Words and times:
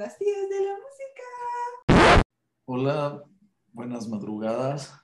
las 0.00 0.16
tías 0.16 0.48
de 0.48 0.64
la 0.64 0.72
música. 0.78 2.22
Hola, 2.64 3.22
buenas 3.70 4.08
madrugadas. 4.08 4.98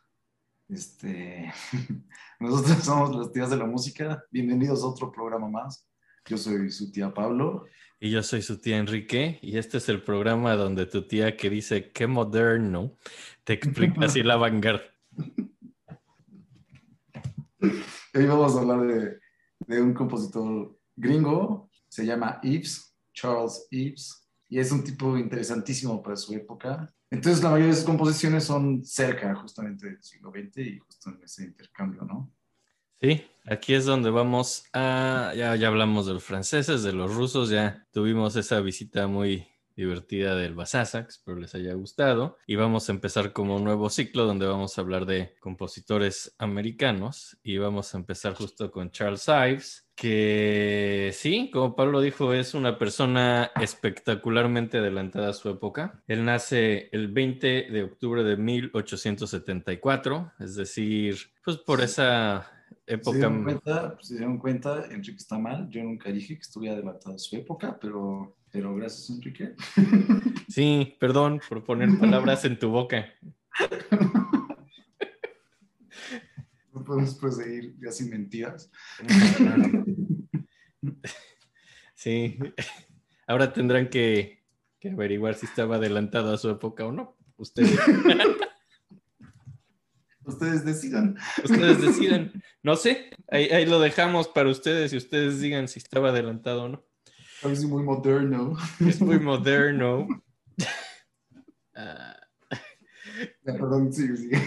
Este, 0.70 1.52
nosotros 2.40 2.78
somos 2.82 3.14
las 3.14 3.30
tías 3.30 3.50
de 3.50 3.58
la 3.58 3.66
música. 3.66 4.24
Bienvenidos 4.30 4.82
a 4.82 4.86
otro 4.86 5.12
programa 5.12 5.50
más. 5.50 5.86
Yo 6.24 6.38
soy 6.38 6.70
su 6.70 6.90
tía 6.90 7.12
Pablo. 7.12 7.66
Y 8.00 8.10
yo 8.10 8.22
soy 8.22 8.40
su 8.40 8.58
tía 8.58 8.78
Enrique. 8.78 9.38
Y 9.42 9.58
este 9.58 9.76
es 9.76 9.90
el 9.90 10.02
programa 10.02 10.56
donde 10.56 10.86
tu 10.86 11.06
tía 11.06 11.36
que 11.36 11.50
dice 11.50 11.92
qué 11.92 12.06
moderno 12.06 12.96
te 13.44 13.52
explica 13.52 14.06
así 14.06 14.22
la 14.22 14.36
vanguardia. 14.36 14.90
Hoy 18.14 18.24
vamos 18.24 18.56
a 18.56 18.60
hablar 18.60 18.86
de, 18.86 19.18
de 19.58 19.82
un 19.82 19.92
compositor 19.92 20.74
gringo. 20.96 21.68
Se 21.86 22.06
llama 22.06 22.40
Ives, 22.42 22.96
Charles 23.12 23.68
Ives. 23.70 24.25
Y 24.48 24.58
es 24.58 24.70
un 24.72 24.84
tipo 24.84 25.16
interesantísimo 25.16 26.02
para 26.02 26.16
su 26.16 26.34
época. 26.34 26.92
Entonces, 27.10 27.42
la 27.42 27.50
mayoría 27.50 27.70
de 27.70 27.76
sus 27.76 27.84
composiciones 27.84 28.44
son 28.44 28.84
cerca 28.84 29.34
justamente 29.34 29.86
del 29.86 30.02
siglo 30.02 30.30
XX 30.30 30.58
y 30.58 30.78
justo 30.78 31.10
en 31.10 31.22
ese 31.22 31.44
intercambio, 31.44 32.02
¿no? 32.02 32.32
Sí, 33.00 33.24
aquí 33.44 33.74
es 33.74 33.84
donde 33.84 34.10
vamos 34.10 34.64
a, 34.72 35.32
ya, 35.36 35.54
ya 35.56 35.68
hablamos 35.68 36.06
de 36.06 36.14
los 36.14 36.24
franceses, 36.24 36.82
de 36.82 36.92
los 36.92 37.14
rusos, 37.14 37.50
ya 37.50 37.86
tuvimos 37.92 38.36
esa 38.36 38.60
visita 38.60 39.06
muy 39.06 39.46
divertida 39.76 40.34
del 40.34 40.54
Basasa, 40.54 41.06
espero 41.06 41.38
les 41.38 41.54
haya 41.54 41.74
gustado. 41.74 42.38
Y 42.46 42.56
vamos 42.56 42.88
a 42.88 42.92
empezar 42.92 43.32
como 43.32 43.56
un 43.56 43.64
nuevo 43.64 43.90
ciclo 43.90 44.24
donde 44.24 44.46
vamos 44.46 44.76
a 44.76 44.80
hablar 44.80 45.04
de 45.04 45.34
compositores 45.38 46.34
americanos 46.38 47.38
y 47.42 47.58
vamos 47.58 47.94
a 47.94 47.98
empezar 47.98 48.34
justo 48.34 48.70
con 48.70 48.90
Charles 48.90 49.28
Ives, 49.28 49.85
que 49.96 51.10
sí, 51.14 51.50
como 51.50 51.74
Pablo 51.74 52.02
dijo, 52.02 52.34
es 52.34 52.52
una 52.52 52.78
persona 52.78 53.50
espectacularmente 53.58 54.78
adelantada 54.78 55.30
a 55.30 55.32
su 55.32 55.48
época. 55.48 56.02
Él 56.06 56.24
nace 56.24 56.90
el 56.92 57.08
20 57.08 57.68
de 57.70 57.82
octubre 57.82 58.22
de 58.22 58.36
1874, 58.36 60.32
es 60.38 60.54
decir, 60.54 61.16
pues 61.42 61.56
por 61.56 61.80
esa 61.80 62.46
época. 62.86 63.12
Se 63.12 63.18
dieron 63.18 63.42
cuenta, 63.42 63.98
se 64.02 64.14
dieron 64.16 64.38
cuenta, 64.38 64.84
Enrique 64.90 65.16
está 65.16 65.38
mal. 65.38 65.68
Yo 65.70 65.82
nunca 65.82 66.12
dije 66.12 66.34
que 66.34 66.42
estuviera 66.42 66.74
adelantado 66.76 67.14
a 67.14 67.18
su 67.18 67.34
época, 67.34 67.78
pero, 67.80 68.36
pero 68.52 68.74
gracias, 68.74 69.08
Enrique. 69.08 69.54
Sí, 70.48 70.94
perdón 71.00 71.40
por 71.48 71.64
poner 71.64 71.98
palabras 71.98 72.44
en 72.44 72.58
tu 72.58 72.68
boca. 72.68 73.06
Podemos 76.86 77.14
proseguir 77.16 77.74
ya 77.78 77.90
sin 77.90 78.10
mentiras. 78.10 78.70
Sí, 81.98 82.38
ahora 83.26 83.54
tendrán 83.54 83.88
que, 83.88 84.44
que 84.78 84.90
averiguar 84.90 85.34
si 85.34 85.46
estaba 85.46 85.76
adelantado 85.76 86.32
a 86.32 86.36
su 86.38 86.50
época 86.50 86.84
o 86.84 86.92
no. 86.92 87.16
Ustedes. 87.38 87.72
Ustedes 90.24 90.64
decidan. 90.64 91.16
Ustedes 91.42 91.80
decidan. 91.80 92.32
No 92.62 92.76
sé, 92.76 93.10
ahí, 93.28 93.46
ahí, 93.46 93.64
lo 93.64 93.80
dejamos 93.80 94.28
para 94.28 94.50
ustedes 94.50 94.92
y 94.92 94.98
ustedes 94.98 95.40
digan 95.40 95.68
si 95.68 95.78
estaba 95.78 96.10
adelantado 96.10 96.64
o 96.64 96.68
no. 96.68 96.84
Si 97.54 97.66
muy 97.66 97.82
moderno. 97.82 98.56
Es 98.78 99.00
muy 99.00 99.18
moderno. 99.18 100.06
Uh, 101.78 102.14
perdón, 103.44 103.92
sigue, 103.92 104.16
sigue. 104.16 104.40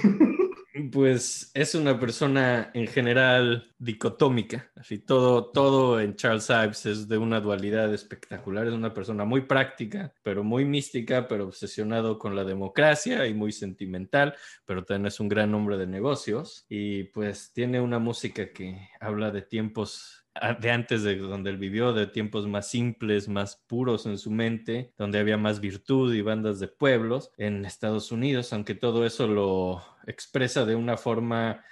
Pues 0.92 1.50
es 1.56 1.73
una 1.73 2.00
persona 2.00 2.70
en 2.75 2.86
general 2.86 3.73
dicotómica, 3.80 4.70
así 4.76 5.00
todo, 5.00 5.50
todo 5.52 6.00
en 6.00 6.16
Charles 6.16 6.48
Ives 6.50 6.86
es 6.86 7.08
de 7.08 7.17
una 7.17 7.42
dualidad 7.42 7.92
espectacular, 7.92 8.67
es 8.67 8.73
una 8.73 8.94
persona 8.94 9.26
muy 9.26 9.42
práctica, 9.42 10.14
pero 10.22 10.44
muy 10.44 10.66
mística, 10.66 11.28
pero 11.28 11.48
obsesionado 11.48 12.20
con 12.20 12.36
la 12.36 12.44
democracia 12.44 13.26
y 13.26 13.34
muy 13.34 13.52
sentimental, 13.52 14.36
pero 14.66 14.86
también 14.86 15.08
es 15.08 15.20
un 15.20 15.28
gran 15.28 15.56
hombre 15.56 15.76
de 15.76 15.88
negocios 15.88 16.67
y 16.70 17.06
pues 17.06 17.52
tiene 17.52 17.81
una 17.81 17.98
música 17.98 18.54
que 18.54 18.89
habla 18.99 19.32
de 19.32 19.42
tiempos 19.42 20.29
de 20.60 20.72
antes 20.72 21.04
de 21.04 21.16
donde 21.17 21.50
él 21.50 21.58
vivió, 21.58 21.94
de 21.94 22.08
tiempos 22.08 22.48
más 22.48 22.70
simples, 22.70 23.27
más 23.27 23.55
puros 23.67 24.05
en 24.05 24.17
su 24.17 24.32
mente, 24.32 24.94
donde 24.98 25.20
había 25.20 25.38
más 25.38 25.60
virtud 25.60 26.14
y 26.14 26.22
bandas 26.22 26.60
de 26.60 26.67
pueblos 26.67 27.32
en 27.38 27.66
Estados 27.66 28.11
Unidos, 28.11 28.54
aunque 28.54 28.76
todo 28.76 29.05
eso 29.05 29.27
lo 29.27 29.83
expresa 30.08 30.66
de 30.66 30.76
una 30.76 30.98
forma 30.98 31.64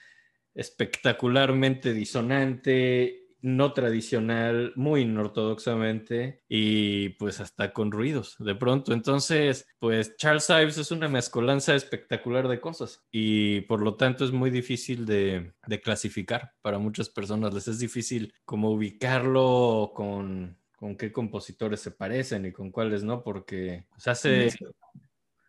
espectacularmente 0.55 1.94
disonante, 1.94 3.26
no 3.41 3.73
tradicional, 3.73 4.73
muy 4.75 5.01
inortodoxamente 5.01 6.41
y 6.47 7.09
pues 7.09 7.39
hasta 7.39 7.73
con 7.73 7.91
ruidos 7.91 8.35
de 8.39 8.55
pronto. 8.55 8.93
Entonces, 8.93 9.67
pues 9.79 10.15
Charles 10.17 10.49
Ives 10.49 10.77
es 10.77 10.91
una 10.91 11.07
mezcolanza 11.07 11.75
espectacular 11.75 12.47
de 12.47 12.59
cosas 12.59 13.05
y 13.11 13.61
por 13.61 13.81
lo 13.81 13.95
tanto 13.95 14.25
es 14.25 14.31
muy 14.31 14.49
difícil 14.49 15.05
de, 15.05 15.53
de 15.67 15.81
clasificar 15.81 16.53
para 16.61 16.79
muchas 16.79 17.09
personas. 17.09 17.53
Les 17.53 17.67
es 17.67 17.79
difícil 17.79 18.33
como 18.45 18.71
ubicarlo 18.71 19.91
con, 19.93 20.57
con 20.75 20.95
qué 20.97 21.11
compositores 21.11 21.79
se 21.79 21.91
parecen 21.91 22.45
y 22.45 22.51
con 22.51 22.71
cuáles 22.71 23.03
no, 23.03 23.23
porque 23.23 23.85
pues, 23.89 24.07
hace... 24.07 24.49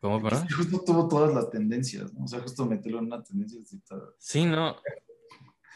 ¿Cómo, 0.00 0.22
perdón? 0.22 0.46
Justo 0.56 0.84
tuvo 0.86 1.08
todas 1.08 1.34
las 1.34 1.50
tendencias, 1.50 2.14
¿no? 2.14 2.24
O 2.24 2.28
sea, 2.28 2.38
justo 2.38 2.64
meterlo 2.64 3.00
en 3.00 3.06
una 3.06 3.20
tendencia. 3.20 3.58
Sí, 4.16 4.44
no. 4.44 4.76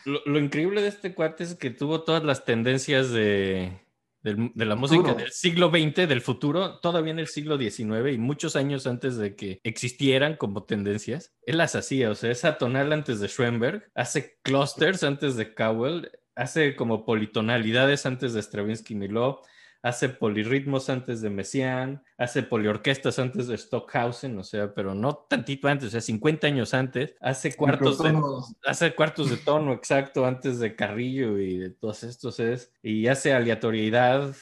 Lo, 0.05 0.21
lo, 0.25 0.39
increíble 0.39 0.83
de 0.83 0.89
este 0.89 1.15
cuate 1.15 1.45
es 1.45 1.55
que 1.55 1.71
tuvo 1.71 2.03
todas 2.03 2.25
las 2.25 2.45
tendencias 2.45 3.11
de, 3.11 3.81
de, 4.23 4.51
de 4.55 4.65
la 4.65 4.77
música 4.77 5.03
Futuro. 5.03 5.19
del 5.19 5.31
siglo 5.31 5.71
XX, 5.71 6.09
del 6.09 6.21
futuro, 6.21 6.79
todavía 6.81 7.13
en 7.13 7.19
el 7.19 7.27
siglo 7.27 7.59
XIX 7.59 8.13
y 8.13 8.19
muchos 8.19 8.57
años 8.57 8.87
antes 8.87 9.17
de 9.17 9.37
que 9.37 9.61
existieran 9.65 10.37
como 10.37 10.65
tendencias. 10.65 11.35
Él 11.47 11.59
las 11.59 11.75
hacía, 11.75 12.11
o 12.11 12.15
sea, 12.15 12.31
es 12.31 12.45
atonal 12.45 12.93
antes 12.93 13.21
de 13.21 13.29
Schoenberg, 13.29 13.91
hace 13.95 14.39
clusters 14.43 15.03
antes 15.03 15.37
de 15.37 15.55
Cowell, 15.55 16.11
hace 16.35 16.77
como 16.77 17.05
politonalidades 17.05 18.07
antes 18.07 18.33
de 18.33 18.43
Stravinsky 18.43 18.95
Milov, 18.95 19.41
hace 19.83 20.09
polirritmos 20.09 20.89
antes 20.89 21.21
de 21.21 21.31
Messiaen, 21.31 22.03
hace 22.17 22.43
poliorquestas 22.45 23.19
antes 23.19 23.49
de 23.49 23.59
Stockhausen, 23.59 24.39
o 24.39 24.45
sea, 24.45 24.73
pero 24.73 24.95
no 24.95 25.17
tantito 25.29 25.69
antes, 25.69 25.89
o 25.89 25.91
sea, 25.91 26.01
50 26.01 26.47
años 26.47 26.73
antes, 26.73 27.17
hace 27.21 27.55
cuartos 27.55 27.99
de, 28.03 28.17
hace 28.65 28.95
cuartos 28.95 29.31
de 29.31 29.37
tono 29.39 29.73
exacto 29.73 30.25
antes 30.25 30.61
de 30.61 30.77
Carrillo 30.77 31.39
y 31.39 31.59
de 31.59 31.71
todos 31.71 32.05
estos 32.05 32.39
es, 32.39 32.73
y 32.83 33.09
hace 33.09 33.33
aleatoriedad 33.33 34.35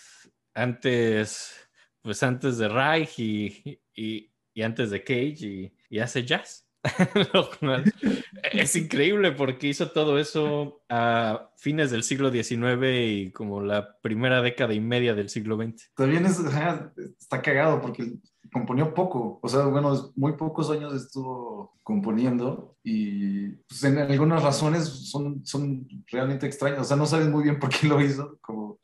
antes, 0.55 1.69
pues 2.03 2.23
antes 2.23 2.59
de 2.59 2.69
Reich 2.69 3.19
y, 3.19 3.81
y, 3.95 4.31
y 4.53 4.63
antes 4.63 4.91
de 4.91 5.03
Cage 5.03 5.47
y, 5.47 5.75
y 5.89 5.99
hace 6.01 6.25
jazz. 6.25 6.70
es 8.53 8.77
increíble 8.77 9.33
porque 9.33 9.69
hizo 9.69 9.91
todo 9.91 10.19
eso 10.19 10.83
a 10.89 11.51
fines 11.57 11.91
del 11.91 12.03
siglo 12.03 12.31
XIX 12.31 12.85
y 12.93 13.33
como 13.33 13.61
la 13.61 13.99
primera 14.01 14.41
década 14.41 14.73
y 14.73 14.81
media 14.81 15.15
del 15.15 15.29
siglo 15.29 15.57
XX. 15.57 15.93
También 15.95 16.25
es, 16.27 16.41
está 17.19 17.43
cagado 17.43 17.81
porque 17.81 18.15
componió 18.53 18.95
poco, 18.95 19.39
o 19.43 19.49
sea, 19.49 19.67
bueno, 19.67 20.13
muy 20.17 20.33
pocos 20.33 20.71
años 20.71 20.95
estuvo 20.95 21.79
componiendo 21.83 22.77
y 22.83 23.49
pues, 23.69 23.85
en 23.85 23.99
algunas 23.99 24.43
razones 24.43 24.85
son, 25.11 25.45
son 25.45 25.87
realmente 26.11 26.47
extrañas, 26.47 26.81
o 26.81 26.85
sea, 26.85 26.97
no 26.97 27.07
saben 27.07 27.31
muy 27.31 27.45
bien 27.45 27.59
por 27.59 27.71
qué 27.71 27.87
lo 27.87 28.01
hizo, 28.01 28.39
como 28.41 28.79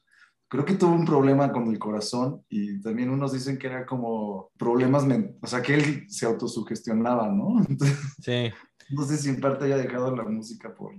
creo 0.48 0.64
que 0.64 0.74
tuvo 0.74 0.94
un 0.94 1.04
problema 1.04 1.52
con 1.52 1.68
el 1.68 1.78
corazón 1.78 2.44
y 2.48 2.80
también 2.80 3.10
unos 3.10 3.32
dicen 3.32 3.58
que 3.58 3.66
era 3.66 3.86
como 3.86 4.50
problemas, 4.56 5.04
o 5.40 5.46
sea, 5.46 5.62
que 5.62 5.74
él 5.74 6.04
se 6.08 6.26
autosugestionaba, 6.26 7.28
¿no? 7.28 7.64
Entonces, 7.68 7.98
sí. 8.20 8.50
No 8.90 9.04
sé 9.04 9.16
si 9.16 9.28
en 9.28 9.40
parte 9.40 9.64
haya 9.64 9.78
dejado 9.78 10.14
la 10.14 10.24
música 10.24 10.72
por 10.74 10.94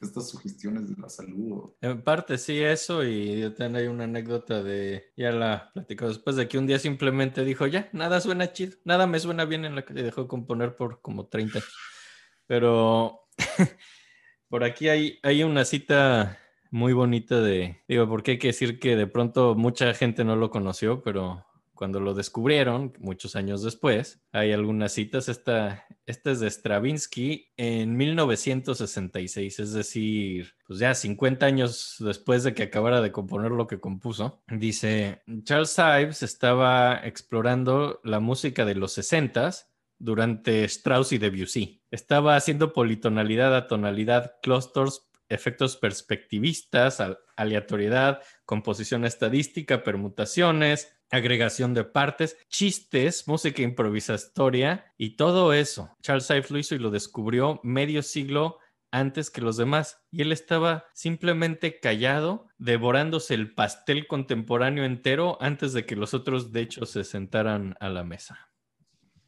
estas 0.00 0.28
sugestiones 0.28 0.88
de 0.88 1.00
la 1.00 1.08
salud. 1.08 1.52
O... 1.52 1.76
En 1.80 2.02
parte 2.02 2.38
sí, 2.38 2.60
eso, 2.60 3.04
y 3.04 3.40
yo 3.40 3.54
también 3.54 3.82
hay 3.82 3.88
una 3.88 4.04
anécdota 4.04 4.62
de, 4.62 5.12
ya 5.16 5.32
la 5.32 5.70
platicó 5.72 6.08
después 6.08 6.36
de 6.36 6.48
que 6.48 6.58
un 6.58 6.66
día 6.66 6.78
simplemente 6.78 7.44
dijo, 7.44 7.66
ya, 7.66 7.88
nada 7.92 8.20
suena 8.20 8.52
chido, 8.52 8.76
nada 8.84 9.06
me 9.06 9.18
suena 9.18 9.44
bien 9.44 9.64
en 9.64 9.74
la 9.74 9.84
que 9.84 9.94
dejó 9.94 10.28
componer 10.28 10.76
por 10.76 11.00
como 11.00 11.26
30 11.26 11.58
años. 11.58 11.76
Pero 12.46 13.26
por 14.48 14.64
aquí 14.64 14.88
hay, 14.88 15.18
hay 15.22 15.42
una 15.42 15.64
cita 15.64 16.38
muy 16.72 16.94
bonita 16.94 17.40
de, 17.40 17.82
digo, 17.86 18.08
porque 18.08 18.32
hay 18.32 18.38
que 18.38 18.48
decir 18.48 18.80
que 18.80 18.96
de 18.96 19.06
pronto 19.06 19.54
mucha 19.54 19.92
gente 19.92 20.24
no 20.24 20.36
lo 20.36 20.50
conoció, 20.50 21.02
pero 21.02 21.46
cuando 21.74 22.00
lo 22.00 22.14
descubrieron, 22.14 22.94
muchos 22.98 23.36
años 23.36 23.62
después, 23.62 24.24
hay 24.32 24.52
algunas 24.52 24.92
citas, 24.92 25.28
esta, 25.28 25.84
esta 26.06 26.30
es 26.30 26.40
de 26.40 26.50
Stravinsky 26.50 27.50
en 27.58 27.96
1966, 27.96 29.58
es 29.58 29.72
decir, 29.74 30.54
pues 30.66 30.78
ya 30.78 30.94
50 30.94 31.44
años 31.44 31.96
después 31.98 32.42
de 32.42 32.54
que 32.54 32.62
acabara 32.62 33.02
de 33.02 33.12
componer 33.12 33.50
lo 33.50 33.66
que 33.66 33.78
compuso, 33.78 34.42
dice, 34.48 35.22
Charles 35.42 35.76
Ives 35.78 36.22
estaba 36.22 37.00
explorando 37.04 38.00
la 38.02 38.20
música 38.20 38.64
de 38.64 38.76
los 38.76 38.96
60s 38.96 39.66
durante 39.98 40.64
Strauss 40.64 41.12
y 41.12 41.18
Debussy. 41.18 41.82
Estaba 41.90 42.34
haciendo 42.34 42.72
politonalidad 42.72 43.54
a 43.54 43.68
tonalidad, 43.68 44.36
clusters, 44.42 45.06
efectos 45.32 45.76
perspectivistas, 45.76 47.02
aleatoriedad, 47.36 48.22
composición 48.44 49.04
estadística, 49.04 49.82
permutaciones, 49.82 50.94
agregación 51.10 51.74
de 51.74 51.84
partes, 51.84 52.36
chistes, 52.48 53.28
música 53.28 53.62
improvisatoria 53.62 54.92
y 54.96 55.16
todo 55.16 55.52
eso. 55.52 55.94
Charles 56.02 56.30
Ives 56.30 56.50
lo 56.50 56.58
hizo 56.58 56.74
y 56.74 56.78
lo 56.78 56.90
descubrió 56.90 57.60
medio 57.62 58.02
siglo 58.02 58.58
antes 58.90 59.30
que 59.30 59.40
los 59.40 59.56
demás. 59.56 60.02
Y 60.10 60.22
él 60.22 60.32
estaba 60.32 60.86
simplemente 60.92 61.80
callado, 61.80 62.48
devorándose 62.58 63.34
el 63.34 63.54
pastel 63.54 64.06
contemporáneo 64.06 64.84
entero 64.84 65.38
antes 65.40 65.72
de 65.72 65.86
que 65.86 65.96
los 65.96 66.14
otros, 66.14 66.52
de 66.52 66.60
hecho, 66.60 66.86
se 66.86 67.04
sentaran 67.04 67.74
a 67.80 67.88
la 67.88 68.04
mesa. 68.04 68.50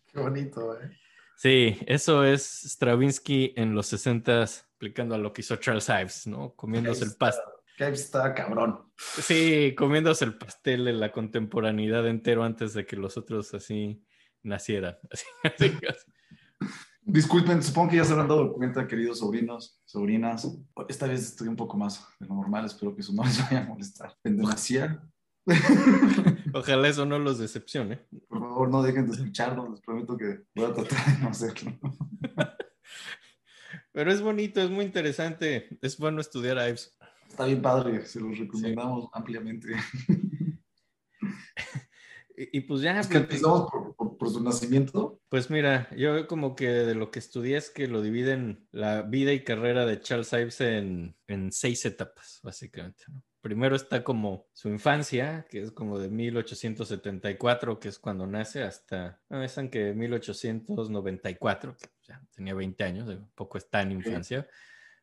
Qué 0.07 0.21
bonito, 0.21 0.79
¿eh? 0.81 0.97
Sí, 1.37 1.77
eso 1.87 2.25
es 2.25 2.63
Stravinsky 2.65 3.55
en 3.57 3.75
los 3.75 3.87
60 3.87 4.43
explicando 4.43 5.15
a 5.15 5.19
lo 5.19 5.33
que 5.33 5.43
hizo 5.43 5.57
Charles 5.57 5.89
Ives, 5.89 6.27
¿no? 6.27 6.55
Comiéndose 6.55 7.05
el 7.05 7.15
pastel. 7.17 7.45
Que 7.77 7.89
está 7.89 8.35
cabrón. 8.35 8.93
Sí, 8.97 9.75
comiéndose 9.77 10.25
el 10.25 10.39
pastel 10.39 10.87
en 10.87 11.01
la 11.01 11.11
contemporaneidad 11.11 12.07
entero 12.07 12.45
antes 12.45 12.73
de 12.73 12.87
que 12.87 12.97
los 12.97 13.17
otros 13.17 13.53
así 13.55 14.05
nacieran. 14.43 14.97
Así, 15.11 15.27
así, 15.43 15.79
así. 15.89 16.71
Disculpen, 17.07 17.63
supongo 17.63 17.91
que 17.91 17.97
ya 17.97 18.05
se 18.05 18.13
habrán 18.13 18.29
dado 18.29 18.53
cuenta, 18.55 18.87
queridos 18.87 19.19
sobrinos, 19.19 19.79
sobrinas. 19.85 20.49
Esta 20.89 21.07
vez 21.07 21.21
estoy 21.21 21.49
un 21.49 21.57
poco 21.57 21.77
más 21.77 22.07
de 22.19 22.27
lo 22.27 22.35
normal, 22.35 22.65
espero 22.65 22.95
que 22.95 23.03
eso 23.03 23.13
no 23.13 23.25
les 23.25 23.43
vaya 23.43 23.61
a 23.61 23.67
molestar. 23.67 24.17
En 24.25 24.39
demasía. 24.39 25.03
Ojalá 26.55 26.89
eso 26.89 27.05
no 27.05 27.19
los 27.19 27.39
decepcione. 27.39 28.07
Por 28.29 28.39
favor, 28.41 28.71
no 28.71 28.83
dejen 28.83 29.07
de 29.07 29.13
escucharnos, 29.13 29.71
les 29.71 29.81
prometo 29.81 30.17
que 30.17 30.45
voy 30.55 30.65
a 30.71 30.73
tratar 30.73 31.05
de 31.17 31.23
no 31.23 31.29
hacerlo. 31.29 31.73
Pero 33.93 34.11
es 34.13 34.21
bonito, 34.23 34.61
es 34.61 34.71
muy 34.71 34.85
interesante, 34.85 35.79
es 35.81 35.99
bueno 35.99 36.21
estudiar 36.21 36.59
a 36.59 36.69
Ives. 36.69 36.97
Está 37.29 37.45
bien 37.47 37.63
padre, 37.63 38.05
se 38.07 38.21
los 38.21 38.39
recomendamos 38.39 39.09
ampliamente. 39.13 39.69
Y, 42.37 42.59
y 42.59 42.61
pues 42.63 42.81
ya, 42.81 42.99
Es 42.99 43.07
que 43.07 43.21
pues, 43.21 43.31
empezamos 43.37 43.71
por, 43.71 43.95
por- 43.95 44.19
por 44.19 44.29
su 44.29 44.43
nacimiento. 44.43 45.21
pues 45.29 45.51
mira, 45.51 45.89
yo 45.97 46.27
como 46.27 46.57
que 46.57 46.69
de 46.69 46.97
lo 46.97 47.13
que 47.13 47.21
estudié 47.21 47.57
es 47.57 47.71
que 47.71 47.87
lo 47.87 48.03
dividen 48.03 48.67
la 48.73 49.03
vida 49.03 49.33
y 49.33 49.45
carrera 49.45 49.87
de 49.87 50.01
Charles 50.01 50.33
Ives 50.33 50.61
en, 50.61 51.17
en 51.29 51.53
seis 51.53 51.85
etapas, 51.85 52.41
básicamente. 52.43 53.05
¿no? 53.07 53.23
Primero 53.45 53.77
está 53.77 54.03
como 54.03 54.49
su 54.55 54.71
infancia, 54.71 55.45
que 55.51 55.61
es 55.61 55.71
como 55.71 55.99
de 55.99 56.09
1874, 56.09 57.79
que 57.79 57.89
es 57.89 57.99
cuando 57.99 58.27
nace, 58.27 58.63
hasta, 58.63 59.21
no, 59.29 59.43
es 59.43 59.61
que 59.71 59.93
1894, 59.93 61.77
que 61.77 61.91
ya 62.01 62.23
tenía 62.35 62.55
20 62.55 62.85
años, 62.85 63.07
de 63.07 63.19
poco 63.35 63.59
está 63.59 63.83
en 63.83 63.93
infancia. 63.93 64.49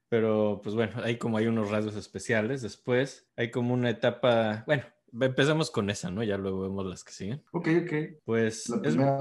Pero 0.10 0.60
pues 0.64 0.74
bueno, 0.74 1.04
hay 1.04 1.18
como 1.18 1.38
hay 1.38 1.46
unos 1.46 1.70
rasgos 1.70 1.96
especiales. 1.96 2.64
Después 2.64 3.30
hay 3.36 3.52
como 3.52 3.76
una 3.76 3.92
etapa, 3.92 4.64
bueno, 4.66 4.86
empezamos 5.20 5.72
con 5.72 5.90
esa, 5.90 6.10
¿no? 6.12 6.24
Ya 6.24 6.38
luego 6.38 6.62
vemos 6.62 6.86
las 6.86 7.04
que 7.04 7.12
siguen. 7.12 7.44
Ok, 7.52 7.68
ok. 7.84 7.94
Pues 8.26 8.70
La 8.70 8.76
es, 8.78 8.82
primera, 8.82 9.20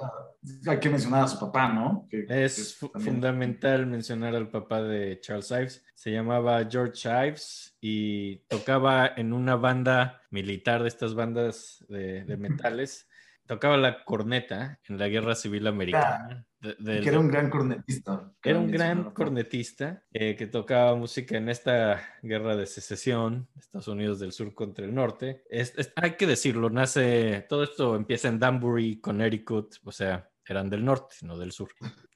hay 0.66 0.81
que 0.81 0.90
mencionar 0.90 1.25
a 1.25 1.28
su 1.28 1.38
papá, 1.40 1.72
¿no? 1.72 2.06
Que- 2.10 2.26
es 2.28 2.78
también- 2.78 3.04
fundamental 3.14 3.87
mencionar 3.87 4.34
al 4.34 4.48
papá 4.50 4.82
de 4.82 5.19
Charles 5.20 5.50
Ives. 5.50 5.84
Se 5.94 6.10
llamaba 6.12 6.64
George 6.70 7.08
Ives 7.08 7.76
y 7.81 8.37
tocaba 8.48 9.06
en 9.16 9.32
una 9.32 9.56
banda 9.56 10.22
militar 10.31 10.82
de 10.82 10.88
estas 10.88 11.14
bandas 11.14 11.84
de, 11.88 12.25
de 12.25 12.36
metales. 12.36 13.06
Tocaba 13.50 13.76
la 13.76 14.05
corneta 14.05 14.79
en 14.88 14.97
la 14.97 15.08
Guerra 15.08 15.35
Civil 15.35 15.67
Americana. 15.67 16.47
de- 16.61 17.00
Que 17.00 17.08
era 17.08 17.19
un 17.19 17.26
gran 17.29 17.50
cornetista. 17.50 18.32
Era 18.44 18.58
un 18.61 18.70
gran 18.70 19.11
cornetista 19.12 20.05
eh, 20.12 20.37
que 20.37 20.47
tocaba 20.47 20.94
música 20.94 21.37
en 21.37 21.49
esta 21.49 22.00
guerra 22.23 22.55
de 22.55 22.67
secesión, 22.67 23.49
Estados 23.58 23.88
Unidos 23.88 24.20
del 24.20 24.31
Sur 24.31 24.55
contra 24.55 24.85
el 24.85 24.94
Norte. 24.94 25.43
Es- 25.50 25.76
es- 25.76 25.93
hay 25.97 26.12
que 26.12 26.29
decirlo, 26.29 26.70
nace, 26.70 27.44
todo 27.49 27.64
esto 27.64 27.97
empieza 27.97 28.29
en 28.29 28.38
Danbury, 28.38 29.00
Connecticut, 29.00 29.75
o 29.82 29.91
sea, 29.91 30.31
eran 30.46 30.70
del 30.70 30.85
norte, 30.85 31.17
no 31.23 31.37
del 31.37 31.50
sur. 31.50 31.70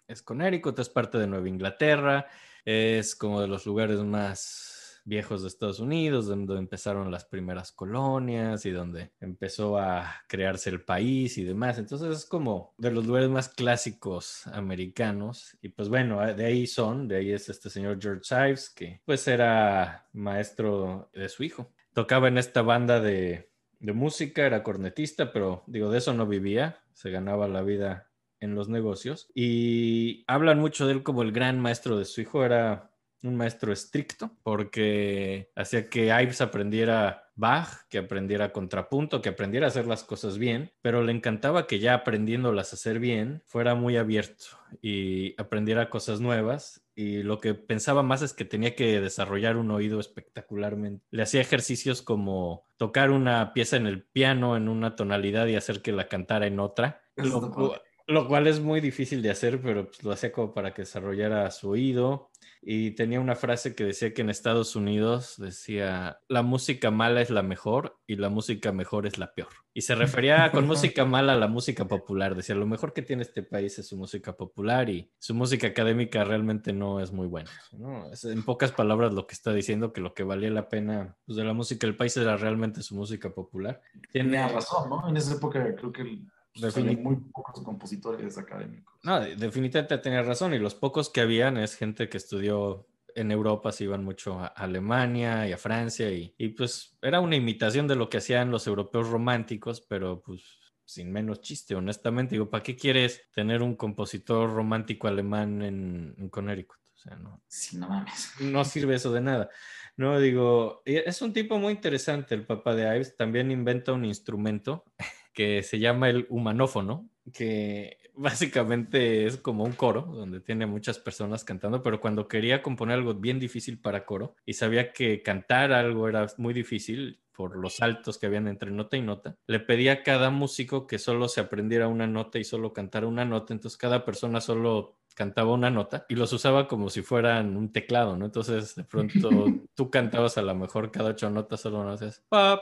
Es 0.06 0.22
Connecticut, 0.22 0.78
es 0.78 0.88
parte 0.88 1.18
de 1.18 1.26
Nueva 1.26 1.48
Inglaterra, 1.48 2.26
es 2.64 3.16
como 3.16 3.40
de 3.40 3.48
los 3.48 3.66
lugares 3.66 3.98
más 4.00 4.73
viejos 5.04 5.42
de 5.42 5.48
Estados 5.48 5.80
Unidos, 5.80 6.26
donde 6.26 6.56
empezaron 6.56 7.10
las 7.10 7.24
primeras 7.24 7.72
colonias 7.72 8.64
y 8.66 8.70
donde 8.70 9.12
empezó 9.20 9.78
a 9.78 10.22
crearse 10.26 10.70
el 10.70 10.82
país 10.82 11.38
y 11.38 11.44
demás. 11.44 11.78
Entonces 11.78 12.16
es 12.16 12.24
como 12.24 12.74
de 12.78 12.90
los 12.90 13.06
lugares 13.06 13.28
más 13.28 13.48
clásicos 13.48 14.46
americanos. 14.48 15.56
Y 15.60 15.68
pues 15.68 15.88
bueno, 15.88 16.20
de 16.34 16.44
ahí 16.44 16.66
son, 16.66 17.06
de 17.06 17.16
ahí 17.16 17.32
es 17.32 17.48
este 17.48 17.70
señor 17.70 17.98
George 18.00 18.34
Ives, 18.34 18.70
que 18.70 19.02
pues 19.04 19.28
era 19.28 20.08
maestro 20.12 21.10
de 21.12 21.28
su 21.28 21.44
hijo. 21.44 21.70
Tocaba 21.92 22.28
en 22.28 22.38
esta 22.38 22.62
banda 22.62 23.00
de, 23.00 23.50
de 23.78 23.92
música, 23.92 24.46
era 24.46 24.62
cornetista, 24.62 25.32
pero 25.32 25.62
digo, 25.66 25.90
de 25.90 25.98
eso 25.98 26.14
no 26.14 26.26
vivía, 26.26 26.80
se 26.92 27.10
ganaba 27.10 27.46
la 27.46 27.62
vida 27.62 28.10
en 28.40 28.54
los 28.54 28.68
negocios. 28.68 29.30
Y 29.34 30.24
hablan 30.26 30.58
mucho 30.58 30.86
de 30.86 30.94
él 30.94 31.02
como 31.02 31.22
el 31.22 31.32
gran 31.32 31.60
maestro 31.60 31.98
de 31.98 32.04
su 32.04 32.20
hijo, 32.20 32.44
era 32.44 32.93
un 33.24 33.36
maestro 33.36 33.72
estricto 33.72 34.30
porque 34.42 35.50
hacía 35.56 35.88
que 35.88 36.06
Ives 36.06 36.40
aprendiera 36.40 37.24
Bach, 37.36 37.88
que 37.88 37.98
aprendiera 37.98 38.52
contrapunto, 38.52 39.20
que 39.20 39.30
aprendiera 39.30 39.66
a 39.66 39.68
hacer 39.68 39.86
las 39.86 40.04
cosas 40.04 40.38
bien, 40.38 40.72
pero 40.82 41.02
le 41.02 41.12
encantaba 41.12 41.66
que 41.66 41.80
ya 41.80 41.94
aprendiéndolas 41.94 42.72
a 42.72 42.76
hacer 42.76 43.00
bien 43.00 43.42
fuera 43.46 43.74
muy 43.74 43.96
abierto 43.96 44.44
y 44.80 45.34
aprendiera 45.40 45.90
cosas 45.90 46.20
nuevas. 46.20 46.82
Y 46.94 47.24
lo 47.24 47.40
que 47.40 47.54
pensaba 47.54 48.04
más 48.04 48.22
es 48.22 48.34
que 48.34 48.44
tenía 48.44 48.76
que 48.76 49.00
desarrollar 49.00 49.56
un 49.56 49.72
oído 49.72 49.98
espectacularmente. 49.98 51.04
Le 51.10 51.22
hacía 51.22 51.40
ejercicios 51.40 52.02
como 52.02 52.68
tocar 52.76 53.10
una 53.10 53.52
pieza 53.52 53.76
en 53.76 53.88
el 53.88 54.04
piano 54.04 54.56
en 54.56 54.68
una 54.68 54.94
tonalidad 54.94 55.48
y 55.48 55.56
hacer 55.56 55.82
que 55.82 55.90
la 55.90 56.06
cantara 56.06 56.46
en 56.46 56.60
otra. 56.60 57.02
Lo 58.06 58.28
cual 58.28 58.46
es 58.46 58.60
muy 58.60 58.80
difícil 58.80 59.22
de 59.22 59.30
hacer, 59.30 59.60
pero 59.62 59.86
pues, 59.86 60.02
lo 60.04 60.12
hacía 60.12 60.30
como 60.30 60.52
para 60.52 60.74
que 60.74 60.82
desarrollara 60.82 61.50
su 61.50 61.70
oído. 61.70 62.30
Y 62.66 62.92
tenía 62.92 63.20
una 63.20 63.34
frase 63.36 63.74
que 63.74 63.84
decía 63.84 64.14
que 64.14 64.22
en 64.22 64.30
Estados 64.30 64.74
Unidos 64.74 65.34
decía, 65.36 66.18
la 66.28 66.40
música 66.42 66.90
mala 66.90 67.20
es 67.20 67.28
la 67.28 67.42
mejor 67.42 67.98
y 68.06 68.16
la 68.16 68.30
música 68.30 68.72
mejor 68.72 69.06
es 69.06 69.18
la 69.18 69.34
peor. 69.34 69.48
Y 69.74 69.82
se 69.82 69.94
refería 69.94 70.50
con 70.50 70.66
música 70.66 71.04
mala 71.04 71.34
a 71.34 71.36
la 71.36 71.46
música 71.48 71.86
popular. 71.86 72.34
Decía, 72.34 72.54
lo 72.54 72.66
mejor 72.66 72.94
que 72.94 73.02
tiene 73.02 73.22
este 73.22 73.42
país 73.42 73.78
es 73.78 73.88
su 73.88 73.98
música 73.98 74.34
popular 74.34 74.88
y 74.88 75.10
su 75.18 75.34
música 75.34 75.66
académica 75.66 76.24
realmente 76.24 76.72
no 76.72 77.00
es 77.00 77.12
muy 77.12 77.26
buena. 77.26 77.50
¿no? 77.72 78.10
Es 78.10 78.24
en 78.24 78.42
pocas 78.42 78.72
palabras 78.72 79.12
lo 79.12 79.26
que 79.26 79.34
está 79.34 79.52
diciendo, 79.52 79.92
que 79.92 80.00
lo 80.00 80.14
que 80.14 80.22
valía 80.22 80.50
la 80.50 80.70
pena 80.70 81.18
pues, 81.26 81.36
de 81.36 81.44
la 81.44 81.52
música 81.52 81.86
del 81.86 81.96
país 81.96 82.16
era 82.16 82.36
realmente 82.38 82.82
su 82.82 82.94
música 82.94 83.34
popular. 83.34 83.82
Tenía 84.10 84.48
razón, 84.48 84.88
¿no? 84.88 85.06
En 85.06 85.18
esa 85.18 85.34
época 85.34 85.74
creo 85.76 85.92
que 85.92 86.02
el- 86.02 86.24
Defini- 86.54 86.90
había 86.90 87.02
muy 87.02 87.16
pocos 87.16 87.62
compositores 87.64 88.38
académicos. 88.38 88.94
No, 89.02 89.20
de- 89.20 89.36
definitivamente 89.36 89.98
tenía 89.98 90.22
razón 90.22 90.54
y 90.54 90.58
los 90.58 90.74
pocos 90.74 91.10
que 91.10 91.20
habían 91.20 91.56
es 91.56 91.74
gente 91.76 92.08
que 92.08 92.16
estudió 92.16 92.86
en 93.16 93.30
Europa, 93.30 93.70
se 93.72 93.84
iban 93.84 94.04
mucho 94.04 94.40
a 94.40 94.46
Alemania 94.48 95.46
y 95.48 95.52
a 95.52 95.56
Francia 95.58 96.10
y, 96.10 96.34
y, 96.36 96.48
pues 96.48 96.96
era 97.00 97.20
una 97.20 97.36
imitación 97.36 97.86
de 97.86 97.94
lo 97.96 98.08
que 98.08 98.18
hacían 98.18 98.50
los 98.50 98.66
europeos 98.66 99.08
románticos, 99.08 99.80
pero 99.80 100.20
pues 100.22 100.42
sin 100.84 101.12
menos 101.12 101.40
chiste, 101.40 101.74
honestamente. 101.74 102.34
Digo, 102.34 102.50
¿para 102.50 102.62
qué 102.62 102.76
quieres 102.76 103.22
tener 103.32 103.62
un 103.62 103.76
compositor 103.76 104.52
romántico 104.52 105.06
alemán 105.08 105.62
en, 105.62 106.14
en 106.18 106.28
Connecticut? 106.28 106.76
O 106.94 106.98
sea, 106.98 107.16
no, 107.16 107.40
Sí, 107.46 107.76
no 107.76 107.88
mames. 107.88 108.32
no 108.40 108.64
sirve 108.64 108.94
eso 108.96 109.12
de 109.12 109.20
nada. 109.20 109.48
No, 109.96 110.18
digo, 110.18 110.82
es 110.84 111.22
un 111.22 111.32
tipo 111.32 111.58
muy 111.58 111.72
interesante 111.72 112.34
el 112.34 112.44
papá 112.44 112.74
de 112.74 112.82
Ives. 112.96 113.16
También 113.16 113.50
inventa 113.52 113.92
un 113.92 114.04
instrumento 114.04 114.84
que 115.34 115.62
se 115.62 115.78
llama 115.78 116.08
el 116.08 116.26
humanófono, 116.30 117.10
que 117.32 117.98
básicamente 118.14 119.26
es 119.26 119.36
como 119.36 119.64
un 119.64 119.72
coro 119.72 120.02
donde 120.02 120.40
tiene 120.40 120.66
muchas 120.66 120.98
personas 120.98 121.44
cantando, 121.44 121.82
pero 121.82 122.00
cuando 122.00 122.28
quería 122.28 122.62
componer 122.62 122.96
algo 122.96 123.14
bien 123.14 123.38
difícil 123.38 123.78
para 123.78 124.06
coro 124.06 124.36
y 124.46 124.54
sabía 124.54 124.92
que 124.92 125.22
cantar 125.22 125.72
algo 125.72 126.08
era 126.08 126.26
muy 126.38 126.54
difícil 126.54 127.20
por 127.32 127.56
los 127.56 127.76
saltos 127.76 128.16
que 128.16 128.26
habían 128.26 128.46
entre 128.46 128.70
nota 128.70 128.96
y 128.96 129.02
nota, 129.02 129.36
le 129.48 129.58
pedía 129.58 129.92
a 129.92 130.02
cada 130.04 130.30
músico 130.30 130.86
que 130.86 131.00
solo 131.00 131.28
se 131.28 131.40
aprendiera 131.40 131.88
una 131.88 132.06
nota 132.06 132.38
y 132.38 132.44
solo 132.44 132.72
cantara 132.72 133.08
una 133.08 133.24
nota, 133.24 133.52
entonces 133.52 133.76
cada 133.76 134.04
persona 134.04 134.40
solo 134.40 135.00
cantaba 135.14 135.52
una 135.52 135.70
nota 135.70 136.06
y 136.08 136.14
los 136.14 136.32
usaba 136.32 136.68
como 136.68 136.90
si 136.90 137.02
fueran 137.02 137.56
un 137.56 137.72
teclado, 137.72 138.16
¿no? 138.16 138.26
Entonces 138.26 138.76
de 138.76 138.84
pronto 138.84 139.28
tú 139.74 139.90
cantabas 139.90 140.38
a 140.38 140.42
lo 140.42 140.54
mejor 140.54 140.92
cada 140.92 141.10
ocho 141.10 141.28
notas 141.28 141.60
solo 141.60 141.82
no 141.82 141.92
hacías 141.92 142.22
pap, 142.28 142.60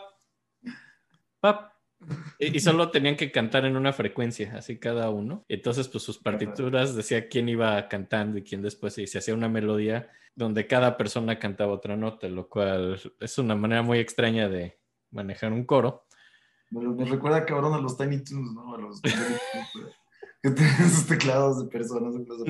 pap, 1.40 1.71
y, 2.38 2.56
y 2.56 2.60
solo 2.60 2.90
tenían 2.90 3.16
que 3.16 3.30
cantar 3.30 3.64
en 3.64 3.76
una 3.76 3.92
frecuencia, 3.92 4.54
así 4.56 4.78
cada 4.78 5.10
uno. 5.10 5.44
Entonces, 5.48 5.88
pues 5.88 6.04
sus 6.04 6.18
partituras 6.18 6.94
decía 6.94 7.28
quién 7.28 7.48
iba 7.48 7.88
cantando 7.88 8.38
y 8.38 8.42
quién 8.42 8.62
después, 8.62 8.96
y 8.98 9.06
se 9.06 9.18
hacía 9.18 9.34
una 9.34 9.48
melodía 9.48 10.10
donde 10.34 10.66
cada 10.66 10.96
persona 10.96 11.38
cantaba 11.38 11.72
otra 11.72 11.96
nota, 11.96 12.28
lo 12.28 12.48
cual 12.48 13.00
es 13.20 13.38
una 13.38 13.54
manera 13.54 13.82
muy 13.82 13.98
extraña 13.98 14.48
de 14.48 14.78
manejar 15.10 15.52
un 15.52 15.64
coro. 15.64 16.06
Me, 16.70 16.88
me 16.88 17.04
recuerda 17.04 17.44
cabrón 17.44 17.74
a 17.74 17.78
los 17.78 17.98
Tiny 17.98 18.24
Toons, 18.24 18.54
¿no? 18.54 18.74
A 18.74 18.78
los 18.78 19.02
Tiny 19.02 19.14
Toons, 19.14 19.92
que 20.42 20.50
tienen 20.56 20.74
esos 20.80 21.06
teclados 21.06 21.62
de 21.62 21.68
personas 21.70 22.14
que 22.16 22.24
los. 22.26 22.40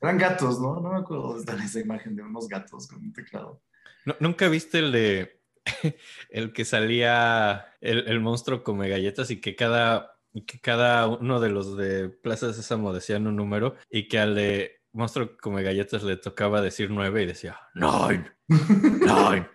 Eran 0.00 0.18
gatos, 0.18 0.60
¿no? 0.60 0.80
No 0.80 0.92
me 0.92 0.98
acuerdo 0.98 1.28
dónde 1.28 1.40
está 1.52 1.64
esa 1.64 1.78
imagen 1.78 2.16
de 2.16 2.22
unos 2.22 2.48
gatos 2.48 2.88
con 2.88 3.00
un 3.04 3.12
teclado. 3.12 3.62
¿Nu- 4.04 4.16
¿Nunca 4.18 4.48
viste 4.48 4.80
el 4.80 4.90
de 4.90 5.40
el 6.30 6.52
que 6.52 6.64
salía 6.64 7.74
el, 7.80 8.08
el 8.08 8.20
monstruo 8.20 8.62
come 8.62 8.88
galletas 8.88 9.30
y 9.30 9.40
que 9.40 9.54
cada, 9.56 10.18
que 10.46 10.60
cada 10.60 11.06
uno 11.06 11.40
de 11.40 11.50
los 11.50 11.76
de 11.76 12.08
Plaza 12.08 12.48
de 12.48 12.54
Sésamo 12.54 12.92
decían 12.92 13.26
un 13.26 13.36
número 13.36 13.76
y 13.90 14.08
que 14.08 14.18
al 14.18 14.34
de 14.34 14.80
monstruo 14.92 15.36
come 15.40 15.62
galletas 15.62 16.02
le 16.02 16.16
tocaba 16.16 16.60
decir 16.60 16.90
nueve 16.90 17.22
y 17.22 17.26
decía 17.26 17.58
nine, 17.74 18.30
nine. 18.48 19.48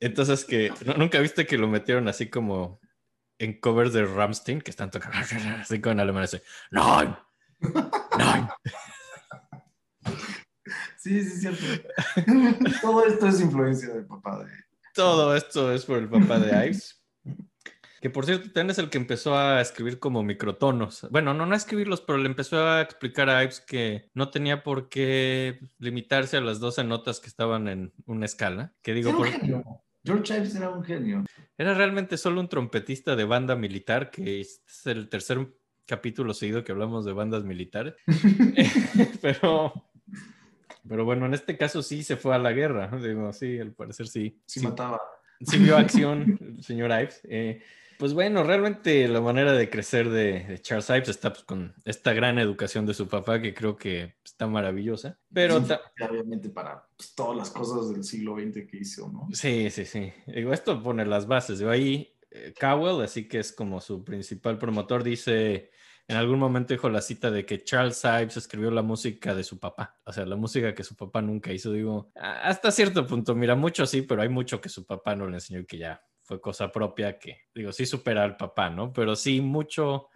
Entonces 0.00 0.44
que 0.44 0.72
¿no- 0.84 0.94
nunca 0.94 1.20
viste 1.20 1.46
que 1.46 1.58
lo 1.58 1.68
metieron 1.68 2.08
así 2.08 2.28
como 2.28 2.80
en 3.38 3.58
covers 3.60 3.92
de 3.92 4.04
Ramstein 4.04 4.60
que 4.60 4.70
están 4.70 4.90
tocando 4.90 5.16
así 5.60 5.80
con 5.80 5.98
alemán 6.00 6.24
así 6.24 6.40
nine, 6.70 7.16
nine. 8.18 8.48
Sí, 10.96 11.22
sí, 11.24 11.40
cierto. 11.40 11.64
Todo 12.80 13.04
esto 13.06 13.26
es 13.26 13.40
influencia 13.40 13.92
del 13.92 14.06
papá 14.06 14.44
de. 14.44 14.50
Todo 14.94 15.34
esto 15.36 15.72
es 15.72 15.84
por 15.84 15.98
el 15.98 16.08
papá 16.08 16.38
de 16.38 16.66
Ives. 16.66 17.02
Que 18.00 18.10
por 18.10 18.26
cierto, 18.26 18.46
también 18.46 18.70
es 18.70 18.78
el 18.78 18.90
que 18.90 18.98
empezó 18.98 19.36
a 19.38 19.60
escribir 19.60 20.00
como 20.00 20.24
microtonos. 20.24 21.06
Bueno, 21.12 21.34
no, 21.34 21.46
no 21.46 21.54
a 21.54 21.56
escribirlos, 21.56 22.00
pero 22.00 22.18
le 22.18 22.26
empezó 22.26 22.66
a 22.66 22.80
explicar 22.80 23.30
a 23.30 23.42
Ives 23.44 23.60
que 23.60 24.10
no 24.14 24.28
tenía 24.30 24.64
por 24.64 24.88
qué 24.88 25.60
limitarse 25.78 26.36
a 26.36 26.40
las 26.40 26.58
12 26.58 26.82
notas 26.82 27.20
que 27.20 27.28
estaban 27.28 27.68
en 27.68 27.92
una 28.06 28.26
escala. 28.26 28.74
Que 28.82 28.92
digo, 28.92 29.10
Era 29.10 29.18
un 29.18 29.24
por- 29.24 29.32
genio. 29.32 29.64
George 30.04 30.36
Ives 30.36 30.56
era 30.56 30.68
un 30.70 30.82
genio. 30.82 31.24
era 31.56 31.74
realmente 31.74 32.16
solo 32.16 32.40
un 32.40 32.48
trompetista 32.48 33.14
de 33.14 33.22
banda 33.24 33.54
militar, 33.54 34.10
que 34.10 34.40
este 34.40 34.64
es 34.66 34.86
el 34.88 35.08
tercer 35.08 35.46
capítulo 35.86 36.34
seguido 36.34 36.64
que 36.64 36.72
hablamos 36.72 37.04
de 37.04 37.12
bandas 37.12 37.44
militares. 37.44 37.94
pero, 39.22 39.72
pero 40.88 41.04
bueno, 41.04 41.26
en 41.26 41.34
este 41.34 41.56
caso 41.56 41.82
sí 41.82 42.02
se 42.02 42.16
fue 42.16 42.34
a 42.34 42.38
la 42.38 42.52
guerra. 42.52 42.90
Digo, 43.00 43.32
sí, 43.32 43.58
al 43.58 43.72
parecer 43.72 44.06
sí. 44.08 44.40
Sí, 44.46 44.60
sí 44.60 44.66
mataba. 44.66 45.00
sí 45.40 45.58
vio 45.58 45.76
acción 45.78 46.38
el 46.40 46.62
señor 46.62 46.90
Ives. 46.90 47.20
Eh, 47.24 47.62
pues 47.98 48.14
bueno, 48.14 48.42
realmente 48.42 49.06
la 49.06 49.20
manera 49.20 49.52
de 49.52 49.70
crecer 49.70 50.10
de, 50.10 50.40
de 50.44 50.58
Charles 50.60 50.88
Ives 50.90 51.08
está 51.08 51.32
pues, 51.32 51.44
con 51.44 51.72
esta 51.84 52.12
gran 52.12 52.38
educación 52.40 52.84
de 52.84 52.94
su 52.94 53.06
papá 53.06 53.40
que 53.40 53.54
creo 53.54 53.76
que 53.76 54.16
está 54.24 54.48
maravillosa. 54.48 55.18
Pero 55.32 55.60
Sí, 55.60 55.68
ta- 55.68 55.80
obviamente 56.10 56.48
para 56.48 56.84
pues, 56.96 57.14
todas 57.14 57.36
las 57.36 57.50
cosas 57.50 57.90
del 57.92 58.02
siglo 58.02 58.34
XX 58.36 58.66
que 58.68 58.78
hizo, 58.78 59.08
¿no? 59.08 59.28
sí, 59.32 59.70
sí, 59.70 59.84
sí. 59.84 60.12
Digo, 60.26 60.52
esto 60.52 60.82
pone 60.82 61.06
las 61.06 61.26
bases. 61.28 61.60
Digo, 61.60 61.70
ahí 61.70 62.12
eh, 62.32 62.52
Cowell, 62.58 63.04
así 63.04 63.28
que 63.28 63.38
es 63.38 63.52
como 63.52 63.80
su 63.80 64.04
principal 64.04 64.58
promotor, 64.58 65.04
dice... 65.04 65.70
En 66.12 66.18
algún 66.18 66.38
momento 66.38 66.74
dijo 66.74 66.90
la 66.90 67.00
cita 67.00 67.30
de 67.30 67.46
que 67.46 67.64
Charles 67.64 68.04
Ives 68.04 68.36
escribió 68.36 68.70
la 68.70 68.82
música 68.82 69.34
de 69.34 69.42
su 69.42 69.58
papá, 69.58 69.98
o 70.04 70.12
sea, 70.12 70.26
la 70.26 70.36
música 70.36 70.74
que 70.74 70.84
su 70.84 70.94
papá 70.94 71.22
nunca 71.22 71.54
hizo. 71.54 71.72
Digo, 71.72 72.12
hasta 72.14 72.70
cierto 72.70 73.06
punto, 73.06 73.34
mira, 73.34 73.54
mucho 73.54 73.86
sí, 73.86 74.02
pero 74.02 74.20
hay 74.20 74.28
mucho 74.28 74.60
que 74.60 74.68
su 74.68 74.84
papá 74.84 75.16
no 75.16 75.26
le 75.26 75.36
enseñó 75.36 75.60
y 75.60 75.64
que 75.64 75.78
ya 75.78 76.04
fue 76.20 76.38
cosa 76.38 76.70
propia 76.70 77.18
que, 77.18 77.44
digo, 77.54 77.72
sí 77.72 77.86
supera 77.86 78.24
al 78.24 78.36
papá, 78.36 78.68
¿no? 78.68 78.92
Pero 78.92 79.16
sí 79.16 79.40
mucho, 79.40 80.10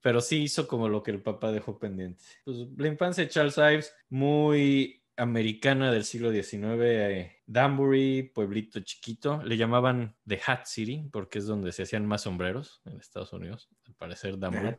pero 0.00 0.20
sí 0.20 0.42
hizo 0.42 0.66
como 0.66 0.88
lo 0.88 1.04
que 1.04 1.12
el 1.12 1.22
papá 1.22 1.52
dejó 1.52 1.78
pendiente. 1.78 2.24
Pues 2.44 2.56
la 2.76 2.88
infancia 2.88 3.22
de 3.22 3.30
Charles 3.30 3.56
Ives, 3.56 3.94
muy 4.08 5.04
americana 5.16 5.92
del 5.92 6.02
siglo 6.02 6.32
XIX, 6.32 6.64
eh, 6.80 7.36
Danbury, 7.46 8.32
pueblito 8.34 8.80
chiquito, 8.80 9.40
le 9.44 9.56
llamaban 9.56 10.16
The 10.26 10.40
Hat 10.44 10.64
City 10.64 11.08
porque 11.12 11.38
es 11.38 11.46
donde 11.46 11.70
se 11.70 11.84
hacían 11.84 12.04
más 12.04 12.22
sombreros 12.22 12.82
en 12.84 12.98
Estados 12.98 13.32
Unidos, 13.32 13.70
al 13.86 13.94
parecer 13.94 14.36
Danbury. 14.40 14.76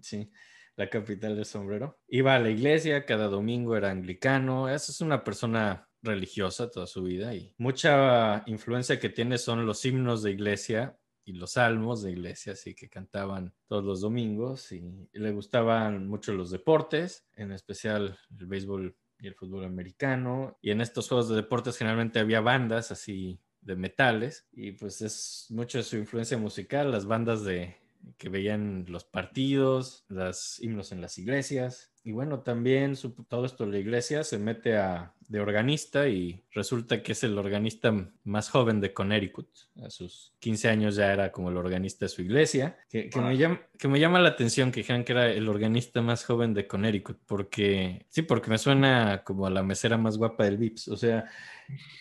Sí. 0.00 0.30
La 0.76 0.90
capital 0.90 1.36
del 1.36 1.46
sombrero. 1.46 1.98
Iba 2.06 2.34
a 2.34 2.38
la 2.38 2.50
iglesia, 2.50 3.06
cada 3.06 3.28
domingo 3.28 3.76
era 3.76 3.90
anglicano. 3.90 4.68
Esa 4.68 4.92
es 4.92 5.00
una 5.00 5.24
persona 5.24 5.88
religiosa 6.02 6.70
toda 6.70 6.86
su 6.86 7.02
vida 7.02 7.34
y 7.34 7.52
mucha 7.58 8.42
influencia 8.46 8.98
que 8.98 9.08
tiene 9.08 9.38
son 9.38 9.66
los 9.66 9.84
himnos 9.84 10.22
de 10.22 10.30
iglesia 10.30 10.98
y 11.24 11.32
los 11.32 11.52
salmos 11.52 12.02
de 12.02 12.12
iglesia, 12.12 12.52
así 12.52 12.74
que 12.74 12.88
cantaban 12.88 13.52
todos 13.66 13.84
los 13.84 14.00
domingos 14.00 14.70
y 14.70 15.08
le 15.12 15.32
gustaban 15.32 16.06
mucho 16.06 16.32
los 16.32 16.50
deportes, 16.50 17.26
en 17.34 17.50
especial 17.50 18.16
el 18.38 18.46
béisbol 18.46 18.96
y 19.18 19.26
el 19.26 19.34
fútbol 19.34 19.64
americano. 19.64 20.56
Y 20.62 20.70
en 20.70 20.80
estos 20.80 21.08
juegos 21.08 21.28
de 21.28 21.34
deportes 21.34 21.76
generalmente 21.76 22.20
había 22.20 22.40
bandas 22.40 22.92
así 22.92 23.40
de 23.60 23.74
metales 23.74 24.46
y 24.52 24.72
pues 24.72 25.02
es 25.02 25.46
mucho 25.50 25.82
su 25.82 25.96
influencia 25.96 26.38
musical, 26.38 26.92
las 26.92 27.06
bandas 27.06 27.42
de 27.42 27.76
que 28.18 28.28
veían 28.28 28.84
los 28.88 29.04
partidos, 29.04 30.04
los 30.08 30.60
himnos 30.62 30.92
en 30.92 31.00
las 31.00 31.18
iglesias. 31.18 31.92
Y 32.04 32.12
bueno, 32.12 32.40
también 32.40 32.94
su- 32.94 33.10
todo 33.28 33.44
esto 33.44 33.66
la 33.66 33.78
iglesia 33.78 34.22
se 34.22 34.38
mete 34.38 34.76
a, 34.76 35.12
de 35.28 35.40
organista 35.40 36.08
y 36.08 36.44
resulta 36.52 37.02
que 37.02 37.12
es 37.12 37.24
el 37.24 37.36
organista 37.36 37.92
más 38.22 38.48
joven 38.48 38.80
de 38.80 38.92
Connecticut. 38.92 39.48
A 39.82 39.90
sus 39.90 40.32
15 40.38 40.68
años 40.68 40.94
ya 40.94 41.12
era 41.12 41.32
como 41.32 41.50
el 41.50 41.56
organista 41.56 42.04
de 42.04 42.08
su 42.10 42.22
iglesia. 42.22 42.78
Que, 42.88 43.10
que 43.10 43.20
me, 43.20 43.36
llama, 43.36 43.60
que 43.76 43.88
me 43.88 43.98
llama 43.98 44.20
la 44.20 44.28
atención 44.28 44.70
que 44.70 44.80
dijeran 44.80 45.02
que 45.02 45.12
era 45.12 45.28
el 45.28 45.48
organista 45.48 46.00
más 46.00 46.24
joven 46.24 46.54
de 46.54 46.68
Connecticut, 46.68 47.18
porque 47.26 48.06
sí, 48.08 48.22
porque 48.22 48.50
me 48.50 48.58
suena 48.58 49.24
como 49.24 49.46
a 49.46 49.50
la 49.50 49.64
mesera 49.64 49.98
más 49.98 50.16
guapa 50.16 50.44
del 50.44 50.58
Vips. 50.58 50.86
O 50.88 50.96
sea, 50.96 51.24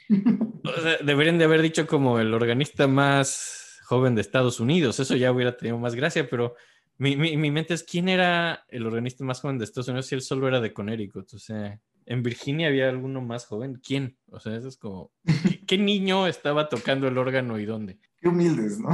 o 0.64 0.82
sea, 0.82 0.98
deberían 1.04 1.40
de 1.40 1.46
haber 1.46 1.64
dicho 1.64 1.88
como 1.88 2.20
el 2.20 2.32
organista 2.34 2.88
más 2.88 3.65
joven 3.86 4.16
de 4.16 4.22
Estados 4.22 4.60
Unidos. 4.60 5.00
Eso 5.00 5.16
ya 5.16 5.32
hubiera 5.32 5.56
tenido 5.58 5.78
más 5.78 5.96
gracia, 5.96 6.28
pero 6.30 6.56
mi, 6.98 7.16
mi, 7.16 7.38
mi 7.38 7.52
mente 7.52 7.74
es 7.74 7.84
quién 7.84 8.10
era 8.10 8.66
el 8.70 8.86
organista 8.86 9.24
más 9.24 9.42
joven 9.42 9.58
de 9.58 9.66
Estados 9.66 9.88
Unidos 9.88 10.08
si 10.08 10.16
él 10.16 10.22
solo 10.22 10.48
era 10.48 10.60
de 10.60 10.74
Connecticut. 10.74 11.34
O 11.34 11.40
sea, 11.40 11.80
en 12.06 12.24
Virginia 12.24 12.68
había 12.68 12.90
alguno 12.90 13.22
más 13.22 13.46
joven. 13.46 13.82
¿Quién? 13.86 14.18
O 14.28 14.40
sea, 14.40 14.56
eso 14.56 14.68
es 14.68 14.78
como, 14.78 15.12
¿qué, 15.26 15.66
qué 15.68 15.78
niño 15.78 16.28
estaba 16.28 16.70
tocando 16.70 17.08
el 17.08 17.18
órgano 17.18 17.60
y 17.60 17.66
dónde? 17.66 18.00
Qué 18.22 18.30
humildes, 18.30 18.80
¿no? 18.80 18.90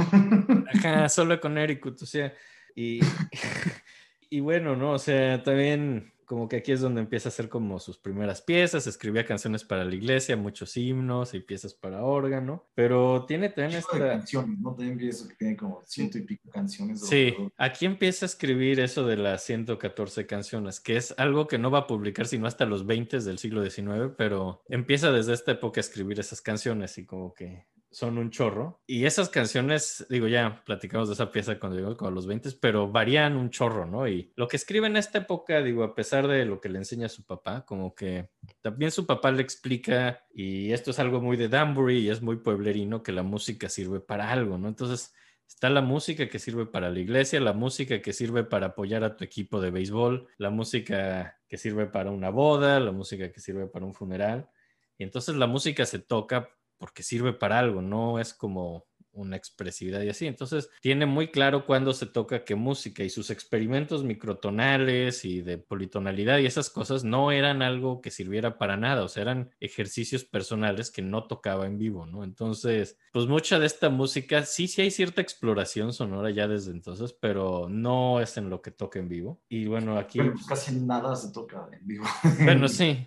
Ajá, 0.74 1.08
solo 1.08 1.40
Connecticut, 1.40 2.00
o 2.02 2.06
sea, 2.06 2.32
y, 2.74 3.00
y 4.30 4.40
bueno, 4.40 4.76
¿no? 4.76 4.92
O 4.92 4.98
sea, 4.98 5.42
también 5.42 6.12
como 6.32 6.48
que 6.48 6.56
aquí 6.56 6.72
es 6.72 6.80
donde 6.80 7.02
empieza 7.02 7.28
a 7.28 7.30
hacer 7.30 7.50
como 7.50 7.78
sus 7.78 7.98
primeras 7.98 8.40
piezas, 8.40 8.86
escribía 8.86 9.26
canciones 9.26 9.64
para 9.64 9.84
la 9.84 9.94
iglesia, 9.94 10.34
muchos 10.34 10.78
himnos 10.78 11.34
y 11.34 11.40
piezas 11.40 11.74
para 11.74 12.04
órgano, 12.04 12.64
pero 12.74 13.26
tiene 13.26 13.50
también 13.50 13.82
Chico 13.82 13.98
de 13.98 14.04
esta... 14.04 14.12
canciones, 14.16 14.58
¿no? 14.58 14.74
También 14.74 14.96
vi 14.96 15.08
eso 15.08 15.28
que 15.28 15.34
tiene 15.34 15.58
como 15.58 15.82
ciento 15.84 16.16
y 16.16 16.22
pico 16.22 16.48
canciones. 16.48 17.00
Sí, 17.06 17.34
aquí 17.58 17.84
empieza 17.84 18.24
a 18.24 18.28
escribir 18.28 18.80
eso 18.80 19.06
de 19.06 19.18
las 19.18 19.42
114 19.42 20.26
canciones, 20.26 20.80
que 20.80 20.96
es 20.96 21.14
algo 21.18 21.46
que 21.46 21.58
no 21.58 21.70
va 21.70 21.80
a 21.80 21.86
publicar 21.86 22.26
sino 22.26 22.46
hasta 22.46 22.64
los 22.64 22.86
20 22.86 23.20
del 23.20 23.36
siglo 23.36 23.62
XIX, 23.62 24.14
pero 24.16 24.62
empieza 24.70 25.12
desde 25.12 25.34
esta 25.34 25.52
época 25.52 25.80
a 25.80 25.82
escribir 25.82 26.18
esas 26.18 26.40
canciones 26.40 26.96
y 26.96 27.04
como 27.04 27.34
que 27.34 27.66
son 27.92 28.18
un 28.18 28.30
chorro. 28.30 28.82
Y 28.86 29.04
esas 29.04 29.28
canciones, 29.28 30.04
digo, 30.08 30.26
ya 30.26 30.62
platicamos 30.64 31.08
de 31.08 31.14
esa 31.14 31.30
pieza 31.30 31.60
cuando 31.60 31.78
llegó 31.78 32.06
a 32.06 32.10
los 32.10 32.26
20, 32.26 32.50
pero 32.60 32.90
varían 32.90 33.36
un 33.36 33.50
chorro, 33.50 33.86
¿no? 33.86 34.08
Y 34.08 34.32
lo 34.34 34.48
que 34.48 34.56
escribe 34.56 34.86
en 34.86 34.96
esta 34.96 35.18
época, 35.18 35.62
digo, 35.62 35.84
a 35.84 35.94
pesar 35.94 36.26
de 36.26 36.44
lo 36.44 36.60
que 36.60 36.68
le 36.68 36.78
enseña 36.78 37.08
su 37.08 37.24
papá, 37.24 37.64
como 37.64 37.94
que 37.94 38.30
también 38.60 38.90
su 38.90 39.06
papá 39.06 39.30
le 39.30 39.42
explica, 39.42 40.24
y 40.34 40.72
esto 40.72 40.90
es 40.90 40.98
algo 40.98 41.20
muy 41.20 41.36
de 41.36 41.48
Danbury 41.48 41.98
y 41.98 42.10
es 42.10 42.22
muy 42.22 42.36
pueblerino, 42.36 43.02
que 43.02 43.12
la 43.12 43.22
música 43.22 43.68
sirve 43.68 44.00
para 44.00 44.30
algo, 44.30 44.58
¿no? 44.58 44.68
Entonces, 44.68 45.14
Está 45.54 45.68
la 45.68 45.82
música 45.82 46.28
que 46.28 46.38
sirve 46.38 46.64
para 46.66 46.90
la 46.90 46.98
iglesia, 46.98 47.38
la 47.38 47.52
música 47.52 48.00
que 48.00 48.14
sirve 48.14 48.42
para 48.42 48.68
apoyar 48.68 49.04
a 49.04 49.16
tu 49.16 49.22
equipo 49.22 49.60
de 49.60 49.70
béisbol, 49.70 50.26
la 50.38 50.48
música 50.48 51.38
que 51.46 51.58
sirve 51.58 51.86
para 51.86 52.10
una 52.10 52.30
boda, 52.30 52.80
la 52.80 52.90
música 52.90 53.30
que 53.30 53.38
sirve 53.38 53.66
para 53.66 53.84
un 53.84 53.92
funeral. 53.92 54.48
Y 54.96 55.04
entonces 55.04 55.36
la 55.36 55.46
música 55.46 55.84
se 55.84 55.98
toca 55.98 56.48
porque 56.82 57.04
sirve 57.04 57.32
para 57.32 57.60
algo, 57.60 57.80
no 57.80 58.18
es 58.18 58.34
como 58.34 58.88
una 59.12 59.36
expresividad 59.36 60.02
y 60.02 60.08
así. 60.08 60.26
Entonces 60.26 60.70
tiene 60.80 61.06
muy 61.06 61.28
claro 61.30 61.66
cuándo 61.66 61.92
se 61.92 62.06
toca 62.06 62.44
qué 62.44 62.54
música 62.54 63.04
y 63.04 63.10
sus 63.10 63.30
experimentos 63.30 64.04
microtonales 64.04 65.24
y 65.24 65.42
de 65.42 65.58
politonalidad 65.58 66.38
y 66.38 66.46
esas 66.46 66.70
cosas 66.70 67.04
no 67.04 67.32
eran 67.32 67.62
algo 67.62 68.00
que 68.00 68.10
sirviera 68.10 68.58
para 68.58 68.76
nada, 68.76 69.04
o 69.04 69.08
sea, 69.08 69.22
eran 69.22 69.50
ejercicios 69.60 70.24
personales 70.24 70.90
que 70.90 71.02
no 71.02 71.24
tocaba 71.24 71.66
en 71.66 71.78
vivo, 71.78 72.06
¿no? 72.06 72.24
Entonces, 72.24 72.98
pues 73.12 73.26
mucha 73.26 73.58
de 73.58 73.66
esta 73.66 73.90
música, 73.90 74.44
sí, 74.44 74.68
sí 74.68 74.82
hay 74.82 74.90
cierta 74.90 75.20
exploración 75.20 75.92
sonora 75.92 76.30
ya 76.30 76.48
desde 76.48 76.70
entonces, 76.72 77.12
pero 77.12 77.68
no 77.68 78.20
es 78.20 78.36
en 78.36 78.50
lo 78.50 78.62
que 78.62 78.70
toca 78.70 78.98
en 78.98 79.08
vivo. 79.08 79.40
Y 79.48 79.66
bueno, 79.66 79.98
aquí... 79.98 80.18
Pero 80.18 80.32
pues 80.32 80.46
casi 80.46 80.74
nada 80.80 81.14
se 81.16 81.32
toca 81.32 81.68
en 81.72 81.86
vivo. 81.86 82.04
Bueno, 82.44 82.68
sí. 82.68 83.04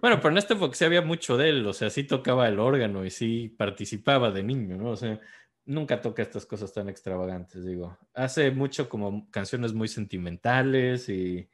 Bueno, 0.00 0.16
pero 0.16 0.30
en 0.30 0.38
este 0.38 0.54
época 0.54 0.74
sí 0.74 0.84
había 0.84 1.02
mucho 1.02 1.36
de 1.36 1.50
él, 1.50 1.66
o 1.66 1.72
sea, 1.72 1.90
sí 1.90 2.04
tocaba 2.04 2.48
el 2.48 2.58
órgano 2.58 3.04
y 3.04 3.10
sí 3.10 3.54
participaba 3.56 4.30
de 4.30 4.39
niño, 4.42 4.76
¿no? 4.76 4.90
O 4.90 4.96
sea, 4.96 5.20
nunca 5.64 6.00
toca 6.00 6.22
estas 6.22 6.46
cosas 6.46 6.72
tan 6.72 6.88
extravagantes, 6.88 7.64
digo. 7.64 7.98
Hace 8.14 8.50
mucho 8.50 8.88
como 8.88 9.30
canciones 9.30 9.72
muy 9.72 9.88
sentimentales 9.88 11.08
y 11.08 11.48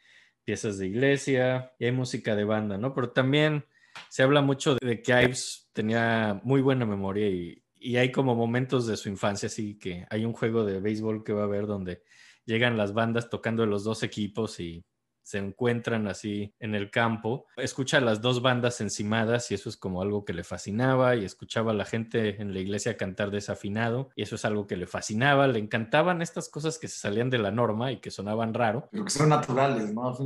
piezas 0.45 0.79
de 0.79 0.87
iglesia 0.87 1.73
y 1.79 1.87
hay 1.87 1.93
música 1.93 2.37
de 2.37 2.45
banda, 2.45 2.79
¿no? 2.79 2.95
Pero 2.95 3.11
también 3.11 3.65
se 4.09 4.23
habla 4.23 4.43
mucho 4.43 4.77
de 4.81 5.03
que 5.03 5.23
Ives 5.23 5.69
tenía 5.73 6.41
muy 6.45 6.61
buena 6.61 6.87
memoria 6.87 7.29
y, 7.29 7.63
y 7.75 7.97
hay 7.97 8.13
como 8.13 8.35
momentos 8.35 8.87
de 8.87 8.97
su 8.97 9.09
infancia, 9.09 9.47
así 9.49 9.79
que 9.79 10.07
hay 10.11 10.25
un 10.25 10.33
juego 10.33 10.65
de 10.65 10.81
béisbol 10.81 11.25
que 11.25 11.33
va 11.33 11.43
a 11.43 11.47
haber 11.47 11.67
donde 11.67 12.03
llegan 12.45 12.77
las 12.77 12.95
bandas 12.95 13.29
tocando 13.29 13.63
de 13.63 13.69
los 13.69 13.85
dos 13.85 14.03
equipos 14.03 14.61
y 14.61 14.85
se 15.27 15.39
encuentran 15.39 16.07
así 16.07 16.55
en 16.61 16.77
el 16.77 16.89
campo. 16.93 17.47
Escucha 17.57 18.01
las 18.01 18.21
dos 18.21 18.43
bandas 18.43 18.81
encimadas 18.81 19.51
y 19.51 19.55
eso 19.55 19.69
es 19.69 19.77
como 19.77 20.01
algo 20.01 20.25
que 20.25 20.33
le 20.33 20.45
fascinaba 20.45 21.17
y 21.17 21.25
escuchaba 21.25 21.73
a 21.73 21.75
la 21.75 21.85
gente 21.85 22.41
en 22.41 22.55
la 22.55 22.61
iglesia 22.61 22.97
cantar 22.97 23.33
desafinado 23.33 24.11
y 24.15 24.23
eso 24.23 24.37
es 24.37 24.45
algo 24.45 24.69
que 24.69 24.77
le 24.77 24.87
fascinaba. 24.87 25.49
Le 25.49 25.59
encantaban 25.59 26.23
estas 26.23 26.49
cosas 26.49 26.79
que 26.79 26.87
se 26.87 27.01
salían 27.01 27.29
de 27.29 27.39
la 27.39 27.51
norma 27.51 27.91
y 27.91 27.97
que 27.97 28.13
sonaban 28.13 28.55
raro. 28.55 28.89
Pero 28.93 29.05
que 29.05 29.11
son 29.11 29.29
naturales, 29.29 29.93
¿no? 29.93 30.17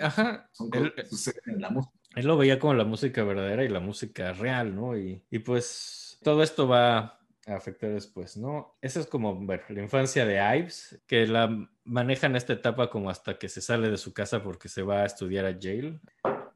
Ajá. 0.00 0.48
son 0.52 0.70
cosas 0.70 0.92
que 0.96 1.04
suceden 1.04 1.42
en 1.56 1.60
la 1.60 1.68
música. 1.68 1.92
él 2.16 2.26
lo 2.26 2.38
veía 2.38 2.58
como 2.58 2.72
la 2.72 2.84
música 2.84 3.22
verdadera 3.24 3.64
y 3.64 3.68
la 3.68 3.80
música 3.80 4.32
real, 4.32 4.74
¿no? 4.74 4.96
Y, 4.96 5.22
y 5.30 5.40
pues 5.40 6.18
todo 6.22 6.42
esto 6.42 6.66
va 6.66 7.17
afectar 7.48 7.90
después, 7.90 8.36
¿no? 8.36 8.76
Esa 8.80 9.00
es 9.00 9.06
como, 9.06 9.34
bueno, 9.34 9.62
la 9.68 9.82
infancia 9.82 10.24
de 10.24 10.36
Ives, 10.58 11.00
que 11.06 11.26
la 11.26 11.68
maneja 11.84 12.26
en 12.26 12.36
esta 12.36 12.52
etapa 12.52 12.90
como 12.90 13.10
hasta 13.10 13.38
que 13.38 13.48
se 13.48 13.60
sale 13.60 13.90
de 13.90 13.96
su 13.96 14.12
casa 14.12 14.42
porque 14.42 14.68
se 14.68 14.82
va 14.82 15.02
a 15.02 15.06
estudiar 15.06 15.46
a 15.46 15.58
Yale. 15.58 16.00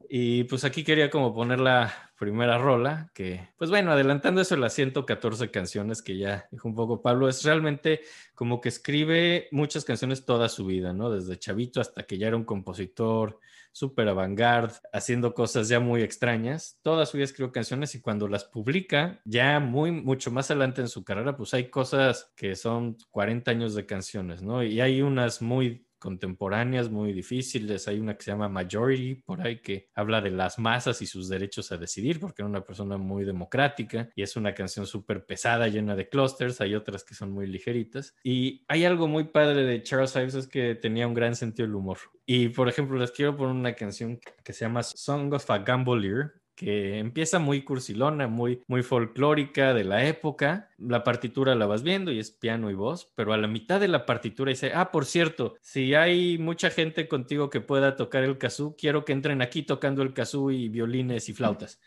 Y 0.07 0.43
pues 0.43 0.63
aquí 0.63 0.83
quería 0.83 1.09
como 1.09 1.33
poner 1.33 1.59
la 1.59 1.91
primera 2.19 2.57
rola, 2.57 3.09
que 3.15 3.49
pues 3.57 3.69
bueno, 3.69 3.91
adelantando 3.91 4.41
eso 4.41 4.55
las 4.55 4.73
114 4.73 5.49
canciones 5.49 6.01
que 6.01 6.17
ya 6.17 6.47
dijo 6.51 6.67
un 6.67 6.75
poco 6.75 7.01
Pablo, 7.01 7.27
es 7.27 7.43
realmente 7.43 8.01
como 8.35 8.61
que 8.61 8.69
escribe 8.69 9.47
muchas 9.51 9.85
canciones 9.85 10.25
toda 10.25 10.49
su 10.49 10.65
vida, 10.65 10.93
¿no? 10.93 11.09
Desde 11.09 11.39
chavito 11.39 11.81
hasta 11.81 12.03
que 12.03 12.17
ya 12.17 12.27
era 12.27 12.37
un 12.37 12.45
compositor 12.45 13.39
súper 13.73 14.07
avant-garde, 14.07 14.75
haciendo 14.93 15.33
cosas 15.33 15.67
ya 15.67 15.81
muy 15.81 16.01
extrañas. 16.01 16.79
Toda 16.81 17.05
su 17.05 17.17
vida 17.17 17.25
escribió 17.25 17.51
canciones 17.51 17.93
y 17.95 18.01
cuando 18.01 18.29
las 18.29 18.45
publica, 18.45 19.19
ya 19.25 19.59
muy, 19.59 19.91
mucho 19.91 20.31
más 20.31 20.49
adelante 20.49 20.79
en 20.79 20.87
su 20.87 21.03
carrera, 21.03 21.35
pues 21.35 21.53
hay 21.53 21.69
cosas 21.69 22.31
que 22.37 22.55
son 22.55 22.97
40 23.09 23.51
años 23.51 23.75
de 23.75 23.85
canciones, 23.85 24.41
¿no? 24.41 24.63
Y 24.63 24.79
hay 24.79 25.01
unas 25.01 25.41
muy 25.41 25.85
contemporáneas 26.03 26.89
muy 26.89 27.13
difíciles. 27.13 27.87
Hay 27.87 27.97
una 27.97 28.17
que 28.17 28.23
se 28.25 28.31
llama 28.31 28.49
Majority, 28.49 29.15
por 29.23 29.39
ahí, 29.39 29.61
que 29.61 29.87
habla 29.95 30.19
de 30.19 30.31
las 30.31 30.59
masas 30.59 31.01
y 31.01 31.07
sus 31.07 31.29
derechos 31.29 31.71
a 31.71 31.77
decidir, 31.77 32.19
porque 32.19 32.41
era 32.41 32.49
una 32.49 32.65
persona 32.65 32.97
muy 32.97 33.23
democrática 33.23 34.09
y 34.13 34.21
es 34.21 34.35
una 34.35 34.53
canción 34.53 34.85
súper 34.85 35.25
pesada, 35.25 35.69
llena 35.69 35.95
de 35.95 36.09
clusters. 36.09 36.59
Hay 36.59 36.75
otras 36.75 37.05
que 37.05 37.15
son 37.15 37.31
muy 37.31 37.47
ligeritas. 37.47 38.17
Y 38.21 38.65
hay 38.67 38.83
algo 38.83 39.07
muy 39.07 39.23
padre 39.23 39.63
de 39.63 39.81
Charles 39.81 40.13
Ives, 40.17 40.35
es 40.35 40.47
que 40.47 40.75
tenía 40.75 41.07
un 41.07 41.13
gran 41.13 41.37
sentido 41.37 41.67
del 41.67 41.75
humor. 41.75 41.99
Y, 42.25 42.49
por 42.49 42.67
ejemplo, 42.67 42.97
les 42.97 43.11
quiero 43.11 43.37
poner 43.37 43.55
una 43.55 43.73
canción 43.73 44.19
que 44.43 44.51
se 44.51 44.65
llama 44.65 44.83
Song 44.83 45.33
of 45.33 45.49
a 45.49 45.59
Gambolier, 45.59 46.33
que 46.55 46.99
empieza 46.99 47.39
muy 47.39 47.63
cursilona, 47.63 48.27
muy, 48.27 48.61
muy 48.67 48.83
folclórica 48.83 49.73
de 49.73 49.83
la 49.83 50.05
época. 50.05 50.69
La 50.77 51.03
partitura 51.03 51.55
la 51.55 51.65
vas 51.65 51.83
viendo 51.83 52.11
y 52.11 52.19
es 52.19 52.31
piano 52.31 52.69
y 52.69 52.73
voz, 52.73 53.11
pero 53.15 53.33
a 53.33 53.37
la 53.37 53.47
mitad 53.47 53.79
de 53.79 53.87
la 53.87 54.05
partitura 54.05 54.49
dice, 54.49 54.71
ah, 54.73 54.91
por 54.91 55.05
cierto, 55.05 55.55
si 55.61 55.95
hay 55.95 56.37
mucha 56.37 56.69
gente 56.69 57.07
contigo 57.07 57.49
que 57.49 57.61
pueda 57.61 57.95
tocar 57.95 58.23
el 58.23 58.37
kazoo, 58.37 58.75
quiero 58.77 59.05
que 59.05 59.13
entren 59.13 59.41
aquí 59.41 59.63
tocando 59.63 60.01
el 60.01 60.13
kazoo 60.13 60.51
y 60.51 60.69
violines 60.69 61.29
y 61.29 61.33
flautas. 61.33 61.79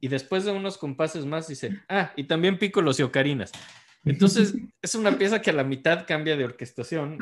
Y 0.00 0.08
después 0.08 0.44
de 0.44 0.52
unos 0.52 0.78
compases 0.78 1.26
más 1.26 1.48
dice, 1.48 1.80
ah, 1.88 2.12
y 2.16 2.24
también 2.24 2.58
pícolos 2.58 2.98
y 3.00 3.02
ocarinas. 3.02 3.52
Entonces, 4.04 4.54
es 4.82 4.94
una 4.94 5.18
pieza 5.18 5.42
que 5.42 5.50
a 5.50 5.54
la 5.54 5.64
mitad 5.64 6.06
cambia 6.06 6.36
de 6.36 6.44
orquestación 6.44 7.18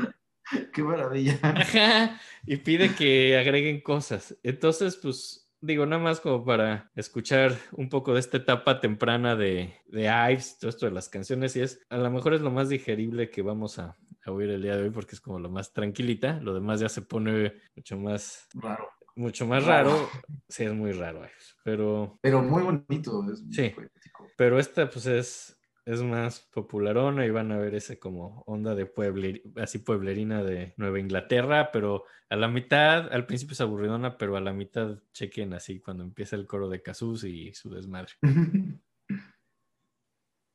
Qué 0.72 0.82
maravilla. 0.82 1.38
Ajá, 1.42 2.20
y 2.46 2.56
pide 2.56 2.94
que 2.94 3.36
agreguen 3.36 3.80
cosas. 3.80 4.36
Entonces, 4.42 4.96
pues, 4.96 5.45
digo, 5.66 5.84
nada 5.86 6.02
más 6.02 6.20
como 6.20 6.44
para 6.44 6.90
escuchar 6.94 7.52
un 7.72 7.88
poco 7.88 8.14
de 8.14 8.20
esta 8.20 8.36
etapa 8.38 8.80
temprana 8.80 9.34
de, 9.36 9.74
de 9.86 10.02
Ives, 10.32 10.58
todo 10.58 10.70
esto 10.70 10.86
de 10.86 10.92
las 10.92 11.08
canciones, 11.08 11.56
y 11.56 11.60
es, 11.62 11.80
a 11.90 11.96
lo 11.98 12.10
mejor 12.10 12.34
es 12.34 12.40
lo 12.40 12.50
más 12.50 12.68
digerible 12.68 13.30
que 13.30 13.42
vamos 13.42 13.78
a, 13.78 13.96
a 14.24 14.30
oír 14.30 14.50
el 14.50 14.62
día 14.62 14.76
de 14.76 14.84
hoy, 14.84 14.90
porque 14.90 15.14
es 15.14 15.20
como 15.20 15.38
lo 15.38 15.50
más 15.50 15.72
tranquilita, 15.72 16.38
lo 16.40 16.54
demás 16.54 16.80
ya 16.80 16.88
se 16.88 17.02
pone 17.02 17.54
mucho 17.74 17.96
más, 17.98 18.46
Raro. 18.54 18.88
mucho 19.16 19.46
más 19.46 19.64
Raro. 19.64 19.90
raro. 19.90 20.08
Sí, 20.48 20.64
es 20.64 20.72
muy 20.72 20.92
raro, 20.92 21.18
Ives, 21.20 21.56
pero, 21.64 22.18
Pero 22.22 22.42
muy 22.42 22.62
bonito. 22.62 23.24
Es 23.32 23.42
muy 23.42 23.52
Sí. 23.52 23.70
poético. 23.70 24.26
pero 24.36 24.58
esta, 24.58 24.88
pues, 24.88 25.06
es... 25.06 25.55
Es 25.86 26.02
más 26.02 26.40
popularona 26.52 27.24
y 27.24 27.30
van 27.30 27.52
a 27.52 27.58
ver 27.58 27.76
ese 27.76 27.98
como 28.00 28.42
onda 28.46 28.74
de 28.74 28.86
puebler, 28.86 29.40
así 29.56 29.78
pueblerina 29.78 30.42
de 30.42 30.74
Nueva 30.76 30.98
Inglaterra, 30.98 31.70
pero 31.72 32.02
a 32.28 32.34
la 32.34 32.48
mitad, 32.48 33.12
al 33.12 33.24
principio 33.26 33.52
es 33.52 33.60
aburridona, 33.60 34.18
pero 34.18 34.36
a 34.36 34.40
la 34.40 34.52
mitad 34.52 34.98
chequen 35.12 35.54
así 35.54 35.78
cuando 35.78 36.02
empieza 36.02 36.34
el 36.34 36.46
coro 36.48 36.68
de 36.68 36.82
Casus 36.82 37.22
y 37.24 37.54
su 37.54 37.70
desmadre. 37.70 38.12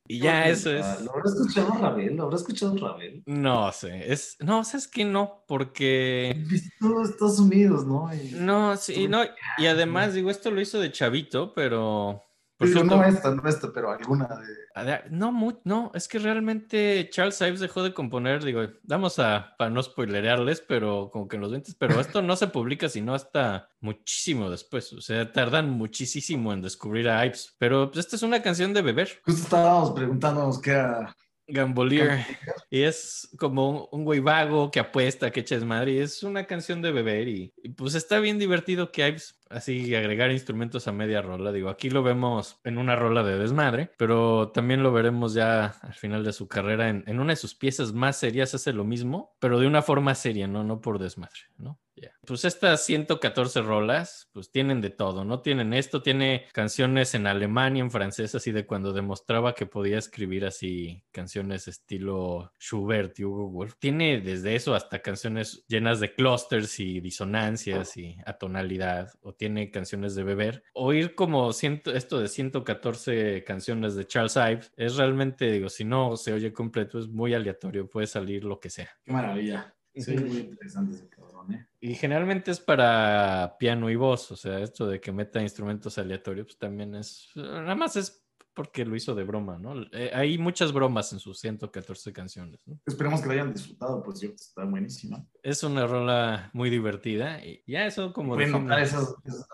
Y 0.08 0.18
ya 0.18 0.48
eso 0.48 0.70
es. 0.72 0.84
Ah, 0.84 0.98
¿Lo 1.04 1.12
habrá 1.12 1.30
escuchado 1.30 1.72
Ravel? 1.80 2.16
¿Lo 2.16 2.24
habrá 2.24 2.36
escuchado 2.36 2.76
Ravel? 2.76 3.22
No 3.24 3.70
sé, 3.70 4.12
es. 4.12 4.36
No, 4.40 4.64
sabes 4.64 4.88
que 4.88 5.04
no, 5.04 5.44
porque. 5.46 6.34
Visitó 6.48 7.02
Estados 7.02 7.38
Unidos, 7.38 7.86
¿no? 7.86 8.12
Y- 8.12 8.32
No, 8.34 8.76
sí, 8.76 9.06
no. 9.06 9.22
Y 9.58 9.66
además, 9.66 10.12
digo, 10.12 10.30
esto 10.30 10.50
lo 10.50 10.60
hizo 10.60 10.80
de 10.80 10.90
chavito, 10.90 11.54
pero. 11.54 12.20
Por 12.56 12.68
Digo, 12.68 12.80
cierto, 12.80 12.96
no 12.96 13.04
esta, 13.04 13.34
no 13.34 13.48
esta, 13.48 13.72
pero 13.72 13.90
alguna 13.90 14.28
de. 14.28 15.10
No, 15.10 15.32
no, 15.64 15.90
es 15.94 16.08
que 16.08 16.18
realmente 16.18 17.08
Charles 17.10 17.40
Ives 17.40 17.60
dejó 17.60 17.82
de 17.82 17.92
componer, 17.92 18.44
digo, 18.44 18.62
vamos 18.84 19.18
a, 19.18 19.54
para 19.58 19.70
no 19.70 19.82
spoilerearles, 19.82 20.60
pero 20.60 21.10
como 21.12 21.28
que 21.28 21.36
en 21.36 21.42
los 21.42 21.50
20, 21.50 21.72
pero 21.78 22.00
esto 22.00 22.22
no 22.22 22.36
se 22.36 22.46
publica 22.48 22.88
sino 22.88 23.14
hasta 23.14 23.68
muchísimo 23.80 24.50
después, 24.50 24.92
o 24.92 25.00
sea, 25.00 25.32
tardan 25.32 25.70
muchísimo 25.70 26.52
en 26.52 26.62
descubrir 26.62 27.08
a 27.08 27.24
Ives, 27.26 27.54
pero 27.58 27.90
pues 27.90 28.04
esta 28.04 28.16
es 28.16 28.22
una 28.22 28.42
canción 28.42 28.72
de 28.72 28.82
beber, 28.82 29.20
Justo 29.24 29.42
estábamos 29.42 29.90
preguntándonos 29.92 30.60
qué 30.60 30.72
era. 30.72 31.14
Gambolier, 31.52 32.24
y 32.70 32.82
es 32.82 33.28
como 33.38 33.70
un, 33.70 33.88
un 33.90 34.04
güey 34.04 34.20
vago 34.20 34.70
que 34.70 34.80
apuesta, 34.80 35.30
que 35.30 35.40
echa 35.40 35.54
desmadre, 35.54 35.92
y 35.92 35.98
es 35.98 36.22
una 36.22 36.46
canción 36.46 36.82
de 36.82 36.92
beber, 36.92 37.28
y, 37.28 37.52
y, 37.62 37.68
pues 37.70 37.94
está 37.94 38.18
bien 38.18 38.38
divertido 38.38 38.90
que 38.90 39.06
Ives 39.06 39.38
así 39.50 39.94
agregar 39.94 40.30
instrumentos 40.30 40.88
a 40.88 40.92
media 40.92 41.22
rola. 41.22 41.52
Digo, 41.52 41.68
aquí 41.68 41.90
lo 41.90 42.02
vemos 42.02 42.60
en 42.64 42.78
una 42.78 42.96
rola 42.96 43.22
de 43.22 43.38
desmadre, 43.38 43.90
pero 43.98 44.50
también 44.52 44.82
lo 44.82 44.92
veremos 44.92 45.34
ya 45.34 45.74
al 45.82 45.94
final 45.94 46.24
de 46.24 46.32
su 46.32 46.48
carrera 46.48 46.88
en, 46.88 47.04
en 47.06 47.20
una 47.20 47.32
de 47.32 47.36
sus 47.36 47.54
piezas 47.54 47.92
más 47.92 48.16
serias, 48.16 48.54
hace 48.54 48.72
lo 48.72 48.84
mismo, 48.84 49.36
pero 49.38 49.60
de 49.60 49.66
una 49.66 49.82
forma 49.82 50.14
seria, 50.14 50.46
no, 50.46 50.64
no 50.64 50.80
por 50.80 50.98
desmadre, 50.98 51.40
¿no? 51.58 51.78
Ya. 51.94 52.12
Pues 52.26 52.44
estas 52.44 52.84
114 52.86 53.60
rolas, 53.60 54.30
pues 54.32 54.50
tienen 54.50 54.80
de 54.80 54.90
todo, 54.90 55.24
¿no? 55.24 55.40
Tienen 55.40 55.74
esto, 55.74 56.02
tiene 56.02 56.46
canciones 56.52 57.14
en 57.14 57.26
alemán 57.26 57.76
y 57.76 57.80
en 57.80 57.90
francés, 57.90 58.34
así 58.34 58.50
de 58.50 58.66
cuando 58.66 58.92
demostraba 58.92 59.54
que 59.54 59.66
podía 59.66 59.98
escribir 59.98 60.46
así 60.46 61.04
canciones 61.10 61.68
estilo 61.68 62.52
Schubert 62.58 63.18
y 63.18 63.24
Hugo 63.24 63.48
Wolf. 63.50 63.74
Tiene 63.78 64.20
desde 64.20 64.54
eso 64.54 64.74
hasta 64.74 65.00
canciones 65.00 65.64
llenas 65.68 66.00
de 66.00 66.14
clusters 66.14 66.80
y 66.80 67.00
disonancias 67.00 67.96
y 67.96 68.16
atonalidad, 68.24 69.12
o 69.20 69.34
tiene 69.34 69.70
canciones 69.70 70.14
de 70.14 70.24
beber. 70.24 70.64
Oír 70.74 71.14
como 71.14 71.52
ciento, 71.52 71.92
esto 71.92 72.20
de 72.20 72.28
114 72.28 73.44
canciones 73.44 73.94
de 73.94 74.06
Charles 74.06 74.36
Ives 74.36 74.72
es 74.76 74.96
realmente, 74.96 75.50
digo, 75.50 75.68
si 75.68 75.84
no 75.84 76.16
se 76.16 76.32
oye 76.32 76.52
completo, 76.52 76.98
es 76.98 77.08
muy 77.08 77.34
aleatorio, 77.34 77.88
puede 77.88 78.06
salir 78.06 78.44
lo 78.44 78.58
que 78.58 78.70
sea. 78.70 78.90
Qué 79.04 79.12
maravilla. 79.12 79.74
Sí, 79.94 80.16
muy 80.16 80.38
interesante 80.38 80.94
ese 80.94 81.08
cabrón, 81.08 81.52
¿eh? 81.52 81.66
Y 81.84 81.96
generalmente 81.96 82.52
es 82.52 82.60
para 82.60 83.56
piano 83.58 83.90
y 83.90 83.96
voz, 83.96 84.30
o 84.30 84.36
sea, 84.36 84.60
esto 84.60 84.86
de 84.86 85.00
que 85.00 85.10
meta 85.10 85.42
instrumentos 85.42 85.98
aleatorios, 85.98 86.46
pues 86.46 86.58
también 86.58 86.94
es, 86.94 87.28
nada 87.34 87.74
más 87.74 87.96
es 87.96 88.24
porque 88.54 88.84
lo 88.84 88.94
hizo 88.94 89.14
de 89.16 89.24
broma, 89.24 89.58
¿no? 89.58 89.74
Eh, 89.92 90.10
hay 90.14 90.38
muchas 90.38 90.72
bromas 90.72 91.12
en 91.12 91.18
sus 91.18 91.40
114 91.40 92.12
canciones, 92.12 92.60
¿no? 92.66 92.78
Esperemos 92.86 93.20
que 93.20 93.26
lo 93.26 93.32
hayan 93.32 93.52
disfrutado, 93.52 94.00
por 94.02 94.16
cierto, 94.16 94.36
está 94.38 94.64
buenísima. 94.64 95.26
Es 95.42 95.64
una 95.64 95.86
rola 95.86 96.50
muy 96.52 96.70
divertida 96.70 97.44
y 97.44 97.64
ya 97.66 97.84
eso 97.86 98.12
como 98.12 98.34
Pueden 98.34 98.52
define- 98.52 98.62
notar 98.62 98.80
esas, 98.82 99.14
esas- 99.24 99.46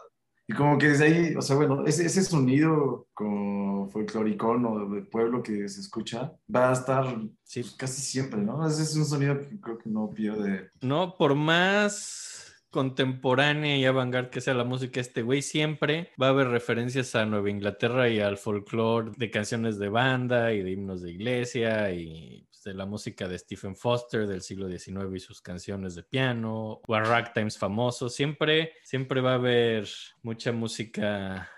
Y 0.51 0.55
como 0.55 0.79
que 0.79 0.89
desde 0.89 1.05
ahí, 1.05 1.37
o 1.37 1.43
sea, 1.43 1.57
bueno, 1.57 1.85
ese, 1.87 2.07
ese 2.07 2.25
sonido 2.25 3.07
como 3.13 3.87
folcloricón 3.91 4.65
o 4.65 4.89
de 4.89 5.03
pueblo 5.03 5.43
que 5.43 5.69
se 5.69 5.81
escucha 5.83 6.33
va 6.55 6.71
a 6.71 6.73
estar 6.73 7.05
Sí. 7.45 7.61
pues, 7.61 7.75
casi 7.75 8.01
siempre, 8.01 8.41
¿no? 8.41 8.67
Ese 8.67 8.83
es 8.83 8.97
un 8.97 9.05
sonido 9.05 9.39
que 9.41 9.61
creo 9.61 9.79
que 9.79 9.91
no 9.91 10.09
pierde. 10.11 10.71
No, 10.81 11.17
por 11.19 11.35
más 11.35 12.65
contemporánea 12.71 13.77
y 13.77 13.85
avant 13.85 14.31
que 14.31 14.41
sea 14.41 14.55
la 14.55 14.65
música, 14.65 15.01
este 15.01 15.23
güey 15.23 15.43
siempre 15.43 16.11
va 16.21 16.29
a 16.29 16.31
haber 16.31 16.49
referencias 16.49 17.15
a 17.15 17.27
Nueva 17.27 17.51
Inglaterra 17.51 18.09
y 18.09 18.21
al 18.21 18.39
folclore 18.39 19.13
de 19.17 19.31
canciones 19.31 19.79
de 19.79 19.89
banda 19.91 20.53
y 20.55 20.63
de 20.63 20.71
himnos 20.73 21.03
de 21.03 21.11
iglesia 21.13 21.91
y 21.93 22.48
de 22.69 22.75
la 22.75 22.87
música 22.87 23.27
de 23.27 23.39
Stephen 23.39 23.75
Foster 23.75 24.27
del 24.27 24.43
siglo 24.43 24.69
XIX 24.69 25.07
y 25.15 25.21
sus 25.21 25.41
canciones 25.41 25.95
de 25.95 26.03
piano 26.03 26.81
o 26.87 26.95
a 26.95 27.01
ragtimes 27.01 27.57
famosos. 27.57 28.15
Siempre, 28.15 28.73
siempre 28.85 29.21
va 29.23 29.33
a 29.33 29.35
haber 29.37 29.89
mucha 30.23 30.53
música 30.53 31.49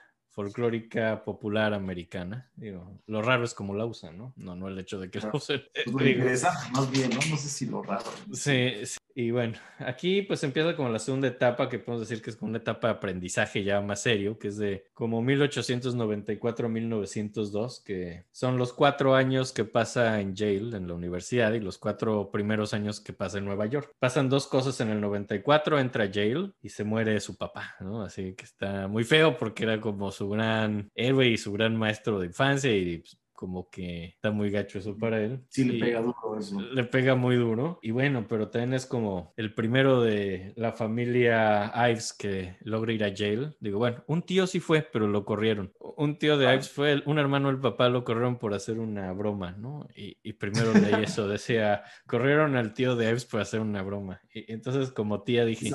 folclórica 0.41 1.23
popular 1.23 1.75
americana. 1.75 2.49
Digo, 2.57 2.99
lo 3.07 3.21
raro 3.21 3.45
es 3.45 3.53
como 3.53 3.75
la 3.75 3.85
usan, 3.85 4.17
¿no? 4.17 4.33
No, 4.37 4.57
no 4.57 4.69
el 4.69 4.79
hecho 4.79 4.99
de 4.99 5.11
que 5.11 5.21
la 5.21 5.31
usen. 5.35 5.63
Pues 5.85 5.95
lo 5.95 6.09
interesante, 6.09 6.73
más 6.73 6.91
bien, 6.91 7.11
¿no? 7.11 7.17
No 7.17 7.37
sé 7.37 7.49
si 7.49 7.67
lo 7.67 7.83
raro. 7.83 8.05
Sí, 8.33 8.73
sí. 8.85 8.99
Y 9.15 9.33
bueno, 9.33 9.59
aquí 9.79 10.23
pues 10.23 10.43
empieza 10.45 10.77
como 10.77 10.89
la 10.89 10.99
segunda 10.99 11.29
etapa, 11.29 11.69
que 11.69 11.79
podemos 11.79 12.09
decir 12.09 12.23
que 12.23 12.31
es 12.31 12.37
como 12.37 12.51
una 12.51 12.59
etapa 12.59 12.89
de 12.89 12.95
aprendizaje 12.95 13.65
ya 13.65 13.81
más 13.81 14.03
serio, 14.03 14.39
que 14.39 14.49
es 14.49 14.57
de 14.57 14.87
como 14.95 15.21
1894 15.21 16.67
a 16.67 16.71
1902, 16.71 17.81
que 17.81 18.25
son 18.31 18.57
los 18.57 18.73
cuatro 18.73 19.15
años 19.15 19.53
que 19.53 19.65
pasa 19.65 20.21
en 20.21 20.35
Yale, 20.35 20.77
en 20.77 20.87
la 20.87 20.95
universidad, 20.95 21.53
y 21.53 21.61
los 21.61 21.77
cuatro 21.77 22.31
primeros 22.31 22.73
años 22.73 23.01
que 23.01 23.13
pasa 23.13 23.39
en 23.39 23.45
Nueva 23.45 23.67
York. 23.67 23.95
Pasan 23.99 24.29
dos 24.29 24.47
cosas 24.47 24.81
en 24.81 24.89
el 24.89 25.01
94, 25.01 25.79
entra 25.79 26.05
a 26.05 26.07
Yale 26.07 26.53
y 26.63 26.69
se 26.69 26.85
muere 26.85 27.19
su 27.21 27.37
papá, 27.37 27.75
¿no? 27.81 28.03
Así 28.03 28.35
que 28.35 28.45
está 28.45 28.87
muy 28.87 29.05
feo 29.05 29.37
porque 29.37 29.65
era 29.65 29.81
como 29.81 30.13
su 30.13 30.30
gran 30.31 30.91
héroe 30.95 31.29
y 31.29 31.37
su 31.37 31.53
gran 31.53 31.77
maestro 31.77 32.19
de 32.21 32.27
infancia 32.29 32.75
y 32.75 32.99
pues, 32.99 33.17
como 33.33 33.71
que 33.71 34.05
está 34.05 34.31
muy 34.33 34.51
gacho 34.51 34.79
eso 34.79 34.99
para 34.99 35.19
él. 35.19 35.41
Sí, 35.49 35.65
le 35.65 35.81
pega 35.83 36.03
duro 36.03 36.37
eso. 36.39 36.61
Le 36.61 36.85
pega 36.85 37.15
muy 37.15 37.37
duro. 37.37 37.79
Y 37.81 37.91
bueno, 37.91 38.27
pero 38.29 38.51
también 38.51 38.75
es 38.75 38.85
como 38.85 39.33
el 39.39 39.55
primero 39.55 40.03
de 40.03 40.53
la 40.57 40.73
familia 40.73 41.73
Ives 41.89 42.13
que 42.13 42.57
logra 42.65 42.93
ir 42.93 43.03
a 43.03 43.09
Yale. 43.09 43.53
Digo, 43.59 43.79
bueno, 43.79 44.05
un 44.09 44.21
tío 44.25 44.47
sí 44.47 44.61
fue, 44.61 44.83
pero 44.83 45.09
lo 45.09 45.25
corrieron. 45.25 45.73
Un 45.97 46.19
tío 46.19 46.37
de 46.37 46.49
Ah. 46.49 46.55
Ives 46.55 46.69
fue, 46.69 46.93
el- 46.93 47.03
un 47.07 47.19
hermano 47.19 47.49
del 47.49 47.61
papá 47.61 47.89
lo 47.89 48.05
corrieron 48.05 48.37
por 48.39 48.53
hacer 48.53 48.79
una 48.79 49.11
broma, 49.15 49.53
¿no? 49.53 49.89
Y, 49.97 50.19
y 50.23 50.35
primero 50.35 50.75
leí 50.75 50.75
eso, 51.19 51.27
decía, 51.27 51.83
corrieron 52.07 52.57
al 52.57 52.75
tío 52.75 52.95
de 52.95 53.09
Ives 53.09 53.25
por 53.25 53.41
hacer 53.41 53.61
una 53.61 53.81
broma. 53.83 54.21
Y 54.35 54.53
entonces 54.53 54.93
como 54.93 55.23
tía 55.23 55.47
dije, 55.47 55.71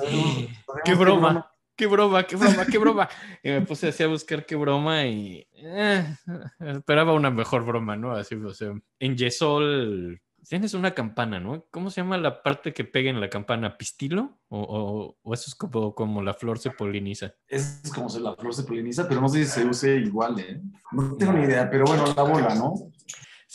¡qué 0.84 0.94
broma! 0.94 1.50
¡Qué 1.76 1.86
broma, 1.86 2.24
qué 2.26 2.36
broma, 2.36 2.64
qué 2.66 2.78
broma! 2.78 3.08
Y 3.42 3.50
me 3.50 3.60
puse 3.62 3.88
así 3.88 4.02
a 4.02 4.06
buscar 4.08 4.46
qué 4.46 4.56
broma 4.56 5.04
y 5.04 5.46
eh, 5.52 6.04
esperaba 6.60 7.12
una 7.12 7.30
mejor 7.30 7.64
broma, 7.66 7.96
¿no? 7.96 8.12
Así, 8.12 8.34
o 8.34 8.54
sea, 8.54 8.72
en 8.98 9.16
Yesol 9.16 10.20
tienes 10.48 10.74
una 10.74 10.92
campana, 10.92 11.38
¿no? 11.38 11.66
¿Cómo 11.70 11.90
se 11.90 12.00
llama 12.00 12.16
la 12.18 12.42
parte 12.42 12.72
que 12.72 12.84
pega 12.84 13.10
en 13.10 13.20
la 13.20 13.28
campana? 13.28 13.76
¿Pistilo? 13.76 14.38
¿O, 14.48 15.16
o- 15.22 15.34
eso 15.34 15.44
es 15.48 15.54
como, 15.54 15.94
como 15.94 16.22
la 16.22 16.32
flor 16.34 16.58
se 16.58 16.70
poliniza? 16.70 17.34
Es 17.48 17.82
como 17.94 18.08
si 18.08 18.20
la 18.20 18.34
flor 18.36 18.54
se 18.54 18.62
poliniza, 18.62 19.06
pero 19.08 19.20
no 19.20 19.28
sé 19.28 19.44
si 19.44 19.50
se 19.50 19.66
use 19.66 19.96
igual, 19.96 20.38
¿eh? 20.40 20.62
No 20.92 21.16
tengo 21.16 21.32
ni 21.32 21.44
idea, 21.44 21.68
pero 21.68 21.84
bueno, 21.84 22.04
la 22.16 22.22
bola, 22.22 22.54
¿no? 22.54 22.72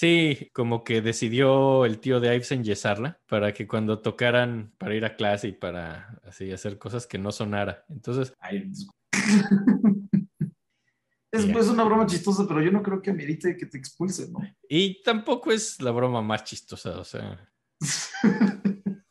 Sí, 0.01 0.49
como 0.51 0.83
que 0.83 1.03
decidió 1.03 1.85
el 1.85 1.99
tío 1.99 2.19
de 2.19 2.33
Ives 2.33 2.51
enyesarla 2.51 3.19
para 3.27 3.53
que 3.53 3.67
cuando 3.67 3.99
tocaran 3.99 4.73
para 4.79 4.95
ir 4.95 5.05
a 5.05 5.15
clase 5.15 5.49
y 5.49 5.51
para 5.51 6.19
así 6.23 6.51
hacer 6.51 6.79
cosas 6.79 7.05
que 7.05 7.19
no 7.19 7.31
sonara. 7.31 7.85
Entonces, 7.87 8.33
Ay, 8.39 8.71
es 11.31 11.45
pues 11.45 11.67
una 11.67 11.83
broma 11.83 12.07
chistosa, 12.07 12.47
pero 12.47 12.63
yo 12.63 12.71
no 12.71 12.81
creo 12.81 12.99
que 12.99 13.11
amerite 13.11 13.55
que 13.55 13.67
te 13.67 13.77
expulsen, 13.77 14.33
¿no? 14.33 14.39
y 14.67 15.03
tampoco 15.03 15.51
es 15.51 15.79
la 15.79 15.91
broma 15.91 16.23
más 16.23 16.45
chistosa, 16.45 16.97
o 16.97 17.03
sea. 17.03 17.47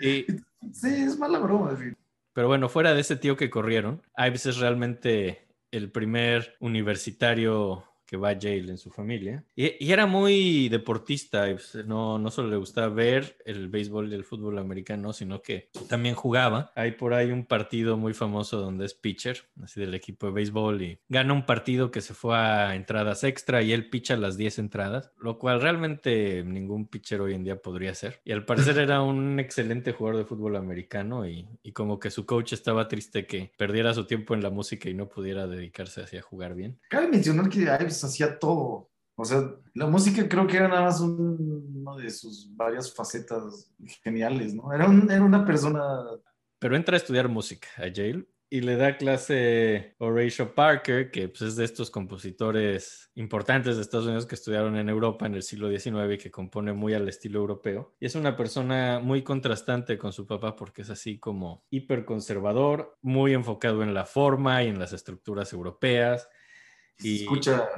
Y, 0.00 0.26
Sí, 0.72 0.88
es 0.88 1.16
mala 1.16 1.38
broma. 1.38 1.76
sí. 1.76 1.92
Pero 2.32 2.48
bueno, 2.48 2.68
fuera 2.68 2.94
de 2.94 3.00
ese 3.00 3.14
tío 3.14 3.36
que 3.36 3.48
corrieron, 3.48 4.02
Ives 4.18 4.46
es 4.46 4.56
realmente 4.56 5.46
el 5.70 5.92
primer 5.92 6.56
universitario 6.58 7.84
que 8.06 8.16
va 8.16 8.32
Yale 8.32 8.70
en 8.70 8.78
su 8.78 8.90
familia. 8.90 9.44
Y, 9.54 9.84
y 9.84 9.92
era 9.92 10.06
muy 10.06 10.68
deportista, 10.68 11.48
Ives. 11.48 11.78
No, 11.86 12.18
no 12.18 12.30
solo 12.30 12.48
le 12.48 12.56
gustaba 12.56 12.88
ver 12.88 13.36
el 13.44 13.68
béisbol 13.68 14.12
y 14.12 14.14
el 14.14 14.24
fútbol 14.24 14.58
americano, 14.58 15.12
sino 15.12 15.42
que 15.42 15.68
también 15.88 16.14
jugaba. 16.14 16.72
Hay 16.74 16.92
por 16.92 17.14
ahí 17.14 17.30
un 17.30 17.44
partido 17.44 17.96
muy 17.96 18.14
famoso 18.14 18.60
donde 18.60 18.86
es 18.86 18.94
pitcher, 18.94 19.44
así 19.62 19.80
del 19.80 19.94
equipo 19.94 20.26
de 20.26 20.32
béisbol, 20.32 20.82
y 20.82 20.98
gana 21.08 21.32
un 21.32 21.46
partido 21.46 21.90
que 21.90 22.00
se 22.00 22.14
fue 22.14 22.36
a 22.36 22.74
entradas 22.74 23.24
extra 23.24 23.62
y 23.62 23.72
él 23.72 23.88
picha 23.90 24.16
las 24.16 24.36
10 24.36 24.58
entradas, 24.60 25.10
lo 25.18 25.38
cual 25.38 25.60
realmente 25.60 26.44
ningún 26.44 26.86
pitcher 26.86 27.20
hoy 27.20 27.34
en 27.34 27.44
día 27.44 27.56
podría 27.56 27.90
hacer. 27.90 28.20
Y 28.24 28.32
al 28.32 28.44
parecer 28.44 28.78
era 28.78 29.02
un 29.02 29.40
excelente 29.40 29.92
jugador 29.92 30.18
de 30.20 30.26
fútbol 30.26 30.56
americano 30.56 31.26
y, 31.26 31.46
y 31.62 31.72
como 31.72 31.98
que 31.98 32.10
su 32.10 32.26
coach 32.26 32.52
estaba 32.52 32.88
triste 32.88 33.26
que 33.26 33.52
perdiera 33.56 33.94
su 33.94 34.06
tiempo 34.06 34.34
en 34.34 34.42
la 34.42 34.50
música 34.50 34.88
y 34.88 34.94
no 34.94 35.08
pudiera 35.08 35.46
dedicarse 35.46 36.02
así 36.02 36.16
a 36.16 36.22
jugar 36.22 36.54
bien. 36.54 36.78
Cabe 36.88 37.08
mencionar 37.08 37.48
que 37.48 37.60
Hacía 38.04 38.38
todo. 38.38 38.90
O 39.18 39.24
sea, 39.24 39.42
la 39.74 39.86
música 39.86 40.28
creo 40.28 40.46
que 40.46 40.56
era 40.58 40.68
nada 40.68 40.82
más 40.82 41.00
un- 41.00 41.72
uno 41.76 41.96
de 41.96 42.10
sus 42.10 42.54
varias 42.54 42.92
facetas 42.94 43.72
geniales, 44.04 44.54
¿no? 44.54 44.72
Era, 44.72 44.86
un- 44.88 45.10
era 45.10 45.24
una 45.24 45.44
persona... 45.44 45.82
Pero 46.58 46.76
entra 46.76 46.94
a 46.94 46.98
estudiar 46.98 47.28
música 47.28 47.68
a 47.78 47.86
Yale 47.88 48.26
y 48.48 48.60
le 48.60 48.76
da 48.76 48.96
clase 48.96 49.94
Horatio 49.98 50.54
Parker, 50.54 51.10
que 51.10 51.28
pues, 51.28 51.42
es 51.42 51.56
de 51.56 51.64
estos 51.64 51.90
compositores 51.90 53.10
importantes 53.14 53.76
de 53.76 53.82
Estados 53.82 54.06
Unidos 54.06 54.26
que 54.26 54.36
estudiaron 54.36 54.76
en 54.76 54.88
Europa 54.88 55.26
en 55.26 55.34
el 55.34 55.42
siglo 55.42 55.68
XIX 55.68 56.14
y 56.14 56.18
que 56.18 56.30
compone 56.30 56.72
muy 56.72 56.94
al 56.94 57.08
estilo 57.08 57.40
europeo. 57.40 57.94
Y 57.98 58.06
es 58.06 58.14
una 58.14 58.36
persona 58.36 59.00
muy 59.02 59.22
contrastante 59.22 59.98
con 59.98 60.12
su 60.12 60.26
papá 60.26 60.54
porque 60.56 60.82
es 60.82 60.90
así 60.90 61.18
como 61.18 61.64
hiperconservador, 61.70 62.96
muy 63.02 63.32
enfocado 63.34 63.82
en 63.82 63.94
la 63.94 64.04
forma 64.04 64.62
y 64.62 64.68
en 64.68 64.78
las 64.78 64.92
estructuras 64.92 65.52
europeas. 65.52 66.28
Se 66.98 67.14
escucha 67.16 67.68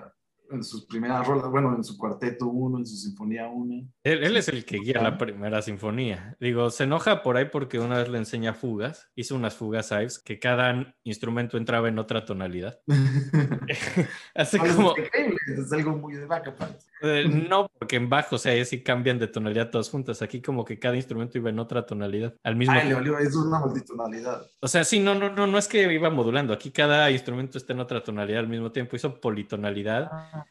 en 0.50 0.64
sus 0.64 0.87
primeras 0.87 1.26
rolas, 1.26 1.50
bueno, 1.50 1.74
en 1.76 1.85
su 1.85 1.96
cuarteto 1.96 2.46
1, 2.46 2.78
en 2.78 2.87
su 2.87 2.96
sinfonía 2.96 3.48
1. 3.48 3.88
Él, 4.02 4.24
él 4.24 4.37
es 4.37 4.48
el 4.48 4.64
que 4.64 4.78
guía 4.78 5.02
la 5.02 5.18
primera 5.18 5.61
sinfonía. 5.62 6.37
Digo, 6.40 6.70
se 6.70 6.85
enoja 6.85 7.22
por 7.22 7.37
ahí 7.37 7.46
porque 7.46 7.78
una 7.78 7.98
vez 7.98 8.09
le 8.09 8.18
enseña 8.18 8.54
fugas. 8.54 9.11
Hizo 9.14 9.35
unas 9.35 9.54
fugas 9.54 9.90
Ives 9.90 10.18
que 10.18 10.38
cada 10.38 10.94
instrumento 11.04 11.57
entraba 11.57 11.88
en 11.88 11.98
otra 11.98 12.24
tonalidad. 12.24 12.81
Hace 14.35 14.59
como... 14.59 14.96
Es 14.96 15.07
increíble, 15.07 15.38
es 15.59 15.72
algo 15.72 15.96
muy 15.96 16.14
de 16.14 16.26
vaca, 16.26 16.50
aparte. 16.50 16.85
Eh, 17.02 17.28
no, 17.28 17.68
porque 17.78 17.96
en 17.96 18.08
bajo, 18.08 18.37
o 18.37 18.38
sea, 18.38 18.52
ahí 18.52 18.64
sí 18.64 18.82
cambian 18.82 19.18
de 19.18 19.28
tonalidad 19.28 19.70
todas 19.70 19.90
juntas. 19.90 20.22
Aquí 20.22 20.40
como 20.40 20.64
que 20.64 20.78
cada 20.78 20.96
instrumento 20.96 21.38
iba 21.38 21.50
en 21.50 21.58
otra 21.58 21.87
tonalidad. 21.87 22.34
Al 22.42 22.56
mismo 22.56 22.74
Ay, 22.74 22.92
valió, 22.92 23.18
es 23.18 23.34
una 23.34 23.61
multitonalidad. 23.61 24.46
O 24.61 24.68
sea, 24.68 24.84
sí, 24.84 25.00
no, 25.00 25.14
no, 25.14 25.30
no, 25.30 25.46
no 25.46 25.58
es 25.58 25.68
que 25.68 25.92
iba 25.92 26.11
modulando. 26.11 26.52
Aquí 26.52 26.70
cada 26.70 27.11
instrumento 27.11 27.58
está 27.58 27.72
en 27.72 27.80
otra 27.80 28.02
tonalidad 28.02 28.40
al 28.40 28.48
mismo 28.48 28.72
tiempo. 28.72 28.96
Hizo 28.96 29.20
politonalidad. 29.20 30.08
Ah, 30.11 30.46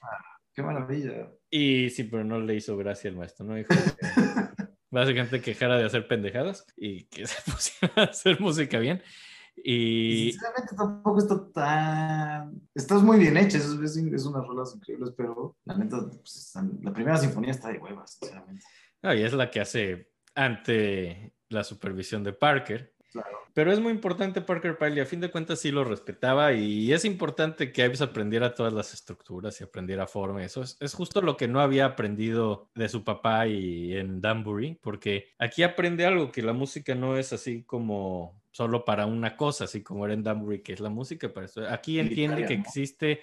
qué 0.53 0.61
maravilla. 0.61 1.29
Y 1.49 1.89
sí, 1.89 2.03
pero 2.03 2.23
no 2.23 2.39
le 2.39 2.55
hizo 2.55 2.77
gracia 2.77 3.09
al 3.09 3.17
maestro, 3.17 3.45
¿no? 3.45 3.55
Dijo 3.55 3.69
que 3.69 3.75
básicamente 4.89 5.41
que 5.41 5.51
dejara 5.51 5.77
de 5.77 5.85
hacer 5.85 6.07
pendejadas 6.07 6.65
y 6.75 7.05
que 7.05 7.25
se 7.27 7.51
pusiera 7.51 7.93
a 7.95 8.03
hacer 8.03 8.39
música 8.39 8.79
bien. 8.79 9.01
Y 9.63 10.27
Y 10.27 10.31
sinceramente 10.31 10.75
tampoco 10.75 11.19
está 11.19 11.51
tan... 11.51 12.61
Estás 12.75 13.01
muy 13.03 13.17
bien 13.19 13.37
hecha, 13.37 13.57
es, 13.57 13.65
es, 13.65 13.97
es 13.97 14.25
unas 14.25 14.45
rolas 14.47 14.73
increíbles, 14.75 15.11
pero 15.17 15.57
la 15.65 15.77
neta, 15.77 15.97
pues, 16.09 16.35
están- 16.35 16.79
la 16.81 16.93
primera 16.93 17.17
sinfonía 17.17 17.51
está 17.51 17.69
de 17.69 17.79
huevas, 17.79 18.17
sinceramente. 18.19 18.63
no, 19.01 19.13
y 19.13 19.23
es 19.23 19.33
la 19.33 19.49
que 19.51 19.59
hace 19.61 20.11
ante 20.35 21.33
la 21.49 21.63
supervisión 21.63 22.23
de 22.23 22.33
Parker. 22.33 22.93
Claro. 23.21 23.37
Pero 23.53 23.71
es 23.71 23.79
muy 23.79 23.91
importante 23.91 24.41
Parker 24.41 24.77
Pyle 24.77 24.97
y 24.97 24.99
a 24.99 25.05
fin 25.05 25.19
de 25.19 25.31
cuentas 25.31 25.59
sí 25.59 25.71
lo 25.71 25.83
respetaba 25.83 26.53
y 26.53 26.93
es 26.93 27.05
importante 27.05 27.71
que 27.71 27.83
Ives 27.83 28.01
aprendiera 28.01 28.53
todas 28.53 28.73
las 28.73 28.93
estructuras 28.93 29.59
y 29.59 29.63
aprendiera 29.63 30.05
forma. 30.05 30.43
Eso 30.43 30.61
es, 30.61 30.77
es 30.79 30.93
justo 30.93 31.21
lo 31.21 31.37
que 31.37 31.47
no 31.47 31.59
había 31.59 31.85
aprendido 31.85 32.69
de 32.75 32.89
su 32.89 33.03
papá 33.03 33.47
y 33.47 33.95
en 33.95 34.21
Danbury, 34.21 34.79
porque 34.81 35.33
aquí 35.39 35.63
aprende 35.63 36.05
algo 36.05 36.31
que 36.31 36.41
la 36.43 36.53
música 36.53 36.93
no 36.93 37.17
es 37.17 37.33
así 37.33 37.63
como 37.63 38.39
solo 38.51 38.85
para 38.85 39.05
una 39.05 39.35
cosa, 39.35 39.65
así 39.65 39.83
como 39.83 40.05
era 40.05 40.13
en 40.13 40.23
Danbury, 40.23 40.61
que 40.61 40.73
es 40.73 40.79
la 40.79 40.89
música 40.89 41.31
para 41.31 41.45
esto. 41.45 41.67
Aquí 41.69 41.99
entiende 41.99 42.45
que 42.45 42.53
existe 42.53 43.21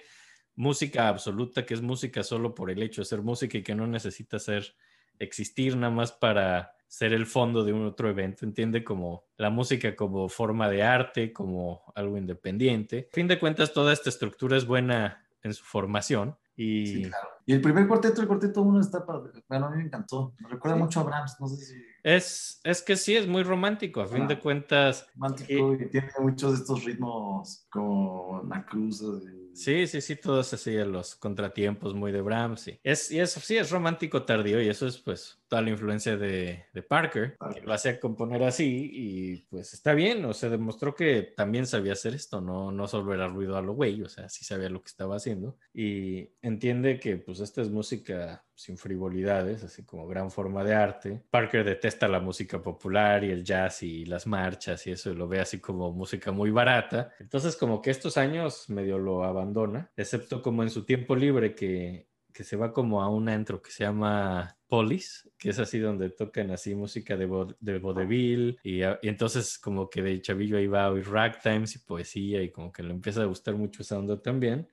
música 0.55 1.09
absoluta, 1.09 1.65
que 1.65 1.73
es 1.73 1.81
música 1.81 2.23
solo 2.23 2.55
por 2.55 2.71
el 2.71 2.81
hecho 2.81 3.01
de 3.01 3.05
ser 3.05 3.21
música 3.21 3.57
y 3.57 3.63
que 3.63 3.75
no 3.75 3.87
necesita 3.87 4.39
ser 4.39 4.75
existir 5.19 5.75
nada 5.75 5.93
más 5.93 6.11
para 6.11 6.74
ser 6.87 7.13
el 7.13 7.25
fondo 7.25 7.63
de 7.63 7.73
un 7.73 7.85
otro 7.85 8.09
evento. 8.09 8.45
Entiende 8.45 8.83
como 8.83 9.25
la 9.37 9.49
música 9.49 9.95
como 9.95 10.29
forma 10.29 10.69
de 10.69 10.83
arte, 10.83 11.33
como 11.33 11.91
algo 11.95 12.17
independiente. 12.17 13.09
A 13.11 13.15
fin 13.15 13.27
de 13.27 13.39
cuentas, 13.39 13.73
toda 13.73 13.93
esta 13.93 14.09
estructura 14.09 14.57
es 14.57 14.65
buena 14.65 15.25
en 15.43 15.53
su 15.53 15.63
formación 15.63 16.37
y 16.55 17.03
claro. 17.03 17.34
Y 17.47 17.53
el 17.53 17.61
primer 17.61 17.87
cuarteto, 17.87 18.21
el 18.21 18.27
cuarteto 18.27 18.61
1 18.63 18.79
está 18.81 19.05
para... 19.05 19.19
Bueno, 19.47 19.67
a 19.67 19.69
mí 19.71 19.77
me 19.77 19.83
encantó. 19.83 20.33
Me 20.39 20.49
recuerda 20.49 20.77
Sí. 20.77 20.83
mucho 20.83 20.99
a 20.99 21.03
Brahms, 21.03 21.35
no 21.39 21.47
sé 21.47 21.57
si 21.57 21.73
es, 22.03 22.59
es 22.63 22.81
que 22.83 22.95
sí, 22.97 23.15
es 23.15 23.27
muy 23.27 23.41
romántico. 23.43 24.01
A 24.01 24.07
fin 24.07 24.23
Ah. 24.23 24.27
de 24.27 24.39
cuentas, 24.39 25.07
romántico 25.15 25.73
y 25.73 25.89
tiene 25.89 26.09
muchos 26.19 26.51
de 26.53 26.57
estos 26.59 26.83
ritmos 26.83 27.65
como 27.69 28.43
Nacusa. 28.43 29.05
Sí, 29.53 29.87
sí, 29.87 30.01
sí, 30.01 30.15
todos 30.17 30.53
así 30.53 30.73
los 30.75 31.15
contratiempos 31.15 31.93
muy 31.95 32.11
de 32.11 32.21
Brahms. 32.21 32.59
Sí. 32.61 32.79
Es, 32.83 33.09
y 33.09 33.19
eso 33.19 33.39
sí, 33.39 33.55
es 33.57 33.71
romántico 33.71 34.23
tardío 34.23 34.61
y 34.61 34.67
eso 34.67 34.85
es 34.85 34.97
pues 34.97 35.39
toda 35.47 35.61
la 35.61 35.69
influencia 35.69 36.17
de, 36.17 36.65
de 36.73 36.83
Parker, 36.83 37.37
que 37.53 37.61
lo 37.61 37.71
hacía 37.73 37.99
componer 37.99 38.43
así 38.43 38.89
y 38.91 39.37
pues 39.49 39.73
está 39.73 39.93
bien, 39.93 40.25
o 40.25 40.33
sea, 40.33 40.49
demostró 40.49 40.93
que 40.93 41.21
también 41.37 41.65
sabía 41.67 41.93
hacer 41.93 42.13
esto, 42.15 42.41
no, 42.41 42.71
no 42.71 42.87
solo 42.87 43.13
era 43.13 43.27
ruido 43.29 43.55
a 43.55 43.61
lo 43.61 43.73
güey, 43.73 44.01
o 44.03 44.09
sea, 44.09 44.27
sí 44.27 44.43
sabía 44.43 44.69
lo 44.69 44.81
que 44.81 44.89
estaba 44.89 45.15
haciendo 45.15 45.57
y 45.73 46.29
entiende 46.41 46.99
que 46.99 47.15
pues 47.17 47.34
esta 47.39 47.61
es 47.61 47.69
música 47.69 48.45
sin 48.53 48.77
frivolidades, 48.77 49.63
así 49.63 49.83
como 49.85 50.07
gran 50.07 50.31
forma 50.31 50.63
de 50.63 50.73
arte. 50.73 51.23
Parker 51.29 51.63
detesta 51.65 52.07
la 52.07 52.19
música 52.19 52.61
popular 52.61 53.23
y 53.23 53.31
el 53.31 53.43
jazz 53.43 53.83
y 53.83 54.05
las 54.05 54.27
marchas 54.27 54.85
y 54.87 54.91
eso, 54.91 55.11
y 55.11 55.15
lo 55.15 55.27
ve 55.27 55.39
así 55.39 55.59
como 55.59 55.91
música 55.91 56.31
muy 56.31 56.51
barata. 56.51 57.11
Entonces 57.19 57.55
como 57.55 57.81
que 57.81 57.91
estos 57.91 58.17
años 58.17 58.69
medio 58.69 58.97
lo 58.97 59.23
abandona, 59.23 59.91
excepto 59.95 60.41
como 60.41 60.63
en 60.63 60.69
su 60.69 60.85
tiempo 60.85 61.15
libre 61.15 61.55
que, 61.55 62.07
que 62.33 62.43
se 62.43 62.55
va 62.57 62.73
como 62.73 63.01
a 63.01 63.09
un 63.09 63.29
antro 63.29 63.61
que 63.61 63.71
se 63.71 63.83
llama 63.83 64.57
Polis, 64.67 65.29
que 65.37 65.49
es 65.49 65.59
así 65.59 65.79
donde 65.79 66.09
tocan 66.09 66.51
así 66.51 66.75
música 66.75 67.15
de, 67.17 67.27
vo- 67.27 67.55
de 67.59 67.79
vodevil 67.79 68.59
y, 68.63 68.81
a- 68.81 68.99
y 69.01 69.07
entonces 69.09 69.57
como 69.57 69.89
que 69.89 70.01
de 70.01 70.21
chavillo 70.21 70.57
ahí 70.57 70.67
va 70.67 70.85
a 70.85 70.91
oír 70.91 71.07
ragtimes 71.09 71.75
y 71.75 71.79
poesía 71.79 72.41
y 72.41 72.51
como 72.51 72.71
que 72.71 72.83
le 72.83 72.91
empieza 72.91 73.21
a 73.21 73.25
gustar 73.25 73.55
mucho 73.55 73.81
esa 73.83 73.97
onda 73.99 74.21
también. 74.21 74.67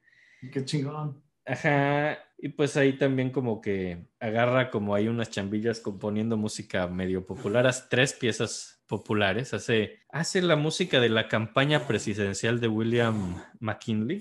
Qué 0.53 0.65
chingón. 0.65 1.23
Ajá, 1.45 2.19
y 2.45 2.49
pues 2.49 2.77
ahí 2.77 2.95
también 2.99 3.31
como 3.31 3.61
que 3.61 4.09
agarra 4.19 4.69
como 4.69 4.97
hay 4.97 5.07
unas 5.07 5.31
chambillas 5.31 5.79
componiendo 5.79 6.37
música 6.37 6.89
medio 6.89 7.25
popular, 7.25 7.69
hace 7.69 7.85
tres 7.89 8.15
piezas 8.15 8.83
populares, 8.89 9.55
hace, 9.55 10.01
hace 10.11 10.43
la 10.43 10.57
música 10.57 10.99
de 10.99 11.09
la 11.09 11.29
campaña 11.29 11.87
presidencial 11.87 12.61
de 12.61 12.67
William 12.67 13.37
McKinley. 13.61 14.21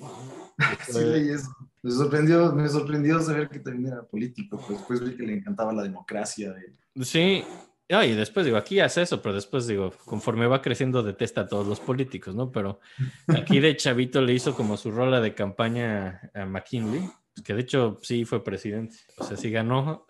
Sí, 0.88 1.00
leí 1.04 1.30
eso. 1.30 1.50
Me 1.82 1.90
sorprendió, 1.90 2.54
me 2.54 2.70
sorprendió 2.70 3.20
saber 3.22 3.50
que 3.50 3.58
también 3.58 3.94
era 3.94 4.04
político, 4.04 4.58
pues 4.58 4.78
después 4.78 5.04
vi 5.04 5.18
que 5.18 5.24
le 5.24 5.34
encantaba 5.34 5.74
la 5.74 5.82
democracia. 5.82 6.54
de- 6.54 7.04
Sí, 7.04 7.44
y 7.90 8.12
después 8.14 8.46
digo, 8.46 8.58
aquí 8.58 8.80
hace 8.80 9.02
eso, 9.02 9.22
pero 9.22 9.34
después 9.34 9.66
digo, 9.66 9.92
conforme 10.06 10.46
va 10.46 10.62
creciendo 10.62 11.02
detesta 11.04 11.42
a 11.42 11.48
todos 11.48 11.66
los 11.68 11.80
políticos, 11.80 12.36
¿no? 12.36 12.52
Pero 12.52 12.80
aquí 13.28 13.60
de 13.60 13.76
chavito 13.76 14.22
le 14.22 14.34
hizo 14.34 14.54
como 14.56 14.78
su 14.78 14.92
rola 14.92 15.20
de 15.20 15.34
campaña 15.34 16.30
a 16.34 16.46
McKinley, 16.46 17.10
que 17.44 17.54
de 17.54 17.62
hecho 17.62 18.00
sí 18.02 18.26
fue 18.26 18.44
presidente, 18.44 18.98
o 19.17 19.24
sea, 19.24 19.38
sí 19.38 19.50
ganó, 19.52 20.06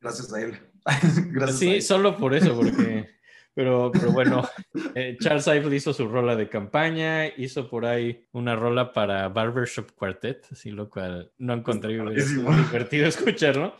Gracias 0.00 0.32
a 0.32 0.40
él. 0.42 0.58
Gracias 1.32 1.56
a 1.56 1.58
Sí, 1.58 1.70
él. 1.76 1.82
solo 1.82 2.16
por 2.16 2.34
eso, 2.34 2.54
porque. 2.54 3.08
Pero, 3.56 3.90
pero 3.90 4.12
bueno, 4.12 4.46
eh, 4.94 5.16
Charles 5.18 5.46
Ives 5.46 5.72
hizo 5.72 5.94
su 5.94 6.06
rola 6.08 6.36
de 6.36 6.46
campaña, 6.50 7.26
hizo 7.26 7.70
por 7.70 7.86
ahí 7.86 8.26
una 8.32 8.54
rola 8.54 8.92
para 8.92 9.30
Barbershop 9.30 9.92
Quartet, 9.92 10.44
así 10.52 10.70
lo 10.70 10.90
cual 10.90 11.32
no 11.38 11.54
encontré 11.54 11.94
es 11.96 12.02
padrísimo. 12.02 12.54
divertido 12.54 13.06
escucharlo. 13.08 13.74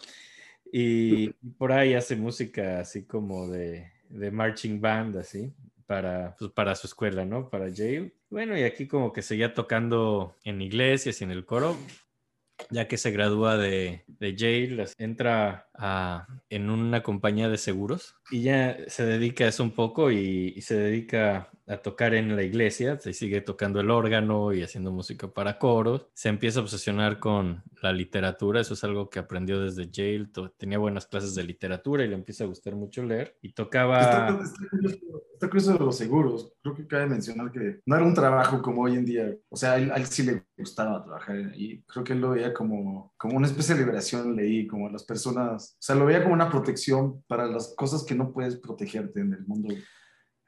Y 0.73 1.29
por 1.59 1.73
ahí 1.73 1.93
hace 1.93 2.17
música 2.17 2.81
así 2.81 3.05
como 3.05 3.49
de, 3.49 3.93
de 4.09 4.31
marching 4.31 4.81
band, 4.81 5.19
así, 5.19 5.53
para, 5.85 6.35
pues, 6.39 6.51
para 6.53 6.75
su 6.75 6.87
escuela, 6.87 7.27
¿no? 7.27 7.51
Para 7.51 7.69
Yale. 7.69 8.15
Bueno, 8.31 8.57
y 8.59 8.63
aquí 8.63 8.89
como 8.89 9.13
que 9.13 9.21
seguía 9.21 9.53
tocando 9.53 10.37
en 10.43 10.63
iglesias 10.63 11.21
y 11.21 11.25
en 11.25 11.33
el 11.33 11.45
coro, 11.45 11.77
ya 12.71 12.89
que 12.89 12.97
se 12.99 13.11
gradúa 13.11 13.57
de, 13.57 14.05
de 14.09 14.37
Yale, 14.37 14.85
entra 14.99 15.69
a- 15.75 16.27
en 16.51 16.71
una 16.71 17.03
compañía 17.03 17.49
de 17.49 17.59
seguros 17.59 18.17
y 18.31 18.43
ya 18.43 18.77
se 18.89 19.05
dedica 19.07 19.45
a 19.45 19.49
eso 19.49 19.63
un 19.63 19.73
poco 19.75 20.11
y, 20.11 20.53
y 20.57 20.63
se 20.63 20.77
dedica 20.77 21.51
a 21.69 21.79
tocar 21.79 22.15
en 22.15 22.37
la 22.37 22.43
iglesia, 22.43 22.99
se 23.01 23.13
sigue 23.13 23.41
tocando 23.41 23.81
el 23.81 23.91
órgano 23.91 24.53
y 24.53 24.63
haciendo 24.63 24.93
música 24.93 25.29
para 25.29 25.59
coros, 25.59 26.07
se 26.15 26.29
empieza 26.29 26.61
a 26.61 26.63
obsesionar 26.63 27.19
con 27.19 27.63
la 27.83 27.93
literatura, 27.93 28.61
eso 28.61 28.75
es 28.75 28.85
algo 28.85 29.11
que 29.11 29.19
aprendió 29.19 29.61
desde 29.61 29.91
Yale, 29.91 30.29
tenía 30.57 30.79
buenas 30.79 31.07
clases 31.07 31.35
de 31.35 31.43
literatura 31.43 32.05
y 32.05 32.09
le 32.09 32.15
empieza 32.15 32.45
a 32.45 32.47
gustar 32.47 32.75
mucho 32.77 33.03
leer 33.03 33.37
y 33.43 33.53
tocaba... 33.53 34.41
Está, 35.37 35.49
curioso, 35.49 35.75
de 35.75 35.79
los 35.81 35.99
seguros. 35.99 36.55
Creo 36.63 36.75
que 36.75 36.87
cabe 36.87 37.07
mencionar 37.07 37.53
que 37.53 37.81
no 37.85 37.97
era 37.97 38.07
un 38.07 38.15
trabajo 38.15 38.63
como 38.63 38.85
hoy 38.85 38.95
en 38.95 39.05
día. 39.05 39.37
O 39.51 39.57
sea, 39.57 39.73
a 39.73 39.77
él, 39.77 39.93
a 39.93 40.03
sí 40.07 40.23
le 40.23 40.45
gustaba 40.57 41.05
trabajar 41.05 41.53
y 41.55 41.83
creo 41.83 42.03
que 42.03 42.15
él 42.15 42.21
lo 42.21 42.31
veía 42.31 42.55
como, 42.55 43.13
como 43.19 43.37
una 43.37 43.47
especie 43.47 43.75
de 43.75 43.83
liberación, 43.83 44.35
leí, 44.35 44.67
como 44.67 44.89
las 44.89 45.05
personas, 45.05 45.73
o 45.75 45.83
sea, 45.83 45.95
lo 45.95 46.07
veía 46.07 46.23
como 46.23 46.33
una 46.33 46.49
protección 46.49 47.23
para 47.27 47.47
las 47.47 47.75
cosas 47.77 48.05
que 48.05 48.15
no 48.15 48.33
puedes 48.33 48.57
protegerte 48.57 49.21
en 49.21 49.35
el 49.35 49.47
mundo 49.47 49.75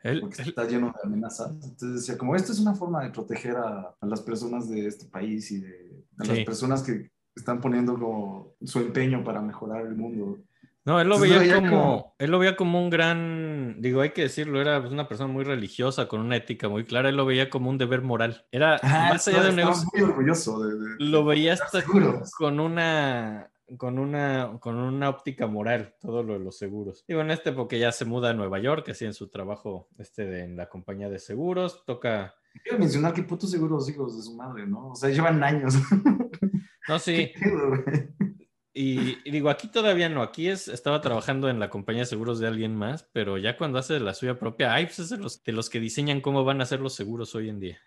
él- 0.03 0.21
porque 0.21 0.43
él- 0.43 0.49
está 0.49 0.65
lleno 0.65 0.87
de 0.89 1.01
amenazas. 1.09 1.51
Entonces 1.53 1.95
decía, 1.95 2.17
como 2.19 2.35
esto 2.37 2.53
es 2.53 2.61
una 2.61 2.75
forma 2.75 3.03
de 3.05 3.11
proteger 3.11 3.57
a, 3.57 3.95
a 4.01 4.07
las 4.07 4.21
personas 4.23 4.69
de 4.69 4.87
este 4.87 5.07
país 5.07 5.51
y 5.51 5.61
de 5.61 6.05
a 6.19 6.25
las 6.25 6.37
Sí. 6.39 6.45
personas 6.45 6.83
que 6.83 7.11
están 7.37 7.61
poniendo 7.61 7.95
como 7.99 8.55
su 8.65 8.81
empeño 8.81 9.23
para 9.23 9.41
mejorar 9.41 9.87
el 9.87 9.95
mundo. 9.95 10.39
No, 10.85 10.99
él 11.01 11.07
lo 11.09 11.17
Entonces, 11.17 11.41
veía 11.41 11.55
como, 11.57 11.69
como- 11.71 12.15
él 12.19 12.31
lo 12.31 12.39
veía 12.39 12.57
como 12.57 12.83
un 12.83 12.89
gran, 12.91 13.77
digo, 13.81 14.01
hay 14.01 14.11
que 14.11 14.23
decirlo, 14.23 14.59
era 14.61 14.81
pues, 14.81 14.91
una 14.93 15.07
persona 15.07 15.31
muy 15.31 15.45
religiosa, 15.45 16.09
con 16.09 16.21
una 16.21 16.37
ética 16.37 16.69
muy 16.71 16.85
clara, 16.85 17.11
él 17.11 17.17
lo 17.17 17.27
veía 17.27 17.51
como 17.51 17.69
un 17.69 17.77
deber 17.77 18.01
moral. 18.01 18.47
Era 18.51 18.81
más 18.83 19.29
allá 19.29 19.43
de 19.43 19.51
un 19.51 19.57
negocio, 19.57 19.87
muy 19.93 20.03
orgulloso 20.03 20.61
de, 20.65 20.75
de- 20.77 20.97
lo 20.99 21.25
veía 21.27 21.53
hasta 21.53 21.83
seguros. 21.83 22.31
con 22.33 22.59
una, 22.59 23.51
con 23.77 23.99
una, 23.99 24.59
con 24.61 24.77
una 24.77 25.11
óptica 25.11 25.47
moral, 25.47 25.95
todo 26.01 26.23
lo 26.23 26.35
de 26.35 26.41
los 26.41 26.57
seguros. 26.57 27.05
Digo, 27.07 27.21
en 27.21 27.31
este 27.31 27.53
porque 27.53 27.79
ya 27.79 27.93
se 27.93 28.05
muda 28.05 28.31
a 28.31 28.35
Nueva 28.35 28.59
York, 28.59 28.89
así 28.89 29.05
en 29.05 29.15
su 29.15 29.29
trabajo 29.29 29.89
este 29.99 30.25
de, 30.25 30.45
en 30.45 30.57
la 30.57 30.69
compañía 30.69 31.09
de 31.09 31.19
seguros, 31.19 31.85
toca, 31.85 32.35
Quiero 32.63 32.79
mencionar 32.79 33.13
que 33.13 33.23
putos 33.23 33.51
seguros 33.51 33.89
hijos 33.89 34.17
de 34.17 34.23
su 34.23 34.35
madre, 34.35 34.67
¿no? 34.67 34.91
O 34.91 34.95
sea, 34.95 35.11
llevan 35.11 35.43
años. 35.43 35.75
no, 36.89 36.99
sí. 36.99 37.33
Y, 38.73 39.19
y 39.25 39.31
digo, 39.31 39.51
aquí 39.51 39.69
todavía 39.69 40.09
no, 40.09 40.23
aquí 40.23 40.49
es, 40.49 40.69
estaba 40.69 41.01
trabajando 41.01 41.49
en 41.49 41.59
la 41.59 41.71
compañía 41.71 42.03
de 42.03 42.07
seguros 42.07 42.39
de 42.39 42.47
alguien 42.47 42.77
más, 42.77 43.09
pero 43.13 43.39
ya 43.39 43.57
cuando 43.57 43.79
hace 43.79 43.99
la 44.01 44.15
suya 44.15 44.39
propia, 44.39 44.81
Ives 44.81 45.01
es 45.01 45.09
de 45.11 45.19
los, 45.19 45.43
de 45.43 45.53
los 45.53 45.69
que 45.69 45.81
diseñan 45.81 46.21
cómo 46.21 46.45
van 46.45 46.61
a 46.61 46.67
ser 46.67 46.81
los 46.81 46.95
seguros 46.95 47.35
hoy 47.35 47.49
en 47.49 47.61
día. 47.61 47.79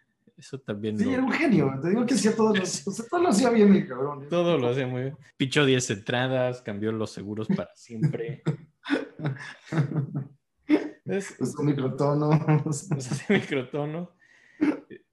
Eso 0.41 0.59
también 0.59 0.97
Sí, 0.97 1.07
era 1.13 1.21
un 1.23 1.31
genio. 1.31 1.71
Te 1.79 1.89
digo 1.89 2.03
que 2.03 2.15
hacía 2.15 2.35
todos 2.35 2.57
los, 2.57 2.87
o 2.87 2.91
sea, 2.91 3.05
todo 3.07 3.21
lo 3.21 3.29
hacía 3.29 3.51
bien, 3.51 3.75
el 3.75 3.87
cabrón. 3.87 4.27
todo 4.27 4.57
lo 4.57 4.69
hacía 4.69 4.87
muy 4.87 5.01
bien. 5.03 5.17
Pichó 5.37 5.65
10 5.65 5.91
entradas, 5.91 6.63
cambió 6.63 6.91
los 6.91 7.11
seguros 7.11 7.47
para 7.47 7.69
siempre. 7.75 8.41
Es, 11.05 11.35
Usó 11.39 11.61
microtonos. 11.61 12.39
pues, 12.63 12.91
hace 12.91 13.31
microtono. 13.31 14.15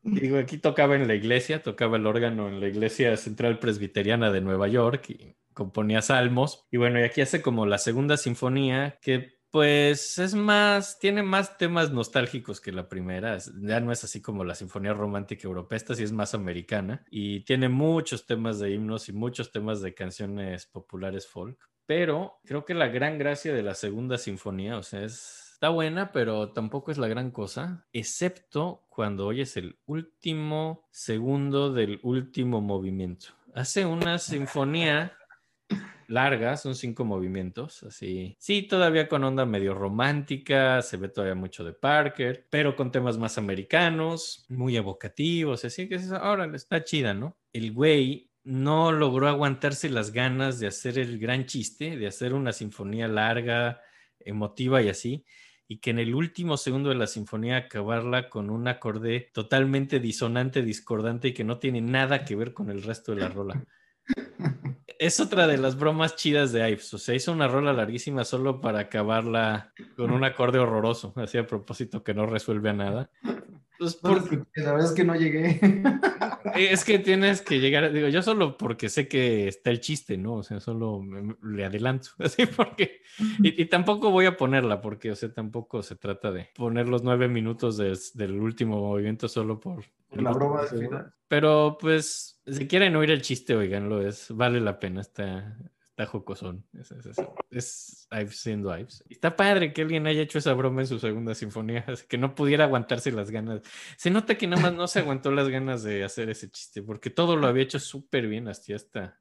Digo, 0.00 0.38
aquí 0.38 0.56
tocaba 0.56 0.96
en 0.96 1.06
la 1.06 1.14
iglesia, 1.14 1.62
tocaba 1.62 1.98
el 1.98 2.06
órgano 2.06 2.48
en 2.48 2.60
la 2.60 2.68
iglesia 2.68 3.14
central 3.18 3.58
presbiteriana 3.58 4.32
de 4.32 4.40
Nueva 4.40 4.66
York 4.66 5.10
y 5.10 5.36
componía 5.52 6.00
salmos. 6.00 6.66
Y 6.70 6.78
bueno, 6.78 7.00
y 7.00 7.02
aquí 7.02 7.20
hace 7.20 7.42
como 7.42 7.66
la 7.66 7.76
segunda 7.76 8.16
sinfonía 8.16 8.98
que 9.02 9.37
pues 9.50 10.18
es 10.18 10.34
más, 10.34 10.98
tiene 10.98 11.22
más 11.22 11.56
temas 11.56 11.90
nostálgicos 11.90 12.60
que 12.60 12.72
la 12.72 12.88
primera. 12.88 13.38
Ya 13.62 13.80
no 13.80 13.92
es 13.92 14.04
así 14.04 14.20
como 14.20 14.44
la 14.44 14.54
sinfonía 14.54 14.92
romántica 14.92 15.46
europea, 15.46 15.76
esta 15.76 15.94
sí 15.94 16.02
es 16.02 16.12
más 16.12 16.34
americana 16.34 17.04
y 17.10 17.40
tiene 17.44 17.68
muchos 17.68 18.26
temas 18.26 18.58
de 18.58 18.70
himnos 18.72 19.08
y 19.08 19.12
muchos 19.12 19.50
temas 19.50 19.80
de 19.80 19.94
canciones 19.94 20.66
populares 20.66 21.26
folk. 21.26 21.58
Pero 21.86 22.40
creo 22.44 22.66
que 22.66 22.74
la 22.74 22.88
gran 22.88 23.16
gracia 23.18 23.54
de 23.54 23.62
la 23.62 23.74
segunda 23.74 24.18
sinfonía, 24.18 24.76
o 24.76 24.82
sea, 24.82 25.02
es, 25.04 25.52
está 25.54 25.70
buena, 25.70 26.12
pero 26.12 26.52
tampoco 26.52 26.90
es 26.90 26.98
la 26.98 27.08
gran 27.08 27.30
cosa, 27.30 27.86
excepto 27.92 28.84
cuando 28.90 29.26
oyes 29.26 29.56
el 29.56 29.78
último 29.86 30.86
segundo 30.90 31.72
del 31.72 31.98
último 32.02 32.60
movimiento. 32.60 33.28
Hace 33.54 33.86
una 33.86 34.18
sinfonía 34.18 35.16
larga, 36.08 36.56
son 36.56 36.74
cinco 36.74 37.04
movimientos, 37.04 37.82
así. 37.84 38.36
Sí, 38.40 38.62
todavía 38.62 39.08
con 39.08 39.24
onda 39.24 39.44
medio 39.46 39.74
romántica, 39.74 40.80
se 40.82 40.96
ve 40.96 41.08
todavía 41.08 41.34
mucho 41.34 41.64
de 41.64 41.72
Parker, 41.72 42.46
pero 42.50 42.76
con 42.76 42.92
temas 42.92 43.18
más 43.18 43.36
americanos, 43.36 44.46
muy 44.48 44.76
evocativos, 44.76 45.64
así 45.64 45.88
que 45.88 45.96
es- 45.96 46.12
ahora 46.12 46.46
está 46.54 46.84
chida, 46.84 47.14
¿no? 47.14 47.38
El 47.52 47.72
güey 47.72 48.30
no 48.44 48.92
logró 48.92 49.28
aguantarse 49.28 49.90
las 49.90 50.12
ganas 50.12 50.60
de 50.60 50.68
hacer 50.68 50.98
el 50.98 51.18
gran 51.18 51.46
chiste, 51.46 51.96
de 51.96 52.06
hacer 52.06 52.32
una 52.32 52.52
sinfonía 52.52 53.08
larga, 53.08 53.80
emotiva 54.20 54.80
y 54.82 54.88
así, 54.88 55.24
y 55.66 55.80
que 55.80 55.90
en 55.90 55.98
el 55.98 56.14
último 56.14 56.56
segundo 56.56 56.88
de 56.90 56.94
la 56.94 57.06
sinfonía 57.08 57.56
acabarla 57.58 58.30
con 58.30 58.50
un 58.50 58.68
acorde 58.68 59.30
totalmente 59.34 59.98
disonante, 60.00 60.62
discordante 60.62 61.28
y 61.28 61.34
que 61.34 61.44
no 61.44 61.58
tiene 61.58 61.80
nada 61.82 62.24
que 62.24 62.36
ver 62.36 62.54
con 62.54 62.70
el 62.70 62.82
resto 62.82 63.12
de 63.12 63.18
la 63.18 63.28
rola 63.28 63.64
es 64.98 65.20
otra 65.20 65.46
de 65.46 65.58
las 65.58 65.78
bromas 65.78 66.16
chidas 66.16 66.52
de 66.52 66.68
Ives. 66.70 66.92
O 66.94 66.98
sea, 66.98 67.14
hizo 67.14 67.32
una 67.32 67.48
rola 67.48 67.72
larguísima 67.72 68.24
solo 68.24 68.60
para 68.60 68.80
acabarla 68.80 69.72
con 69.96 70.10
un 70.10 70.24
acorde 70.24 70.58
horroroso. 70.58 71.12
Así 71.16 71.38
a 71.38 71.46
propósito 71.46 72.02
que 72.02 72.14
no 72.14 72.26
resuelve 72.26 72.70
a 72.70 72.72
nada. 72.74 73.10
Pues, 73.78 74.02
No 74.02 74.14
lo 74.14 74.20
por- 74.22 74.32
escuché, 74.32 74.60
la 74.62 74.72
verdad 74.72 74.88
es 74.88 74.92
que 74.94 75.04
no 75.04 75.14
llegué. 75.14 75.60
es 76.56 76.84
que 76.84 76.98
tienes 76.98 77.42
que 77.42 77.60
llegar, 77.60 77.92
digo, 77.92 78.08
yo 78.08 78.22
solo 78.22 78.56
porque 78.56 78.88
sé 78.88 79.06
que 79.08 79.46
está 79.48 79.70
el 79.70 79.80
chiste, 79.80 80.16
¿no? 80.16 80.34
O 80.34 80.42
sea, 80.42 80.60
solo 80.60 81.00
me- 81.00 81.36
le 81.42 81.64
adelanto, 81.64 82.10
así 82.18 82.46
porque, 82.46 83.00
y, 83.42 83.62
y 83.62 83.66
tampoco 83.66 84.10
voy 84.10 84.26
a 84.26 84.36
ponerla 84.36 84.80
porque, 84.80 85.10
o 85.12 85.16
sea, 85.16 85.32
tampoco 85.32 85.82
se 85.82 85.96
trata 85.96 86.32
de 86.32 86.48
poner 86.54 86.88
los 86.88 87.02
nueve 87.04 87.28
minutos 87.28 87.76
del 87.76 88.40
último 88.40 88.78
movimiento 88.80 89.28
solo 89.28 89.60
por... 89.60 89.84
Por 90.08 90.22
la 90.22 90.32
broma 90.32 90.62
del 90.62 90.86
final. 90.86 91.14
Pero 91.28 91.76
pues, 91.78 92.40
si 92.46 92.66
quieren 92.66 92.96
oír 92.96 93.10
el 93.10 93.20
chiste, 93.20 93.54
oiganlo, 93.54 94.00
es, 94.00 94.28
vale 94.34 94.58
la 94.58 94.78
pena, 94.78 95.02
está, 95.02 95.54
está 95.98 96.06
jocosón. 96.06 96.64
Es, 96.72 96.92
es, 96.92 97.06
es, 97.06 97.18
es 97.50 98.08
Ives 98.12 98.40
siendo 98.40 98.76
Ives. 98.76 99.02
Y 99.08 99.14
Está 99.14 99.34
padre 99.34 99.72
que 99.72 99.82
alguien 99.82 100.06
haya 100.06 100.22
hecho 100.22 100.38
esa 100.38 100.54
broma 100.54 100.82
en 100.82 100.86
su 100.86 100.98
segunda 101.00 101.34
sinfonía, 101.34 101.84
que 102.08 102.18
no 102.18 102.34
pudiera 102.34 102.64
aguantarse 102.64 103.10
las 103.10 103.30
ganas. 103.30 103.62
Se 103.96 104.10
nota 104.10 104.38
que 104.38 104.46
nada 104.46 104.62
más 104.62 104.74
no 104.74 104.86
se 104.86 105.00
aguantó 105.00 105.32
las 105.32 105.48
ganas 105.48 105.82
de 105.82 106.04
hacer 106.04 106.30
ese 106.30 106.50
chiste, 106.50 106.82
porque 106.82 107.10
todo 107.10 107.36
lo 107.36 107.48
había 107.48 107.64
hecho 107.64 107.80
súper 107.80 108.28
bien 108.28 108.46
hasta, 108.46 108.76
hasta, 108.76 109.20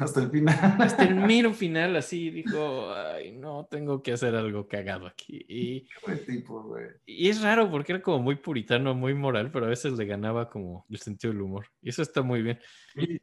Hasta 0.00 0.22
el 0.22 0.30
final. 0.30 0.76
hasta 0.80 1.04
el 1.04 1.14
mero 1.14 1.52
final, 1.54 1.94
así 1.96 2.30
dijo, 2.30 2.94
ay, 2.94 3.32
no, 3.32 3.66
tengo 3.70 4.02
que 4.02 4.12
hacer 4.12 4.34
algo 4.34 4.66
cagado 4.66 5.06
aquí. 5.06 5.44
Y, 5.46 5.80
Qué 5.82 5.94
buen 6.06 6.24
tipo, 6.24 6.62
güey. 6.62 6.86
y 7.04 7.28
es 7.28 7.42
raro 7.42 7.70
porque 7.70 7.92
era 7.92 8.00
como 8.02 8.18
muy 8.20 8.36
puritano, 8.36 8.94
muy 8.94 9.12
moral, 9.12 9.50
pero 9.52 9.66
a 9.66 9.68
veces 9.68 9.92
le 9.92 10.06
ganaba 10.06 10.48
como 10.48 10.86
el 10.88 10.98
sentido 10.98 11.34
del 11.34 11.42
humor. 11.42 11.66
Y 11.82 11.90
eso 11.90 12.00
está 12.00 12.22
muy 12.22 12.40
bien. 12.40 12.58
Y 12.94 13.20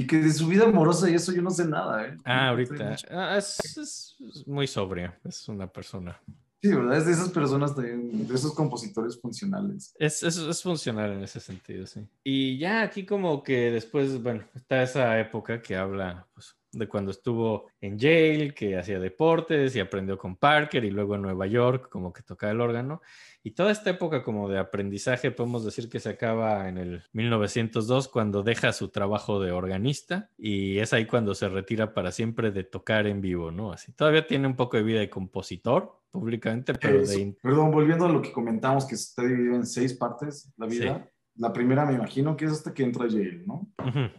Y 0.00 0.06
que 0.06 0.16
de 0.16 0.32
su 0.32 0.46
vida 0.46 0.64
amorosa 0.64 1.10
y 1.10 1.14
eso 1.14 1.30
yo 1.30 1.42
no 1.42 1.50
sé 1.50 1.66
nada, 1.66 2.06
¿eh? 2.06 2.16
Ah, 2.24 2.48
ahorita. 2.48 2.96
Ah, 3.10 3.36
es 3.36 4.16
muy 4.46 4.66
sobria. 4.66 5.20
Es 5.22 5.46
una 5.46 5.66
persona. 5.66 6.18
Sí, 6.62 6.68
¿verdad? 6.74 6.96
Es 6.96 7.04
de 7.04 7.12
esas 7.12 7.28
personas, 7.28 7.74
también, 7.74 8.26
de 8.26 8.34
esos 8.34 8.54
compositores 8.54 9.20
funcionales. 9.20 9.94
Es, 9.98 10.22
es, 10.22 10.38
es 10.38 10.62
funcional 10.62 11.12
en 11.12 11.22
ese 11.22 11.38
sentido, 11.38 11.86
sí. 11.86 12.08
Y 12.24 12.56
ya 12.56 12.80
aquí 12.80 13.04
como 13.04 13.42
que 13.42 13.70
después, 13.70 14.22
bueno, 14.22 14.42
está 14.54 14.82
esa 14.82 15.20
época 15.20 15.60
que 15.60 15.76
habla 15.76 16.26
pues, 16.32 16.56
de 16.72 16.88
cuando 16.88 17.10
estuvo 17.10 17.66
en 17.80 17.98
Yale, 17.98 18.54
que 18.54 18.76
hacía 18.76 18.98
deportes 18.98 19.74
y 19.74 19.80
aprendió 19.80 20.16
con 20.16 20.36
Parker 20.36 20.84
y 20.84 20.90
luego 20.90 21.16
en 21.16 21.22
Nueva 21.22 21.46
York 21.46 21.88
como 21.88 22.12
que 22.12 22.22
tocaba 22.22 22.52
el 22.52 22.60
órgano. 22.60 23.00
Y 23.42 23.52
toda 23.52 23.72
esta 23.72 23.90
época 23.90 24.22
como 24.22 24.48
de 24.48 24.58
aprendizaje 24.58 25.30
podemos 25.30 25.64
decir 25.64 25.88
que 25.88 25.98
se 25.98 26.10
acaba 26.10 26.68
en 26.68 26.78
el 26.78 27.02
1902 27.12 28.08
cuando 28.08 28.42
deja 28.42 28.72
su 28.72 28.88
trabajo 28.88 29.40
de 29.40 29.50
organista 29.50 30.30
y 30.36 30.78
es 30.78 30.92
ahí 30.92 31.06
cuando 31.06 31.34
se 31.34 31.48
retira 31.48 31.94
para 31.94 32.12
siempre 32.12 32.50
de 32.50 32.64
tocar 32.64 33.06
en 33.06 33.20
vivo, 33.20 33.50
¿no? 33.50 33.72
Así 33.72 33.92
todavía 33.92 34.26
tiene 34.26 34.46
un 34.46 34.56
poco 34.56 34.76
de 34.76 34.82
vida 34.82 35.00
de 35.00 35.10
compositor 35.10 36.00
públicamente, 36.10 36.74
pero 36.74 37.00
Eso. 37.00 37.18
de... 37.18 37.36
Perdón, 37.42 37.70
volviendo 37.70 38.04
a 38.04 38.08
lo 38.08 38.20
que 38.20 38.32
comentamos, 38.32 38.84
que 38.84 38.94
está 38.94 39.22
dividido 39.22 39.56
en 39.56 39.66
seis 39.66 39.94
partes 39.94 40.52
la 40.56 40.66
vida. 40.66 40.98
Sí. 40.98 41.10
La 41.36 41.52
primera 41.52 41.86
me 41.86 41.94
imagino 41.94 42.36
que 42.36 42.44
es 42.44 42.52
hasta 42.52 42.74
que 42.74 42.82
entra 42.82 43.04
a 43.04 43.08
Yale, 43.08 43.44
¿no? 43.46 43.66
Ujú. 43.78 44.10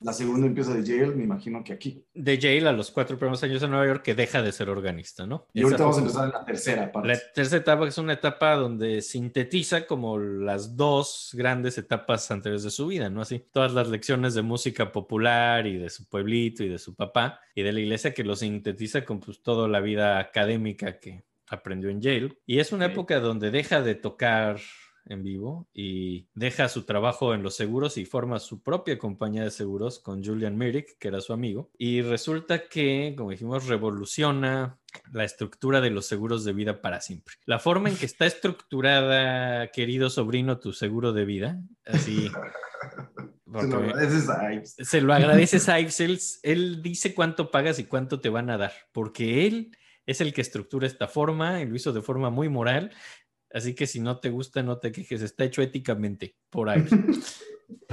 La 0.00 0.12
segunda 0.12 0.46
empieza 0.46 0.72
de 0.74 0.84
Yale, 0.84 1.14
me 1.14 1.24
imagino 1.24 1.64
que 1.64 1.72
aquí. 1.72 2.04
de 2.14 2.38
Yale 2.38 2.68
a 2.68 2.72
los 2.72 2.90
cuatro 2.92 3.18
primeros 3.18 3.42
años 3.42 3.62
en 3.62 3.70
Nueva 3.70 3.86
York 3.86 4.02
que 4.02 4.14
deja 4.14 4.42
de 4.42 4.52
ser 4.52 4.70
organista, 4.70 5.26
¿no? 5.26 5.48
Y 5.52 5.62
ahorita 5.62 5.82
vamos 5.82 5.96
a 5.96 6.00
empezar 6.00 6.24
en 6.26 6.32
la 6.32 6.44
tercera 6.44 6.92
parte. 6.92 7.08
La 7.08 7.18
tercera 7.34 7.60
etapa 7.60 7.88
es 7.88 7.98
una 7.98 8.12
etapa 8.12 8.54
donde 8.54 9.02
sintetiza 9.02 9.86
como 9.86 10.18
las 10.18 10.76
dos 10.76 11.30
grandes 11.34 11.78
etapas 11.78 12.30
anteriores 12.30 12.62
de 12.62 12.70
su 12.70 12.86
vida, 12.86 13.10
¿no? 13.10 13.22
Así, 13.22 13.44
todas 13.52 13.74
las 13.74 13.88
lecciones 13.88 14.34
de 14.34 14.42
música 14.42 14.92
popular 14.92 15.66
y 15.66 15.78
de 15.78 15.90
su 15.90 16.08
pueblito 16.08 16.62
y 16.62 16.68
de 16.68 16.78
su 16.78 16.94
papá 16.94 17.40
y 17.54 17.62
de 17.62 17.72
la 17.72 17.80
iglesia 17.80 18.14
que 18.14 18.22
lo 18.22 18.36
sintetiza 18.36 19.04
con 19.04 19.18
pues 19.18 19.42
toda 19.42 19.66
la 19.66 19.80
vida 19.80 20.20
académica 20.20 21.00
que 21.00 21.24
aprendió 21.48 21.90
en 21.90 22.00
Yale. 22.00 22.38
Y 22.46 22.60
es 22.60 22.70
una 22.70 22.86
época 22.86 23.18
donde 23.18 23.50
deja 23.50 23.82
de 23.82 23.96
tocar 23.96 24.60
en 25.10 25.22
vivo 25.22 25.68
y 25.72 26.26
deja 26.34 26.68
su 26.68 26.82
trabajo 26.84 27.34
en 27.34 27.42
los 27.42 27.54
seguros 27.56 27.96
y 27.98 28.04
forma 28.04 28.38
su 28.38 28.62
propia 28.62 28.98
compañía 28.98 29.42
de 29.44 29.50
seguros 29.50 29.98
con 29.98 30.24
Julian 30.24 30.56
Merrick, 30.56 30.98
que 30.98 31.08
era 31.08 31.20
su 31.20 31.32
amigo. 31.32 31.70
Y 31.78 32.02
resulta 32.02 32.68
que, 32.68 33.14
como 33.16 33.30
dijimos, 33.30 33.66
revoluciona 33.66 34.78
la 35.12 35.24
estructura 35.24 35.80
de 35.80 35.90
los 35.90 36.06
seguros 36.06 36.44
de 36.44 36.52
vida 36.52 36.80
para 36.80 37.00
siempre. 37.00 37.34
La 37.44 37.58
forma 37.58 37.88
en 37.88 37.96
que 37.96 38.06
está 38.06 38.26
estructurada, 38.26 39.68
querido 39.70 40.10
sobrino, 40.10 40.58
tu 40.58 40.72
seguro 40.72 41.12
de 41.12 41.24
vida, 41.24 41.62
así... 41.86 42.30
Se 43.48 43.52
lo 43.52 43.70
porque- 43.70 43.90
agradeces 43.90 44.28
a 44.28 44.52
Ives. 44.52 44.74
se 44.78 45.00
lo 45.00 45.14
agradeces 45.14 45.68
a 45.70 45.80
Ives, 45.80 46.00
él, 46.00 46.18
él 46.42 46.82
dice 46.82 47.14
cuánto 47.14 47.50
pagas 47.50 47.78
y 47.78 47.84
cuánto 47.84 48.20
te 48.20 48.28
van 48.28 48.50
a 48.50 48.58
dar, 48.58 48.72
porque 48.92 49.46
él 49.46 49.76
es 50.06 50.20
el 50.20 50.32
que 50.34 50.42
estructura 50.42 50.86
esta 50.86 51.08
forma 51.08 51.60
y 51.62 51.66
lo 51.66 51.74
hizo 51.74 51.92
de 51.92 52.02
forma 52.02 52.28
muy 52.30 52.48
moral, 52.48 52.92
así 53.52 53.74
que 53.74 53.86
si 53.86 54.00
no 54.00 54.20
te 54.20 54.30
gusta, 54.30 54.62
no 54.62 54.78
te 54.78 54.92
quejes, 54.92 55.22
está 55.22 55.44
hecho 55.44 55.62
éticamente 55.62 56.36
por 56.50 56.68
Ives. 56.68 56.90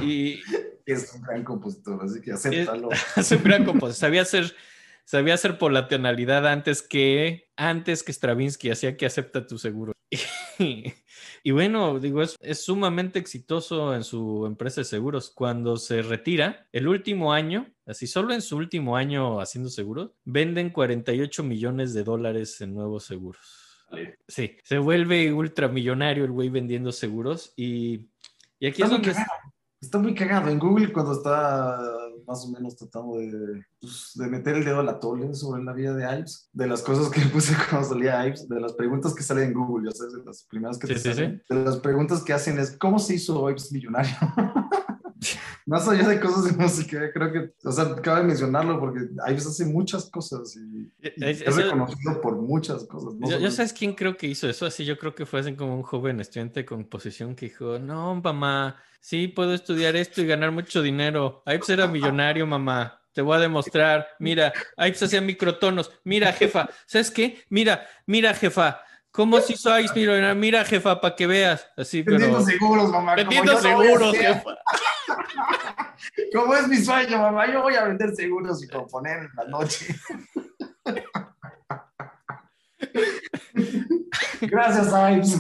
Y 0.02 0.40
Es 0.86 1.14
un 1.14 1.22
gran 1.22 1.44
compositor, 1.44 2.02
así 2.04 2.22
que 2.22 2.32
acéptalo. 2.32 2.90
es 3.18 3.32
un 3.32 3.44
gran 3.44 3.66
compositor, 3.66 3.94
sabía 3.94 4.22
hacer, 4.22 4.56
sabía 5.04 5.34
hacer 5.34 5.58
por 5.58 5.72
la 5.72 5.88
tonalidad 5.88 6.48
antes 6.48 6.82
que, 6.82 7.50
antes 7.58 8.04
que 8.04 8.14
Stravinsky, 8.14 8.70
hacía 8.70 8.96
que 8.96 9.06
acepta 9.06 9.46
tu 9.48 9.58
seguro. 9.58 9.94
Y, 10.58 10.94
y 11.44 11.52
bueno, 11.52 12.00
digo, 12.00 12.22
es, 12.22 12.38
es 12.40 12.64
sumamente 12.64 13.20
exitoso 13.20 13.94
en 13.94 14.06
su 14.06 14.46
empresa 14.46 14.80
de 14.80 14.86
seguros. 14.86 15.30
Cuando 15.30 15.76
se 15.76 16.02
retira, 16.02 16.70
el 16.72 16.88
último 16.88 17.34
año, 17.34 17.74
así 17.86 18.08
solo 18.08 18.34
en 18.34 18.42
su 18.42 18.56
último 18.56 18.96
año 18.96 19.42
haciendo 19.42 19.70
seguros, 19.70 20.12
venden 20.24 20.70
48 20.70 21.44
millones 21.44 21.94
de 21.94 22.06
dólares 22.06 22.62
en 22.62 22.74
nuevos 22.74 23.04
seguros. 23.04 23.65
Vale. 23.96 24.20
Sí, 24.28 24.58
se 24.64 24.78
vuelve 24.78 25.32
ultramillonario 25.34 26.26
el 26.26 26.32
güey 26.32 26.50
vendiendo 26.50 26.92
seguros 26.92 27.54
y, 27.56 28.10
y 28.60 28.68
aquí 28.68 28.82
Está 28.82 28.86
es 28.86 28.92
muy 28.92 28.98
donde... 29.00 29.12
cagado. 29.14 29.32
Está 29.82 29.98
muy 30.00 30.16
cagado. 30.16 30.50
En 30.50 30.60
Google, 30.60 30.92
cuando 30.92 31.14
está 31.14 31.78
más 32.28 32.46
o 32.46 32.52
menos 32.52 32.76
tratando 32.76 33.18
de, 33.18 33.64
pues, 33.80 34.12
de 34.16 34.28
meter 34.28 34.56
el 34.56 34.66
dedo 34.66 34.80
a 34.80 34.84
la 34.84 35.00
tole 35.00 35.34
sobre 35.34 35.64
la 35.64 35.74
vida 35.74 35.94
de 35.94 36.04
Ives, 36.20 36.50
de 36.54 36.68
las 36.68 36.82
cosas 36.82 37.10
que 37.10 37.22
puse 37.34 37.54
cuando 37.70 37.88
salía 37.90 38.26
Ives, 38.28 38.48
de 38.48 38.60
las 38.62 38.74
preguntas 38.74 39.14
que 39.14 39.24
salen 39.24 39.46
en 39.50 39.54
Google, 39.54 39.90
ya 39.90 39.96
sabes, 39.96 40.14
de 40.14 40.24
las 40.26 40.44
primeras 40.50 40.78
que 40.78 40.88
Sí, 40.88 40.94
te 40.94 41.00
sí, 41.00 41.14
salen, 41.14 41.44
de 41.50 41.56
las 41.64 41.78
preguntas 41.78 42.24
que 42.24 42.34
hacen 42.34 42.60
es, 42.60 42.78
¿cómo 42.78 43.00
se 43.00 43.16
hizo 43.16 43.50
Ives 43.50 43.72
millonario? 43.72 44.14
Más 45.68 45.88
allá 45.88 46.08
de 46.08 46.20
cosas 46.20 46.44
de 46.46 46.52
música, 46.52 47.12
creo 47.12 47.32
que, 47.32 47.54
o 47.68 47.72
sea, 47.72 47.96
cabe 47.96 48.24
mencionarlo 48.24 48.80
porque 48.80 49.00
Ives 49.28 49.48
hace 49.48 49.66
muchas 49.66 50.10
cosas 50.12 50.56
y, 50.56 50.60
y 50.60 50.92
Es- 51.02 51.42
es 51.42 51.48
eso- 51.48 51.58
reconocido 51.62 52.22
por 52.22 52.36
muchas 52.36 52.84
cosas. 52.86 53.16
¿no? 53.16 53.28
Yo, 53.28 53.40
yo 53.40 53.50
sabes 53.50 53.74
quién 53.74 53.94
creo 53.96 54.16
que 54.16 54.28
hizo 54.28 54.48
eso, 54.48 54.68
así 54.68 54.86
yo 54.86 55.00
creo 55.00 55.16
que 55.16 55.26
fue 55.26 55.40
así 55.40 55.56
como 55.56 55.76
un 55.76 55.82
joven 55.82 56.20
estudiante 56.20 56.60
de 56.60 56.66
composición 56.68 57.36
que 57.36 57.48
dijo, 57.48 57.80
no, 57.80 58.22
mamá, 58.22 58.76
sí 59.06 59.28
puedo 59.28 59.54
estudiar 59.54 59.96
esto 59.96 60.22
y 60.22 60.26
ganar 60.26 60.50
mucho 60.50 60.82
dinero. 60.82 61.44
Ives 61.46 61.70
era 61.70 61.86
millonario, 61.86 62.48
mamá. 62.48 63.00
Te 63.14 63.22
voy 63.22 63.38
a 63.38 63.40
demostrar. 63.40 64.08
Mira, 64.18 64.52
Ives 64.78 65.04
hacía 65.04 65.22
microtonos. 65.22 65.92
Mira, 66.04 66.34
jefa, 66.34 66.68
¿sabes 66.88 67.12
qué? 67.12 67.46
Mira, 67.50 67.88
mira, 68.08 68.34
jefa. 68.34 68.82
¿Cómo 69.12 69.40
se 69.42 69.54
hizo 69.54 69.80
Ives 69.80 69.96
millonario? 69.96 70.34
Mira, 70.34 70.66
jefa, 70.66 71.00
para 71.00 71.16
que 71.16 71.28
veas. 71.28 71.68
Así, 71.78 72.02
pero... 72.02 72.18
Vendiendo 72.18 72.44
seguros, 72.46 72.90
mamá. 72.90 73.14
Vendiendo 73.14 73.62
seguros, 73.62 74.18
jefa. 74.18 74.44
Como 76.34 76.56
es 76.56 76.68
mi 76.68 76.78
sueño, 76.78 77.20
mamá, 77.20 77.46
yo 77.52 77.62
voy 77.62 77.76
a 77.76 77.84
vender 77.84 78.16
seguros 78.16 78.64
y 78.64 78.68
componer 78.68 79.20
en 79.20 79.30
la 79.36 79.44
noche. 79.46 79.86
Gracias, 84.42 84.88
Ives. 84.88 85.40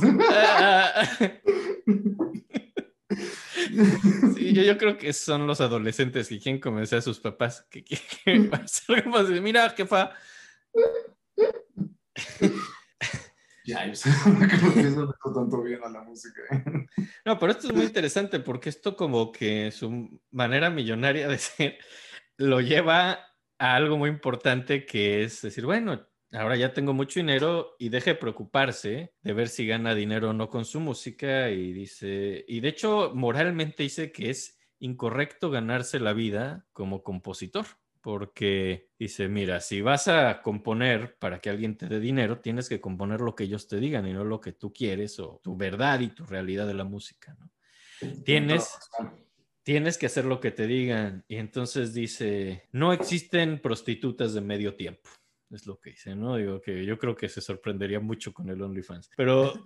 Sí, 4.36 4.54
yo, 4.54 4.64
yo 4.64 4.78
creo 4.78 4.98
que 4.98 5.14
son 5.14 5.48
los 5.48 5.62
adolescentes 5.62 6.28
que 6.28 6.40
quieren 6.40 6.60
convencer 6.60 7.00
a 7.00 7.02
sus 7.02 7.20
papás 7.20 7.66
que 7.70 7.84
quieren 7.84 8.54
hacer 8.54 9.04
como 9.04 9.18
así, 9.18 9.40
mira, 9.42 9.70
jefa, 9.72 10.12
Ya, 13.66 13.84
Ives. 13.86 14.04
Creo 14.60 14.74
que 14.74 14.80
eso 14.82 15.06
no 15.26 15.34
tanto 15.34 15.64
bien 15.64 15.84
a 15.84 15.90
la 15.90 16.04
música. 16.04 16.42
No, 17.26 17.40
pero 17.40 17.52
esto 17.52 17.68
es 17.68 17.74
muy 17.74 17.86
interesante 17.86 18.40
porque 18.40 18.70
esto 18.70 18.96
como 18.96 19.32
que 19.32 19.72
su 19.72 20.22
manera 20.30 20.70
millonaria 20.70 21.28
de 21.28 21.40
ser 21.40 21.80
lo 22.38 22.62
lleva 22.62 23.20
a 23.58 23.76
algo 23.76 23.98
muy 23.98 24.12
importante 24.12 24.86
que 24.86 25.24
es 25.24 25.42
decir, 25.42 25.66
bueno, 25.66 26.08
ahora 26.36 26.56
ya 26.56 26.74
tengo 26.74 26.94
mucho 26.94 27.20
dinero 27.20 27.76
y 27.80 27.90
deje 27.90 28.12
de 28.12 28.16
preocuparse 28.16 29.14
de 29.22 29.34
ver 29.34 29.50
si 29.50 29.66
gana 29.66 29.96
dinero 29.96 30.30
o 30.30 30.34
no 30.34 30.50
con 30.50 30.66
su 30.66 30.80
música 30.80 31.50
y 31.50 31.74
dice, 31.74 32.46
y 32.48 32.60
de 32.60 32.70
hecho 32.70 33.12
moralmente 33.14 33.84
dice 33.84 34.12
que 34.12 34.30
es 34.30 34.60
incorrecto 34.80 35.50
ganarse 35.50 36.00
la 36.00 36.14
vida 36.14 36.66
como 36.74 37.04
compositor. 37.04 37.66
Porque 38.02 38.92
dice, 39.00 39.28
mira, 39.30 39.62
si 39.62 39.82
vas 39.82 40.08
a 40.08 40.44
componer 40.44 41.18
para 41.18 41.40
que 41.40 41.50
alguien 41.50 41.76
te 41.76 41.88
dé 41.88 42.00
dinero, 42.00 42.40
tienes 42.40 42.70
que 42.70 42.80
componer 42.80 43.20
lo 43.20 43.34
que 43.34 43.46
ellos 43.46 43.68
te 43.68 43.78
digan 43.78 44.08
y 44.08 44.14
no 44.14 44.24
lo 44.24 44.40
que 44.40 44.52
tú 44.52 44.72
quieres 44.72 45.20
o 45.20 45.42
tu 45.44 45.58
verdad 45.58 46.00
y 46.02 46.10
tu 46.10 46.24
realidad 46.24 46.68
de 46.68 46.76
la 46.76 46.84
música, 46.84 47.36
¿no? 47.40 47.50
Tienes, 48.24 48.78
tienes 49.64 49.98
que 49.98 50.06
hacer 50.06 50.26
lo 50.26 50.40
que 50.40 50.52
te 50.52 50.68
digan. 50.68 51.26
Y 51.28 51.38
entonces 51.38 51.96
dice, 51.96 52.70
no 52.72 52.94
existen 52.94 53.60
prostitutas 53.60 54.36
de 54.36 54.42
medio 54.42 54.76
tiempo. 54.76 55.10
Es 55.56 55.66
lo 55.66 55.80
que 55.80 55.92
dice, 55.92 56.16
¿no? 56.16 56.36
Digo 56.36 56.62
que 56.62 56.86
yo 56.86 57.00
creo 57.00 57.16
que 57.16 57.30
se 57.30 57.40
sorprendería 57.40 58.02
mucho 58.02 58.34
con 58.34 58.50
el 58.50 58.62
OnlyFans. 58.62 59.10
Pero... 59.16 59.54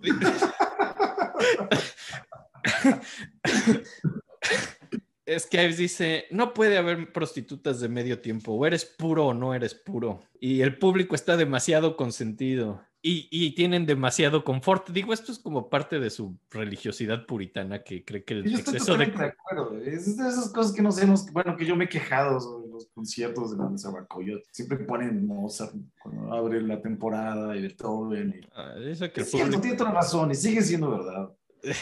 Es 5.26 5.46
que 5.46 5.68
dice, 5.68 6.24
no 6.32 6.52
puede 6.52 6.76
haber 6.76 7.12
prostitutas 7.12 7.78
de 7.78 7.88
medio 7.88 8.20
tiempo, 8.20 8.52
o 8.52 8.66
eres 8.66 8.84
puro 8.84 9.26
o 9.26 9.34
no 9.34 9.54
eres 9.54 9.76
puro. 9.76 10.24
Y 10.40 10.62
el 10.62 10.76
público 10.76 11.14
está 11.14 11.36
demasiado 11.36 11.96
consentido 11.96 12.82
y, 13.00 13.28
y 13.30 13.54
tienen 13.54 13.86
demasiado 13.86 14.42
confort. 14.42 14.90
Digo, 14.90 15.12
esto 15.12 15.30
es 15.30 15.38
como 15.38 15.70
parte 15.70 16.00
de 16.00 16.10
su 16.10 16.36
religiosidad 16.50 17.26
puritana 17.26 17.84
que 17.84 18.04
cree 18.04 18.24
que 18.24 18.34
el 18.34 18.42
Yo 18.42 18.58
estoy 18.58 18.74
exceso 18.74 18.96
de... 18.96 19.06
totalmente 19.06 19.22
de 19.22 19.30
acuerdo. 19.30 19.78
Es 19.78 20.16
de 20.16 20.28
esas 20.28 20.48
cosas 20.52 20.72
que 20.72 20.82
no 20.82 20.90
sé, 20.90 21.06
bueno, 21.32 21.56
que 21.56 21.64
yo 21.64 21.76
me 21.76 21.84
he 21.84 21.88
quejado 21.88 22.40
sobre 22.40 22.69
los 22.80 22.90
conciertos 22.92 23.50
de 23.52 23.58
la 23.58 23.70
Nezahualcóyotl. 23.70 24.48
Siempre 24.50 24.78
ponen 24.78 25.26
Mozart 25.26 25.74
cuando 26.02 26.32
abre 26.32 26.62
la 26.62 26.80
temporada 26.80 27.56
y 27.56 27.62
Beethoven. 27.62 28.40
Y... 28.40 28.48
Ah, 28.54 28.74
eso 28.80 29.10
que 29.12 29.20
Es 29.20 29.30
cierto, 29.30 29.46
público... 29.46 29.62
tiene 29.62 29.76
toda 29.76 29.92
razón 29.92 30.30
y 30.30 30.34
sigue 30.34 30.62
siendo 30.62 30.90
verdad. 30.90 31.30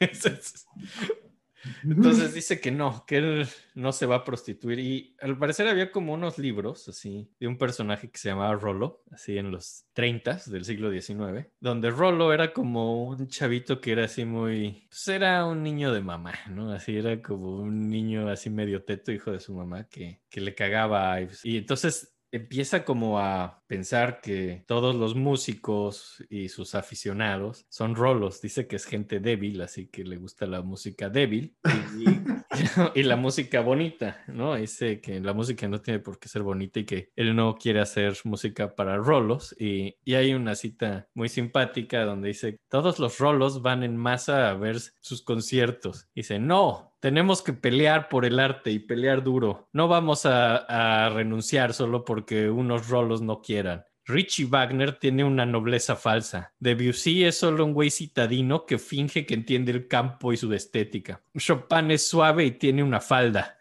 Es- 1.62 1.70
es- 1.70 1.84
Entonces 1.84 2.34
dice 2.34 2.60
que 2.60 2.70
no, 2.70 3.04
que 3.06 3.16
él 3.18 3.46
no 3.74 3.92
se 3.92 4.06
va 4.06 4.16
a 4.16 4.24
prostituir. 4.24 4.78
Y 4.78 5.16
al 5.20 5.36
parecer 5.38 5.68
había 5.68 5.90
como 5.90 6.14
unos 6.14 6.38
libros, 6.38 6.88
así, 6.88 7.30
de 7.38 7.46
un 7.48 7.58
personaje 7.58 8.10
que 8.10 8.18
se 8.18 8.28
llamaba 8.30 8.54
Rollo, 8.54 9.02
así 9.10 9.36
en 9.38 9.50
los 9.50 9.84
30 9.92 10.40
del 10.46 10.64
siglo 10.64 10.90
XIX, 10.90 11.50
donde 11.60 11.90
Rollo 11.90 12.32
era 12.32 12.52
como 12.52 13.04
un 13.04 13.28
chavito 13.28 13.80
que 13.80 13.92
era 13.92 14.04
así 14.04 14.24
muy... 14.24 14.86
Pues 14.88 15.08
era 15.08 15.44
un 15.46 15.62
niño 15.62 15.92
de 15.92 16.00
mamá, 16.00 16.34
¿no? 16.48 16.70
Así 16.72 16.96
era 16.96 17.20
como 17.20 17.58
un 17.58 17.88
niño 17.88 18.28
así 18.28 18.48
medio 18.50 18.82
teto, 18.84 19.12
hijo 19.12 19.30
de 19.32 19.40
su 19.40 19.54
mamá, 19.54 19.84
que, 19.88 20.22
que 20.30 20.40
le 20.40 20.54
cagaba. 20.54 21.12
a 21.12 21.20
Ives. 21.20 21.44
Y 21.44 21.58
entonces 21.58 22.16
empieza 22.32 22.84
como 22.84 23.18
a 23.18 23.62
pensar 23.66 24.20
que 24.20 24.64
todos 24.66 24.94
los 24.94 25.14
músicos 25.14 26.24
y 26.28 26.48
sus 26.48 26.74
aficionados 26.74 27.66
son 27.68 27.94
rolos. 27.94 28.40
Dice 28.40 28.66
que 28.66 28.76
es 28.76 28.84
gente 28.84 29.20
débil, 29.20 29.60
así 29.60 29.86
que 29.86 30.04
le 30.04 30.16
gusta 30.16 30.46
la 30.46 30.62
música 30.62 31.08
débil 31.08 31.56
y, 31.98 32.04
y, 32.94 33.02
la 33.04 33.16
música 33.16 33.60
bonita, 33.60 34.22
¿no? 34.26 34.56
Dice 34.56 35.00
que 35.00 35.20
la 35.20 35.32
música 35.32 35.68
no 35.68 35.80
tiene 35.80 36.00
por 36.00 36.18
qué 36.18 36.28
ser 36.28 36.42
bonita 36.42 36.80
y 36.80 36.84
que 36.84 37.10
él 37.14 37.36
no 37.36 37.56
quiere 37.56 37.80
hacer 37.80 38.16
música 38.24 38.74
para 38.74 38.96
rolos. 38.96 39.54
Y, 39.58 39.96
y 40.04 40.14
hay 40.14 40.34
una 40.34 40.54
cita 40.54 41.08
muy 41.14 41.28
simpática 41.28 42.04
donde 42.04 42.28
dice, 42.28 42.58
todos 42.68 42.98
los 42.98 43.18
rolos 43.18 43.62
van 43.62 43.82
en 43.82 43.96
masa 43.96 44.50
a 44.50 44.54
ver 44.54 44.80
sus 45.00 45.22
conciertos. 45.22 46.08
Dice, 46.14 46.38
no, 46.38 46.94
tenemos 47.00 47.42
que 47.42 47.52
pelear 47.52 48.08
por 48.08 48.24
el 48.24 48.38
arte 48.38 48.70
y 48.70 48.78
pelear 48.78 49.22
duro. 49.22 49.68
No 49.72 49.88
vamos 49.88 50.26
a, 50.26 50.56
a, 50.56 51.08
renunciar 51.10 51.72
solo 51.72 52.04
porque 52.04 52.50
unos 52.50 52.88
rolos 52.88 53.22
no 53.22 53.40
quieran. 53.40 53.84
Richie 54.06 54.46
Wagner 54.46 54.98
tiene 54.98 55.24
una 55.24 55.46
nobleza 55.46 55.96
falsa. 55.96 56.52
Debussy 56.58 57.24
es 57.24 57.38
solo 57.38 57.64
un 57.64 57.72
güey 57.72 57.90
citadino 57.90 58.66
que 58.66 58.78
finge 58.78 59.26
que 59.26 59.34
entiende 59.34 59.72
el 59.72 59.88
campo 59.88 60.32
y 60.32 60.36
su 60.36 60.52
estética. 60.52 61.22
Chopin 61.36 61.90
es 61.90 62.06
suave 62.06 62.44
y 62.44 62.50
tiene 62.52 62.82
una 62.82 63.00
falda. 63.00 63.58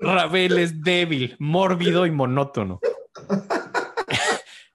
Ravel 0.00 0.58
es 0.58 0.82
débil, 0.82 1.36
mórbido 1.38 2.06
y 2.06 2.10
monótono. 2.10 2.80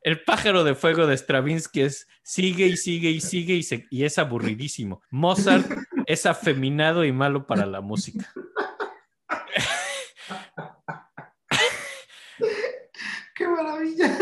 El 0.04 0.24
pájaro 0.24 0.64
de 0.64 0.74
fuego 0.74 1.06
de 1.06 1.16
Stravinsky 1.16 1.82
es 1.82 2.08
sigue 2.24 2.66
y 2.66 2.76
sigue 2.76 3.12
y 3.12 3.22
sigue 3.22 3.54
y, 3.54 3.64
y 3.92 4.04
es 4.04 4.18
aburridísimo. 4.18 5.04
Mozart 5.12 5.68
es 6.08 6.26
afeminado 6.26 7.06
y 7.06 7.12
malo 7.12 7.46
para 7.46 7.68
la 7.68 7.82
música. 7.82 8.34
¡Qué 13.36 13.48
maravilla! 13.48 14.18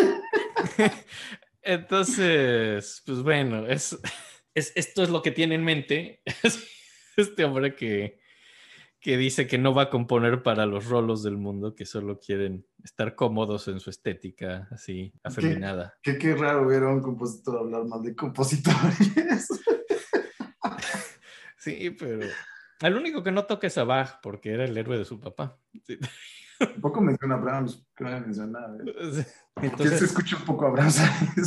Entonces, 1.61 3.03
pues 3.05 3.21
bueno, 3.21 3.67
es, 3.67 3.99
es, 4.53 4.71
esto 4.75 5.03
es 5.03 5.09
lo 5.09 5.21
que 5.21 5.31
tiene 5.31 5.55
en 5.55 5.63
mente 5.63 6.21
este 7.17 7.43
hombre 7.45 7.75
que, 7.75 8.19
que 8.99 9.17
dice 9.17 9.47
que 9.47 9.57
no 9.57 9.73
va 9.73 9.83
a 9.83 9.89
componer 9.89 10.43
para 10.43 10.65
los 10.65 10.85
rolos 10.85 11.23
del 11.23 11.37
mundo, 11.37 11.75
que 11.75 11.85
solo 11.85 12.19
quieren 12.19 12.65
estar 12.83 13.15
cómodos 13.15 13.67
en 13.67 13.79
su 13.79 13.89
estética, 13.89 14.67
así, 14.71 15.13
afeminada. 15.23 15.97
Qué, 16.01 16.17
qué, 16.17 16.19
qué 16.19 16.35
raro 16.35 16.65
ver 16.67 16.83
a 16.83 16.89
un 16.89 17.01
compositor 17.01 17.59
hablar 17.59 17.85
mal 17.85 18.01
de 18.01 18.15
compositores. 18.15 19.47
sí, 21.57 21.91
pero 21.91 22.27
el 22.81 22.95
único 22.95 23.23
que 23.23 23.31
no 23.31 23.45
toca 23.45 23.67
es 23.67 23.77
a 23.77 23.83
Bach, 23.83 24.19
porque 24.21 24.53
era 24.53 24.63
el 24.63 24.77
héroe 24.77 24.97
de 24.97 25.05
su 25.05 25.19
papá. 25.19 25.59
Sí. 25.83 25.99
Un 26.59 26.81
poco 26.81 27.01
menciona 27.01 27.35
a 27.35 27.37
Brahms, 27.37 27.85
que 27.95 28.03
no 28.03 28.19
menciona 28.19 28.59
nada. 28.59 28.77
¿eh? 28.85 29.25
Entonces 29.61 29.99
se 29.99 30.05
escucha 30.05 30.37
un 30.37 30.45
poco 30.45 30.65
a 30.65 30.71
Brahms. 30.71 31.01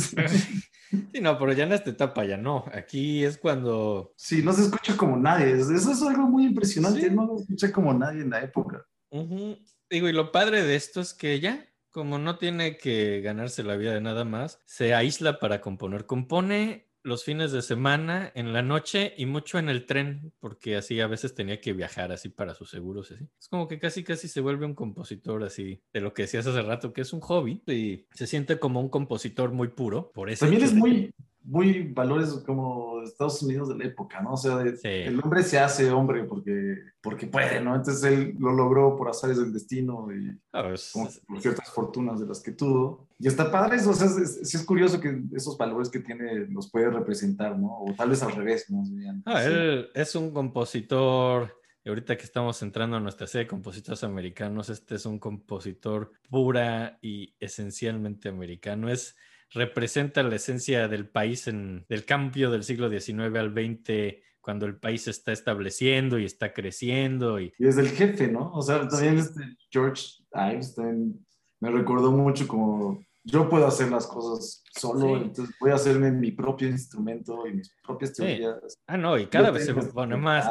sí, 1.11 1.21
no, 1.21 1.37
pero 1.37 1.53
ya 1.53 1.65
en 1.65 1.73
esta 1.73 1.91
etapa 1.91 2.25
ya 2.25 2.37
no. 2.37 2.65
Aquí 2.73 3.23
es 3.23 3.37
cuando. 3.37 4.13
Sí, 4.15 4.41
no 4.41 4.53
se 4.53 4.63
escucha 4.63 4.97
como 4.97 5.17
nadie. 5.17 5.51
Eso 5.51 5.73
es 5.75 6.01
algo 6.01 6.23
muy 6.23 6.45
impresionante. 6.45 7.01
Sí. 7.01 7.09
No 7.09 7.37
se 7.37 7.43
escucha 7.43 7.71
como 7.71 7.93
nadie 7.93 8.21
en 8.21 8.29
la 8.31 8.41
época. 8.41 8.85
Uh 9.11 9.21
-huh. 9.21 9.65
Digo, 9.89 10.09
y 10.09 10.13
lo 10.13 10.31
padre 10.31 10.63
de 10.63 10.75
esto 10.75 11.01
es 11.01 11.13
que 11.13 11.39
ya, 11.39 11.67
como 11.91 12.17
no 12.17 12.37
tiene 12.37 12.77
que 12.77 13.21
ganarse 13.21 13.63
la 13.63 13.75
vida 13.75 13.93
de 13.93 14.01
nada 14.01 14.25
más, 14.25 14.59
se 14.65 14.95
aísla 14.95 15.39
para 15.39 15.61
componer. 15.61 16.07
Compone 16.07 16.92
los 17.03 17.23
fines 17.23 17.51
de 17.51 17.61
semana, 17.61 18.31
en 18.33 18.53
la 18.53 18.61
noche 18.61 19.13
y 19.17 19.25
mucho 19.25 19.59
en 19.59 19.69
el 19.69 19.85
tren, 19.85 20.33
porque 20.39 20.77
así 20.77 20.99
a 21.01 21.07
veces 21.07 21.35
tenía 21.35 21.59
que 21.59 21.73
viajar 21.73 22.11
así 22.11 22.29
para 22.29 22.55
sus 22.55 22.69
seguros. 22.69 23.11
Así. 23.11 23.25
Es 23.39 23.47
como 23.47 23.67
que 23.67 23.79
casi 23.79 24.03
casi 24.03 24.27
se 24.27 24.41
vuelve 24.41 24.65
un 24.65 24.73
compositor 24.73 25.43
así, 25.43 25.81
de 25.91 26.01
lo 26.01 26.13
que 26.13 26.23
decías 26.23 26.47
hace 26.47 26.61
rato, 26.61 26.93
que 26.93 27.01
es 27.01 27.13
un 27.13 27.19
hobby 27.21 27.61
y 27.67 28.05
se 28.13 28.27
siente 28.27 28.57
como 28.59 28.79
un 28.79 28.89
compositor 28.89 29.51
muy 29.51 29.67
puro. 29.67 30.11
Por 30.13 30.29
eso 30.29 30.45
También 30.45 30.63
es 30.63 30.73
muy, 30.73 31.13
muy 31.43 31.83
valores 31.83 32.29
como 32.45 33.01
Estados 33.03 33.41
Unidos 33.43 33.69
de 33.69 33.77
la 33.77 33.85
época, 33.85 34.21
¿no? 34.21 34.33
O 34.33 34.37
sea, 34.37 34.57
de, 34.57 34.77
sí. 34.77 34.87
el 34.87 35.19
hombre 35.21 35.43
se 35.43 35.59
hace 35.59 35.91
hombre 35.91 36.23
porque, 36.23 36.77
porque 37.01 37.27
puede, 37.27 37.61
¿no? 37.61 37.75
Entonces 37.75 38.03
él 38.03 38.35
lo 38.39 38.53
logró 38.53 38.95
por 38.95 39.09
azares 39.09 39.37
del 39.37 39.51
destino 39.51 40.07
y 40.13 40.31
ah, 40.53 40.71
es, 40.73 40.91
como, 40.93 41.09
por 41.27 41.41
ciertas 41.41 41.69
fortunas 41.69 42.19
de 42.19 42.27
las 42.27 42.41
que 42.41 42.51
tuvo. 42.51 43.07
Y 43.19 43.27
está 43.27 43.51
padre 43.51 43.77
eso, 43.77 43.91
o 43.91 43.93
sea, 43.93 44.07
es, 44.07 44.17
es, 44.17 44.55
es, 44.55 44.65
curioso 44.65 44.99
que 44.99 45.21
esos 45.33 45.57
valores 45.57 45.89
que 45.89 45.99
tiene 45.99 46.47
los 46.47 46.71
puede 46.71 46.89
representar, 46.89 47.57
¿no? 47.57 47.79
O 47.81 47.93
tal 47.93 48.09
vez 48.09 48.23
al 48.23 48.31
revés, 48.31 48.69
más 48.69 48.93
bien. 48.93 49.21
Ah, 49.25 49.41
sí. 49.41 49.49
él 49.49 49.89
es 49.93 50.15
un 50.15 50.31
compositor... 50.31 51.61
Y 51.85 51.89
ahorita 51.89 52.15
que 52.15 52.23
estamos 52.23 52.61
entrando 52.61 52.95
a 52.95 53.01
nuestra 53.01 53.27
serie 53.27 53.43
de 53.43 53.49
compositores 53.49 54.05
americanos, 54.05 54.69
este 54.69 54.95
es 54.95 55.05
un 55.05 55.19
compositor 55.19 56.13
pura 56.29 56.97
y 57.01 57.35
esencialmente 57.41 58.29
americano. 58.29 58.87
Es 58.87 59.17
representa 59.53 60.23
la 60.23 60.35
esencia 60.35 60.87
del 60.87 61.07
país 61.07 61.47
en, 61.47 61.85
del 61.89 62.05
cambio 62.05 62.51
del 62.51 62.63
siglo 62.63 62.89
XIX 62.89 63.35
al 63.37 63.53
XX, 63.53 64.15
cuando 64.41 64.65
el 64.65 64.77
país 64.77 65.03
se 65.03 65.11
está 65.11 65.31
estableciendo 65.31 66.19
y 66.19 66.25
está 66.25 66.53
creciendo. 66.53 67.39
Y, 67.39 67.53
y 67.57 67.67
es 67.67 67.77
el 67.77 67.89
jefe, 67.89 68.27
¿no? 68.27 68.51
O 68.51 68.61
sea, 68.61 68.87
también 68.87 69.17
este 69.17 69.41
George 69.71 70.03
Ives 70.33 70.75
también 70.75 71.25
me 71.59 71.71
recordó 71.71 72.11
mucho 72.11 72.47
como 72.47 73.03
yo 73.23 73.49
puedo 73.49 73.65
hacer 73.65 73.89
las 73.89 74.05
cosas 74.05 74.63
solo, 74.77 75.17
sí. 75.17 75.23
entonces 75.23 75.55
voy 75.59 75.71
a 75.71 75.75
hacerme 75.75 76.11
mi 76.11 76.31
propio 76.31 76.67
instrumento 76.67 77.47
y 77.47 77.53
mis 77.53 77.73
propias 77.81 78.13
teorías. 78.13 78.57
Sí. 78.67 78.77
Ah, 78.85 78.97
no, 78.97 79.17
y 79.17 79.27
cada 79.27 79.47
yo 79.47 79.53
vez 79.53 79.65
se 79.65 79.73
pone 79.73 80.17
más. 80.17 80.45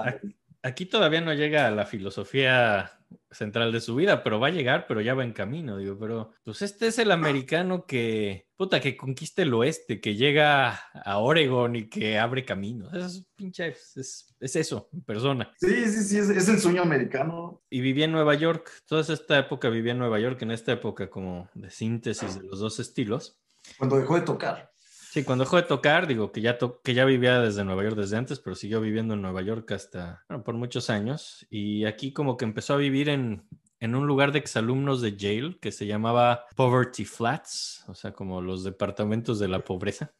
Aquí 0.63 0.87
todavía 0.87 1.21
no 1.21 1.35
llega 1.35 1.67
a 1.67 1.71
la 1.71 1.87
filosofía 1.87 2.93
central 3.31 3.73
de 3.73 3.81
su 3.81 3.95
vida, 3.95 4.23
pero 4.23 4.39
va 4.39 4.49
a 4.49 4.53
llegar, 4.53 4.87
pero 4.87 5.01
ya 5.01 5.15
va 5.15 5.25
en 5.25 5.33
camino, 5.33 5.79
digo, 5.79 5.99
pero 5.99 6.33
pues 6.45 6.63
este 6.63 6.87
es 6.87 6.99
el 6.99 7.11
americano 7.11 7.87
que, 7.87 8.47
puta, 8.57 8.81
que 8.81 8.97
conquista 8.97 9.43
el 9.43 9.55
oeste, 9.55 10.01
que 10.01 10.15
llega 10.15 10.75
a 10.93 11.19
Oregon 11.19 11.77
y 11.77 11.89
que 11.89 12.19
abre 12.19 12.45
caminos, 12.45 12.93
es 12.95 13.27
pinche, 13.35 13.69
es, 13.69 14.35
es 14.39 14.57
eso, 14.57 14.89
en 14.93 15.03
persona. 15.03 15.53
Sí, 15.59 15.85
sí, 15.87 16.05
sí, 16.05 16.19
es, 16.19 16.29
es, 16.31 16.49
el 16.49 16.59
sueño 16.59 16.83
americano. 16.83 17.63
Y 17.71 17.81
vivía 17.81 18.05
en 18.05 18.13
Nueva 18.13 18.35
York, 18.35 18.71
toda 18.87 19.03
esta 19.03 19.39
época 19.39 19.69
vivía 19.69 19.93
en 19.93 19.99
Nueva 19.99 20.21
York, 20.21 20.41
en 20.43 20.51
esta 20.51 20.73
época 20.73 21.11
como 21.11 21.49
de 21.55 21.71
síntesis 21.71 22.41
de 22.41 22.47
los 22.47 22.61
dos 22.61 22.79
estilos. 22.81 23.39
Cuando 23.79 23.97
dejó 23.97 24.17
de 24.17 24.23
tocar. 24.23 24.72
Sí, 25.13 25.25
cuando 25.25 25.45
dejó 25.45 25.57
de 25.57 25.65
tocar, 25.65 26.07
digo 26.07 26.33
que 26.33 26.41
ya, 26.41 26.57
to 26.57 26.81
que 26.81 26.95
ya 26.95 27.05
vivía 27.05 27.39
desde 27.39 27.65
Nueva 27.65 27.83
York 27.83 27.97
desde 27.97 28.17
antes, 28.17 28.39
pero 28.39 28.57
siguió 28.57 28.81
viviendo 28.81 29.13
en 29.13 29.21
Nueva 29.21 29.43
York 29.43 29.71
hasta, 29.73 30.25
bueno, 30.27 30.43
por 30.43 30.55
muchos 30.55 30.89
años. 30.89 31.47
Y 31.51 31.85
aquí 31.85 32.15
como 32.15 32.39
que 32.39 32.47
empezó 32.47 32.73
a 32.73 32.79
vivir 32.79 33.11
en, 33.11 33.47
en 33.79 33.95
un 33.95 34.07
lugar 34.07 34.33
de 34.33 34.39
exalumnos 34.39 35.03
de 35.03 35.15
Yale 35.15 35.59
que 35.61 35.71
se 35.71 35.87
llamaba 35.87 36.47
Poverty 36.57 37.05
Flats, 37.05 37.85
o 37.89 37.95
sea, 37.95 38.13
como 38.13 38.41
los 38.41 38.65
departamentos 38.65 39.39
de 39.39 39.49
la 39.49 39.63
pobreza. 39.63 40.15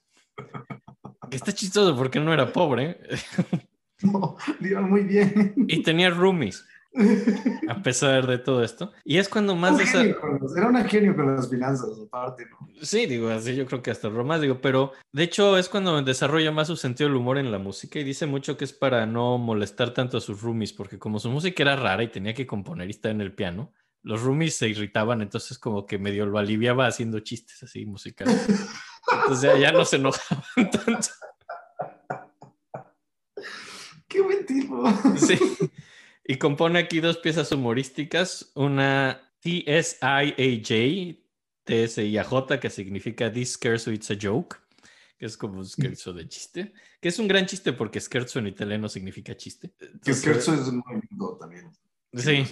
Que 1.31 1.37
está 1.39 1.55
chistoso 1.55 1.97
porque 1.97 2.21
no 2.21 2.31
era 2.35 2.53
pobre. 2.53 3.01
No, 4.03 4.37
iba 4.61 4.81
muy 4.81 5.05
bien. 5.05 5.55
Y 5.69 5.81
tenía 5.85 6.11
roomies. 6.11 6.67
A 7.69 7.83
pesar 7.83 8.27
de 8.27 8.39
todo 8.39 8.63
esto. 8.63 8.93
Y 9.05 9.19
es 9.19 9.29
cuando 9.29 9.57
más... 9.57 9.73
Los, 9.73 10.57
era 10.57 10.69
un 10.69 10.85
genio 10.85 11.17
con 11.17 11.35
las 11.35 11.49
finanzas, 11.49 11.99
aparte, 12.07 12.47
¿no? 12.51 12.69
Sí, 12.83 13.07
digo, 13.07 13.31
así 13.31 13.57
yo 13.57 13.67
creo 13.67 13.83
que 13.83 13.91
hasta 13.91 14.09
Romás, 14.09 14.41
digo, 14.41 14.61
pero 14.61 14.93
de 15.13 15.23
hecho 15.23 15.57
es 15.57 15.69
cuando 15.69 16.01
desarrolla 16.03 16.53
más 16.53 16.67
su 16.67 16.77
sentido 16.77 17.09
del 17.09 17.17
humor 17.17 17.39
en 17.39 17.51
la 17.51 17.59
música 17.59 17.99
y 17.99 18.05
dice 18.05 18.27
mucho 18.27 18.57
que 18.57 18.65
es 18.65 18.73
para 18.73 19.07
no 19.07 19.39
molestar 19.39 19.95
tanto 19.95 20.19
a 20.19 20.21
sus 20.21 20.43
roomies, 20.43 20.73
porque 20.73 20.99
como 20.99 21.19
su 21.19 21.31
música 21.31 21.63
era 21.63 21.77
rara 21.77 22.03
y 22.03 22.09
tenía 22.09 22.35
que 22.35 22.47
componer 22.47 22.89
y 22.89 22.91
estar 22.91 23.11
en 23.11 23.21
el 23.21 23.35
piano, 23.35 23.73
los 24.03 24.23
roomies 24.23 24.57
se 24.57 24.69
irritaban, 24.69 25.23
entonces 25.23 25.59
como 25.59 25.87
que 25.87 25.99
medio 25.99 26.27
lo 26.27 26.39
aliviaba 26.39 26.87
haciendo 26.87 27.21
chistes 27.21 27.63
así 27.63 27.87
musicales. 27.87 28.47
Entonces 29.13 29.43
ya, 29.43 29.59
ya 29.59 29.73
no 29.73 29.85
se 29.85 29.97
enojaban 29.97 30.71
tanto. 30.71 31.09
¡Qué 34.09 34.21
buen 34.21 34.45
tipo! 34.45 34.85
Sí. 35.17 35.39
Y 36.25 36.37
compone 36.37 36.79
aquí 36.79 37.01
dos 37.01 37.19
piezas 37.19 37.51
humorísticas, 37.51 38.53
una 38.55 39.21
TSIAJ, 39.41 41.19
TSIAJ, 41.65 42.61
que 42.61 42.71
significa 42.71 43.33
This 43.33 43.55
Scherzo 43.55 43.91
It's 43.91 44.11
a 44.11 44.15
Joke, 44.21 44.57
que 45.19 45.27
es 45.27 45.37
como 45.37 45.59
un 45.59 45.67
scherzo 45.67 46.13
de 46.13 46.29
chiste, 46.29 46.73
que 47.01 47.09
es 47.09 47.19
un 47.19 47.27
gran 47.27 47.47
chiste 47.47 47.73
porque 47.73 48.01
scherzo 48.01 48.39
en 48.39 48.47
italiano 48.47 48.89
significa 48.89 49.37
chiste. 49.37 49.75
Que 50.03 50.15
scherzo 50.15 50.55
es 50.55 50.73
muy 50.73 51.01
lindo 51.11 51.37
también. 51.39 51.71
Sí. 52.15 52.45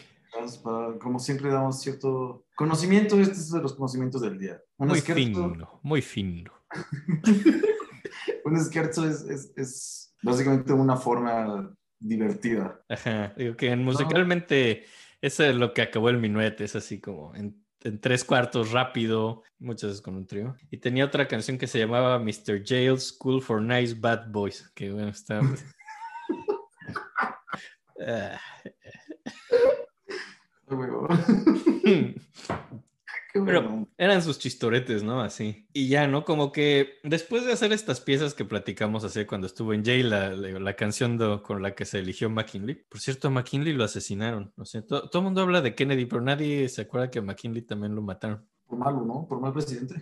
Como 1.00 1.18
siempre 1.18 1.50
damos 1.50 1.80
cierto 1.80 2.46
conocimiento, 2.56 3.20
este 3.20 3.34
es 3.34 3.50
de 3.50 3.60
los 3.60 3.74
conocimientos 3.74 4.20
del 4.20 4.38
día. 4.38 4.60
Un 4.78 4.88
muy 4.88 5.00
scherzo... 5.00 5.14
fino, 5.14 5.80
muy 5.82 6.02
fino. 6.02 6.52
un 8.44 8.64
scherzo 8.64 9.08
es, 9.08 9.22
es, 9.22 9.52
es 9.56 10.14
básicamente 10.22 10.72
una 10.72 10.96
forma 10.96 11.72
divertida. 12.00 12.80
Ajá, 12.88 13.32
digo 13.36 13.56
que 13.56 13.70
en 13.70 13.84
musicalmente 13.84 14.86
eso 15.20 15.44
es 15.44 15.54
lo 15.54 15.74
que 15.74 15.82
acabó 15.82 16.08
el 16.08 16.18
minuet, 16.18 16.60
es 16.60 16.74
así 16.74 17.00
como 17.00 17.34
en, 17.34 17.62
en 17.82 18.00
tres 18.00 18.24
cuartos 18.24 18.72
rápido, 18.72 19.42
muchas 19.58 19.90
veces 19.90 20.02
con 20.02 20.16
un 20.16 20.26
trío. 20.26 20.56
Y 20.70 20.78
tenía 20.78 21.04
otra 21.04 21.28
canción 21.28 21.58
que 21.58 21.66
se 21.66 21.78
llamaba 21.78 22.18
Mr. 22.18 22.64
Jail 22.64 22.98
School 22.98 23.42
for 23.42 23.62
Nice 23.62 23.94
Bad 23.94 24.30
Boys, 24.30 24.70
que 24.74 24.90
bueno, 24.90 25.10
está... 25.10 25.40
Qué 33.32 33.40
Pero-. 33.40 33.88
Eran 33.96 34.22
sus 34.22 34.38
chistoretes, 34.38 35.02
¿no? 35.02 35.20
Así. 35.20 35.68
Y 35.72 35.88
ya, 35.88 36.06
¿no? 36.08 36.24
Como 36.24 36.50
que 36.52 36.94
después 37.04 37.44
de 37.44 37.52
hacer 37.52 37.72
estas 37.72 38.00
piezas 38.00 38.34
que 38.34 38.44
platicamos 38.44 39.04
así 39.04 39.24
cuando 39.24 39.46
estuvo 39.46 39.72
en 39.72 39.84
Jail, 39.84 40.10
la, 40.10 40.30
la- 40.30 40.58
la 40.58 40.74
canción 40.76 41.16
do- 41.16 41.42
con 41.42 41.62
la 41.62 41.74
que 41.74 41.84
se 41.84 42.00
eligió 42.00 42.28
McKinley. 42.28 42.74
Por 42.88 43.00
cierto, 43.00 43.28
a 43.28 43.30
McKinley 43.30 43.72
lo 43.72 43.84
asesinaron. 43.84 44.52
O 44.56 44.64
sea, 44.64 44.82
to- 44.84 45.08
todo 45.08 45.20
el 45.20 45.24
mundo 45.26 45.42
habla 45.42 45.60
de 45.60 45.74
Kennedy, 45.74 46.06
pero 46.06 46.22
nadie 46.22 46.68
se 46.68 46.82
acuerda 46.82 47.10
que 47.10 47.20
a 47.20 47.22
McKinley 47.22 47.62
también 47.62 47.94
lo 47.94 48.02
mataron. 48.02 48.48
Por 48.66 48.78
malo, 48.78 49.04
¿no? 49.04 49.26
Por 49.28 49.40
mal 49.40 49.52
presidente. 49.52 49.94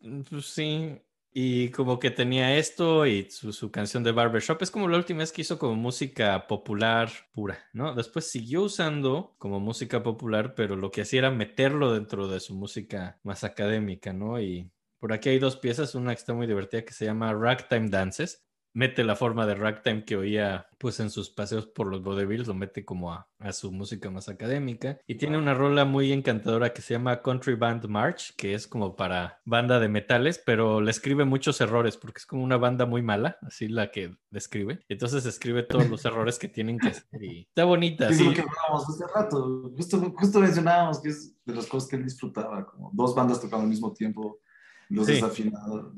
Mm, 0.00 0.22
Pues 0.28 0.46
sí. 0.46 1.00
Y 1.38 1.68
como 1.68 1.98
que 1.98 2.10
tenía 2.10 2.56
esto 2.56 3.04
y 3.04 3.30
su, 3.30 3.52
su 3.52 3.70
canción 3.70 4.02
de 4.02 4.10
Barbershop. 4.10 4.62
Es 4.62 4.70
como 4.70 4.88
la 4.88 4.96
última 4.96 5.18
vez 5.18 5.32
que 5.32 5.42
hizo 5.42 5.58
como 5.58 5.74
música 5.74 6.46
popular 6.46 7.10
pura, 7.34 7.58
¿no? 7.74 7.94
Después 7.94 8.30
siguió 8.30 8.62
usando 8.62 9.34
como 9.36 9.60
música 9.60 10.02
popular, 10.02 10.54
pero 10.54 10.76
lo 10.76 10.90
que 10.90 11.02
hacía 11.02 11.18
era 11.18 11.30
meterlo 11.30 11.92
dentro 11.92 12.26
de 12.28 12.40
su 12.40 12.54
música 12.54 13.20
más 13.22 13.44
académica, 13.44 14.14
¿no? 14.14 14.40
Y 14.40 14.70
por 14.98 15.12
aquí 15.12 15.28
hay 15.28 15.38
dos 15.38 15.58
piezas, 15.58 15.94
una 15.94 16.14
que 16.14 16.20
está 16.20 16.32
muy 16.32 16.46
divertida 16.46 16.86
que 16.86 16.94
se 16.94 17.04
llama 17.04 17.34
Ragtime 17.34 17.90
Dances. 17.90 18.45
Mete 18.76 19.04
la 19.04 19.16
forma 19.16 19.46
de 19.46 19.54
ragtime 19.54 20.04
que 20.04 20.16
oía 20.16 20.66
pues 20.76 21.00
en 21.00 21.08
sus 21.08 21.30
paseos 21.30 21.66
por 21.66 21.86
los 21.86 22.02
vaudevilles, 22.02 22.46
lo 22.46 22.52
mete 22.52 22.84
como 22.84 23.10
a, 23.10 23.26
a 23.38 23.54
su 23.54 23.72
música 23.72 24.10
más 24.10 24.28
académica. 24.28 24.98
Y 25.06 25.14
tiene 25.14 25.38
una 25.38 25.54
rola 25.54 25.86
muy 25.86 26.12
encantadora 26.12 26.74
que 26.74 26.82
se 26.82 26.92
llama 26.92 27.22
Country 27.22 27.54
Band 27.54 27.86
March, 27.86 28.34
que 28.36 28.52
es 28.52 28.66
como 28.66 28.94
para 28.94 29.40
banda 29.46 29.80
de 29.80 29.88
metales, 29.88 30.42
pero 30.44 30.82
le 30.82 30.90
escribe 30.90 31.24
muchos 31.24 31.58
errores 31.62 31.96
porque 31.96 32.18
es 32.18 32.26
como 32.26 32.44
una 32.44 32.58
banda 32.58 32.84
muy 32.84 33.00
mala, 33.00 33.38
así 33.40 33.66
la 33.66 33.90
que 33.90 34.14
describe. 34.30 34.84
Entonces 34.90 35.24
escribe 35.24 35.62
todos 35.62 35.88
los 35.88 36.04
errores 36.04 36.38
que 36.38 36.48
tienen 36.48 36.78
que 36.78 36.88
hacer 36.88 37.24
y 37.24 37.46
está 37.48 37.64
bonita. 37.64 38.10
Es 38.10 38.18
sí. 38.18 38.24
lo 38.24 38.34
que 38.34 38.42
hablábamos 38.42 38.90
hace 38.90 39.04
rato. 39.14 39.72
Justo, 39.74 40.12
justo 40.14 40.40
mencionábamos 40.40 41.00
que 41.00 41.08
es 41.08 41.34
de 41.46 41.54
las 41.54 41.64
cosas 41.66 41.88
que 41.88 41.96
él 41.96 42.04
disfrutaba, 42.04 42.66
como 42.66 42.90
dos 42.92 43.14
bandas 43.14 43.40
tocando 43.40 43.62
al 43.62 43.70
mismo 43.70 43.94
tiempo, 43.94 44.40
los 44.88 45.06
Sí. 45.06 45.12
desafinados, 45.14 45.92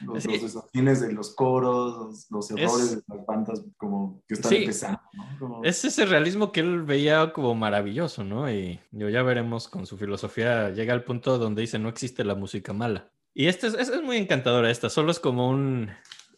los, 0.00 0.22
Sí. 0.22 0.28
los 0.32 0.42
desafines 0.42 1.00
de 1.00 1.12
los 1.12 1.34
coros, 1.34 1.96
los, 1.96 2.30
los 2.30 2.50
errores 2.50 2.84
Es- 2.92 2.96
de 2.96 3.02
las 3.16 3.26
bandas 3.26 3.62
como 3.76 4.22
que 4.28 4.34
están 4.34 4.50
Sí. 4.50 4.56
empezando, 4.58 5.00
¿no? 5.14 5.24
Como- 5.38 5.64
Es 5.64 5.84
ese 5.84 6.04
realismo 6.06 6.52
que 6.52 6.60
él 6.60 6.82
veía 6.82 7.32
como 7.32 7.54
maravilloso, 7.54 8.22
¿no? 8.24 8.50
Y 8.50 8.80
yo 8.92 9.08
ya 9.08 9.22
veremos 9.22 9.68
con 9.68 9.86
su 9.86 9.96
filosofía, 9.96 10.70
llega 10.70 10.92
al 10.92 11.04
punto 11.04 11.38
donde 11.38 11.62
dice 11.62 11.78
no 11.78 11.88
existe 11.88 12.24
la 12.24 12.34
música 12.34 12.72
mala. 12.72 13.10
Y 13.32 13.46
esta 13.46 13.66
es, 13.66 13.74
es 13.74 14.02
muy 14.02 14.16
encantadora, 14.16 14.70
esta 14.70 14.88
solo 14.90 15.10
es 15.10 15.18
como 15.18 15.48
un, 15.48 15.90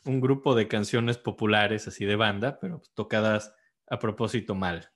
un 0.05 0.21
grupo 0.21 0.55
de 0.55 0.69
canciones 0.69 1.19
populares 1.19 1.89
así 1.89 2.05
de 2.05 2.17
banda, 2.17 2.59
pero 2.61 2.81
tocadas 2.95 3.53
a 3.89 3.99
propósito 3.99 4.55
mal. 4.55 4.91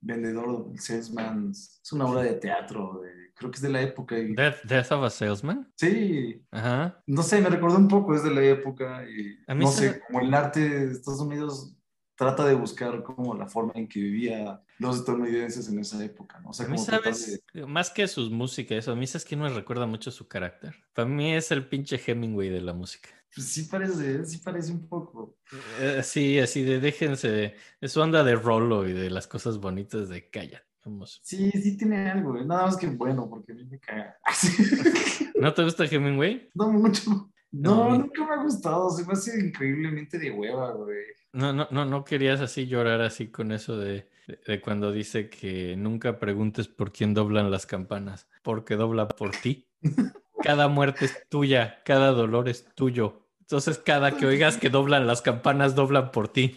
Vendedor, 0.00 0.66
Salesman, 0.78 1.50
es 1.50 1.80
una 1.92 2.06
obra 2.06 2.22
de 2.22 2.34
teatro, 2.34 3.00
de- 3.02 3.32
creo 3.34 3.50
que 3.50 3.56
es 3.56 3.62
de 3.62 3.68
la 3.70 3.82
época. 3.82 4.18
y- 4.18 4.34
Death, 4.34 4.62
Death 4.64 4.92
of 4.92 5.04
a 5.04 5.10
Salesman. 5.10 5.70
sí, 5.76 6.42
Ajá. 6.50 7.02
no 7.06 7.22
sé, 7.22 7.40
me 7.40 7.48
recordó 7.50 7.76
un 7.76 7.88
poco, 7.88 8.14
es 8.14 8.22
de 8.22 8.30
la 8.34 8.42
época 8.42 9.04
y 9.08 9.38
A 9.46 9.54
mí 9.54 9.64
no 9.64 9.70
se- 9.70 9.92
sé, 9.94 10.00
como 10.06 10.20
el 10.20 10.32
arte 10.34 10.60
de 10.68 10.92
Estados 10.92 11.20
Unidos 11.20 11.72
trata 12.16 12.46
de 12.46 12.54
buscar 12.54 13.02
como 13.02 13.34
la 13.34 13.46
forma 13.46 13.72
en 13.74 13.86
que 13.88 14.00
vivían 14.00 14.60
los 14.78 14.96
estadounidenses 14.96 15.68
en 15.68 15.78
esa 15.80 16.02
época, 16.02 16.40
¿no? 16.40 16.50
O 16.50 16.52
sea, 16.54 16.64
como 16.66 16.78
sabes, 16.78 17.42
de- 17.52 17.66
más 17.66 17.90
que 17.90 18.06
sus 18.08 18.30
músicas, 18.30 18.78
eso, 18.78 18.92
a 18.92 18.96
mí 18.96 19.06
sabes 19.06 19.24
que 19.26 19.36
no 19.36 19.44
me 19.44 19.50
recuerda 19.50 19.84
mucho 19.86 20.10
su 20.10 20.26
carácter. 20.26 20.74
Para 20.94 21.08
mí 21.08 21.34
es 21.34 21.50
el 21.50 21.68
pinche 21.68 22.00
Hemingway 22.06 22.48
de 22.48 22.60
la 22.62 22.72
música. 22.72 23.10
Pues 23.36 23.48
sí 23.48 23.64
parece, 23.64 24.24
sí 24.24 24.38
parece 24.38 24.72
un 24.72 24.88
poco. 24.88 25.36
Eh, 25.80 26.00
sí, 26.02 26.38
así 26.40 26.62
de 26.64 26.80
déjense 26.80 27.54
su 27.82 28.00
onda 28.00 28.24
de 28.24 28.34
rolo 28.34 28.88
y 28.88 28.92
de 28.94 29.10
las 29.10 29.26
cosas 29.28 29.58
bonitas 29.58 30.08
de 30.08 30.30
calla. 30.30 30.64
Vamos. 30.84 31.20
Sí, 31.22 31.50
sí 31.50 31.76
tiene 31.76 32.08
algo, 32.10 32.36
¿eh? 32.38 32.44
nada 32.46 32.64
más 32.66 32.76
que 32.78 32.86
bueno, 32.86 33.28
porque 33.28 33.52
a 33.52 33.54
mí 33.56 33.64
me 33.64 33.78
caga. 33.78 34.16
¿No 35.38 35.52
te 35.52 35.64
gusta 35.64 35.84
Hemingway? 35.84 36.50
no 36.54 36.70
mucho. 36.72 37.30
No, 37.52 37.90
nunca 37.96 38.26
me 38.26 38.34
ha 38.34 38.42
gustado, 38.42 38.90
se 38.90 39.04
me 39.06 39.12
hace 39.12 39.38
increíblemente 39.38 40.18
de 40.18 40.30
hueva, 40.30 40.72
güey. 40.72 41.04
No, 41.32 41.52
no, 41.52 41.68
no, 41.70 41.84
no 41.84 42.04
querías 42.04 42.40
así 42.40 42.66
llorar 42.66 43.00
así 43.02 43.28
con 43.28 43.52
eso 43.52 43.78
de, 43.78 44.08
de- 44.26 44.40
de 44.46 44.60
cuando 44.60 44.92
dice 44.92 45.28
que 45.30 45.74
nunca 45.76 46.18
preguntes 46.18 46.68
por 46.68 46.92
quién 46.92 47.14
doblan 47.14 47.50
las 47.50 47.66
campanas, 47.66 48.28
porque 48.42 48.76
dobla 48.76 49.08
por 49.08 49.30
ti. 49.32 49.68
Cada 50.42 50.68
muerte 50.68 51.06
es 51.06 51.26
tuya, 51.28 51.82
cada 51.84 52.12
dolor 52.12 52.48
es 52.48 52.66
tuyo. 52.74 53.25
Entonces, 53.48 53.78
cada 53.78 54.16
que 54.16 54.26
oigas 54.26 54.56
que 54.56 54.70
doblan 54.70 55.06
las 55.06 55.22
campanas, 55.22 55.76
doblan 55.76 56.10
por 56.10 56.26
ti. 56.26 56.56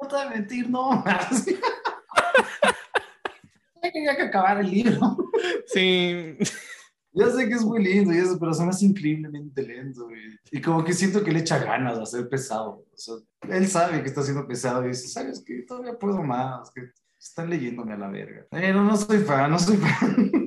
No 0.00 0.06
te 0.06 0.14
voy 0.14 0.24
a 0.24 0.30
mentir, 0.30 0.70
no. 0.70 1.02
ya 3.82 3.90
quería 3.90 4.14
que 4.14 4.22
acabar 4.22 4.60
el 4.60 4.70
libro. 4.70 5.16
Sí, 5.66 6.36
Ya 7.14 7.30
sé 7.30 7.48
que 7.48 7.54
es 7.54 7.64
muy 7.64 7.82
lindo 7.82 8.14
y 8.14 8.18
eso, 8.18 8.38
pero 8.38 8.54
se 8.54 8.62
me 8.62 8.68
hace 8.68 8.86
increíblemente 8.86 9.60
lento, 9.62 10.04
güey. 10.04 10.38
Y 10.52 10.60
como 10.60 10.84
que 10.84 10.92
siento 10.92 11.24
que 11.24 11.32
le 11.32 11.40
echa 11.40 11.58
ganas 11.58 11.96
de 11.96 12.04
hacer 12.04 12.28
pesado. 12.28 12.86
O 12.92 12.96
sea, 12.96 13.16
él 13.48 13.66
sabe 13.66 14.00
que 14.00 14.08
está 14.08 14.20
haciendo 14.20 14.46
pesado 14.46 14.84
y 14.84 14.90
dice, 14.90 15.08
¿sabes 15.08 15.42
qué? 15.44 15.64
Todavía 15.66 15.98
puedo 15.98 16.22
más, 16.22 16.70
que 16.70 16.92
están 17.18 17.50
leyéndome 17.50 17.94
a 17.94 17.98
la 17.98 18.08
verga. 18.08 18.46
No 18.52 18.96
soy 18.96 19.18
fan, 19.18 19.50
no 19.50 19.58
soy 19.58 19.78
fan. 19.78 20.43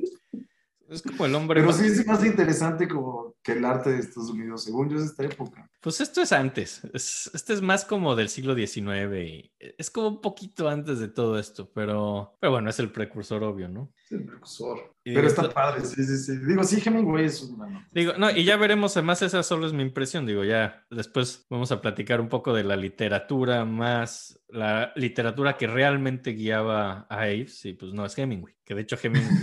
Es 0.88 1.02
como 1.02 1.26
el 1.26 1.34
hombre. 1.34 1.60
Pero 1.60 1.72
más- 1.72 1.80
sí 1.80 1.86
es 1.86 2.06
más 2.06 2.24
interesante 2.24 2.88
como 2.88 3.34
que 3.42 3.52
el 3.52 3.64
arte 3.64 3.90
de 3.90 3.98
Estados 4.00 4.30
Unidos, 4.30 4.64
según 4.64 4.88
yo, 4.90 4.98
es 4.98 5.04
esta 5.04 5.24
época. 5.24 5.70
Pues 5.80 6.00
esto 6.00 6.20
es 6.20 6.32
antes. 6.32 6.82
Es- 6.92 7.30
este 7.34 7.52
es 7.54 7.62
más 7.62 7.84
como 7.84 8.16
del 8.16 8.28
siglo 8.28 8.54
XIX 8.54 9.22
y 9.24 9.52
es 9.58 9.90
como 9.90 10.08
un 10.08 10.20
poquito 10.20 10.68
antes 10.68 10.98
de 10.98 11.08
todo 11.08 11.38
esto, 11.38 11.70
pero, 11.72 12.36
pero 12.40 12.52
bueno, 12.52 12.70
es 12.70 12.78
el 12.80 12.90
precursor 12.90 13.42
obvio, 13.44 13.68
¿no? 13.68 13.92
Es 14.04 14.12
el 14.12 14.24
precursor. 14.24 14.94
Y 15.04 15.14
Pero 15.14 15.26
está 15.28 15.42
esto- 15.42 15.54
padre, 15.54 15.84
sí, 15.86 16.04
sí, 16.04 16.18
sí. 16.18 16.36
Digo, 16.46 16.62
sí, 16.64 16.82
Hemingway 16.84 17.24
es 17.26 17.40
un 17.42 17.56
bueno. 17.56 17.82
Digo, 17.92 18.12
no, 18.18 18.30
y 18.30 18.44
ya 18.44 18.56
veremos, 18.58 18.96
además 18.96 19.22
esa 19.22 19.42
solo 19.42 19.66
es 19.66 19.72
mi 19.72 19.82
impresión, 19.82 20.26
digo, 20.26 20.44
ya 20.44 20.84
después 20.90 21.46
vamos 21.48 21.72
a 21.72 21.80
platicar 21.80 22.20
un 22.20 22.28
poco 22.28 22.52
de 22.52 22.64
la 22.64 22.76
literatura 22.76 23.64
más, 23.64 24.38
la 24.48 24.92
literatura 24.96 25.56
que 25.56 25.66
realmente 25.66 26.32
guiaba 26.32 27.06
a 27.08 27.28
Ives, 27.30 27.64
y 27.64 27.72
pues 27.74 27.92
no 27.94 28.04
es 28.04 28.18
Hemingway, 28.18 28.54
que 28.64 28.74
de 28.74 28.82
hecho 28.82 28.98
Hemingway 29.02 29.34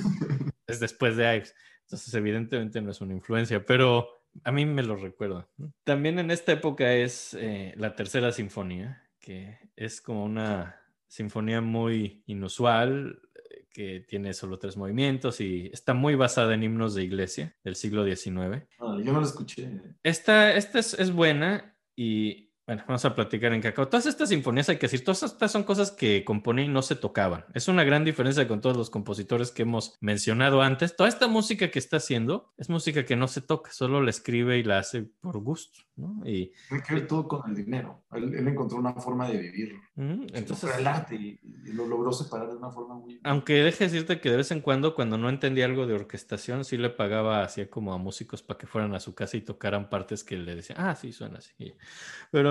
es 0.67 0.79
después 0.79 1.15
de 1.17 1.35
Ives, 1.35 1.55
entonces 1.83 2.13
evidentemente 2.13 2.81
no 2.81 2.91
es 2.91 3.01
una 3.01 3.13
influencia, 3.13 3.65
pero 3.65 4.09
a 4.43 4.51
mí 4.51 4.65
me 4.65 4.83
lo 4.83 4.95
recuerda. 4.95 5.47
También 5.83 6.19
en 6.19 6.31
esta 6.31 6.51
época 6.51 6.93
es 6.93 7.35
eh, 7.39 7.73
la 7.77 7.95
tercera 7.95 8.31
sinfonía, 8.31 9.03
que 9.19 9.57
es 9.75 10.01
como 10.01 10.25
una 10.25 10.81
sinfonía 11.07 11.61
muy 11.61 12.23
inusual, 12.25 13.21
eh, 13.49 13.67
que 13.71 13.99
tiene 14.01 14.33
solo 14.33 14.59
tres 14.59 14.77
movimientos 14.77 15.39
y 15.39 15.69
está 15.71 15.93
muy 15.93 16.15
basada 16.15 16.53
en 16.53 16.63
himnos 16.63 16.95
de 16.95 17.03
iglesia 17.03 17.55
del 17.63 17.75
siglo 17.75 18.03
XIX. 18.03 18.67
Ah, 18.79 18.97
yo 19.01 19.13
no 19.13 19.19
lo 19.19 19.25
escuché. 19.25 19.69
Esta, 20.03 20.53
esta 20.55 20.79
es, 20.79 20.93
es 20.95 21.11
buena 21.11 21.77
y 21.95 22.44
bueno, 22.67 22.83
vamos 22.87 23.05
a 23.05 23.13
platicar 23.13 23.53
en 23.53 23.61
cacao. 23.61 23.87
Todas 23.87 24.07
estas 24.07 24.29
sinfonías 24.29 24.69
hay 24.69 24.77
que 24.77 24.87
decir, 24.87 25.03
todas 25.03 25.21
estas 25.21 25.51
son 25.51 25.63
cosas 25.63 25.91
que 25.91 26.23
componía 26.25 26.65
y 26.65 26.67
no 26.67 26.81
se 26.81 26.95
tocaban. 26.95 27.45
Es 27.53 27.67
una 27.67 27.83
gran 27.83 28.03
diferencia 28.03 28.47
con 28.47 28.59
todos 28.61 28.75
los 28.75 28.89
compositores 28.89 29.51
que 29.51 29.61
hemos 29.61 29.95
mencionado 30.01 30.61
antes. 30.63 30.95
Toda 30.95 31.07
esta 31.09 31.27
música 31.27 31.69
que 31.69 31.77
está 31.77 31.97
haciendo 31.97 32.53
es 32.57 32.69
música 32.69 33.05
que 33.05 33.15
no 33.15 33.27
se 33.27 33.41
toca, 33.41 33.71
solo 33.71 34.01
la 34.01 34.09
escribe 34.09 34.57
y 34.57 34.63
la 34.63 34.79
hace 34.79 35.03
por 35.21 35.37
gusto, 35.39 35.79
¿no? 35.95 36.21
Y 36.25 36.53
Tiene 36.69 36.83
que 36.83 36.93
ver 36.95 37.07
todo 37.07 37.27
con 37.27 37.47
el 37.49 37.55
dinero. 37.55 38.03
Él, 38.11 38.33
él 38.33 38.47
encontró 38.47 38.79
una 38.79 38.93
forma 38.93 39.29
de 39.29 39.37
vivir. 39.37 39.75
entonces... 39.95 40.35
Entonces, 40.35 40.77
el 40.79 40.87
arte 40.87 41.15
y, 41.15 41.39
y 41.43 41.71
lo 41.73 41.85
logró 41.85 42.11
separar 42.13 42.49
de 42.49 42.55
una 42.57 42.71
forma 42.71 42.95
muy. 42.95 43.19
Aunque 43.23 43.53
deje 43.63 43.83
decirte 43.83 44.19
que 44.19 44.31
de 44.31 44.37
vez 44.37 44.49
en 44.51 44.61
cuando, 44.61 44.95
cuando 44.95 45.17
no 45.19 45.29
entendía 45.29 45.65
algo 45.65 45.85
de 45.85 45.93
orquestación, 45.93 46.65
sí 46.65 46.77
le 46.77 46.89
pagaba 46.89 47.43
así 47.43 47.65
como 47.67 47.93
a 47.93 47.97
músicos 47.99 48.41
para 48.41 48.57
que 48.57 48.65
fueran 48.65 48.95
a 48.95 48.99
su 48.99 49.13
casa 49.13 49.37
y 49.37 49.41
tocaran 49.41 49.89
partes 49.89 50.23
que 50.23 50.35
le 50.37 50.55
decían, 50.55 50.79
ah, 50.81 50.95
sí, 50.95 51.11
suena 51.11 51.37
así. 51.37 51.51
Y- 51.59 51.73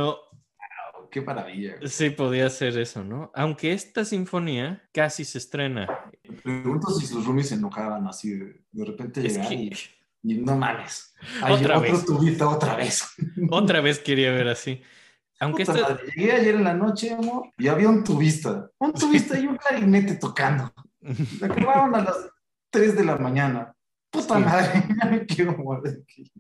Pero 0.05 1.09
¡Qué 1.11 1.21
maravilla! 1.21 1.75
sí 1.87 2.11
podía 2.11 2.47
hacer 2.47 2.77
eso, 2.79 3.05
¿no? 3.05 3.31
Aunque 3.35 3.73
esta 3.73 4.05
sinfonía 4.05 4.83
casi 4.93 5.25
se 5.25 5.39
estrena. 5.39 5.87
Pregunto 6.43 6.89
si 6.91 7.07
sus 7.07 7.25
roomies 7.25 7.49
se 7.51 7.55
enojaban 7.55 8.07
así 8.07 8.31
de, 8.37 8.65
de 8.73 8.85
repente 8.85 9.25
Es 9.27 9.35
llegar 9.35 9.49
que 9.49 9.55
y, 9.55 9.73
y 10.23 10.35
no 10.39 10.57
mames. 10.57 11.15
Ay, 11.43 11.55
Otra 11.55 11.79
otro 11.79 11.93
vez. 11.93 12.05
tubito 12.07 12.51
otra 12.51 12.77
vez. 12.77 13.05
otra 13.51 13.81
vez 13.81 13.99
quería 14.01 14.31
ver 14.33 14.49
así. 14.49 14.83
Aunque 15.41 15.65
Puta 15.67 15.79
esta... 15.79 15.93
madre, 15.95 16.07
Llegué 16.17 16.33
ayer 16.33 16.55
en 16.57 16.65
la 16.65 16.75
noche, 16.75 17.13
amor, 17.13 17.51
y 17.59 17.69
había 17.69 17.89
un 17.89 18.03
tubista. 18.05 18.71
Un 18.79 18.93
tubista 18.93 19.39
y 19.39 19.47
un 19.47 19.57
clarinete 19.57 20.15
tocando. 20.17 20.73
Se 21.39 21.45
acabaron 21.45 21.95
a 21.95 22.03
las 22.05 22.17
3 22.71 22.97
de 22.97 23.05
la 23.05 23.17
mañana. 23.17 23.75
Puta 24.11 24.37
Sí. 24.39 24.45
madre, 24.45 24.85
ya 25.03 25.11
me 25.11 25.27
quiero 25.27 25.57
morir 25.59 26.03
aquí. 26.03 26.33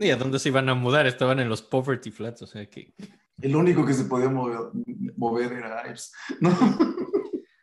¿Y 0.00 0.10
a 0.10 0.16
dónde 0.16 0.38
se 0.38 0.48
iban 0.48 0.68
a 0.70 0.74
mudar? 0.74 1.06
Estaban 1.06 1.40
en 1.40 1.50
los 1.50 1.60
Poverty 1.60 2.10
Flats, 2.10 2.40
o 2.42 2.46
sea 2.46 2.68
que... 2.68 2.94
El 3.40 3.54
único 3.54 3.84
que 3.84 3.92
se 3.92 4.04
podía 4.04 4.30
mover, 4.30 4.58
mover 5.16 5.52
era 5.52 5.86
Ives, 5.86 6.12
¿no? 6.40 6.56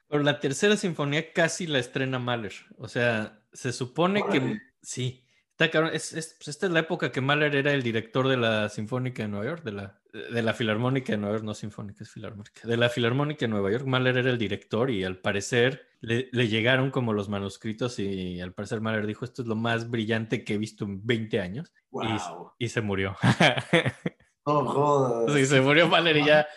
Pero 0.07 0.23
la 0.23 0.39
tercera 0.39 0.77
sinfonía 0.77 1.33
casi 1.33 1.67
la 1.67 1.79
estrena 1.79 2.19
Mahler. 2.19 2.53
O 2.77 2.87
sea, 2.87 3.41
se 3.51 3.73
supone 3.73 4.23
que 4.31 4.59
sí. 4.81 5.26
Está 5.59 5.71
cabrón. 5.71 5.91
Es, 5.95 6.13
es- 6.13 6.35
pues 6.37 6.49
esta 6.49 6.67
es 6.67 6.71
la 6.71 6.81
época 6.81 7.11
que 7.11 7.19
Mahler 7.19 7.55
era 7.55 7.73
el 7.73 7.81
director 7.81 8.27
de 8.27 8.37
la 8.37 8.69
Sinfónica 8.69 9.23
de 9.23 9.29
Nueva 9.29 9.45
York, 9.47 9.63
de 9.63 9.71
la, 9.71 9.99
de 10.13 10.41
la 10.43 10.53
Filarmónica 10.53 11.13
de 11.13 11.17
Nueva 11.17 11.33
York, 11.35 11.45
no 11.45 11.55
Sinfónica, 11.55 12.03
es 12.03 12.11
Filarmónica. 12.11 12.61
De 12.67 12.77
la 12.77 12.89
Filarmónica 12.89 13.45
de 13.45 13.47
Nueva 13.47 13.71
York, 13.71 13.85
Mahler 13.87 14.17
era 14.19 14.29
el 14.29 14.37
director 14.37 14.91
y 14.91 15.03
al 15.03 15.17
parecer 15.17 15.87
le, 16.01 16.29
le 16.31 16.47
llegaron 16.47 16.91
como 16.91 17.11
los 17.11 17.27
manuscritos 17.27 17.97
y 17.97 18.39
al 18.39 18.53
parecer 18.53 18.81
Mahler 18.81 19.07
dijo, 19.07 19.25
esto 19.25 19.41
es 19.41 19.47
lo 19.47 19.55
más 19.55 19.89
brillante 19.89 20.43
que 20.43 20.53
he 20.53 20.57
visto 20.59 20.85
en 20.85 21.03
20 21.05 21.39
años 21.41 21.73
Wow. 21.89 22.51
y 22.59 22.69
se 22.69 22.81
murió. 22.81 23.15
No 24.45 24.63
jodas. 24.65 25.33
sí, 25.35 25.45
se 25.45 25.59
murió 25.59 25.89
Mahler 25.89 26.17
y 26.17 26.25
ya. 26.25 26.47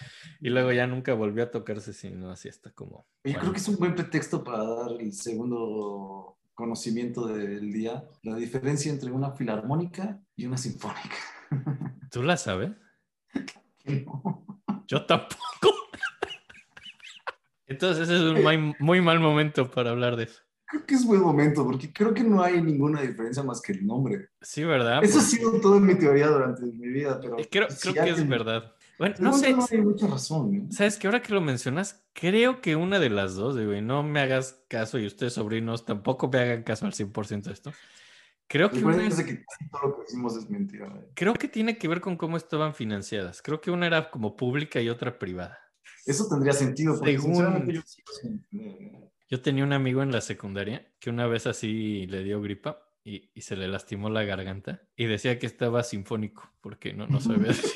Y 0.40 0.48
luego 0.50 0.70
ya 0.72 0.86
nunca 0.86 1.12
volvió 1.14 1.42
a 1.42 1.50
tocarse, 1.50 1.92
sino 1.92 2.30
así 2.30 2.48
hasta 2.48 2.70
como... 2.70 3.06
Yo 3.24 3.38
creo 3.40 3.50
que 3.52 3.58
es 3.58 3.66
un 3.68 3.76
buen 3.78 3.94
pretexto 3.96 4.44
para 4.44 4.62
dar 4.62 4.92
el 5.00 5.12
segundo 5.12 6.38
conocimiento 6.60 7.26
del 7.26 7.72
día, 7.72 8.04
la 8.22 8.36
diferencia 8.36 8.92
entre 8.92 9.10
una 9.10 9.32
filarmónica 9.32 10.20
y 10.36 10.46
una 10.46 10.56
sinfónica. 10.56 11.16
¿Tú 12.10 12.22
la 12.22 12.36
sabes? 12.36 12.70
No. 13.84 14.46
Yo 14.86 15.04
tampoco. 15.06 15.40
Entonces 17.66 18.08
ese 18.08 18.16
es 18.16 18.22
un 18.22 18.42
muy, 18.42 18.74
muy 18.78 19.00
mal 19.00 19.18
momento 19.20 19.70
para 19.70 19.90
hablar 19.90 20.16
de 20.16 20.24
eso. 20.24 20.40
Creo 20.66 20.86
que 20.86 20.94
es 20.94 21.04
buen 21.04 21.20
momento, 21.22 21.64
porque 21.64 21.92
creo 21.92 22.12
que 22.14 22.22
no 22.22 22.42
hay 22.42 22.60
ninguna 22.62 23.00
diferencia 23.00 23.42
más 23.42 23.60
que 23.60 23.72
el 23.72 23.84
nombre. 23.86 24.28
Sí, 24.40 24.62
¿verdad? 24.64 25.02
Eso 25.02 25.18
ha 25.18 25.22
Porque- 25.22 25.36
sido 25.36 25.60
todo 25.60 25.80
mi 25.80 25.94
teoría 25.96 26.28
durante 26.28 26.62
mi 26.62 26.88
vida, 26.88 27.18
pero... 27.20 27.36
Creo, 27.50 27.70
si 27.70 27.92
que 27.92 28.10
es 28.10 28.28
verdad. 28.28 28.72
Bueno, 29.00 29.14
no 29.18 29.32
Según 29.32 29.62
sé. 29.66 29.76
No 29.78 29.82
hay 29.82 29.86
mucha 29.88 30.06
razón. 30.06 30.54
¿eh? 30.54 30.66
¿Sabes 30.70 30.98
que 30.98 31.06
Ahora 31.08 31.22
que 31.22 31.32
lo 31.32 31.40
mencionas, 31.40 32.04
creo 32.12 32.60
que 32.60 32.76
una 32.76 32.98
de 33.00 33.08
las 33.10 33.34
dos, 33.34 33.56
digo, 33.56 33.74
y 33.74 33.80
no 33.80 34.02
me 34.02 34.20
hagas 34.20 34.62
caso 34.68 34.98
y 34.98 35.06
ustedes 35.06 35.32
sobrinos 35.32 35.84
tampoco 35.86 36.28
me 36.28 36.38
hagan 36.38 36.62
caso 36.62 36.84
al 36.86 36.92
100% 36.92 37.48
de 37.48 37.52
esto. 37.54 37.72
Creo 38.46 38.70
que, 38.70 38.84
una 38.84 39.06
es- 39.06 39.16
que 39.22 39.42
todo 39.72 39.88
lo 39.88 39.96
que 39.96 40.02
decimos 40.02 40.36
es 40.36 40.50
mentira. 40.50 40.86
¿eh? 40.86 41.08
creo 41.14 41.32
que 41.34 41.48
tiene 41.48 41.78
que 41.78 41.88
ver 41.88 42.00
con 42.00 42.16
cómo 42.16 42.36
estaban 42.36 42.74
financiadas. 42.74 43.40
Creo 43.42 43.60
que 43.60 43.70
una 43.70 43.86
era 43.86 44.10
como 44.10 44.36
pública 44.36 44.80
y 44.82 44.88
otra 44.90 45.18
privada. 45.18 45.58
Eso 46.04 46.28
tendría 46.28 46.52
sentido, 46.52 46.94
porque 46.98 47.18
Según- 47.18 47.72
yo 47.72 47.80
¿eh? 48.52 49.10
Yo 49.30 49.40
tenía 49.40 49.64
un 49.64 49.72
amigo 49.72 50.02
en 50.02 50.12
la 50.12 50.20
secundaria 50.20 50.92
que 50.98 51.08
una 51.08 51.26
vez 51.26 51.46
así 51.46 52.06
le 52.06 52.22
dio 52.24 52.42
gripa 52.42 52.82
y, 53.04 53.30
y 53.32 53.40
se 53.42 53.56
le 53.56 53.66
lastimó 53.68 54.10
la 54.10 54.24
garganta 54.24 54.82
y 54.96 55.06
decía 55.06 55.38
que 55.38 55.46
estaba 55.46 55.82
sinfónico 55.84 56.52
porque 56.60 56.92
no, 56.92 57.06
no 57.06 57.20
sabía 57.20 57.48
decir 57.48 57.70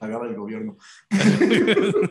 Pagaba 0.00 0.26
el 0.26 0.34
gobierno. 0.34 0.76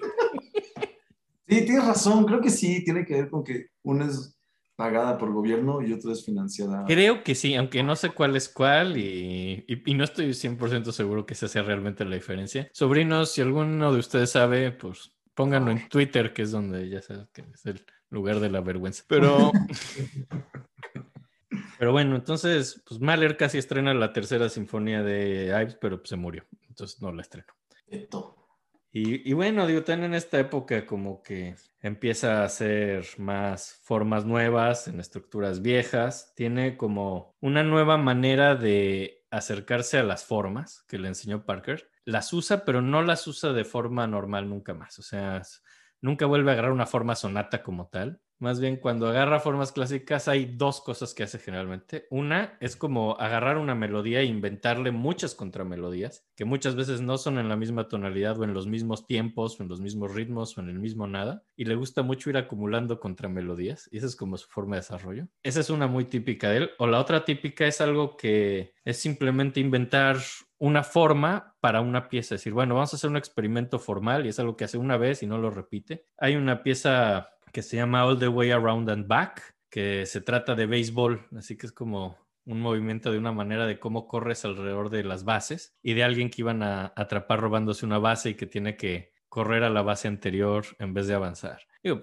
Sí, 1.52 1.66
tienes 1.66 1.84
razón, 1.84 2.26
creo 2.26 2.42
que 2.42 2.52
sí, 2.52 2.84
tiene 2.84 3.04
que 3.04 3.16
ver 3.16 3.30
con 3.32 3.44
que 3.44 3.70
una 3.82 4.06
es 4.06 4.38
pagada 4.76 5.18
por 5.18 5.34
gobierno 5.34 5.82
y 5.82 5.92
otra 5.92 6.12
es 6.12 6.24
financiada. 6.24 6.86
Creo 6.86 7.24
que 7.24 7.34
sí, 7.34 7.56
aunque 7.56 7.82
no 7.82 7.96
sé 7.96 8.12
cuál 8.12 8.36
es 8.36 8.50
cuál 8.50 8.98
y, 8.98 9.66
y- 9.68 9.82
y 9.92 9.94
no 9.96 10.04
estoy 10.04 10.36
100% 10.36 10.92
seguro 10.92 11.26
que 11.26 11.34
esa 11.34 11.48
sea 11.48 11.64
realmente 11.64 12.06
la 12.06 12.14
diferencia. 12.14 12.70
Sobrinos, 12.72 13.32
si 13.32 13.42
alguno 13.42 13.92
de 13.92 13.98
ustedes 13.98 14.30
sabe, 14.30 14.72
pues 14.72 15.12
pónganlo 15.34 15.72
en 15.72 15.90
Twitter, 15.90 16.34
que 16.34 16.44
es 16.44 16.52
donde 16.52 16.88
ya 16.88 17.02
sabes 17.02 17.28
que 17.34 17.42
es 17.52 17.66
el 17.66 17.84
lugar 18.12 18.40
de 18.42 18.52
la 18.52 18.62
vergüenza. 18.62 19.04
Pero, 19.08 19.52
pero 21.80 21.92
bueno, 21.92 22.16
entonces, 22.16 22.80
pues 22.88 23.02
Mahler 23.02 23.38
casi 23.38 23.58
estrena 23.58 23.92
la 23.96 24.14
tercera 24.14 24.50
sinfonía 24.50 25.02
de 25.02 25.46
Ives, 25.64 25.80
pero 25.82 25.98
pues, 25.98 26.10
se 26.10 26.16
murió, 26.16 26.46
entonces 26.68 27.02
no 27.02 27.12
la 27.12 27.24
estrenó. 27.24 27.48
Y, 28.92 29.30
y 29.30 29.34
bueno, 29.34 29.68
digo, 29.68 29.84
también 29.84 30.12
en 30.12 30.16
esta 30.16 30.40
época 30.40 30.86
como 30.86 31.22
que 31.22 31.56
empieza 31.82 32.42
a 32.42 32.46
hacer 32.46 33.06
más 33.18 33.80
formas 33.84 34.26
nuevas 34.26 34.88
en 34.88 35.00
estructuras 35.00 35.62
viejas, 35.62 36.34
tiene 36.36 36.76
como 36.76 37.36
una 37.40 37.64
nueva 37.64 37.98
manera 37.98 38.56
de 38.56 39.20
acercarse 39.32 40.00
a 40.00 40.04
las 40.04 40.26
formas 40.26 40.84
que 40.88 40.98
le 40.98 41.08
enseñó 41.08 41.46
Parker. 41.46 41.90
Las 42.04 42.34
usa, 42.34 42.66
pero 42.66 42.82
no 42.82 43.04
las 43.04 43.28
usa 43.28 43.54
de 43.54 43.64
forma 43.64 44.08
normal 44.08 44.50
nunca 44.50 44.74
más. 44.74 44.98
O 44.98 45.04
sea, 45.04 45.42
nunca 46.02 46.26
vuelve 46.26 46.50
a 46.50 46.54
agarrar 46.54 46.72
una 46.72 46.88
forma 46.88 47.16
sonata 47.16 47.62
como 47.62 47.88
tal. 47.88 48.22
Más 48.40 48.62
bien, 48.62 48.78
cuando 48.78 49.08
agarra 49.08 49.42
formas 49.42 49.74
clásicas, 49.74 50.30
hay 50.30 50.46
dos 50.46 50.80
cosas 50.80 51.14
que 51.14 51.24
hace 51.24 51.40
generalmente. 51.40 52.08
Una 52.10 52.58
es 52.62 52.78
como 52.78 53.20
agarrar 53.20 53.58
una 53.58 53.76
melodía 53.76 54.22
e 54.22 54.26
inventarle 54.26 54.92
muchas 54.92 55.36
contramelodías, 55.36 56.26
que 56.38 56.46
muchas 56.46 56.76
veces 56.76 57.02
no 57.02 57.18
son 57.18 57.38
en 57.38 57.50
la 57.50 57.58
misma 57.58 57.90
tonalidad 57.90 58.40
o 58.40 58.46
en 58.46 58.54
los 58.54 58.66
mismos 58.66 59.06
tiempos 59.06 59.60
o 59.60 59.64
en 59.64 59.68
los 59.70 59.82
mismos 59.82 60.16
ritmos 60.16 60.58
o 60.58 60.62
en 60.62 60.70
el 60.70 60.80
mismo 60.80 61.06
nada. 61.06 61.44
Y 61.58 61.66
le 61.66 61.76
gusta 61.76 62.02
mucho 62.02 62.30
ir 62.30 62.38
acumulando 62.38 63.02
contramelodías. 63.02 63.90
Y 63.92 63.98
esa 63.98 64.08
es 64.08 64.16
como 64.16 64.38
su 64.38 64.48
forma 64.48 64.78
de 64.78 64.84
desarrollo. 64.84 65.28
Esa 65.44 65.60
es 65.60 65.70
una 65.70 65.88
muy 65.88 66.06
típica 66.06 66.50
de 66.50 66.58
él. 66.58 66.72
O 66.80 66.88
la 66.88 67.00
otra 67.02 67.26
típica 67.26 67.68
es 67.68 67.82
algo 67.82 68.16
que 68.16 68.74
es 68.86 68.98
simplemente 68.98 69.60
inventar 69.60 70.16
una 70.60 70.84
forma 70.84 71.56
para 71.60 71.82
una 71.82 72.10
pieza. 72.10 72.36
Es 72.36 72.42
decir, 72.42 72.54
bueno, 72.54 72.76
vamos 72.76 72.94
a 72.94 72.98
hacer 72.98 73.10
un 73.10 73.18
experimento 73.18 73.80
formal 73.80 74.26
y 74.26 74.30
es 74.30 74.40
algo 74.40 74.56
que 74.56 74.66
hace 74.66 74.78
una 74.78 74.98
vez 74.98 75.24
y 75.24 75.28
no 75.28 75.38
lo 75.38 75.50
repite. 75.50 76.06
Hay 76.18 76.36
una 76.36 76.62
pieza 76.62 77.30
que 77.52 77.62
se 77.64 77.78
llama 77.78 78.06
All 78.06 78.20
the 78.20 78.28
Way 78.28 78.52
Around 78.52 78.90
and 78.90 79.08
Back, 79.08 79.56
que 79.70 80.06
se 80.06 80.22
trata 80.22 80.56
de 80.56 80.66
béisbol, 80.66 81.28
así 81.38 81.58
que 81.58 81.66
es 81.66 81.72
como 81.72 82.18
un 82.46 82.62
movimiento 82.62 83.12
de 83.12 83.18
una 83.18 83.32
manera 83.32 83.66
de 83.68 83.80
cómo 83.80 84.08
corres 84.08 84.44
alrededor 84.44 84.90
de 84.90 85.04
las 85.04 85.24
bases 85.24 85.78
y 85.82 85.94
de 85.94 86.04
alguien 86.04 86.30
que 86.30 86.42
iban 86.42 86.64
a 86.64 86.94
atrapar 86.96 87.40
robándose 87.40 87.86
una 87.86 88.00
base 88.00 88.32
y 88.32 88.36
que 88.36 88.48
tiene 88.48 88.76
que 88.76 89.14
correr 89.30 89.64
a 89.64 89.70
la 89.70 89.84
base 89.84 90.08
anterior 90.08 90.66
en 90.80 90.94
vez 90.94 91.08
de 91.08 91.14
avanzar. 91.14 91.62
Digo. 91.84 92.02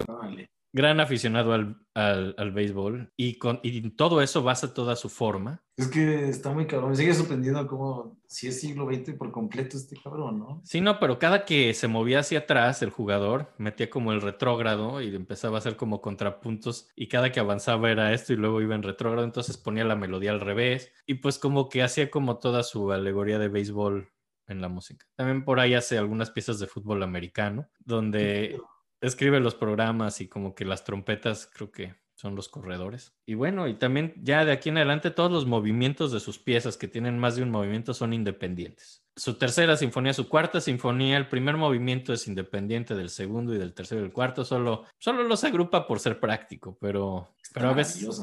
Gran 0.77 1.01
aficionado 1.01 1.55
al, 1.55 1.81
al, 1.95 2.35
al 2.37 2.53
béisbol 2.53 3.11
y, 3.17 3.39
con, 3.39 3.61
y 3.63 3.91
todo 3.91 4.21
eso 4.21 4.43
basa 4.43 4.75
toda 4.75 4.95
su 4.95 5.09
forma. 5.09 5.63
Es 5.79 5.89
que 5.89 6.29
está 6.29 6.51
muy 6.53 6.67
cabrón. 6.67 6.91
Me 6.91 6.97
sigue 6.97 7.15
sorprendiendo 7.15 7.67
cómo 7.67 8.21
si 8.29 8.49
es 8.49 8.61
siglo 8.61 8.87
XX 8.87 9.15
por 9.15 9.33
completo 9.33 9.79
este 9.79 9.97
cabrón, 9.97 10.39
¿no? 10.39 10.61
Sí, 10.65 10.83
no, 10.83 11.01
pero 11.01 11.19
cada 11.19 11.47
que 11.47 11.73
se 11.73 11.89
movía 11.89 12.21
hacia 12.21 12.41
atrás 12.41 12.83
el 12.83 12.91
jugador 12.91 13.55
metía 13.57 13.89
como 13.89 14.13
el 14.13 14.21
retrógrado 14.21 15.01
y 15.01 15.15
empezaba 15.17 15.57
a 15.57 15.59
hacer 15.61 15.77
como 15.77 16.03
contrapuntos 16.03 16.89
y 16.95 17.09
cada 17.09 17.33
que 17.33 17.41
avanzaba 17.41 17.91
era 17.91 18.13
esto 18.13 18.35
y 18.35 18.37
luego 18.37 18.61
iba 18.61 18.75
en 18.75 18.83
retrógrado, 18.83 19.25
entonces 19.25 19.57
ponía 19.57 19.85
la 19.85 19.97
melodía 19.97 20.33
al 20.33 20.41
revés 20.41 20.93
y 21.07 21.15
pues 21.15 21.39
como 21.39 21.71
que 21.71 21.83
hacía 21.83 22.11
como 22.11 22.39
toda 22.39 22.63
su 22.63 22.93
alegoría 22.93 23.39
de 23.39 23.49
béisbol 23.49 24.11
en 24.47 24.61
la 24.61 24.69
música. 24.69 25.07
También 25.17 25.43
por 25.43 25.59
ahí 25.59 25.73
hace 25.73 25.97
algunas 25.97 26.31
piezas 26.31 26.59
de 26.59 26.67
fútbol 26.67 27.03
americano 27.03 27.69
donde 27.81 28.61
escribe 29.01 29.41
los 29.41 29.55
programas 29.55 30.21
y 30.21 30.29
como 30.29 30.55
que 30.55 30.65
las 30.65 30.85
trompetas 30.85 31.51
creo 31.53 31.71
que 31.71 31.95
son 32.15 32.35
los 32.35 32.49
corredores. 32.49 33.15
Y 33.27 33.35
bueno, 33.35 33.69
y 33.69 33.75
también 33.75 34.15
ya 34.23 34.45
de 34.45 34.53
aquí 34.53 34.71
en 34.71 34.79
adelante 34.79 35.11
todos 35.11 35.31
los 35.31 35.47
movimientos 35.47 36.13
de 36.13 36.21
sus 36.21 36.39
piezas 36.39 36.77
que 36.77 36.89
tienen 36.89 37.19
más 37.19 37.37
de 37.37 37.43
un 37.43 37.51
movimiento 37.51 37.93
son 37.93 38.15
independientes. 38.15 39.05
Su 39.15 39.35
tercera 39.35 39.77
sinfonía, 39.77 40.15
su 40.15 40.29
cuarta 40.29 40.61
sinfonía, 40.61 41.19
el 41.19 41.29
primer 41.29 41.57
movimiento 41.57 42.13
es 42.13 42.27
independiente 42.27 42.95
del 42.95 43.11
segundo 43.11 43.55
y 43.55 43.59
del 43.59 43.75
tercero 43.75 44.01
y 44.01 44.05
del 44.05 44.13
cuarto, 44.13 44.45
solo, 44.45 44.85
solo 44.99 45.23
los 45.25 45.45
agrupa 45.45 45.87
por 45.87 46.01
ser 46.01 46.19
práctico, 46.19 46.77
pero, 46.81 47.35
pero 47.53 47.69
a, 47.69 47.73
veces. 47.75 48.23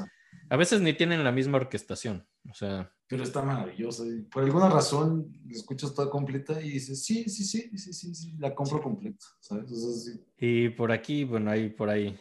A 0.49 0.57
veces 0.57 0.81
ni 0.81 0.93
tienen 0.93 1.23
la 1.23 1.31
misma 1.31 1.57
orquestación. 1.57 2.25
O 2.49 2.53
sea, 2.53 2.91
Pero 3.07 3.23
está 3.23 3.41
maravillosa. 3.41 4.03
por 4.31 4.43
alguna 4.43 4.69
razón 4.69 5.31
la 5.45 5.53
escuchas 5.53 5.93
toda 5.93 6.09
completa 6.09 6.61
y 6.61 6.71
dices, 6.71 7.03
sí, 7.03 7.29
sí, 7.29 7.43
sí, 7.43 7.77
sí, 7.77 7.93
sí, 7.93 8.15
sí, 8.15 8.35
la 8.37 8.53
compro 8.53 8.81
completa, 8.81 9.25
¿sabes? 9.39 9.71
O 9.71 9.75
sea, 9.75 10.13
sí. 10.13 10.19
y 10.37 10.69
por 10.69 10.91
aquí, 10.91 11.23
bueno, 11.23 11.51
ahí 11.51 11.69
por 11.69 11.89
ahí, 11.89 12.19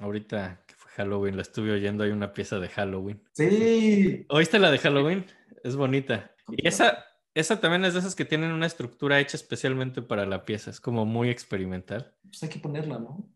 ahorita 0.00 0.64
que 0.66 0.74
fue 0.74 0.90
Halloween, 0.92 1.36
la 1.36 1.42
estuve 1.42 1.70
oyendo, 1.72 2.04
hay 2.04 2.10
una 2.10 2.32
pieza 2.32 2.58
de 2.58 2.68
Halloween. 2.68 3.22
Sí. 3.32 4.24
¿Oíste 4.28 4.58
la 4.58 4.70
de 4.70 4.78
Halloween? 4.78 5.24
Es 5.62 5.76
bonita. 5.76 6.32
Y 6.50 6.66
esa, 6.66 7.04
esa 7.34 7.60
también 7.60 7.84
es 7.84 7.92
de 7.94 8.00
esas 8.00 8.14
que 8.14 8.24
tienen 8.24 8.52
una 8.52 8.66
estructura 8.66 9.20
hecha 9.20 9.36
especialmente 9.36 10.02
para 10.02 10.24
la 10.24 10.44
pieza. 10.44 10.70
Es 10.70 10.80
como 10.80 11.04
muy 11.04 11.28
experimental. 11.30 12.14
Pues 12.22 12.42
hay 12.42 12.48
que 12.48 12.58
ponerla, 12.58 12.98
¿no? 12.98 13.28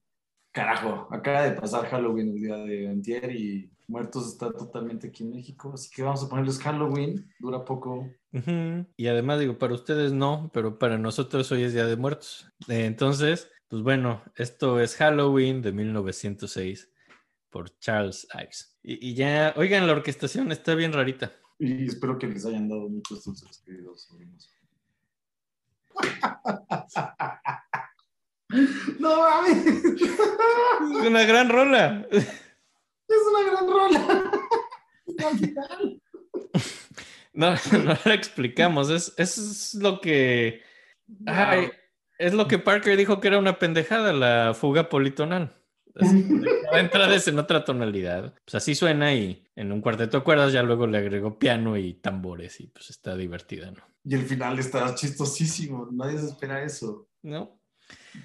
Carajo, 0.53 1.09
acaba 1.11 1.43
de 1.43 1.53
pasar 1.53 1.87
Halloween 1.87 2.31
el 2.31 2.41
día 2.41 2.57
de 2.57 2.89
antier 2.89 3.35
y 3.35 3.71
Muertos 3.93 4.27
está 4.27 4.51
totalmente 4.51 5.09
aquí 5.09 5.23
en 5.23 5.33
México, 5.33 5.73
así 5.75 5.91
que 5.91 6.03
vamos 6.03 6.25
a 6.25 6.29
ponerles 6.31 6.59
Halloween, 6.61 7.31
dura 7.39 7.63
poco. 7.63 8.11
Y 8.97 9.07
además 9.07 9.39
digo, 9.39 9.59
para 9.59 9.75
ustedes 9.75 10.13
no, 10.15 10.51
pero 10.55 10.79
para 10.79 10.97
nosotros 10.97 11.53
hoy 11.53 11.65
es 11.65 11.75
Día 11.75 11.85
de 11.85 11.97
Muertos. 11.97 12.51
Eh, 12.69 12.87
entonces, 12.87 13.51
pues 13.69 13.83
bueno, 13.83 14.23
esto 14.35 14.81
es 14.81 14.97
Halloween 14.97 15.61
de 15.61 15.73
1906 15.73 16.91
por 17.51 17.79
Charles 17.81 18.27
Ives. 18.33 18.79
Y, 18.83 19.11
y 19.11 19.15
ya, 19.15 19.53
oigan, 19.59 19.87
la 19.87 19.93
orquestación 19.93 20.51
está 20.53 20.75
bien 20.75 20.95
rarita. 20.95 21.31
Y 21.59 21.85
espero 21.85 22.19
que 22.19 22.29
les 22.29 22.47
hayan 22.47 22.71
dado 22.71 22.89
muchos 22.89 23.23
dulces, 23.23 23.63
queridos 23.63 24.05
sobrinos. 24.05 24.51
No 28.99 29.17
mames. 29.19 29.65
Es 29.67 31.07
una 31.07 31.25
gran 31.25 31.49
rola. 31.49 32.07
Es 33.13 33.23
una 33.29 33.51
gran 33.51 33.67
rola. 33.69 34.31
No, 37.35 37.55
no 37.85 37.97
la 38.05 38.15
explicamos. 38.15 38.91
Es, 38.91 39.15
es 39.17 39.75
lo 39.75 40.01
que. 40.01 40.63
Ay, 41.27 41.71
Es 42.19 42.35
lo 42.35 42.47
que 42.47 42.59
Parker 42.59 42.97
dijo 42.97 43.21
que 43.21 43.29
era 43.29 43.39
una 43.39 43.59
pendejada, 43.59 44.13
la 44.13 44.55
fuga 44.55 44.89
politonal. 44.89 45.57
Cada 45.95 46.81
entrada 46.81 47.15
es 47.15 47.29
en 47.29 47.39
otra 47.39 47.65
tonalidad. 47.65 48.35
Pues 48.45 48.55
así 48.55 48.75
suena 48.75 49.15
y 49.15 49.47
en 49.57 49.73
un 49.73 49.81
cuarteto 49.81 50.19
de 50.19 50.25
cuerdas 50.25 50.53
ya 50.53 50.63
luego 50.63 50.87
le 50.87 50.99
agregó 50.99 51.39
piano 51.39 51.77
y 51.77 51.95
tambores 51.95 52.61
y 52.61 52.69
pues 52.69 52.91
está 52.91 53.17
divertida, 53.17 53.71
¿no? 53.71 53.83
Y 54.05 54.15
el 54.15 54.23
final 54.23 54.59
está 54.59 54.95
chistosísimo, 54.95 55.89
nadie 55.93 56.19
se 56.19 56.27
espera 56.27 56.63
eso. 56.63 57.09
¿No? 57.23 57.59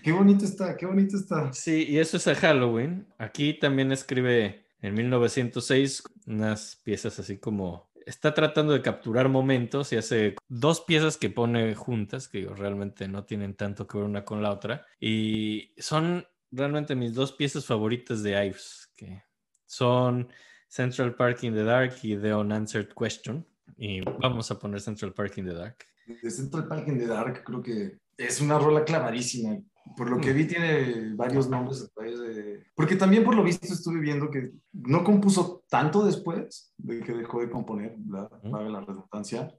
Qué 0.01 0.11
bonito 0.11 0.45
está, 0.45 0.75
qué 0.75 0.85
bonito 0.85 1.17
está. 1.17 1.51
Sí, 1.53 1.85
y 1.89 1.99
eso 1.99 2.17
es 2.17 2.27
a 2.27 2.35
Halloween. 2.35 3.05
Aquí 3.17 3.53
también 3.53 3.91
escribe 3.91 4.66
en 4.81 4.93
1906 4.93 6.03
unas 6.27 6.75
piezas 6.83 7.19
así 7.19 7.37
como 7.37 7.87
está 8.07 8.33
tratando 8.33 8.71
de 8.71 8.81
capturar 8.81 9.27
momentos 9.27 9.91
y 9.91 9.97
hace 9.97 10.35
dos 10.47 10.81
piezas 10.81 11.17
que 11.17 11.29
pone 11.29 11.75
juntas, 11.75 12.29
que 12.29 12.39
digo, 12.39 12.53
realmente 12.53 13.07
no 13.09 13.25
tienen 13.25 13.53
tanto 13.53 13.85
que 13.85 13.97
ver 13.97 14.07
una 14.07 14.23
con 14.23 14.41
la 14.41 14.51
otra. 14.51 14.85
Y 14.97 15.73
son 15.77 16.25
realmente 16.49 16.95
mis 16.95 17.13
dos 17.13 17.33
piezas 17.33 17.65
favoritas 17.65 18.23
de 18.23 18.45
Ives, 18.45 18.93
que 18.95 19.23
son 19.65 20.29
Central 20.69 21.15
Park 21.15 21.43
in 21.43 21.53
the 21.53 21.63
Dark 21.63 21.95
y 22.01 22.15
The 22.15 22.33
Unanswered 22.33 22.93
Question. 22.93 23.45
Y 23.75 23.99
vamos 23.99 24.49
a 24.51 24.57
poner 24.57 24.79
Central 24.79 25.13
Park 25.13 25.37
in 25.37 25.45
the 25.45 25.53
Dark. 25.53 25.85
De 26.21 26.31
Central 26.31 26.65
Park 26.65 26.87
in 26.87 26.97
the 26.97 27.07
Dark 27.07 27.43
creo 27.43 27.61
que 27.61 27.97
es 28.15 28.39
una 28.39 28.57
rola 28.57 28.85
clavadísima. 28.85 29.59
Por 29.95 30.09
lo 30.09 30.19
que 30.19 30.33
vi 30.33 30.45
tiene 30.45 31.13
varios 31.15 31.49
nombres 31.49 31.89
de... 31.95 32.63
Porque 32.75 32.95
también 32.95 33.23
por 33.23 33.35
lo 33.35 33.43
visto 33.43 33.71
estuve 33.71 33.99
viendo 33.99 34.29
que 34.29 34.51
no 34.73 35.03
compuso 35.03 35.63
tanto 35.69 36.05
después 36.05 36.73
de 36.77 37.01
que 37.01 37.13
dejó 37.13 37.41
de 37.41 37.49
componer, 37.49 37.95
la, 38.07 38.29
Mm. 38.43 38.71
la 38.71 38.81
redundancia, 38.81 39.53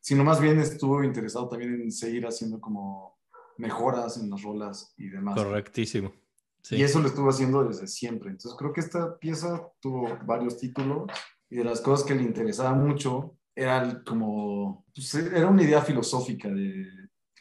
sino 0.00 0.24
más 0.24 0.40
bien 0.40 0.58
estuvo 0.58 1.02
interesado 1.02 1.48
también 1.48 1.74
en 1.74 1.92
seguir 1.92 2.26
haciendo 2.26 2.60
como 2.60 3.18
mejoras 3.58 4.16
en 4.16 4.30
las 4.30 4.42
rolas 4.42 4.94
y 4.96 5.08
demás. 5.08 5.36
Correctísimo. 5.36 6.12
Sí. 6.62 6.76
Y 6.76 6.82
eso 6.82 7.00
lo 7.00 7.08
estuvo 7.08 7.28
haciendo 7.28 7.64
desde 7.64 7.86
siempre. 7.86 8.30
Entonces 8.30 8.56
creo 8.58 8.72
que 8.72 8.80
esta 8.80 9.18
pieza 9.18 9.68
tuvo 9.80 10.18
varios 10.24 10.58
títulos 10.58 11.10
y 11.50 11.56
de 11.56 11.64
las 11.64 11.80
cosas 11.80 12.06
que 12.06 12.14
le 12.14 12.22
interesaba 12.22 12.72
mucho 12.74 13.36
era 13.54 14.02
como, 14.04 14.86
pues, 14.94 15.14
era 15.14 15.48
una 15.48 15.62
idea 15.62 15.82
filosófica 15.82 16.48
de 16.48 16.86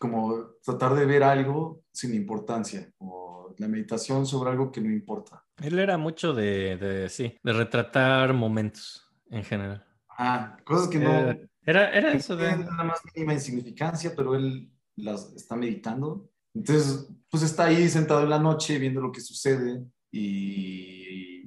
como 0.02 0.56
tratar 0.64 0.95
de 0.95 1.06
ver 1.06 1.22
algo 1.22 1.84
sin 1.93 2.16
importancia, 2.16 2.91
o 2.97 3.54
la 3.60 3.68
meditación 3.68 4.26
sobre 4.26 4.49
algo 4.49 4.72
que 4.72 4.82
no 4.82 4.89
importa. 4.91 5.45
Él 5.62 5.78
era 5.78 5.95
mucho 5.97 6.34
de, 6.34 6.76
de, 6.78 7.08
sí, 7.08 7.38
de 7.43 7.54
retratar 7.54 8.34
momentos 8.34 9.08
en 9.30 9.43
general. 9.43 9.86
Ah, 10.10 10.58
cosas 10.66 10.88
que 10.88 10.97
no... 10.97 11.12
Eh, 11.32 11.47
Era, 11.64 11.91
era 11.91 12.12
que 12.12 12.18
eso 12.18 12.36
de... 12.36 12.58
la 12.58 12.84
más 12.84 12.99
mínima 13.14 13.34
insignificancia, 13.34 14.14
pero 14.16 14.34
él 14.34 14.72
las 14.95 15.32
está 15.36 15.56
meditando. 15.56 16.32
Entonces, 16.56 17.08
pues 17.30 17.43
está 17.43 17.66
ahí 17.66 17.88
sentado 17.88 18.24
en 18.24 18.32
la 18.32 18.39
noche 18.39 18.80
viendo 18.80 18.99
lo 18.99 19.12
que 19.12 19.22
sucede 19.22 19.86
y 20.12 21.43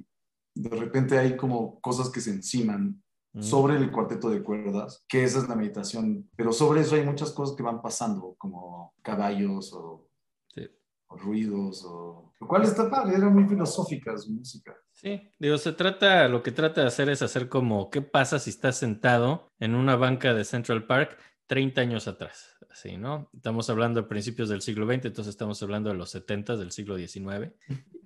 de 0.55 0.69
repente 0.69 1.17
hay 1.17 1.35
como 1.35 1.81
cosas 1.81 2.09
que 2.09 2.21
se 2.21 2.31
enciman. 2.31 3.03
Sobre 3.41 3.75
el 3.77 3.91
cuarteto 3.91 4.29
de 4.29 4.41
cuerdas, 4.43 5.03
que 5.07 5.23
esa 5.23 5.39
es 5.39 5.49
la 5.49 5.55
meditación, 5.55 6.29
pero 6.35 6.53
sobre 6.53 6.81
eso 6.81 6.95
hay 6.95 7.03
muchas 7.03 7.31
cosas 7.31 7.55
que 7.55 7.63
van 7.63 7.81
pasando, 7.81 8.35
como 8.37 8.93
caballos 9.01 9.73
o, 9.73 10.07
Sí. 10.53 10.69
o 11.07 11.17
ruidos, 11.17 11.83
o... 11.85 12.31
lo 12.39 12.47
cual 12.47 12.63
está 12.63 12.89
padre, 12.89 13.17
era 13.17 13.29
muy 13.29 13.45
filosófica 13.45 14.17
su 14.17 14.31
música. 14.31 14.75
Sí, 14.93 15.21
digo, 15.39 15.57
se 15.57 15.73
trata, 15.73 16.27
lo 16.29 16.41
que 16.41 16.51
trata 16.53 16.81
de 16.81 16.87
hacer 16.87 17.09
es 17.09 17.21
hacer 17.21 17.49
como, 17.49 17.89
¿qué 17.89 18.01
pasa 18.01 18.39
si 18.39 18.49
estás 18.49 18.77
sentado 18.77 19.51
en 19.59 19.75
una 19.75 19.97
banca 19.97 20.33
de 20.33 20.45
Central 20.45 20.85
Park 20.87 21.17
30 21.47 21.81
años 21.81 22.07
atrás? 22.07 22.55
Así, 22.71 22.97
¿no? 22.97 23.29
Estamos 23.33 23.69
hablando 23.69 24.01
de 24.01 24.07
principios 24.07 24.49
del 24.49 24.61
siglo 24.61 24.85
XX, 24.85 25.05
entonces 25.05 25.27
estamos 25.27 25.61
hablando 25.63 25.89
de 25.89 25.95
los 25.95 26.09
70 26.11 26.57
del 26.57 26.71
siglo 26.71 26.97
XIX. 26.97 27.53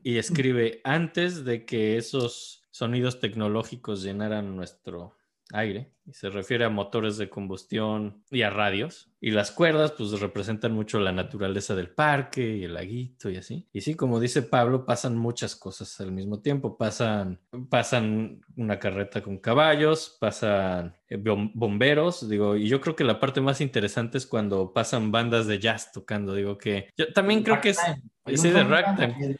Y 0.03 0.17
escribe, 0.17 0.81
antes 0.83 1.43
de 1.43 1.65
que 1.65 1.97
esos 1.97 2.63
sonidos 2.71 3.19
tecnológicos 3.19 4.03
llenaran 4.03 4.55
nuestro 4.55 5.15
aire, 5.53 5.91
y 6.05 6.13
se 6.13 6.29
refiere 6.29 6.65
a 6.65 6.69
motores 6.69 7.17
de 7.17 7.29
combustión 7.29 8.23
y 8.31 8.41
a 8.43 8.49
radios. 8.49 9.11
Y 9.21 9.31
las 9.31 9.51
cuerdas, 9.51 9.91
pues 9.91 10.19
representan 10.19 10.73
mucho 10.73 10.99
la 10.99 11.11
naturaleza 11.11 11.75
del 11.75 11.89
parque 11.89 12.57
y 12.57 12.63
el 12.63 12.73
laguito 12.73 13.29
y 13.29 13.37
así. 13.37 13.67
Y 13.73 13.81
sí, 13.81 13.95
como 13.95 14.19
dice 14.19 14.41
Pablo, 14.41 14.85
pasan 14.85 15.17
muchas 15.17 15.55
cosas 15.55 15.99
al 15.99 16.11
mismo 16.11 16.41
tiempo. 16.41 16.77
Pasan, 16.77 17.39
pasan 17.69 18.41
una 18.55 18.79
carreta 18.79 19.21
con 19.21 19.37
caballos, 19.39 20.17
pasan 20.19 20.95
eh, 21.09 21.17
bom- 21.17 21.51
bomberos, 21.53 22.29
digo, 22.29 22.55
y 22.55 22.67
yo 22.67 22.79
creo 22.81 22.95
que 22.95 23.03
la 23.03 23.19
parte 23.19 23.41
más 23.41 23.61
interesante 23.61 24.17
es 24.17 24.25
cuando 24.25 24.73
pasan 24.73 25.11
bandas 25.11 25.47
de 25.47 25.59
jazz 25.59 25.91
tocando, 25.91 26.33
digo 26.33 26.57
que 26.57 26.89
yo 26.97 27.11
también 27.13 27.43
creo 27.43 27.59
que 27.61 27.69
es... 27.69 27.79
Sí, 28.35 28.49
de 28.49 28.63
ragtime. 28.63 29.37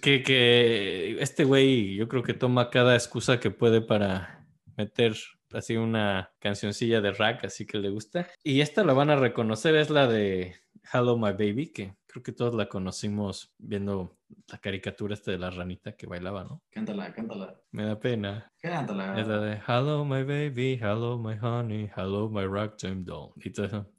Que, 0.00 0.22
que 0.22 1.16
este 1.20 1.44
güey, 1.44 1.96
yo 1.96 2.08
creo 2.08 2.22
que 2.22 2.34
toma 2.34 2.70
cada 2.70 2.94
excusa 2.94 3.40
que 3.40 3.50
puede 3.50 3.80
para 3.80 4.39
meter 4.84 5.14
así 5.52 5.76
una 5.76 6.30
cancioncilla 6.38 7.00
de 7.00 7.12
rack, 7.12 7.44
así 7.44 7.66
que 7.66 7.78
le 7.78 7.90
gusta. 7.90 8.26
Y 8.42 8.60
esta 8.60 8.84
la 8.84 8.92
van 8.92 9.10
a 9.10 9.16
reconocer, 9.16 9.74
es 9.76 9.90
la 9.90 10.06
de 10.06 10.54
Hello 10.92 11.16
My 11.16 11.32
Baby, 11.32 11.72
que 11.72 11.94
creo 12.06 12.22
que 12.22 12.32
todos 12.32 12.54
la 12.54 12.68
conocimos 12.68 13.52
viendo 13.58 14.16
la 14.48 14.58
caricatura 14.58 15.14
esta 15.14 15.30
de 15.32 15.38
la 15.38 15.50
ranita 15.50 15.92
que 15.92 16.06
bailaba, 16.06 16.44
¿no? 16.44 16.62
Cántala, 16.70 17.12
cántala, 17.12 17.60
Me 17.72 17.84
da 17.84 17.98
pena. 17.98 18.52
cántala. 18.62 19.20
Es 19.20 19.26
la 19.28 19.38
de 19.40 19.60
Hello 19.66 20.04
My 20.04 20.22
Baby, 20.24 20.78
Hello 20.80 21.18
My 21.18 21.36
Honey, 21.40 21.90
Hello 21.96 22.28
My 22.30 22.46
Ragtime 22.46 23.02
Doll. 23.04 23.32
Y 23.36 23.50
todo 23.50 23.66
eso. 23.66 23.90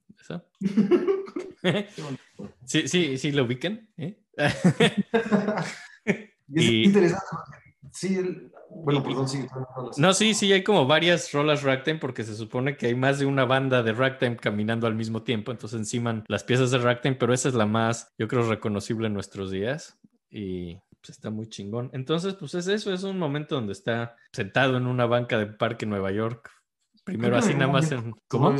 Bonito. 1.63 2.55
sí, 2.65 2.87
sí, 2.87 3.17
sí, 3.17 3.31
lo 3.31 3.43
ubican. 3.43 3.87
¿eh? 3.97 4.17
Y- 6.53 6.83
interesante. 6.85 7.25
Sí, 7.93 8.15
el- 8.15 8.51
bueno, 8.69 9.03
perdón, 9.03 9.27
sigue. 9.27 9.47
No, 9.97 10.13
sí, 10.13 10.33
sí, 10.33 10.51
hay 10.53 10.63
como 10.63 10.87
varias 10.87 11.31
rolas 11.33 11.61
ragtime 11.63 11.99
porque 11.99 12.23
se 12.23 12.35
supone 12.35 12.77
que 12.77 12.87
hay 12.87 12.95
más 12.95 13.19
de 13.19 13.25
una 13.25 13.45
banda 13.45 13.83
de 13.83 13.93
ragtime 13.93 14.37
caminando 14.37 14.87
al 14.87 14.95
mismo 14.95 15.23
tiempo, 15.23 15.51
entonces 15.51 15.77
enciman 15.79 16.23
las 16.27 16.43
piezas 16.43 16.71
de 16.71 16.77
ragtime, 16.79 17.15
pero 17.15 17.33
esa 17.33 17.49
es 17.49 17.55
la 17.55 17.65
más, 17.65 18.13
yo 18.17 18.27
creo, 18.27 18.47
reconocible 18.49 19.07
en 19.07 19.13
nuestros 19.13 19.51
días 19.51 19.99
y 20.29 20.75
pues 21.01 21.09
está 21.11 21.29
muy 21.31 21.47
chingón. 21.49 21.89
Entonces, 21.93 22.35
pues 22.35 22.53
es 22.55 22.67
eso, 22.67 22.93
es 22.93 23.03
un 23.03 23.17
momento 23.19 23.55
donde 23.55 23.73
está 23.73 24.15
sentado 24.31 24.77
en 24.77 24.87
una 24.87 25.05
banca 25.05 25.37
de 25.37 25.47
parque 25.47 25.85
en 25.85 25.89
Nueva 25.91 26.11
York, 26.11 26.49
primero 27.03 27.37
así 27.37 27.53
nada 27.53 27.71
más 27.71 27.91
en... 27.91 28.13
¿Cómo? 28.27 28.53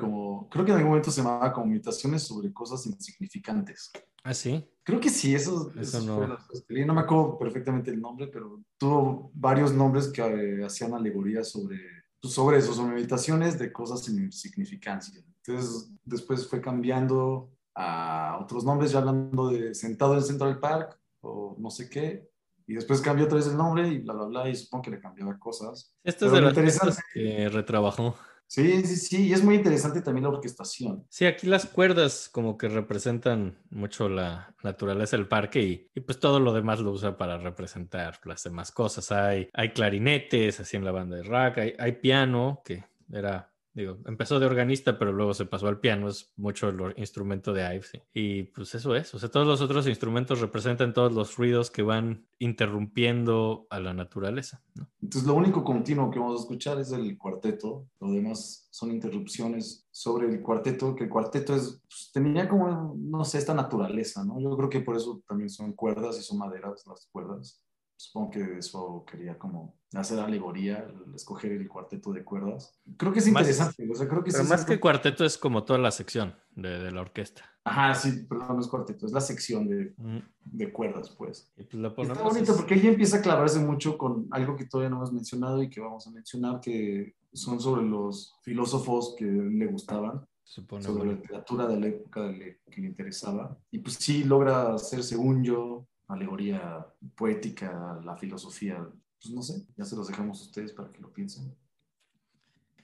Como, 0.00 0.48
creo 0.48 0.64
que 0.64 0.70
en 0.72 0.76
algún 0.78 0.90
momento 0.90 1.10
se 1.10 1.22
llamaba 1.22 1.52
como 1.52 1.66
meditaciones 1.66 2.22
sobre 2.22 2.52
cosas 2.52 2.86
insignificantes. 2.86 3.90
Ah, 4.24 4.34
sí. 4.34 4.68
Creo 4.82 5.00
que 5.00 5.10
sí, 5.10 5.34
eso, 5.34 5.70
Eso 5.78 5.98
eso 5.98 6.06
no. 6.06 6.38
fue. 6.66 6.84
No 6.84 6.94
me 6.94 7.00
acuerdo 7.00 7.38
perfectamente 7.38 7.90
el 7.90 8.00
nombre, 8.00 8.28
pero 8.28 8.60
tuvo 8.76 9.30
varios 9.34 9.72
nombres 9.72 10.08
que 10.08 10.22
eh, 10.22 10.64
hacían 10.64 10.94
alegorías 10.94 11.48
sobre, 11.48 11.78
pues, 12.20 12.34
sobre 12.34 12.58
eso, 12.58 12.72
sobre 12.72 12.94
meditaciones 12.94 13.58
de 13.58 13.72
cosas 13.72 14.04
sin 14.04 14.18
insignificancia. 14.18 15.22
Entonces, 15.44 15.90
después 16.04 16.48
fue 16.48 16.60
cambiando 16.60 17.50
a 17.74 18.38
otros 18.40 18.64
nombres, 18.64 18.92
ya 18.92 18.98
hablando 18.98 19.48
de 19.48 19.74
sentado 19.74 20.14
en 20.14 20.22
Central 20.22 20.58
Park 20.58 20.98
o 21.20 21.54
no 21.58 21.70
sé 21.70 21.88
qué. 21.88 22.28
Y 22.66 22.74
después 22.74 23.00
cambió 23.00 23.26
otra 23.26 23.36
vez 23.36 23.46
el 23.46 23.56
nombre 23.56 23.86
y 23.88 23.98
bla, 23.98 24.14
bla, 24.14 24.26
bla, 24.26 24.48
y 24.48 24.56
supongo 24.56 24.82
que 24.82 24.90
le 24.92 25.00
cambiaba 25.00 25.38
cosas. 25.38 25.94
Esto 26.02 26.26
es 26.26 26.32
Pero 26.32 26.52
de 26.52 26.62
lo 26.62 26.62
las 26.62 27.02
que 27.14 27.48
retrabajó. 27.48 28.16
Sí, 28.48 28.86
sí, 28.86 28.96
sí, 28.96 29.26
y 29.26 29.32
es 29.32 29.42
muy 29.42 29.56
interesante 29.56 30.00
también 30.02 30.22
la 30.22 30.30
orquestación. 30.30 31.04
Sí, 31.08 31.26
aquí 31.26 31.48
las 31.48 31.66
cuerdas 31.66 32.28
como 32.30 32.56
que 32.56 32.68
representan 32.68 33.58
mucho 33.70 34.08
la 34.08 34.54
naturaleza 34.62 35.16
del 35.16 35.26
parque 35.26 35.62
y, 35.62 35.90
y 35.94 36.00
pues 36.00 36.20
todo 36.20 36.38
lo 36.38 36.52
demás 36.52 36.78
lo 36.78 36.92
usa 36.92 37.16
para 37.16 37.38
representar 37.38 38.20
las 38.24 38.44
demás 38.44 38.70
cosas. 38.70 39.10
Hay, 39.10 39.48
hay 39.52 39.72
clarinetes 39.72 40.60
así 40.60 40.76
en 40.76 40.84
la 40.84 40.92
banda 40.92 41.16
de 41.16 41.24
rock, 41.24 41.58
hay, 41.58 41.74
hay 41.76 41.92
piano 41.92 42.62
que 42.64 42.84
era, 43.12 43.52
digo, 43.76 43.98
empezó 44.06 44.40
de 44.40 44.46
organista 44.46 44.98
pero 44.98 45.12
luego 45.12 45.34
se 45.34 45.44
pasó 45.44 45.68
al 45.68 45.78
piano, 45.78 46.08
es 46.08 46.32
mucho 46.36 46.70
el 46.70 46.94
instrumento 46.96 47.52
de 47.52 47.62
Ives. 47.74 47.88
sí. 47.92 48.00
Y 48.14 48.42
pues 48.44 48.74
eso 48.74 48.96
es, 48.96 49.14
o 49.14 49.18
sea, 49.18 49.30
todos 49.30 49.46
los 49.46 49.60
otros 49.60 49.86
instrumentos 49.86 50.40
representan 50.40 50.94
todos 50.94 51.12
los 51.12 51.36
ruidos 51.36 51.70
que 51.70 51.82
van 51.82 52.26
interrumpiendo 52.38 53.66
a 53.70 53.78
la 53.78 53.92
naturaleza. 53.94 54.62
¿no? 54.74 54.88
Entonces, 55.02 55.26
lo 55.26 55.34
único 55.34 55.62
continuo 55.62 56.10
que 56.10 56.18
vamos 56.18 56.40
a 56.40 56.42
escuchar 56.42 56.78
es 56.78 56.92
el 56.92 57.16
cuarteto. 57.16 57.86
Lo 58.00 58.10
demás 58.10 58.66
son 58.70 58.90
interrupciones 58.90 59.86
sobre 59.90 60.28
el 60.28 60.42
cuarteto, 60.42 60.94
que 60.94 61.04
el 61.04 61.10
cuarteto 61.10 61.54
es, 61.54 61.80
pues, 61.88 62.10
tenía 62.12 62.48
como, 62.48 62.94
no 62.98 63.24
sé, 63.24 63.38
esta 63.38 63.54
naturaleza, 63.54 64.24
¿no? 64.24 64.40
Yo 64.40 64.56
creo 64.56 64.70
que 64.70 64.80
por 64.80 64.96
eso 64.96 65.22
también 65.28 65.50
son 65.50 65.72
cuerdas 65.72 66.18
y 66.18 66.22
son 66.22 66.38
maderas 66.38 66.86
las 66.86 67.06
cuerdas. 67.12 67.62
Supongo 67.98 68.30
que 68.30 68.58
eso 68.58 69.04
quería 69.10 69.38
como 69.38 69.74
hacer 69.94 70.18
alegoría, 70.20 70.78
el 71.06 71.14
escoger 71.14 71.52
el 71.52 71.66
cuarteto 71.68 72.12
de 72.12 72.22
cuerdas. 72.24 72.78
Creo 72.98 73.12
que 73.12 73.20
es 73.20 73.30
Más- 73.30 73.42
interesante, 73.42 73.88
o 73.90 73.94
sea, 73.94 74.06
creo 74.06 74.22
que 74.22 74.30
Pero 74.32 74.44
sí 74.44 74.50
más 74.50 74.60
es- 74.60 74.66
que 74.66 74.78
cuarteto 74.80 75.24
es 75.24 75.38
como 75.38 75.64
toda 75.64 75.78
la 75.78 75.90
sección 75.90 76.34
de, 76.54 76.78
de 76.78 76.90
la 76.90 77.00
orquesta. 77.00 77.42
Ajá, 77.64 77.94
sí, 77.94 78.24
perdón, 78.28 78.56
no 78.56 78.60
es 78.60 78.68
cuarteto, 78.68 79.06
es 79.06 79.12
la 79.12 79.20
sección 79.20 79.66
de, 79.66 79.94
Mm, 79.96 80.18
de 80.44 80.72
cuerdas, 80.72 81.10
pues. 81.10 81.50
Y 81.56 81.62
pues 81.64 81.74
lo 81.74 81.88
Está 81.88 82.22
bonito 82.22 82.52
es- 82.52 82.56
porque 82.58 82.74
ella 82.74 82.90
empieza 82.90 83.16
a 83.18 83.22
clavarse 83.22 83.58
mucho 83.60 83.96
con 83.96 84.28
algo 84.30 84.56
que 84.56 84.66
todavía 84.66 84.90
no 84.90 84.96
hemos 84.96 85.12
mencionado 85.12 85.62
y 85.62 85.70
que 85.70 85.80
vamos 85.80 86.06
a 86.06 86.10
mencionar, 86.10 86.60
que 86.60 87.14
son 87.32 87.58
sobre 87.60 87.82
los 87.82 88.34
filósofos 88.42 89.14
que 89.18 89.24
le 89.24 89.66
gustaban. 89.66 90.24
Supone 90.44 90.84
sobre 90.84 90.98
la 91.00 91.04
bueno. 91.06 91.20
literatura 91.22 91.66
de 91.66 91.80
la 91.80 91.86
época 91.88 92.20
de 92.22 92.32
le- 92.34 92.60
que 92.70 92.80
le 92.80 92.86
interesaba. 92.88 93.58
Y 93.72 93.78
pues 93.80 93.96
sí 93.96 94.22
logra 94.22 94.74
hacer, 94.74 95.02
según 95.02 95.42
yo, 95.42 95.86
alegoría 96.08 96.86
poética, 97.14 98.00
la 98.04 98.16
filosofía. 98.16 98.86
Pues 99.22 99.34
no 99.34 99.42
sé, 99.42 99.66
ya 99.76 99.84
se 99.84 99.96
los 99.96 100.08
dejamos 100.08 100.40
a 100.40 100.42
ustedes 100.44 100.72
para 100.72 100.90
que 100.92 101.00
lo 101.00 101.12
piensen. 101.12 101.54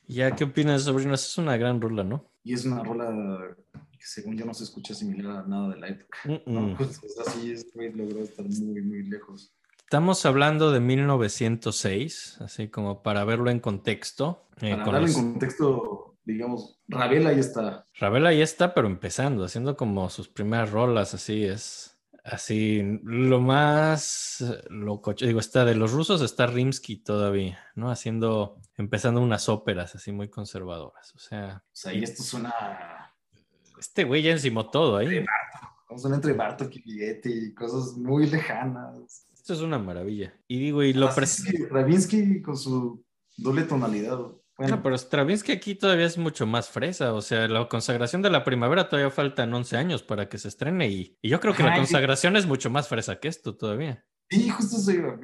Ya, 0.06 0.34
¿qué 0.34 0.44
opinas, 0.44 0.82
sobrinos? 0.82 1.26
Es 1.26 1.38
una 1.38 1.56
gran 1.56 1.80
rola, 1.80 2.04
¿no? 2.04 2.30
Y 2.44 2.54
es 2.54 2.64
una 2.64 2.82
rola 2.82 3.56
que 3.72 4.04
según 4.04 4.36
yo 4.36 4.44
no 4.44 4.52
se 4.52 4.64
escucha 4.64 4.94
similar 4.94 5.36
a 5.38 5.42
nada 5.46 5.68
de 5.74 5.80
la 5.80 5.88
época. 5.88 6.18
¿no? 6.46 6.74
Pues, 6.76 6.98
o 7.04 7.08
sea, 7.08 7.32
sí, 7.32 7.52
este 7.52 7.70
güey 7.74 7.92
logró 7.92 8.20
estar 8.20 8.44
muy, 8.44 8.82
muy 8.82 9.04
lejos. 9.04 9.54
Estamos 9.84 10.24
hablando 10.26 10.72
de 10.72 10.80
1906, 10.80 12.38
así 12.40 12.68
como 12.68 13.02
para 13.02 13.24
verlo 13.24 13.50
en 13.50 13.60
contexto. 13.60 14.48
eh, 14.60 14.70
Para 14.72 14.84
con 14.84 14.94
hablar 14.94 15.02
en 15.02 15.06
los- 15.08 15.16
contexto, 15.16 16.16
digamos, 16.24 16.80
Ravel 16.88 17.26
ahí 17.26 17.38
está. 17.38 17.86
Ravel 17.98 18.26
ahí 18.26 18.40
está, 18.42 18.74
pero 18.74 18.86
empezando, 18.88 19.44
haciendo 19.44 19.76
como 19.76 20.08
sus 20.10 20.28
primeras 20.28 20.70
rolas, 20.70 21.14
así 21.14 21.44
es. 21.44 21.91
Así, 22.24 22.80
lo 23.02 23.40
más 23.40 24.40
eh, 24.42 24.62
loco, 24.70 25.12
digo, 25.14 25.40
está 25.40 25.64
de 25.64 25.74
los 25.74 25.90
rusos, 25.90 26.22
está 26.22 26.46
Rimsky 26.46 26.98
todavía, 26.98 27.58
¿no? 27.74 27.90
Haciendo, 27.90 28.60
empezando 28.76 29.20
unas 29.20 29.48
óperas 29.48 29.94
así 29.96 30.12
muy 30.12 30.28
conservadoras. 30.28 31.12
O 31.16 31.18
sea, 31.18 31.64
O 31.66 31.70
sea, 31.72 31.92
y 31.92 32.04
esto 32.04 32.22
suena, 32.22 33.12
este 33.78 34.04
güey 34.04 34.22
ya 34.22 34.30
encimó 34.30 34.70
todo 34.70 34.98
ahí. 34.98 35.24
suena 35.96 36.16
entre 36.16 36.32
Bartok 36.32 36.76
y 36.76 36.82
Ligeti 36.92 37.30
y 37.46 37.54
cosas 37.54 37.96
muy 37.96 38.28
lejanas. 38.28 39.26
Esto 39.34 39.54
es 39.54 39.60
una 39.60 39.80
maravilla. 39.80 40.32
Y 40.46 40.60
digo, 40.60 40.84
y 40.84 40.92
lo 40.92 41.08
pres- 41.10 41.44
Ravinsky 41.70 42.40
con 42.40 42.56
su 42.56 43.04
doble 43.36 43.64
tonalidad. 43.64 44.20
Bueno, 44.56 44.76
No, 44.76 44.82
pero 44.82 44.96
Stravinsky 44.96 45.52
aquí 45.52 45.74
todavía 45.74 46.06
es 46.06 46.18
mucho 46.18 46.46
más 46.46 46.70
fresa. 46.70 47.14
O 47.14 47.20
sea, 47.22 47.48
la 47.48 47.68
consagración 47.68 48.22
de 48.22 48.30
la 48.30 48.44
primavera 48.44 48.88
todavía 48.88 49.10
faltan 49.10 49.52
11 49.52 49.76
años 49.76 50.02
para 50.02 50.28
que 50.28 50.38
se 50.38 50.48
estrene. 50.48 50.88
Y, 50.88 51.18
y 51.20 51.28
yo 51.30 51.40
creo 51.40 51.54
que 51.54 51.62
la 51.64 51.72
sí. 51.72 51.76
consagración 51.76 52.36
es 52.36 52.46
mucho 52.46 52.70
más 52.70 52.88
fresa 52.88 53.18
que 53.18 53.28
esto 53.28 53.56
todavía. 53.56 54.04
Sí, 54.32 54.48
justo 54.48 54.76
eso 54.76 54.90
iba, 54.92 55.18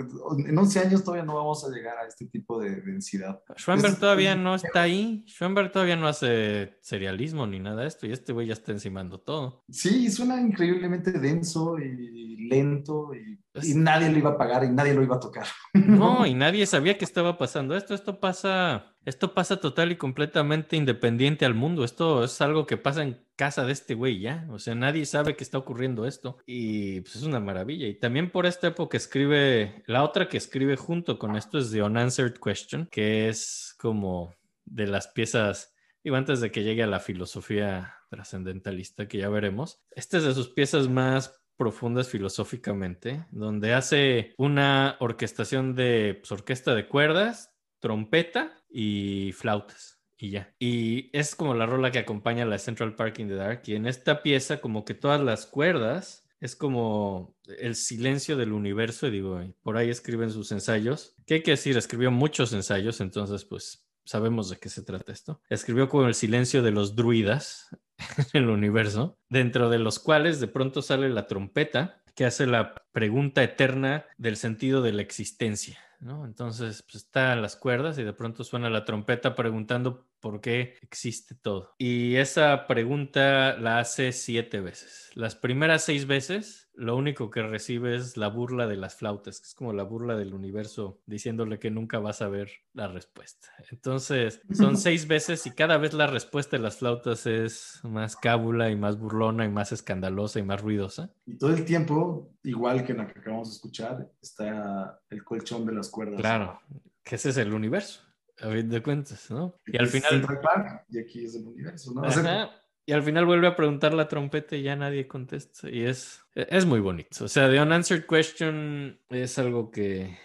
en 0.47 0.59
11 0.59 0.81
años 0.81 1.03
todavía 1.05 1.25
no 1.25 1.35
vamos 1.37 1.65
a 1.65 1.69
llegar 1.75 1.97
a 1.99 2.07
este 2.07 2.27
tipo 2.27 2.61
de 2.61 2.81
densidad. 2.83 3.41
Schoenberg 3.57 3.95
Es- 3.95 3.99
todavía 4.01 4.35
no 4.37 4.55
está 4.55 4.83
ahí. 4.83 5.25
Schoenberg 5.27 5.73
todavía 5.73 5.97
no 5.97 6.07
hace 6.09 6.79
serialismo 6.83 7.47
ni 7.47 7.59
nada 7.59 7.83
de 7.83 7.89
esto. 7.89 8.07
Y 8.07 8.13
este 8.13 8.33
güey 8.33 8.47
ya 8.49 8.53
está 8.53 8.73
encimando 8.73 9.19
todo. 9.21 9.65
Sí, 9.71 10.11
suena 10.11 10.41
increíblemente 10.41 11.13
denso 11.13 11.79
y 11.79 12.49
lento 12.49 13.11
y, 13.15 13.39
Es- 13.55 13.69
y 13.69 13.75
nadie 13.75 14.11
lo 14.11 14.19
iba 14.19 14.31
a 14.31 14.39
pagar 14.39 14.65
y 14.65 14.71
nadie 14.71 14.95
lo 14.95 15.03
iba 15.03 15.17
a 15.17 15.21
tocar. 15.21 15.47
No, 15.75 16.27
y 16.27 16.35
nadie 16.35 16.67
sabía 16.67 16.99
que 16.99 17.05
estaba 17.05 17.39
pasando 17.39 17.77
esto. 17.77 17.95
Esto 17.95 18.21
pasa, 18.21 18.95
esto 19.05 19.33
pasa 19.35 19.57
total 19.59 19.93
y 19.93 19.97
completamente 19.97 20.77
independiente 20.77 21.45
al 21.47 21.55
mundo. 21.55 21.85
Esto 21.85 22.25
es 22.25 22.41
algo 22.41 22.67
que 22.67 22.77
pasa 22.77 23.03
en 23.03 23.19
casa 23.39 23.65
de 23.65 23.73
este 23.73 23.95
güey 23.95 24.19
ya. 24.19 24.47
O 24.51 24.59
sea, 24.59 24.75
nadie 24.75 25.07
sabe 25.07 25.37
que 25.37 25.45
está 25.45 25.57
ocurriendo 25.57 26.07
esto. 26.07 26.39
Y 26.45 27.01
pues 27.03 27.17
es 27.17 27.23
una 27.23 27.41
maravilla. 27.41 27.87
Y 27.87 27.95
también 27.95 28.31
por 28.31 28.45
esta 28.45 28.67
época 28.67 28.97
escribe, 28.97 29.85
la 29.87 30.03
otra 30.03 30.29
que 30.29 30.37
escribe 30.37 30.77
junto 30.77 31.19
con 31.19 31.37
esto 31.37 31.59
es 31.59 31.71
The 31.71 31.83
Unanswered 31.83 32.35
Question, 32.35 32.89
que 32.91 33.29
es 33.29 33.75
como 33.79 34.35
de 34.65 34.89
las 34.89 35.09
piezas, 35.09 35.73
digo, 36.03 36.17
antes 36.17 36.41
de 36.41 36.51
que 36.51 36.65
llegue 36.65 36.83
a 36.83 36.89
la 36.89 37.01
filosofía 37.01 37.95
trascendentalista, 38.11 39.07
que 39.07 39.19
ya 39.19 39.29
veremos. 39.29 39.81
Esta 39.93 40.19
es 40.19 40.25
de 40.25 40.35
sus 40.35 40.49
piezas 40.49 40.89
más 40.89 41.41
profundas 41.57 42.09
filosóficamente, 42.09 43.25
donde 43.31 43.75
hace 43.75 44.35
una 44.37 44.97
orquestación 45.01 45.75
de 45.75 46.17
pues, 46.21 46.33
orquesta 46.33 46.75
de 46.75 46.89
cuerdas, 46.89 47.55
trompeta 47.79 48.53
y 48.69 49.33
flautas. 49.33 49.98
Y 50.19 50.31
ya. 50.31 50.53
Y 50.59 51.17
es 51.17 51.37
como 51.37 51.55
la 51.55 51.67
rola 51.67 51.93
que 51.93 52.01
acompaña 52.01 52.43
a 52.43 52.47
la 52.47 52.59
Central 52.59 52.97
Park 52.97 53.21
in 53.21 53.29
the 53.29 53.35
Dark. 53.35 53.63
Y 53.67 53.77
en 53.77 53.87
esta 53.87 54.23
pieza, 54.23 54.61
como 54.61 54.85
que 54.85 54.95
todas 54.95 55.21
las 55.21 55.47
cuerdas 55.47 56.29
es 56.41 56.57
como 56.57 57.37
el 57.59 57.77
silencio 57.77 58.37
del 58.37 58.53
universo. 58.53 59.07
Y 59.07 59.13
digo, 59.13 59.41
por 59.63 59.77
ahí 59.77 59.91
escriben 59.91 60.31
sus 60.31 60.51
ensayos. 60.51 61.15
¿Qué 61.25 61.35
hay 61.35 61.43
que 61.43 61.53
decir? 61.53 61.77
Escribió 61.77 62.11
muchos 62.11 62.53
ensayos, 62.53 63.01
entonces, 63.01 63.45
pues 63.45 63.89
sabemos 64.05 64.51
de 64.51 64.57
qué 64.57 64.69
se 64.69 64.83
trata 64.83 65.13
esto. 65.13 65.41
Escribió 65.49 65.89
como 65.89 66.09
el 66.09 66.15
silencio 66.15 66.63
de 66.63 66.73
los 66.73 66.97
druidas 66.97 67.69
en 68.33 68.43
el 68.43 68.51
universo, 68.51 69.19
dentro 69.29 69.71
de 69.71 69.79
los 69.79 70.01
cuales 70.01 70.41
de 70.41 70.49
pronto 70.49 70.83
sale 70.83 71.09
la 71.11 71.29
trompeta 71.29 72.03
que 72.17 72.25
hace 72.25 72.47
la 72.47 72.75
pregunta 72.91 73.45
eterna 73.45 74.07
del 74.17 74.37
sentido 74.37 74.83
de 74.83 74.93
la 74.93 75.03
existencia. 75.03 75.79
¿No? 76.01 76.25
Entonces, 76.25 76.83
pues 76.83 76.97
están 76.97 77.43
las 77.43 77.57
cuerdas 77.57 77.99
y 77.99 78.05
de 78.05 78.13
pronto 78.13 78.45
suena 78.45 78.71
la 78.71 78.85
trompeta 78.85 79.35
preguntando 79.35 80.07
por 80.21 80.41
qué 80.41 80.75
existe 80.83 81.35
todo. 81.35 81.75
Y 81.79 82.17
esa 82.17 82.67
pregunta 82.67 83.57
la 83.57 83.79
hace 83.79 84.13
siete 84.13 84.61
veces. 84.61 85.11
Las 85.15 85.35
primeras 85.35 85.85
seis 85.85 86.07
veces, 86.07 86.69
lo 86.75 86.97
único 86.97 87.31
que 87.31 87.43
recibe 87.43 87.97
es 87.97 88.17
la 88.17 88.29
burla 88.29 88.67
de 88.67 88.77
las 88.77 88.97
flautas, 88.97 89.41
que 89.41 89.47
es 89.47 89.55
como 89.55 89.73
la 89.73 89.83
burla 89.83 90.17
del 90.17 90.35
universo 90.35 91.01
diciéndole 91.07 91.59
que 91.59 91.71
nunca 91.71 91.99
vas 91.99 92.23
a 92.23 92.29
ver 92.29 92.51
la 92.73 92.89
respuesta. 92.89 93.49
Entonces, 93.71 94.41
son 94.53 94.77
seis 94.77 95.09
veces 95.09 95.47
y 95.47 95.51
cada 95.51 95.77
vez 95.79 95.93
la 95.93 96.07
respuesta 96.07 96.57
de 96.57 96.63
las 96.63 96.79
flautas 96.79 97.27
es 97.27 97.81
más 97.83 98.17
cábula 98.17 98.71
y 98.71 98.77
más 98.77 98.99
burlona 98.99 99.45
y 99.45 99.49
más 99.49 99.73
escandalosa 99.73 100.39
y 100.39 100.43
más 100.43 100.61
ruidosa. 100.63 101.11
Y 101.27 101.37
todo 101.37 101.51
el 101.51 101.65
tiempo, 101.65 102.33
igual 102.45 102.85
que 102.85 102.93
en 102.93 102.99
la 102.99 103.09
que 103.09 103.19
acabamos 103.19 103.49
de 103.49 103.55
escuchar, 103.55 104.11
está 104.23 105.01
el 105.11 105.25
colchón 105.25 105.67
de 105.67 105.73
las 105.73 105.89
cuerdas. 105.89 106.21
Claro, 106.21 106.61
que 107.03 107.17
ese 107.17 107.31
es 107.31 107.37
el 107.39 107.53
universo, 107.53 108.03
a 108.41 108.51
fin 108.51 108.69
de 108.69 108.83
cuentas, 108.83 109.31
¿no? 109.31 109.55
Y 109.67 109.77
al 109.79 109.87
final... 109.89 110.23
Park, 110.43 110.85
y 110.89 110.99
aquí 111.01 111.25
es 111.25 111.35
el 111.35 111.47
universo, 111.47 111.93
¿no? 111.95 112.05
Ajá. 112.05 112.51
Y 112.87 112.93
al 112.93 113.03
final 113.03 113.27
vuelve 113.27 113.47
a 113.47 113.55
preguntar 113.55 113.93
la 113.93 114.09
trompeta 114.09 114.57
y 114.57 114.63
ya 114.63 114.75
nadie 114.75 115.07
contesta. 115.07 115.69
Y 115.69 115.83
es, 115.85 116.23
es 116.35 116.65
muy 116.65 116.81
bonito. 116.81 117.27
O 117.27 117.29
sea, 117.29 117.51
The 117.51 117.61
Unanswered 117.61 118.07
Question 118.07 118.99
es 119.11 119.39
algo 119.39 119.71
que 119.71 120.17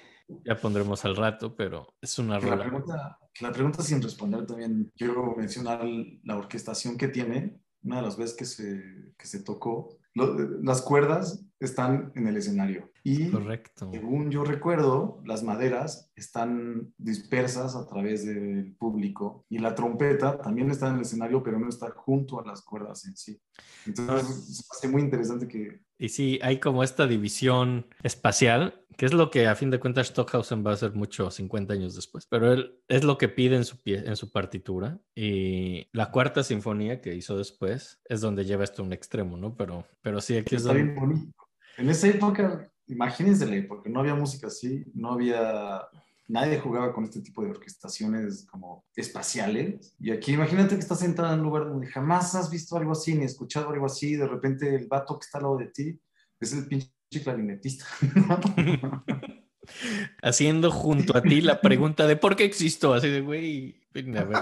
ya 0.45 0.55
pondremos 0.55 1.03
al 1.03 1.17
rato, 1.17 1.57
pero 1.57 1.85
es 1.99 2.17
una 2.19 2.35
la, 2.35 2.39
rola. 2.39 2.63
pregunta, 2.63 3.19
la 3.41 3.51
pregunta 3.51 3.83
sin 3.83 4.01
responder 4.01 4.45
también, 4.45 4.89
quiero 4.95 5.35
mencionar 5.35 5.81
la 6.23 6.37
orquestación 6.37 6.97
que 6.97 7.09
tiene, 7.09 7.59
una 7.81 7.97
de 7.97 8.01
las 8.03 8.15
veces 8.17 8.33
que 8.37 8.45
se, 8.45 8.81
que 9.17 9.27
se 9.27 9.43
tocó. 9.43 9.97
Lo- 10.13 10.33
las 10.61 10.81
cuerdas 10.81 11.45
están 11.59 12.11
en 12.15 12.27
el 12.27 12.37
escenario 12.37 12.91
y 13.03 13.29
Correcto. 13.29 13.89
según 13.91 14.31
yo 14.31 14.43
recuerdo, 14.43 15.21
las 15.25 15.43
maderas 15.43 16.11
están 16.15 16.93
dispersas 16.97 17.75
a 17.75 17.85
través 17.85 18.25
del 18.25 18.75
público 18.77 19.45
y 19.49 19.59
la 19.59 19.75
trompeta 19.75 20.37
también 20.37 20.71
está 20.71 20.89
en 20.89 20.95
el 20.95 21.01
escenario, 21.01 21.43
pero 21.43 21.59
no 21.59 21.67
está 21.67 21.91
junto 21.91 22.39
a 22.39 22.45
las 22.45 22.61
cuerdas 22.61 23.05
en 23.05 23.15
sí. 23.17 23.41
Entonces, 23.85 24.57
se 24.57 24.63
hace 24.71 24.87
muy 24.87 25.01
interesante 25.01 25.47
que 25.47 25.81
Y 25.97 26.09
sí, 26.09 26.39
hay 26.41 26.59
como 26.59 26.83
esta 26.83 27.07
división 27.07 27.87
espacial, 28.03 28.85
que 28.97 29.05
es 29.05 29.13
lo 29.13 29.29
que 29.29 29.47
a 29.47 29.55
fin 29.55 29.69
de 29.69 29.79
cuentas 29.79 30.07
Stockhausen 30.07 30.65
va 30.65 30.71
a 30.71 30.75
hacer 30.75 30.93
mucho 30.93 31.29
50 31.29 31.73
años 31.73 31.95
después, 31.95 32.25
pero 32.27 32.53
él 32.53 32.79
es 32.87 33.03
lo 33.03 33.17
que 33.17 33.27
pide 33.27 33.57
en 33.57 33.65
su, 33.65 33.81
pie, 33.81 34.03
en 34.05 34.15
su 34.15 34.31
partitura. 34.31 34.99
Y 35.15 35.89
la 35.91 36.11
cuarta 36.11 36.43
sinfonía 36.43 37.01
que 37.01 37.15
hizo 37.15 37.37
después 37.37 38.01
es 38.05 38.21
donde 38.21 38.45
lleva 38.45 38.63
esto 38.63 38.81
a 38.81 38.85
un 38.85 38.93
extremo, 38.93 39.35
¿no? 39.35 39.57
Pero, 39.57 39.85
pero 40.01 40.21
sí, 40.21 40.37
aquí 40.37 40.55
es 40.55 40.61
está 40.61 40.73
donde... 40.73 40.83
bien 40.83 40.95
bonito. 40.95 41.43
En 41.77 41.89
esa 41.89 42.07
época, 42.07 42.69
imagínense 42.87 43.45
la 43.45 43.55
época, 43.55 43.89
no 43.89 43.99
había 43.99 44.15
música 44.15 44.47
así, 44.47 44.83
no 44.93 45.13
había, 45.13 45.81
nadie 46.27 46.59
jugaba 46.59 46.93
con 46.93 47.03
este 47.03 47.21
tipo 47.21 47.43
de 47.43 47.51
orquestaciones 47.51 48.45
como 48.49 48.85
espaciales. 48.95 49.95
Y 49.99 50.11
aquí 50.11 50.33
imagínate 50.33 50.75
que 50.75 50.81
estás 50.81 50.99
sentado 50.99 51.33
en 51.33 51.39
un 51.39 51.45
lugar 51.45 51.65
donde 51.65 51.87
jamás 51.87 52.35
has 52.35 52.49
visto 52.49 52.77
algo 52.77 52.91
así, 52.91 53.15
ni 53.15 53.25
escuchado 53.25 53.69
algo 53.69 53.85
así, 53.85 54.15
de 54.15 54.27
repente 54.27 54.75
el 54.75 54.87
vato 54.87 55.17
que 55.17 55.25
está 55.25 55.39
al 55.39 55.43
lado 55.45 55.57
de 55.57 55.67
ti 55.67 55.99
es 56.39 56.53
el 56.53 56.67
pinche 56.67 56.91
clarinetista. 57.23 57.85
Haciendo 60.21 60.71
junto 60.71 61.17
a 61.17 61.21
ti 61.21 61.41
la 61.41 61.61
pregunta 61.61 62.05
de 62.05 62.17
por 62.17 62.35
qué 62.35 62.43
existo, 62.43 62.93
así 62.93 63.09
de 63.09 63.21
güey, 63.21 63.81
a 63.95 64.23
ver. 64.23 64.37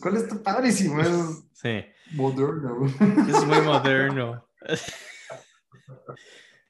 ¿Cuál 0.00 0.16
está 0.16 0.42
padrísimo? 0.42 1.00
Es 1.00 1.44
Sí, 1.52 1.84
moderno. 2.12 2.86
es 2.86 3.46
muy 3.46 3.60
moderno. 3.60 4.46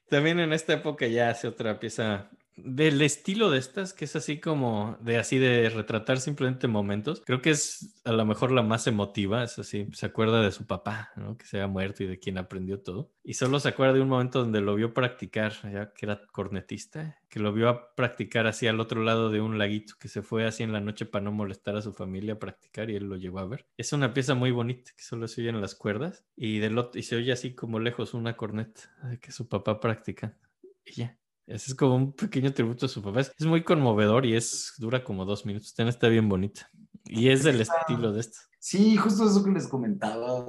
También 0.09 0.39
en 0.39 0.53
esta 0.53 0.73
época 0.73 1.07
ya 1.07 1.29
hace 1.29 1.47
otra 1.47 1.79
pieza 1.79 2.29
del 2.55 3.01
estilo 3.01 3.49
de 3.49 3.59
estas, 3.59 3.93
que 3.93 4.05
es 4.05 4.15
así 4.15 4.39
como 4.39 4.97
de 5.01 5.17
así 5.17 5.37
de 5.37 5.69
retratar 5.69 6.19
simplemente 6.19 6.67
momentos. 6.67 7.21
Creo 7.25 7.41
que 7.41 7.51
es 7.51 8.01
a 8.03 8.11
lo 8.11 8.25
mejor 8.25 8.51
la 8.51 8.61
más 8.61 8.87
emotiva, 8.87 9.43
es 9.43 9.57
así, 9.59 9.87
se 9.93 10.05
acuerda 10.05 10.41
de 10.41 10.51
su 10.51 10.65
papá. 10.65 11.11
Que 11.37 11.45
se 11.45 11.57
había 11.57 11.67
muerto 11.67 12.03
y 12.03 12.07
de 12.07 12.19
quien 12.19 12.37
aprendió 12.37 12.81
todo. 12.81 13.11
Y 13.23 13.35
solo 13.35 13.59
se 13.59 13.69
acuerda 13.69 13.93
de 13.93 14.01
un 14.01 14.09
momento 14.09 14.39
donde 14.39 14.61
lo 14.61 14.75
vio 14.75 14.93
practicar, 14.93 15.53
ya 15.71 15.93
que 15.93 16.05
era 16.05 16.25
cornetista, 16.31 17.19
que 17.29 17.39
lo 17.39 17.53
vio 17.53 17.69
a 17.69 17.95
practicar 17.95 18.47
así 18.47 18.67
al 18.67 18.79
otro 18.79 19.03
lado 19.03 19.29
de 19.29 19.41
un 19.41 19.57
laguito, 19.57 19.93
que 19.99 20.07
se 20.07 20.21
fue 20.21 20.45
así 20.45 20.63
en 20.63 20.73
la 20.73 20.81
noche 20.81 21.05
para 21.05 21.23
no 21.23 21.31
molestar 21.31 21.75
a 21.75 21.81
su 21.81 21.93
familia 21.93 22.33
a 22.33 22.39
practicar 22.39 22.89
y 22.89 22.95
él 22.95 23.05
lo 23.05 23.17
llevó 23.17 23.39
a 23.39 23.47
ver. 23.47 23.65
Es 23.77 23.93
una 23.93 24.13
pieza 24.13 24.35
muy 24.35 24.51
bonita 24.51 24.91
que 24.95 25.03
solo 25.03 25.27
se 25.27 25.41
oyen 25.41 25.61
las 25.61 25.75
cuerdas 25.75 26.25
y, 26.35 26.59
del 26.59 26.77
otro, 26.77 26.99
y 26.99 27.03
se 27.03 27.15
oye 27.15 27.31
así 27.31 27.55
como 27.55 27.79
lejos 27.79 28.13
una 28.13 28.35
corneta 28.35 28.81
que 29.21 29.31
su 29.31 29.47
papá 29.47 29.79
practica. 29.79 30.37
Y 30.85 30.93
ya. 30.93 31.20
Ese 31.47 31.71
es 31.71 31.75
como 31.75 31.95
un 31.95 32.13
pequeño 32.13 32.53
tributo 32.53 32.85
a 32.85 32.89
su 32.89 33.01
papá. 33.01 33.21
Es, 33.21 33.45
muy 33.45 33.63
conmovedor 33.63 34.25
y 34.25 34.35
es 34.35 34.73
dura 34.77 35.03
como 35.03 35.25
dos 35.25 35.45
minutos. 35.45 35.73
También 35.73 35.93
está 35.93 36.07
bien 36.07 36.29
bonita. 36.29 36.69
Y 37.05 37.29
es 37.29 37.43
del 37.43 37.61
Está- 37.61 37.75
estilo 37.81 38.11
de 38.13 38.21
esto. 38.21 38.37
Sí, 38.59 38.95
justo 38.95 39.25
eso 39.27 39.43
que 39.43 39.51
les 39.51 39.67
comentaba, 39.67 40.45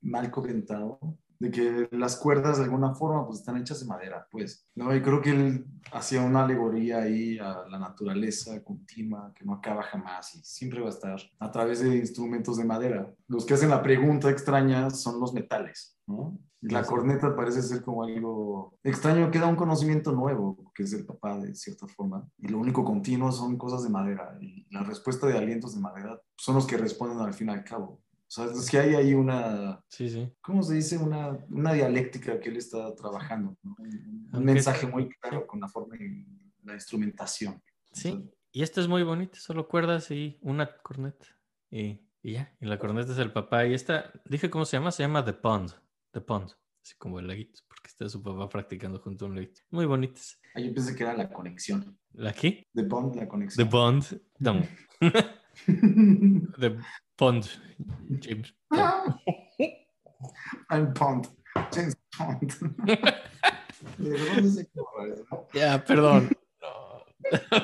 mal 0.00 0.30
comentado, 0.30 0.98
de 1.38 1.50
que 1.50 1.88
las 1.92 2.16
cuerdas 2.16 2.58
de 2.58 2.64
alguna 2.64 2.94
forma 2.94 3.26
pues 3.26 3.38
están 3.40 3.56
hechas 3.56 3.80
de 3.80 3.86
madera, 3.86 4.26
pues, 4.30 4.66
¿no? 4.74 4.94
Y 4.94 5.00
creo 5.02 5.20
que 5.22 5.30
él 5.30 5.66
hacía 5.92 6.22
una 6.22 6.44
alegoría 6.44 6.98
ahí 7.02 7.38
a 7.38 7.64
la 7.68 7.78
naturaleza 7.78 8.62
continua, 8.62 9.32
que 9.34 9.44
no 9.44 9.54
acaba 9.54 9.82
jamás 9.82 10.34
y 10.34 10.40
siempre 10.42 10.80
va 10.80 10.86
a 10.86 10.90
estar 10.90 11.18
a 11.38 11.50
través 11.50 11.80
de 11.80 11.96
instrumentos 11.96 12.56
de 12.58 12.64
madera. 12.64 13.10
Los 13.26 13.46
que 13.46 13.54
hacen 13.54 13.70
la 13.70 13.82
pregunta 13.82 14.30
extraña 14.30 14.90
son 14.90 15.18
los 15.20 15.32
metales, 15.32 15.96
¿no? 16.10 16.38
La 16.62 16.84
corneta 16.84 17.34
parece 17.34 17.62
ser 17.62 17.82
como 17.82 18.02
algo 18.04 18.78
extraño 18.82 19.30
que 19.30 19.38
da 19.38 19.46
un 19.46 19.56
conocimiento 19.56 20.12
nuevo, 20.12 20.70
que 20.74 20.82
es 20.82 20.92
el 20.92 21.06
papá 21.06 21.38
de 21.38 21.54
cierta 21.54 21.86
forma. 21.86 22.28
Y 22.36 22.48
lo 22.48 22.58
único 22.58 22.84
continuo 22.84 23.32
son 23.32 23.56
cosas 23.56 23.82
de 23.82 23.88
madera. 23.88 24.36
Y 24.42 24.66
la 24.70 24.82
respuesta 24.82 25.26
de 25.26 25.38
alientos 25.38 25.74
de 25.74 25.80
madera 25.80 26.20
son 26.36 26.56
los 26.56 26.66
que 26.66 26.76
responden 26.76 27.18
al 27.20 27.32
fin 27.32 27.48
y 27.48 27.52
al 27.52 27.64
cabo. 27.64 28.02
O 28.12 28.32
sea, 28.32 28.44
es 28.44 28.68
que 28.70 28.78
hay 28.78 28.94
ahí 28.94 29.14
una, 29.14 29.82
Sí, 29.88 30.10
sí. 30.10 30.30
¿cómo 30.42 30.62
se 30.62 30.74
dice? 30.74 30.98
Una, 30.98 31.30
una 31.48 31.72
dialéctica 31.72 32.38
que 32.38 32.50
él 32.50 32.58
está 32.58 32.94
trabajando. 32.94 33.56
¿no? 33.62 33.74
Un, 33.78 34.28
Aunque- 34.32 34.52
mensaje 34.52 34.86
muy 34.86 35.08
claro 35.08 35.46
con 35.46 35.60
la 35.60 35.68
forma 35.68 35.96
y 35.96 36.26
la 36.62 36.74
instrumentación. 36.74 37.62
Sí. 37.92 38.28
Y 38.52 38.62
este 38.62 38.80
es 38.82 38.86
muy 38.88 39.02
bonito, 39.02 39.36
solo 39.38 39.66
cuerdas 39.66 40.10
y 40.10 40.38
una 40.42 40.76
corneta. 40.82 41.26
Y, 41.70 42.00
y 42.22 42.34
ya, 42.34 42.54
y 42.60 42.66
la 42.66 42.78
corneta 42.78 43.12
es 43.12 43.18
el 43.18 43.32
papá. 43.32 43.64
Y 43.66 43.72
esta, 43.72 44.12
dije 44.26 44.50
cómo 44.50 44.64
se 44.66 44.76
llama, 44.76 44.90
se 44.92 45.02
llama 45.04 45.24
The 45.24 45.32
Pond. 45.32 45.70
The 46.12 46.20
Pond, 46.20 46.50
así 46.82 46.94
como 46.98 47.18
el 47.20 47.26
laguito, 47.26 47.60
porque 47.68 47.88
está 47.88 48.08
su 48.08 48.22
papá 48.22 48.48
practicando 48.48 48.98
junto 49.00 49.24
a 49.24 49.28
un 49.28 49.36
laguito. 49.36 49.60
Muy 49.70 49.86
bonitas. 49.86 50.40
Ah, 50.54 50.60
yo 50.60 50.74
pensé 50.74 50.94
que 50.96 51.04
era 51.04 51.16
la 51.16 51.30
conexión. 51.30 51.98
¿La 52.12 52.30
aquí? 52.30 52.66
De 52.72 52.82
Bond, 52.82 53.14
la 53.14 53.22
The 53.22 53.28
conexión. 53.28 53.68
Bond. 53.68 54.20
No. 54.38 54.62
The 56.58 56.76
Pond. 57.16 57.46
James. 58.20 58.54
I'm 60.70 60.92
Bond. 60.94 61.28
James. 61.72 61.96
¿De 63.98 64.18
dónde 64.18 64.50
se 64.50 64.60
eso? 64.62 65.48
Ya, 65.54 65.84
perdón. 65.84 66.30
Ah, 67.32 67.54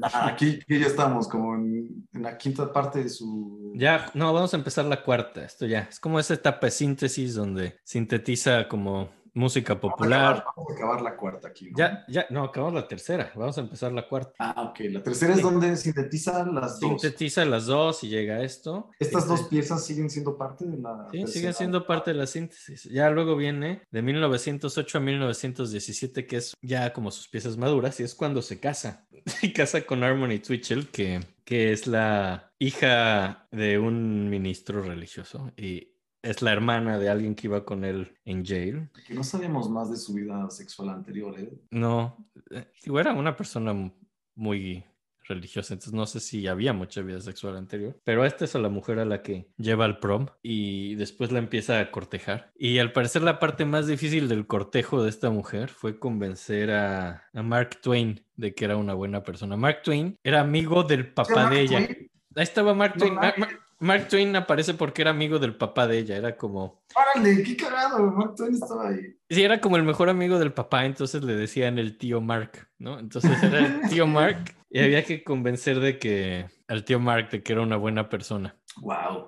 aquí, 0.00 0.60
aquí 0.62 0.78
ya 0.78 0.86
estamos, 0.86 1.28
como 1.28 1.54
en, 1.54 2.06
en 2.12 2.22
la 2.22 2.36
quinta 2.38 2.72
parte 2.72 3.02
de 3.02 3.08
su... 3.08 3.72
Ya, 3.74 4.10
no, 4.14 4.32
vamos 4.32 4.52
a 4.54 4.56
empezar 4.56 4.84
la 4.84 5.02
cuarta. 5.02 5.44
Esto 5.44 5.66
ya. 5.66 5.88
Es 5.90 6.00
como 6.00 6.18
esa 6.18 6.34
etapa 6.34 6.66
de 6.66 6.70
síntesis 6.70 7.34
donde 7.34 7.78
sintetiza 7.84 8.68
como 8.68 9.10
música 9.34 9.74
Vamos 9.74 9.92
a 9.92 9.96
popular. 9.96 10.22
acabar- 10.36 10.44
Vamos 10.56 10.70
a 10.70 10.74
acabar 10.74 11.02
la 11.02 11.16
cuarta 11.16 11.48
aquí. 11.48 11.70
¿no? 11.70 11.78
Ya, 11.78 12.04
ya, 12.08 12.26
no, 12.30 12.44
acabamos 12.44 12.74
la 12.74 12.86
tercera. 12.88 13.32
Vamos 13.34 13.56
a 13.58 13.62
empezar 13.62 13.92
la 13.92 14.06
cuarta. 14.08 14.32
Ah, 14.38 14.62
ok. 14.70 14.80
La 14.90 15.02
tercera 15.02 15.34
es 15.34 15.42
donde 15.42 15.76
sintetiza 15.76 16.44
las 16.46 16.78
dos. 16.80 17.00
Sintetiza 17.00 17.44
las 17.44 17.66
dos 17.66 18.04
y 18.04 18.08
llega 18.08 18.36
a 18.36 18.42
esto. 18.42 18.90
Estas 18.98 19.22
Este, 19.24 19.28
dos 19.36 19.42
piezas 19.48 19.84
siguen 19.84 20.10
siendo 20.10 20.36
parte 20.36 20.64
de 20.66 20.76
la. 20.78 21.08
Sí, 21.10 21.18
tercera. 21.18 21.32
siguen 21.32 21.54
siendo 21.54 21.86
parte 21.86 22.12
de 22.12 22.18
la 22.18 22.26
síntesis. 22.26 22.84
Ya 22.84 23.10
luego 23.10 23.36
viene 23.36 23.82
de 23.90 24.02
1908 24.02 24.98
a 24.98 25.00
1917, 25.00 26.26
que 26.26 26.36
es 26.36 26.54
ya 26.62 26.92
como 26.92 27.10
sus 27.10 27.28
piezas 27.28 27.56
maduras, 27.56 27.98
y 28.00 28.02
es 28.02 28.14
cuando 28.14 28.42
se 28.42 28.60
casa. 28.60 29.06
Se 29.26 29.52
casa 29.52 29.82
con 29.82 30.02
Harmony 30.02 30.40
Twitchell, 30.40 30.88
que, 30.88 31.20
que 31.44 31.70
es 31.72 31.86
la 31.86 32.50
hija 32.58 33.46
de 33.52 33.78
un 33.78 34.28
ministro 34.28 34.82
religioso 34.82 35.52
y 35.56 35.91
es 36.22 36.40
la 36.42 36.52
hermana 36.52 36.98
de 36.98 37.08
alguien 37.10 37.34
que 37.34 37.48
iba 37.48 37.64
con 37.64 37.84
él 37.84 38.16
en 38.24 38.44
jail. 38.44 38.88
Que 39.06 39.14
no 39.14 39.24
sabemos 39.24 39.68
más 39.68 39.90
de 39.90 39.96
su 39.96 40.14
vida 40.14 40.48
sexual 40.50 40.90
anterior, 40.90 41.38
¿eh? 41.38 41.52
No, 41.70 42.16
eh, 42.50 42.66
era 42.86 43.12
una 43.12 43.36
persona 43.36 43.72
mu- 43.72 43.90
muy 44.34 44.84
religiosa, 45.24 45.74
entonces 45.74 45.92
no 45.94 46.04
sé 46.04 46.18
si 46.20 46.46
había 46.48 46.72
mucha 46.72 47.00
vida 47.00 47.20
sexual 47.20 47.56
anterior, 47.56 47.96
pero 48.04 48.24
esta 48.24 48.44
es 48.44 48.56
a 48.56 48.58
la 48.58 48.68
mujer 48.68 48.98
a 48.98 49.04
la 49.04 49.22
que 49.22 49.48
lleva 49.56 49.84
al 49.84 49.98
prom 50.00 50.26
y 50.42 50.96
después 50.96 51.30
la 51.30 51.38
empieza 51.38 51.78
a 51.80 51.90
cortejar. 51.92 52.50
Y 52.56 52.78
al 52.78 52.92
parecer 52.92 53.22
la 53.22 53.38
parte 53.38 53.64
más 53.64 53.86
difícil 53.86 54.28
del 54.28 54.46
cortejo 54.48 55.02
de 55.02 55.08
esta 55.10 55.30
mujer 55.30 55.68
fue 55.70 55.98
convencer 56.00 56.72
a, 56.72 57.22
a 57.32 57.42
Mark 57.42 57.80
Twain 57.80 58.20
de 58.36 58.52
que 58.54 58.64
era 58.64 58.76
una 58.76 58.94
buena 58.94 59.22
persona. 59.22 59.56
Mark 59.56 59.82
Twain 59.84 60.16
era 60.24 60.40
amigo 60.40 60.82
del 60.82 61.12
papá 61.12 61.34
Mark 61.44 61.54
de 61.54 61.60
ella. 61.62 61.86
Twain? 61.86 62.10
Ahí 62.34 62.42
estaba 62.42 62.74
Mark 62.74 62.94
No 62.96 62.98
Twain. 63.00 63.14
Mar- 63.14 63.34
mames. 63.38 63.54
Mar- 63.54 63.61
Mark 63.82 64.08
Twain 64.08 64.34
aparece 64.36 64.74
porque 64.74 65.02
era 65.02 65.10
amigo 65.10 65.38
del 65.38 65.56
papá 65.56 65.86
de 65.88 65.98
ella, 65.98 66.16
era 66.16 66.36
como... 66.36 66.84
¡Órale! 66.94 67.42
¡Qué 67.42 67.56
cagado! 67.56 68.12
Mark 68.12 68.34
Twain 68.36 68.54
estaba 68.54 68.88
ahí. 68.88 69.16
Sí, 69.28 69.42
era 69.42 69.60
como 69.60 69.76
el 69.76 69.82
mejor 69.82 70.08
amigo 70.08 70.38
del 70.38 70.52
papá, 70.52 70.84
entonces 70.86 71.22
le 71.24 71.34
decían 71.34 71.78
el 71.78 71.98
tío 71.98 72.20
Mark, 72.20 72.68
¿no? 72.78 72.98
Entonces 72.98 73.42
era 73.42 73.58
el 73.58 73.80
tío 73.90 74.06
Mark 74.06 74.54
y 74.70 74.78
había 74.80 75.04
que 75.04 75.24
convencer 75.24 75.80
de 75.80 75.98
que 75.98 76.46
al 76.68 76.84
tío 76.84 77.00
Mark 77.00 77.30
de 77.30 77.42
que 77.42 77.52
era 77.52 77.62
una 77.62 77.76
buena 77.76 78.08
persona. 78.08 78.56
¡Wow! 78.80 79.26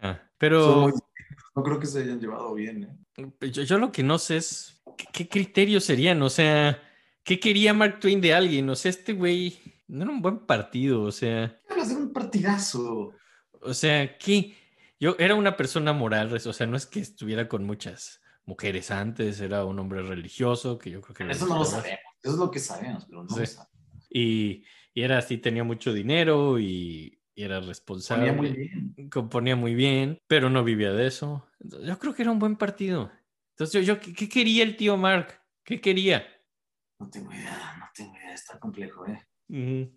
Ajá. 0.00 0.30
Pero 0.38 0.82
muy- 0.82 0.92
No 1.56 1.62
creo 1.62 1.80
que 1.80 1.86
se 1.86 2.02
hayan 2.02 2.20
llevado 2.20 2.54
bien, 2.54 2.84
¿eh? 2.84 3.50
yo, 3.50 3.62
yo 3.62 3.78
lo 3.78 3.90
que 3.90 4.02
no 4.02 4.18
sé 4.18 4.36
es 4.36 4.82
¿qué, 4.96 5.06
qué 5.12 5.28
criterios 5.28 5.84
serían, 5.84 6.22
o 6.22 6.30
sea, 6.30 6.80
¿qué 7.24 7.40
quería 7.40 7.74
Mark 7.74 7.98
Twain 7.98 8.20
de 8.20 8.34
alguien? 8.34 8.68
O 8.70 8.76
sea, 8.76 8.90
este 8.90 9.14
güey 9.14 9.58
no 9.88 10.04
era 10.04 10.12
un 10.12 10.22
buen 10.22 10.46
partido, 10.46 11.02
o 11.02 11.10
sea, 11.12 11.58
Hablas 11.68 11.88
de 11.88 11.96
un 11.96 12.12
partidazo. 12.12 13.12
O 13.62 13.74
sea, 13.74 14.18
¿qué? 14.18 14.54
Yo 14.98 15.16
era 15.18 15.34
una 15.34 15.56
persona 15.56 15.92
moral, 15.92 16.32
o 16.32 16.52
sea, 16.52 16.66
no 16.66 16.76
es 16.76 16.86
que 16.86 17.00
estuviera 17.00 17.48
con 17.48 17.64
muchas 17.64 18.22
mujeres 18.44 18.90
antes, 18.90 19.40
era 19.40 19.64
un 19.64 19.78
hombre 19.78 20.02
religioso 20.02 20.78
que 20.78 20.90
yo 20.90 21.00
creo 21.00 21.14
que 21.14 21.32
Eso 21.32 21.46
no 21.46 21.58
lo 21.58 21.64
sabemos. 21.64 22.00
Eso 22.22 22.32
es 22.32 22.38
lo 22.38 22.50
que 22.50 22.58
sabemos, 22.60 23.04
pero 23.06 23.24
no 23.24 23.28
Sí. 23.28 23.40
lo 23.40 23.46
sabemos. 23.46 23.76
Y, 24.08 24.64
y 24.94 25.02
era 25.02 25.18
así, 25.18 25.36
tenía 25.38 25.64
mucho 25.64 25.92
dinero 25.92 26.58
y, 26.58 27.20
y 27.34 27.42
era 27.42 27.60
responsable. 27.60 28.32
Ponía 28.32 28.42
muy 28.50 28.56
bien. 28.56 29.10
Componía 29.10 29.56
muy 29.56 29.74
bien, 29.74 30.18
pero 30.26 30.48
no 30.48 30.64
vivía 30.64 30.92
de 30.92 31.06
eso. 31.06 31.46
Yo 31.60 31.98
creo 31.98 32.14
que 32.14 32.22
era 32.22 32.30
un 32.30 32.38
buen 32.38 32.56
partido. 32.56 33.12
Entonces, 33.50 33.86
yo, 33.86 33.94
yo 33.94 34.00
¿qué, 34.00 34.28
quería 34.28 34.62
el 34.62 34.76
tío 34.76 34.96
Mark? 34.96 35.42
¿Qué 35.64 35.80
quería? 35.80 36.26
No 36.98 37.10
tengo 37.10 37.32
idea, 37.32 37.76
no 37.78 37.86
tengo 37.94 38.16
idea. 38.16 38.32
Está 38.32 38.58
complejo, 38.58 39.06
¿eh? 39.06 39.26
Ujú. 39.48 39.92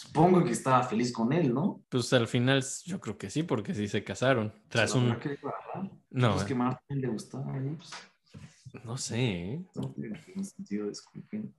Supongo 0.00 0.42
que 0.42 0.52
estaba 0.52 0.82
feliz 0.82 1.12
con 1.12 1.30
él, 1.30 1.52
¿no? 1.52 1.84
Pues 1.90 2.10
al 2.14 2.26
final 2.26 2.64
yo 2.86 2.98
creo 3.00 3.18
que 3.18 3.28
sí, 3.28 3.42
porque 3.42 3.74
sí 3.74 3.86
se 3.86 4.02
casaron. 4.02 4.50
Tras 4.70 4.94
un... 4.94 5.10
agarrar. 5.10 5.90
No, 6.08 6.32
Pues 6.32 6.44
eh, 6.44 6.46
que 6.46 6.54
Martín 6.54 7.02
le 7.02 7.08
gustaba, 7.08 7.58
¿eh? 7.58 7.76
Pues, 7.76 8.82
no 8.82 8.96
sé. 8.96 9.18
¿eh? 9.20 9.64
no 9.74 9.92
tiene 9.92 10.18
ningún 10.26 10.46
sentido, 10.46 10.88
disculpen. 10.88 11.54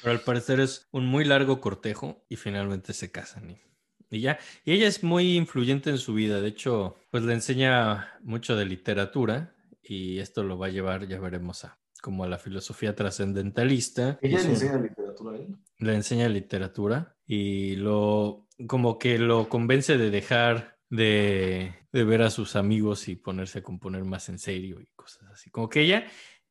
Pero 0.00 0.12
al 0.12 0.22
parecer 0.22 0.58
es 0.58 0.88
un 0.90 1.04
muy 1.04 1.26
largo 1.26 1.60
cortejo 1.60 2.24
y 2.30 2.36
finalmente 2.36 2.94
se 2.94 3.12
casan. 3.12 3.50
Y, 3.50 3.60
y 4.08 4.20
ya, 4.22 4.38
y 4.64 4.72
ella 4.72 4.88
es 4.88 5.04
muy 5.04 5.36
influyente 5.36 5.90
en 5.90 5.98
su 5.98 6.14
vida. 6.14 6.40
De 6.40 6.48
hecho, 6.48 6.96
pues 7.10 7.24
le 7.24 7.34
enseña 7.34 8.18
mucho 8.22 8.56
de 8.56 8.64
literatura 8.64 9.54
y 9.82 10.18
esto 10.20 10.44
lo 10.44 10.56
va 10.56 10.68
a 10.68 10.70
llevar, 10.70 11.06
ya 11.06 11.20
veremos, 11.20 11.66
a 11.66 11.78
como 12.00 12.24
a 12.24 12.28
la 12.28 12.38
filosofía 12.38 12.94
trascendentalista. 12.94 14.18
Ella 14.22 14.40
le 14.40 14.50
enseña 14.50 14.78
literatura 14.78 15.36
a 15.36 15.40
él. 15.40 15.56
le 15.78 15.94
enseña 15.94 16.28
literatura 16.28 17.16
y 17.26 17.76
lo 17.76 18.46
como 18.66 18.98
que 18.98 19.18
lo 19.18 19.48
convence 19.48 19.96
de 19.96 20.10
dejar 20.10 20.78
de, 20.90 21.74
de 21.92 22.04
ver 22.04 22.22
a 22.22 22.30
sus 22.30 22.56
amigos 22.56 23.08
y 23.08 23.16
ponerse 23.16 23.60
a 23.60 23.62
componer 23.62 24.04
más 24.04 24.28
en 24.28 24.38
serio 24.38 24.80
y 24.80 24.86
cosas 24.96 25.30
así. 25.32 25.50
Como 25.50 25.68
que 25.68 25.82
ella 25.82 26.06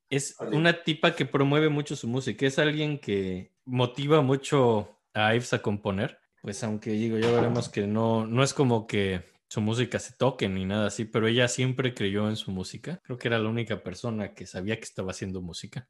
es 0.09 0.37
una 0.51 0.83
tipa 0.83 1.15
que 1.15 1.25
promueve 1.25 1.69
mucho 1.69 1.95
su 1.95 2.07
música, 2.07 2.45
es 2.45 2.57
alguien 2.57 2.99
que 2.99 3.53
motiva 3.65 4.21
mucho 4.21 4.99
a 5.13 5.35
Ives 5.35 5.53
a 5.53 5.61
componer. 5.61 6.17
Pues 6.41 6.63
aunque 6.63 6.91
digo, 6.91 7.17
ya 7.17 7.31
veremos 7.31 7.69
que 7.69 7.85
no, 7.85 8.25
no 8.25 8.43
es 8.43 8.53
como 8.53 8.87
que 8.87 9.28
su 9.49 9.61
música 9.61 9.97
se 9.97 10.13
toque 10.13 10.47
ni 10.47 10.63
nada 10.63 10.87
así, 10.87 11.05
pero 11.05 11.27
ella 11.27 11.47
siempre 11.47 11.95
creyó 11.95 12.29
en 12.29 12.35
su 12.35 12.51
música. 12.51 13.01
Creo 13.03 13.17
que 13.17 13.27
era 13.27 13.39
la 13.39 13.49
única 13.49 13.81
persona 13.83 14.33
que 14.33 14.45
sabía 14.45 14.77
que 14.77 14.83
estaba 14.83 15.11
haciendo 15.11 15.41
música. 15.41 15.87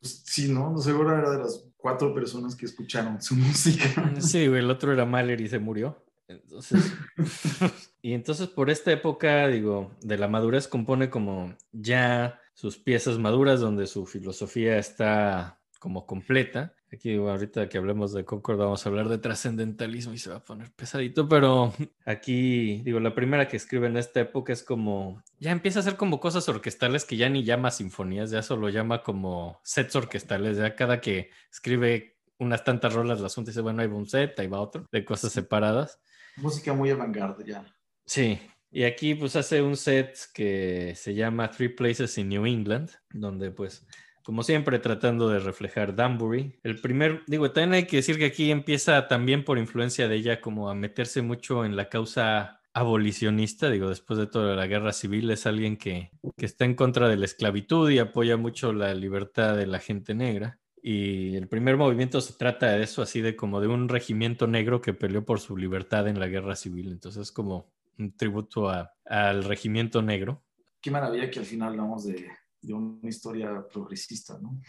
Pues, 0.00 0.22
sí, 0.24 0.48
¿no? 0.48 0.70
No 0.70 0.78
seguro 0.78 1.18
era 1.18 1.30
de 1.32 1.38
las 1.38 1.66
cuatro 1.76 2.14
personas 2.14 2.54
que 2.54 2.66
escucharon 2.66 3.20
su 3.20 3.34
música. 3.36 4.14
Sí, 4.20 4.46
güey, 4.46 4.60
el 4.60 4.70
otro 4.70 4.92
era 4.92 5.04
Mahler 5.04 5.40
y 5.40 5.48
se 5.48 5.58
murió. 5.58 6.04
Entonces, 6.28 6.92
y 8.02 8.12
entonces 8.12 8.46
por 8.46 8.70
esta 8.70 8.92
época, 8.92 9.48
digo, 9.48 9.90
de 10.00 10.16
la 10.16 10.28
madurez 10.28 10.68
compone 10.68 11.10
como 11.10 11.56
ya 11.72 12.40
sus 12.54 12.78
piezas 12.78 13.18
maduras 13.18 13.58
donde 13.58 13.88
su 13.88 14.06
filosofía 14.06 14.78
está 14.78 15.60
como 15.80 16.06
completa. 16.06 16.74
Aquí 16.92 17.14
ahorita 17.14 17.68
que 17.68 17.78
hablemos 17.78 18.12
de 18.12 18.24
Concord 18.24 18.58
vamos 18.58 18.84
a 18.84 18.88
hablar 18.88 19.08
de 19.08 19.18
trascendentalismo 19.18 20.12
y 20.12 20.18
se 20.18 20.30
va 20.30 20.36
a 20.36 20.44
poner 20.44 20.72
pesadito, 20.72 21.28
pero 21.28 21.72
aquí 22.04 22.82
digo, 22.82 22.98
la 22.98 23.14
primera 23.14 23.46
que 23.46 23.56
escribe 23.56 23.86
en 23.86 23.96
esta 23.96 24.20
época 24.20 24.52
es 24.52 24.64
como, 24.64 25.22
ya 25.38 25.52
empieza 25.52 25.78
a 25.78 25.82
hacer 25.82 25.96
como 25.96 26.18
cosas 26.18 26.48
orquestales 26.48 27.04
que 27.04 27.16
ya 27.16 27.28
ni 27.28 27.44
llama 27.44 27.70
sinfonías, 27.70 28.30
ya 28.30 28.42
solo 28.42 28.68
llama 28.70 29.04
como 29.04 29.60
sets 29.62 29.94
orquestales, 29.94 30.56
ya 30.56 30.74
cada 30.74 31.00
que 31.00 31.30
escribe 31.50 32.18
unas 32.38 32.64
tantas 32.64 32.92
rolas, 32.92 33.20
la 33.20 33.26
asunto 33.26 33.50
dice, 33.50 33.60
bueno, 33.60 33.82
ahí 33.82 33.88
va 33.88 33.96
un 33.96 34.08
set, 34.08 34.38
ahí 34.40 34.48
va 34.48 34.60
otro, 34.60 34.88
de 34.90 35.04
cosas 35.04 35.30
separadas. 35.30 36.00
Música 36.36 36.72
muy 36.72 36.90
avant-garde 36.90 37.44
ya. 37.44 37.64
Sí, 38.04 38.40
y 38.72 38.84
aquí 38.84 39.14
pues 39.14 39.36
hace 39.36 39.62
un 39.62 39.76
set 39.76 40.16
que 40.32 40.94
se 40.96 41.14
llama 41.14 41.50
Three 41.50 41.68
Places 41.68 42.18
in 42.18 42.30
New 42.30 42.46
England, 42.46 42.90
donde 43.12 43.50
pues 43.50 43.86
como 44.22 44.42
siempre 44.42 44.78
tratando 44.78 45.28
de 45.28 45.38
reflejar 45.40 45.94
Danbury. 45.94 46.58
El 46.62 46.80
primer, 46.80 47.22
digo, 47.26 47.50
también 47.52 47.74
hay 47.74 47.86
que 47.86 47.96
decir 47.96 48.18
que 48.18 48.26
aquí 48.26 48.50
empieza 48.50 49.08
también 49.08 49.44
por 49.44 49.58
influencia 49.58 50.08
de 50.08 50.16
ella 50.16 50.40
como 50.40 50.70
a 50.70 50.74
meterse 50.74 51.22
mucho 51.22 51.64
en 51.64 51.76
la 51.76 51.88
causa 51.88 52.60
abolicionista, 52.72 53.70
digo, 53.70 53.88
después 53.88 54.18
de 54.18 54.26
toda 54.26 54.54
la 54.54 54.66
guerra 54.66 54.92
civil, 54.92 55.30
es 55.30 55.46
alguien 55.46 55.76
que, 55.76 56.10
que 56.36 56.46
está 56.46 56.64
en 56.64 56.74
contra 56.74 57.08
de 57.08 57.16
la 57.16 57.24
esclavitud 57.24 57.90
y 57.90 57.98
apoya 57.98 58.36
mucho 58.36 58.72
la 58.72 58.94
libertad 58.94 59.56
de 59.56 59.66
la 59.66 59.78
gente 59.80 60.14
negra. 60.14 60.58
Y 60.82 61.36
el 61.36 61.48
primer 61.48 61.76
movimiento 61.76 62.20
se 62.20 62.34
trata 62.34 62.70
de 62.72 62.82
eso, 62.82 63.02
así 63.02 63.20
de 63.20 63.36
como 63.36 63.60
de 63.60 63.66
un 63.66 63.88
regimiento 63.88 64.46
negro 64.46 64.80
que 64.80 64.94
peleó 64.94 65.24
por 65.24 65.40
su 65.40 65.56
libertad 65.56 66.08
en 66.08 66.18
la 66.20 66.26
guerra 66.28 66.56
civil. 66.56 66.90
Entonces 66.92 67.22
es 67.22 67.32
como 67.32 67.72
un 67.98 68.16
tributo 68.16 68.70
a- 68.70 68.92
al 69.04 69.44
regimiento 69.44 70.00
negro. 70.00 70.42
Qué 70.80 70.90
maravilla 70.90 71.30
que 71.30 71.40
al 71.40 71.44
final 71.44 71.70
hablamos 71.70 72.06
de, 72.06 72.28
de 72.62 72.74
una 72.74 73.08
historia 73.08 73.66
progresista, 73.72 74.38
¿no? 74.40 74.60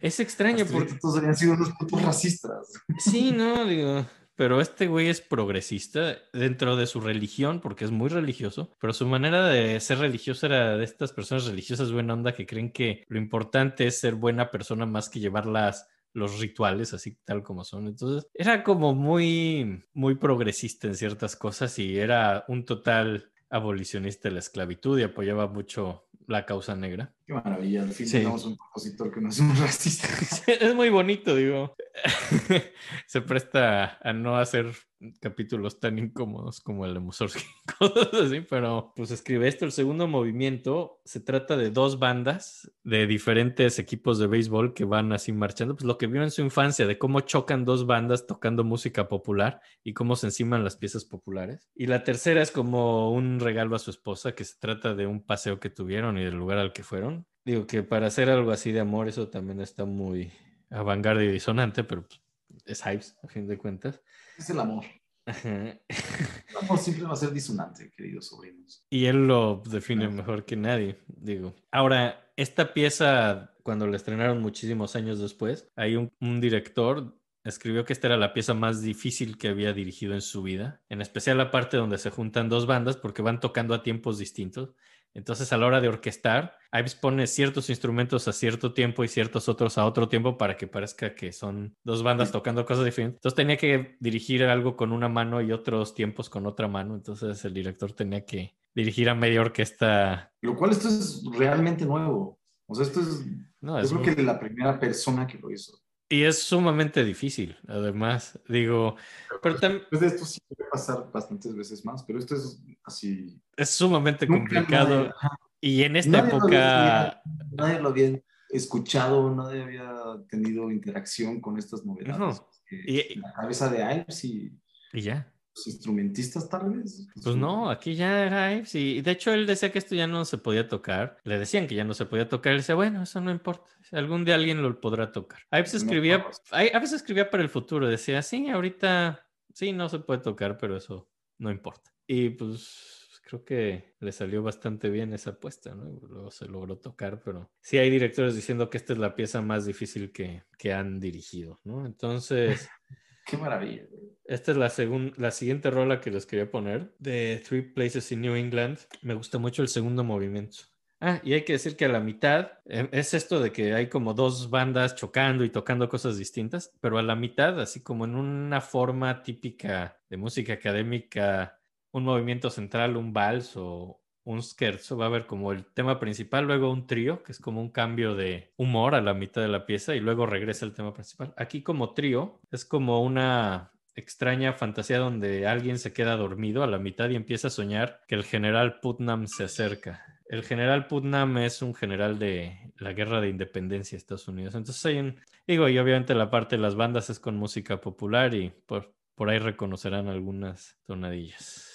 Es 0.00 0.20
extraño 0.20 0.64
porque... 0.70 0.94
Todos 1.00 1.18
habían 1.18 1.36
sido 1.36 1.54
unos 1.54 1.70
putos 1.78 2.02
racistas. 2.02 2.72
Sí, 2.98 3.32
no, 3.36 3.64
digo, 3.64 4.06
pero 4.36 4.60
este 4.60 4.88
güey 4.88 5.08
es 5.08 5.20
progresista 5.20 6.18
dentro 6.32 6.76
de 6.76 6.86
su 6.86 7.00
religión, 7.00 7.60
porque 7.60 7.84
es 7.84 7.90
muy 7.90 8.08
religioso, 8.08 8.70
pero 8.80 8.92
su 8.92 9.06
manera 9.06 9.46
de 9.46 9.78
ser 9.80 9.98
religioso 9.98 10.46
era 10.46 10.76
de 10.76 10.84
estas 10.84 11.12
personas 11.12 11.46
religiosas 11.46 11.92
buena 11.92 12.14
onda 12.14 12.34
que 12.34 12.46
creen 12.46 12.72
que 12.72 13.04
lo 13.08 13.18
importante 13.18 13.86
es 13.86 14.00
ser 14.00 14.14
buena 14.14 14.50
persona 14.50 14.86
más 14.86 15.08
que 15.08 15.20
llevarlas 15.20 15.86
los 16.12 16.38
rituales 16.38 16.94
así 16.94 17.18
tal 17.24 17.42
como 17.42 17.64
son. 17.64 17.88
Entonces, 17.88 18.28
era 18.34 18.62
como 18.62 18.94
muy, 18.94 19.84
muy 19.92 20.14
progresista 20.14 20.86
en 20.86 20.94
ciertas 20.94 21.36
cosas 21.36 21.78
y 21.78 21.98
era 21.98 22.44
un 22.48 22.64
total 22.64 23.32
abolicionista 23.50 24.28
de 24.28 24.34
la 24.34 24.40
esclavitud 24.40 24.98
y 24.98 25.02
apoyaba 25.02 25.48
mucho 25.48 26.06
la 26.26 26.46
causa 26.46 26.74
negra. 26.74 27.14
Qué 27.26 27.32
maravilla. 27.32 27.82
Al 27.82 27.92
fin 27.92 28.06
Sí. 28.06 28.18
tenemos 28.18 28.44
un 28.44 28.56
compositor 28.56 29.10
que 29.12 29.20
no 29.20 29.28
es 29.30 29.38
un 29.40 29.48
racista. 29.56 30.08
Es 30.46 30.74
muy 30.74 30.90
bonito, 30.90 31.34
digo. 31.34 31.74
Se 33.06 33.20
presta 33.22 33.98
a 34.02 34.12
no 34.12 34.36
hacer 34.36 34.72
capítulos 35.20 35.80
tan 35.80 35.98
incómodos 35.98 36.60
como 36.60 36.86
el 36.86 36.94
de 36.94 37.00
Mussorgsky, 37.00 37.44
cosas 37.78 38.08
así, 38.14 38.40
pero 38.40 38.92
pues 38.96 39.10
escribe 39.10 39.48
esto. 39.48 39.64
El 39.64 39.72
segundo 39.72 40.08
movimiento 40.08 41.00
se 41.04 41.20
trata 41.20 41.56
de 41.56 41.70
dos 41.70 41.98
bandas 41.98 42.70
de 42.84 43.06
diferentes 43.06 43.78
equipos 43.78 44.18
de 44.18 44.26
béisbol 44.26 44.72
que 44.74 44.84
van 44.84 45.12
así 45.12 45.32
marchando, 45.32 45.74
pues 45.74 45.84
lo 45.84 45.98
que 45.98 46.06
vio 46.06 46.22
en 46.22 46.30
su 46.30 46.42
infancia, 46.42 46.86
de 46.86 46.98
cómo 46.98 47.20
chocan 47.20 47.64
dos 47.64 47.86
bandas 47.86 48.26
tocando 48.26 48.64
música 48.64 49.08
popular 49.08 49.60
y 49.82 49.92
cómo 49.92 50.16
se 50.16 50.28
enciman 50.28 50.64
las 50.64 50.76
piezas 50.76 51.04
populares. 51.04 51.68
Y 51.74 51.86
la 51.86 52.02
tercera 52.04 52.40
es 52.42 52.50
como 52.50 53.12
un 53.12 53.40
regalo 53.40 53.76
a 53.76 53.80
su 53.80 53.90
esposa, 53.90 54.34
que 54.34 54.44
se 54.44 54.58
trata 54.58 54.94
de 54.94 55.06
un 55.06 55.22
paseo 55.22 55.60
que 55.60 55.70
tuvieron 55.70 56.18
y 56.18 56.24
del 56.24 56.34
lugar 56.34 56.58
al 56.58 56.72
que 56.72 56.82
fueron. 56.82 57.13
Digo 57.44 57.66
que 57.66 57.82
para 57.82 58.06
hacer 58.06 58.30
algo 58.30 58.50
así 58.50 58.72
de 58.72 58.80
amor, 58.80 59.08
eso 59.08 59.28
también 59.28 59.60
está 59.60 59.84
muy 59.84 60.32
avant 60.70 61.04
y 61.06 61.28
disonante, 61.28 61.84
pero 61.84 62.06
pues, 62.06 62.20
es 62.64 62.80
Hives, 62.86 63.16
a 63.22 63.28
fin 63.28 63.46
de 63.46 63.58
cuentas. 63.58 64.00
Es 64.38 64.48
el 64.50 64.60
amor. 64.60 64.84
Ajá. 65.26 65.78
El 65.88 66.56
amor 66.60 66.78
siempre 66.78 67.04
va 67.04 67.14
a 67.14 67.16
ser 67.16 67.32
disonante, 67.32 67.90
queridos 67.90 68.28
sobrinos. 68.28 68.86
Y 68.90 69.06
él 69.06 69.26
lo 69.26 69.62
define 69.64 70.02
Claro. 70.02 70.16
mejor 70.16 70.44
que 70.44 70.54
nadie, 70.56 70.98
digo. 71.06 71.54
Ahora, 71.70 72.30
esta 72.36 72.74
pieza, 72.74 73.54
cuando 73.62 73.86
la 73.86 73.96
estrenaron 73.96 74.42
muchísimos 74.42 74.96
años 74.96 75.18
después, 75.18 75.72
hay 75.76 75.96
un, 75.96 76.12
un 76.20 76.40
director 76.40 77.18
escribió 77.44 77.84
que 77.84 77.92
esta 77.92 78.06
era 78.08 78.16
la 78.16 78.32
pieza 78.32 78.54
más 78.54 78.80
difícil 78.80 79.36
que 79.36 79.48
había 79.48 79.72
dirigido 79.72 80.14
en 80.14 80.22
su 80.22 80.42
vida, 80.42 80.82
en 80.88 81.02
especial 81.02 81.38
la 81.38 81.50
parte 81.50 81.76
donde 81.76 81.98
se 81.98 82.10
juntan 82.10 82.48
dos 82.48 82.66
bandas 82.66 82.96
porque 82.96 83.22
van 83.22 83.40
tocando 83.40 83.74
a 83.74 83.82
tiempos 83.82 84.18
distintos. 84.18 84.74
Entonces, 85.14 85.52
a 85.52 85.56
la 85.56 85.66
hora 85.66 85.80
de 85.80 85.88
orquestar, 85.88 86.56
Ives 86.72 86.96
pone 86.96 87.26
ciertos 87.28 87.70
instrumentos 87.70 88.26
a 88.26 88.32
cierto 88.32 88.72
tiempo 88.74 89.04
y 89.04 89.08
ciertos 89.08 89.48
otros 89.48 89.78
a 89.78 89.86
otro 89.86 90.08
tiempo 90.08 90.36
para 90.36 90.56
que 90.56 90.66
parezca 90.66 91.14
que 91.14 91.32
son 91.32 91.76
dos 91.84 92.02
bandas 92.02 92.32
tocando 92.32 92.66
cosas 92.66 92.84
diferentes. 92.84 93.18
Entonces, 93.18 93.36
tenía 93.36 93.56
que 93.56 93.96
dirigir 94.00 94.42
algo 94.44 94.76
con 94.76 94.90
una 94.92 95.08
mano 95.08 95.40
y 95.40 95.52
otros 95.52 95.94
tiempos 95.94 96.28
con 96.28 96.46
otra 96.46 96.66
mano. 96.66 96.94
Entonces, 96.96 97.44
el 97.44 97.54
director 97.54 97.92
tenía 97.92 98.24
que 98.26 98.56
dirigir 98.74 99.08
a 99.08 99.14
media 99.14 99.40
orquesta. 99.40 100.32
Lo 100.42 100.56
cual 100.56 100.72
esto 100.72 100.88
es 100.88 101.22
realmente 101.32 101.86
nuevo. 101.86 102.40
O 102.66 102.74
sea, 102.74 102.84
esto 102.84 103.00
es, 103.00 103.24
No, 103.60 103.76
yo 103.78 103.84
es 103.84 103.88
creo 103.90 104.02
muy- 104.02 104.14
que 104.16 104.22
la 104.22 104.40
primera 104.40 104.80
persona 104.80 105.26
que 105.28 105.38
lo 105.38 105.50
hizo. 105.52 105.78
Y 106.08 106.22
es 106.22 106.42
sumamente 106.42 107.02
difícil, 107.04 107.56
además. 107.66 108.38
Digo, 108.48 108.96
pero 109.42 109.56
también 109.56 109.82
Después 109.90 110.00
de 110.00 110.06
esto 110.08 110.24
sí 110.26 110.38
puede 110.48 110.70
pasar 110.70 111.10
bastantes 111.12 111.54
veces 111.56 111.84
más, 111.84 112.02
pero 112.04 112.18
esto 112.18 112.34
es 112.36 112.62
así. 112.84 113.40
es 113.56 113.70
sumamente 113.70 114.26
Nunca 114.26 114.54
complicado. 114.56 114.96
nadie-. 115.04 115.12
Y 115.60 115.82
en 115.82 115.96
esta 115.96 116.10
Nadie 116.18 116.30
lo 116.30 116.36
época, 116.38 117.00
había- 117.00 117.22
nadie 117.52 117.80
lo 117.80 117.88
había 117.88 118.20
escuchado, 118.50 119.34
nadie 119.34 119.62
había 119.62 119.92
tenido 120.28 120.70
interacción 120.70 121.40
con 121.40 121.58
estas 121.58 121.84
novedades. 121.86 122.18
No. 122.18 122.48
Que 122.68 122.76
Y- 122.86 123.14
la 123.18 123.32
cabeza 123.32 123.68
de 123.70 123.78
Ives 123.96 124.24
y 124.24 124.52
y 124.92 125.00
ya. 125.00 125.32
Los 125.54 125.66
instrumentistas, 125.66 126.48
tal 126.48 126.70
vez. 126.70 127.06
Pues 127.22 127.36
no, 127.36 127.70
aquí 127.70 127.94
ya 127.94 128.26
era 128.26 128.52
Ives. 128.54 128.74
Y 128.74 129.02
de 129.02 129.10
hecho, 129.12 129.32
él 129.32 129.46
decía 129.46 129.70
que 129.70 129.78
esto 129.78 129.94
ya 129.94 130.06
no 130.06 130.24
se 130.24 130.38
podía 130.38 130.68
tocar. 130.68 131.18
Le 131.24 131.38
decían 131.38 131.66
que 131.66 131.74
ya 131.74 131.84
no 131.84 131.94
se 131.94 132.06
podía 132.06 132.28
tocar. 132.28 132.52
Él 132.52 132.58
decía, 132.58 132.74
bueno, 132.74 133.02
eso 133.02 133.20
no 133.20 133.30
importa. 133.30 133.70
Algún 133.92 134.24
día 134.24 134.34
alguien 134.34 134.62
lo 134.62 134.80
podrá 134.80 135.12
tocar. 135.12 135.40
Ives 135.52 135.74
No, 135.74 135.78
escribía, 135.78 136.18
vamos. 136.18 136.42
Ives 136.52 136.92
escribía 136.92 137.30
para 137.30 137.42
el 137.42 137.48
futuro. 137.48 137.86
Decía, 137.86 138.22
sí, 138.22 138.48
ahorita 138.48 139.26
sí, 139.52 139.72
no 139.72 139.88
se 139.88 140.00
puede 140.00 140.20
tocar, 140.20 140.58
pero 140.58 140.76
eso 140.76 141.08
no 141.38 141.50
importa. 141.50 141.92
Y 142.06 142.30
pues 142.30 143.20
creo 143.22 143.44
que 143.44 143.94
le 144.00 144.12
salió 144.12 144.42
bastante 144.42 144.90
bien 144.90 145.12
esa 145.14 145.30
apuesta, 145.30 145.74
¿no? 145.74 145.84
Luego 146.08 146.30
se 146.30 146.46
logró 146.46 146.76
tocar, 146.78 147.22
pero 147.24 147.50
sí 147.60 147.78
hay 147.78 147.90
directores 147.90 148.34
diciendo 148.34 148.68
que 148.68 148.76
esta 148.76 148.92
es 148.92 148.98
la 148.98 149.14
pieza 149.14 149.40
más 149.40 149.64
difícil 149.64 150.12
que, 150.12 150.44
que 150.58 150.72
han 150.72 151.00
dirigido, 151.00 151.60
¿no? 151.64 151.86
Entonces... 151.86 152.68
Qué 153.24 153.36
maravilla. 153.36 153.82
Esta 154.24 154.52
es 154.52 154.56
la, 154.56 154.72
la 155.16 155.30
siguiente 155.30 155.70
rola 155.70 156.00
que 156.00 156.10
les 156.10 156.26
quería 156.26 156.50
poner 156.50 156.94
de 156.98 157.42
Three 157.46 157.62
Places 157.62 158.10
in 158.12 158.22
New 158.22 158.34
England. 158.34 158.78
Me 159.02 159.14
gusta 159.14 159.38
mucho 159.38 159.62
el 159.62 159.68
segundo 159.68 160.02
movimiento. 160.04 160.58
Ah, 161.00 161.20
y 161.22 161.34
hay 161.34 161.44
que 161.44 161.54
decir 161.54 161.76
que 161.76 161.84
a 161.84 161.88
la 161.88 162.00
mitad 162.00 162.52
eh, 162.64 162.88
es 162.92 163.12
esto 163.12 163.40
de 163.40 163.52
que 163.52 163.74
hay 163.74 163.88
como 163.88 164.14
dos 164.14 164.48
bandas 164.48 164.94
chocando 164.94 165.44
y 165.44 165.50
tocando 165.50 165.88
cosas 165.88 166.16
distintas, 166.16 166.72
pero 166.80 166.96
a 166.96 167.02
la 167.02 167.14
mitad, 167.14 167.60
así 167.60 167.82
como 167.82 168.06
en 168.06 168.14
una 168.14 168.60
forma 168.62 169.22
típica 169.22 170.00
de 170.08 170.16
música 170.16 170.54
académica, 170.54 171.60
un 171.92 172.04
movimiento 172.04 172.48
central, 172.48 172.96
un 172.96 173.12
vals 173.12 173.52
o 173.56 174.00
un 174.24 174.42
scherzo, 174.42 174.96
va 174.96 175.04
a 175.04 175.08
haber 175.08 175.26
como 175.26 175.52
el 175.52 175.64
tema 175.66 176.00
principal, 176.00 176.46
luego 176.46 176.72
un 176.72 176.86
trío, 176.86 177.22
que 177.22 177.32
es 177.32 177.38
como 177.38 177.60
un 177.60 177.70
cambio 177.70 178.14
de 178.14 178.52
humor 178.56 178.94
a 178.94 179.02
la 179.02 179.14
mitad 179.14 179.42
de 179.42 179.48
la 179.48 179.66
pieza 179.66 179.94
y 179.94 180.00
luego 180.00 180.26
regresa 180.26 180.64
el 180.64 180.72
tema 180.72 180.94
principal. 180.94 181.34
Aquí 181.36 181.62
como 181.62 181.92
trío 181.92 182.40
es 182.50 182.64
como 182.64 183.02
una 183.02 183.72
extraña 183.94 184.54
fantasía 184.54 184.98
donde 184.98 185.46
alguien 185.46 185.78
se 185.78 185.92
queda 185.92 186.16
dormido 186.16 186.62
a 186.62 186.66
la 186.66 186.78
mitad 186.78 187.08
y 187.10 187.16
empieza 187.16 187.48
a 187.48 187.50
soñar 187.50 188.00
que 188.08 188.14
el 188.14 188.24
general 188.24 188.80
Putnam 188.80 189.26
se 189.26 189.44
acerca. 189.44 190.04
El 190.26 190.42
general 190.42 190.86
Putnam 190.86 191.36
es 191.38 191.62
un 191.62 191.74
general 191.74 192.18
de 192.18 192.72
la 192.78 192.92
guerra 192.92 193.20
de 193.20 193.28
independencia 193.28 193.96
de 193.96 194.00
Estados 194.00 194.26
Unidos. 194.26 194.54
Entonces 194.54 194.84
hay 194.86 194.98
un, 194.98 195.20
digo, 195.46 195.68
y 195.68 195.78
obviamente 195.78 196.14
la 196.14 196.30
parte 196.30 196.56
de 196.56 196.62
las 196.62 196.74
bandas 196.74 197.10
es 197.10 197.20
con 197.20 197.36
música 197.36 197.80
popular 197.80 198.34
y 198.34 198.50
por, 198.66 198.94
por 199.14 199.28
ahí 199.28 199.38
reconocerán 199.38 200.08
algunas 200.08 200.78
tonadillas. 200.86 201.70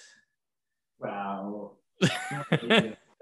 Wow. 0.97 1.78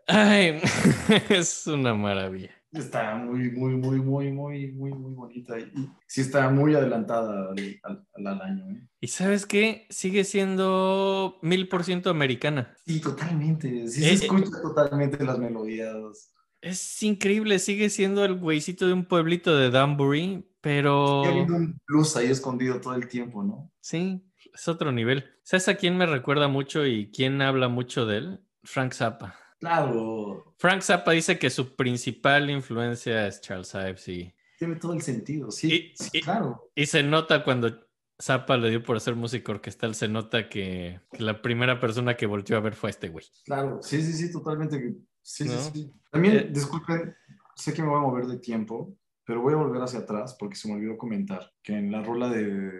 Ay, 0.07 0.61
es 1.30 1.67
una 1.67 1.93
maravilla. 1.93 2.51
Está 2.71 3.15
muy, 3.15 3.49
muy, 3.51 3.75
muy, 3.75 3.99
muy, 4.01 4.32
muy, 4.32 4.71
muy, 4.71 4.91
muy 4.91 5.13
bonita. 5.13 5.57
Y 5.59 5.71
sí 6.05 6.21
está 6.21 6.49
muy 6.49 6.75
adelantada 6.75 7.49
al, 7.49 7.80
al- 8.25 8.41
año. 8.41 8.69
¿eh? 8.71 8.88
¿Y 8.99 9.07
sabes 9.07 9.45
qué? 9.45 9.88
Sigue 9.89 10.23
siendo 10.23 11.39
mil 11.41 11.67
por 11.69 11.84
ciento 11.84 12.09
americana. 12.09 12.75
Sí, 12.86 12.99
totalmente. 12.99 13.88
Sí 13.88 14.03
Eh, 14.03 14.17
se 14.17 14.25
escucha 14.25 14.61
totalmente 14.61 15.23
las 15.23 15.39
melodías. 15.39 16.34
Es 16.61 17.01
increíble, 17.03 17.59
sigue 17.59 17.89
siendo 17.89 18.25
el 18.25 18.36
güeycito 18.36 18.88
de 18.88 18.93
un 18.93 19.05
pueblito 19.05 19.55
de 19.55 19.69
Danbury, 19.69 20.45
pero 20.59 21.21
Sigue 21.21 21.30
habiendo 21.32 21.55
un 21.55 21.80
plus 21.86 22.17
ahí 22.17 22.28
escondido 22.28 22.82
todo 22.82 22.95
el 22.95 23.07
tiempo, 23.07 23.43
¿no? 23.43 23.71
sí, 23.80 24.23
es 24.53 24.67
otro 24.67 24.91
nivel. 24.91 25.25
¿Sabes 25.43 25.67
a 25.69 25.75
quién 25.75 25.97
me 25.97 26.05
recuerda 26.05 26.47
mucho 26.47 26.85
y 26.85 27.11
quién 27.11 27.41
habla 27.41 27.68
mucho 27.69 28.06
de 28.06 28.18
él? 28.18 28.39
Frank 28.68 28.94
Zappa. 28.94 29.35
Claro, 29.60 30.53
Frank 30.60 30.81
Zappa 30.81 31.11
dice 31.11 31.39
que 31.39 31.49
su 31.49 31.76
principal 31.76 32.49
influencia 32.49 33.26
es 33.27 33.41
Charles 33.41 33.73
Ives 33.73 34.07
y, 34.07 34.34
tiene 34.60 34.76
todo 34.76 34.94
el 34.94 35.02
sentido. 35.02 35.52
Sí, 35.52 35.94
Y- 36.14 36.22
claro. 36.22 36.69
y 36.76 36.85
se 36.88 37.03
nota 37.03 37.44
cuando 37.44 37.88
Zappa 38.19 38.57
le 38.57 38.69
dio 38.72 38.84
por 38.84 38.98
hacer 38.98 39.15
música 39.15 39.52
orquestal, 39.52 39.94
se 39.95 40.07
nota 40.07 40.49
que, 40.49 40.99
que 41.11 41.23
la 41.23 41.41
primera 41.41 41.80
persona 41.80 42.15
que 42.18 42.26
volteó 42.26 42.57
a 42.57 42.61
ver 42.61 42.73
fue 42.76 42.89
este 42.89 43.10
güey. 43.10 43.26
Claro, 43.45 43.80
sí, 43.84 44.02
sí, 44.02 44.14
sí, 44.14 44.31
totalmente. 44.31 44.95
Sí, 45.22 45.45
¿No? 45.45 45.52
sí, 45.60 45.69
sí. 45.73 45.94
También, 46.11 46.38
Eh, 46.38 46.49
disculpen, 46.52 47.15
sé 47.56 47.73
que 47.73 47.81
me 47.84 47.89
voy 47.89 47.98
a 47.98 48.02
mover 48.02 48.26
de 48.26 48.38
tiempo, 48.39 48.95
pero 49.23 49.41
voy 49.41 49.53
a 49.53 49.57
volver 49.57 49.81
hacia 49.81 49.99
atrás 49.99 50.35
porque 50.39 50.56
se 50.56 50.68
me 50.68 50.76
olvidó 50.76 50.98
comentar 50.98 51.52
que 51.61 51.73
en 51.73 51.91
la 51.91 52.02
rola 52.02 52.30
de, 52.30 52.72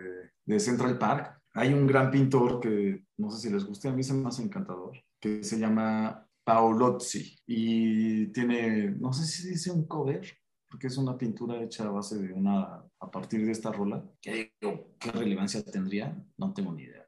de 0.46 0.60
Central 0.60 0.98
Park 0.98 1.40
hay 1.54 1.74
un 1.74 1.86
gran 1.88 2.10
pintor 2.10 2.60
que 2.60 3.04
no 3.18 3.30
sé 3.32 3.48
si 3.48 3.54
les 3.54 3.66
guste, 3.66 3.88
a 3.90 3.92
mí 3.94 4.02
se 4.04 4.14
me 4.14 4.28
hace 4.28 4.42
encantador, 4.44 4.98
que 5.20 5.44
se 5.44 5.60
llama 5.60 6.28
Paolozzi 6.44 7.36
y 7.46 8.28
tiene, 8.28 8.92
no 8.92 9.12
sé 9.14 9.26
si 9.26 9.50
dice 9.50 9.72
un 9.72 9.88
cover 9.88 10.26
porque 10.70 10.88
es 10.88 10.98
una 10.98 11.18
pintura 11.18 11.62
hecha 11.62 11.86
a 11.86 11.92
base 11.92 12.18
de 12.18 12.34
una, 12.34 12.84
a 13.00 13.12
partir 13.12 13.46
de 13.46 13.52
esta 13.52 13.72
rola. 13.72 14.04
¿Qué, 14.22 14.54
qué 14.60 15.12
relevancia 15.12 15.64
tendría? 15.64 16.16
No 16.38 16.54
tengo 16.54 16.74
ni 16.74 16.84
idea. 16.84 17.08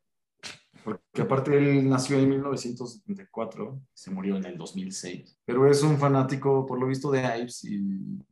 Porque 0.84 1.22
aparte 1.22 1.58
él 1.58 1.90
nació 1.90 2.18
en 2.20 2.30
1974, 2.30 3.82
se 3.94 4.12
murió 4.12 4.38
en 4.38 4.46
el 4.46 4.58
2006, 4.58 5.40
pero 5.46 5.70
es 5.70 5.84
un 5.84 5.98
fanático 5.98 6.66
por 6.66 6.80
lo 6.80 6.88
visto 6.88 7.12
de 7.12 7.20
Ives 7.20 7.66
y, 7.66 8.24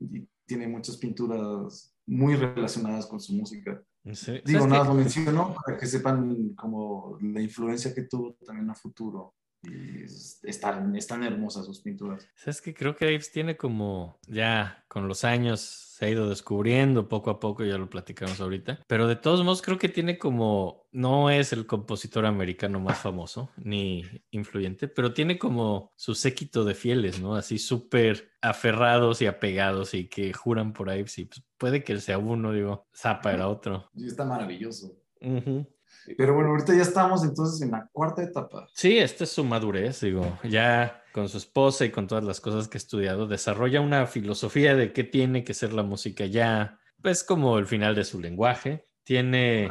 y 0.00 0.26
tiene 0.46 0.66
muchas 0.68 0.96
pinturas 0.96 1.94
muy 2.06 2.34
relacionadas 2.34 3.06
con 3.06 3.20
su 3.20 3.34
música. 3.34 3.82
Sí. 4.12 4.40
Digo, 4.44 4.60
¿Sabes 4.60 4.66
nada, 4.72 4.84
lo 4.86 4.94
menciono 4.94 5.54
para 5.64 5.78
que 5.78 5.86
sepan 5.86 6.54
como 6.54 7.18
la 7.20 7.40
influencia 7.40 7.94
que 7.94 8.02
tuvo 8.02 8.34
también 8.44 8.68
a 8.70 8.74
futuro. 8.74 9.34
Y 9.62 10.02
es- 10.02 10.40
están, 10.42 10.96
están 10.96 11.22
hermosas 11.22 11.66
sus 11.66 11.80
pinturas. 11.82 12.26
¿Sabes 12.34 12.60
que 12.60 12.74
Creo 12.74 12.96
que 12.96 13.12
Ives 13.12 13.30
tiene 13.30 13.56
como, 13.56 14.18
ya 14.26 14.84
con 14.88 15.06
los 15.06 15.22
años 15.22 15.91
se 16.02 16.06
ha 16.06 16.10
ido 16.10 16.28
descubriendo 16.28 17.08
poco 17.08 17.30
a 17.30 17.38
poco, 17.38 17.62
ya 17.62 17.78
lo 17.78 17.88
platicamos 17.88 18.40
ahorita, 18.40 18.80
pero 18.88 19.06
de 19.06 19.14
todos 19.14 19.44
modos 19.44 19.62
creo 19.62 19.78
que 19.78 19.88
tiene 19.88 20.18
como, 20.18 20.88
no 20.90 21.30
es 21.30 21.52
el 21.52 21.64
compositor 21.64 22.26
americano 22.26 22.80
más 22.80 22.98
famoso 22.98 23.50
ni 23.56 24.04
influyente, 24.32 24.88
pero 24.88 25.14
tiene 25.14 25.38
como 25.38 25.92
su 25.94 26.16
séquito 26.16 26.64
de 26.64 26.74
fieles, 26.74 27.20
¿no? 27.20 27.36
Así 27.36 27.56
súper 27.56 28.32
aferrados 28.40 29.22
y 29.22 29.26
apegados 29.26 29.94
y 29.94 30.08
que 30.08 30.32
juran 30.32 30.72
por 30.72 30.92
Ives 30.92 31.18
y 31.18 31.26
pues, 31.26 31.44
puede 31.56 31.84
que 31.84 31.92
él 31.92 32.00
sea 32.00 32.18
uno, 32.18 32.50
digo, 32.50 32.88
Zappa 32.92 33.32
era 33.32 33.46
otro. 33.46 33.88
Está 33.96 34.24
maravilloso. 34.24 34.96
Pero 35.20 36.34
bueno, 36.34 36.50
ahorita 36.50 36.74
ya 36.74 36.82
estamos 36.82 37.22
entonces 37.22 37.62
en 37.62 37.70
la 37.70 37.88
cuarta 37.92 38.24
etapa. 38.24 38.66
Sí, 38.74 38.98
esta 38.98 39.22
es 39.22 39.30
su 39.30 39.44
madurez, 39.44 40.00
digo, 40.00 40.36
ya 40.42 41.01
con 41.12 41.28
su 41.28 41.38
esposa 41.38 41.84
y 41.84 41.90
con 41.90 42.06
todas 42.06 42.24
las 42.24 42.40
cosas 42.40 42.68
que 42.68 42.76
ha 42.76 42.80
estudiado, 42.80 43.26
desarrolla 43.26 43.80
una 43.80 44.06
filosofía 44.06 44.74
de 44.74 44.92
qué 44.92 45.04
tiene 45.04 45.44
que 45.44 45.54
ser 45.54 45.72
la 45.72 45.82
música 45.82 46.26
ya, 46.26 46.80
pues 47.00 47.22
como 47.22 47.58
el 47.58 47.66
final 47.66 47.94
de 47.94 48.04
su 48.04 48.20
lenguaje, 48.20 48.88
tiene, 49.04 49.70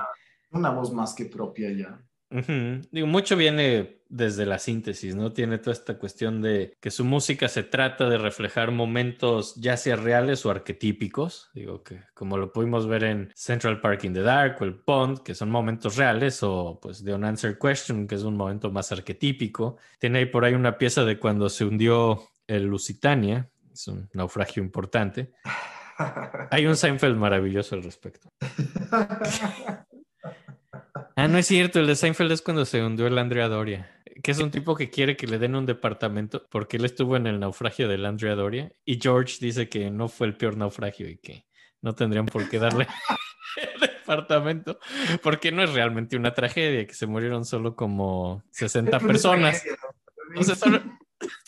Una 0.52 0.72
voz 0.72 0.94
más 0.94 1.14
que 1.14 1.26
propia 1.26 1.72
ya. 1.72 2.02
Digo, 2.92 3.08
mucho 3.08 3.36
viene 3.36 4.01
desde 4.12 4.46
la 4.46 4.60
síntesis, 4.60 5.16
¿no? 5.16 5.32
Tiene 5.32 5.58
toda 5.58 5.72
esta 5.72 5.98
cuestión 5.98 6.42
de 6.42 6.76
que 6.82 6.92
su 6.92 7.06
música 7.06 7.48
se 7.48 7.64
trata 7.64 8.10
de 8.10 8.18
reflejar 8.18 8.72
momentos 8.72 9.56
ya 9.56 9.78
sea 9.78 9.96
reales 9.96 10.46
o 10.46 10.52
arquetípicos, 10.52 11.50
digo 11.54 11.82
que 11.82 12.02
como 12.14 12.38
lo 12.38 12.52
pudimos 12.52 12.88
ver 12.88 13.06
en 13.06 13.32
Central 13.36 13.80
Park 13.80 14.04
in 14.04 14.14
the 14.14 14.22
Dark 14.22 14.58
o 14.60 14.66
el 14.66 14.76
Pond, 14.76 15.20
que 15.24 15.34
son 15.34 15.50
momentos 15.50 15.96
reales, 15.96 16.44
o 16.44 16.78
pues 16.82 17.04
The 17.04 17.14
Unanswered 17.14 17.58
Question, 17.58 18.06
que 18.06 18.16
es 18.16 18.24
un 18.24 18.36
momento 18.36 18.70
más 18.70 18.92
arquetípico. 18.92 19.78
Tiene 19.98 20.20
ahí 20.20 20.26
por 20.26 20.44
ahí 20.44 20.54
una 20.54 20.78
pieza 20.78 21.06
de 21.06 21.18
cuando 21.18 21.50
se 21.50 21.64
hundió 21.64 22.22
el 22.48 22.66
Lusitania, 22.66 23.50
es 23.74 23.88
un 23.88 24.10
naufragio 24.14 24.62
importante. 24.62 25.32
Hay 26.52 26.66
un 26.66 26.76
Seinfeld 26.76 27.16
maravilloso 27.16 27.76
al 27.76 27.84
respecto. 27.84 28.28
Ah, 31.16 31.28
no 31.28 31.38
es 31.38 31.46
cierto, 31.46 31.80
el 31.80 31.88
de 31.88 31.96
Seinfeld 31.96 32.32
es 32.32 32.42
cuando 32.42 32.66
se 32.66 32.84
hundió 32.84 33.06
el 33.06 33.18
Andrea 33.18 33.48
Doria, 33.48 34.01
que 34.24 34.32
es 34.32 34.40
un 34.40 34.52
tipo 34.52 34.76
que 34.76 34.90
quiere 34.90 35.16
que 35.16 35.28
le 35.28 35.38
den 35.40 35.56
un 35.56 35.66
departamento 35.66 36.46
porque 36.50 36.78
él 36.78 36.86
estuvo 36.86 37.16
en 37.18 37.28
el 37.28 37.40
naufragio 37.40 37.88
del 37.88 38.06
Andrea 38.06 38.36
Doria 38.36 38.72
y 38.86 39.00
George 39.02 39.38
dice 39.40 39.70
que 39.70 39.90
no 39.92 40.08
fue 40.10 40.28
el 40.28 40.36
peor 40.36 40.58
naufragio 40.58 41.10
y 41.10 41.18
que 41.18 41.46
no 41.82 41.94
tendrían 41.96 42.26
por 42.26 42.48
qué 42.50 42.60
darle 42.60 42.88
el 43.58 43.80
departamento 43.82 44.80
porque 45.24 45.52
no 45.52 45.64
es 45.64 45.72
realmente 45.74 46.16
una 46.18 46.34
tragedia, 46.34 46.86
que 46.86 46.94
se 46.94 47.08
murieron 47.08 47.46
solo 47.46 47.76
como 47.76 48.44
60 48.52 49.00
personas. 49.00 49.64
O 50.36 50.44
sea, 50.44 50.56
solo- 50.56 50.82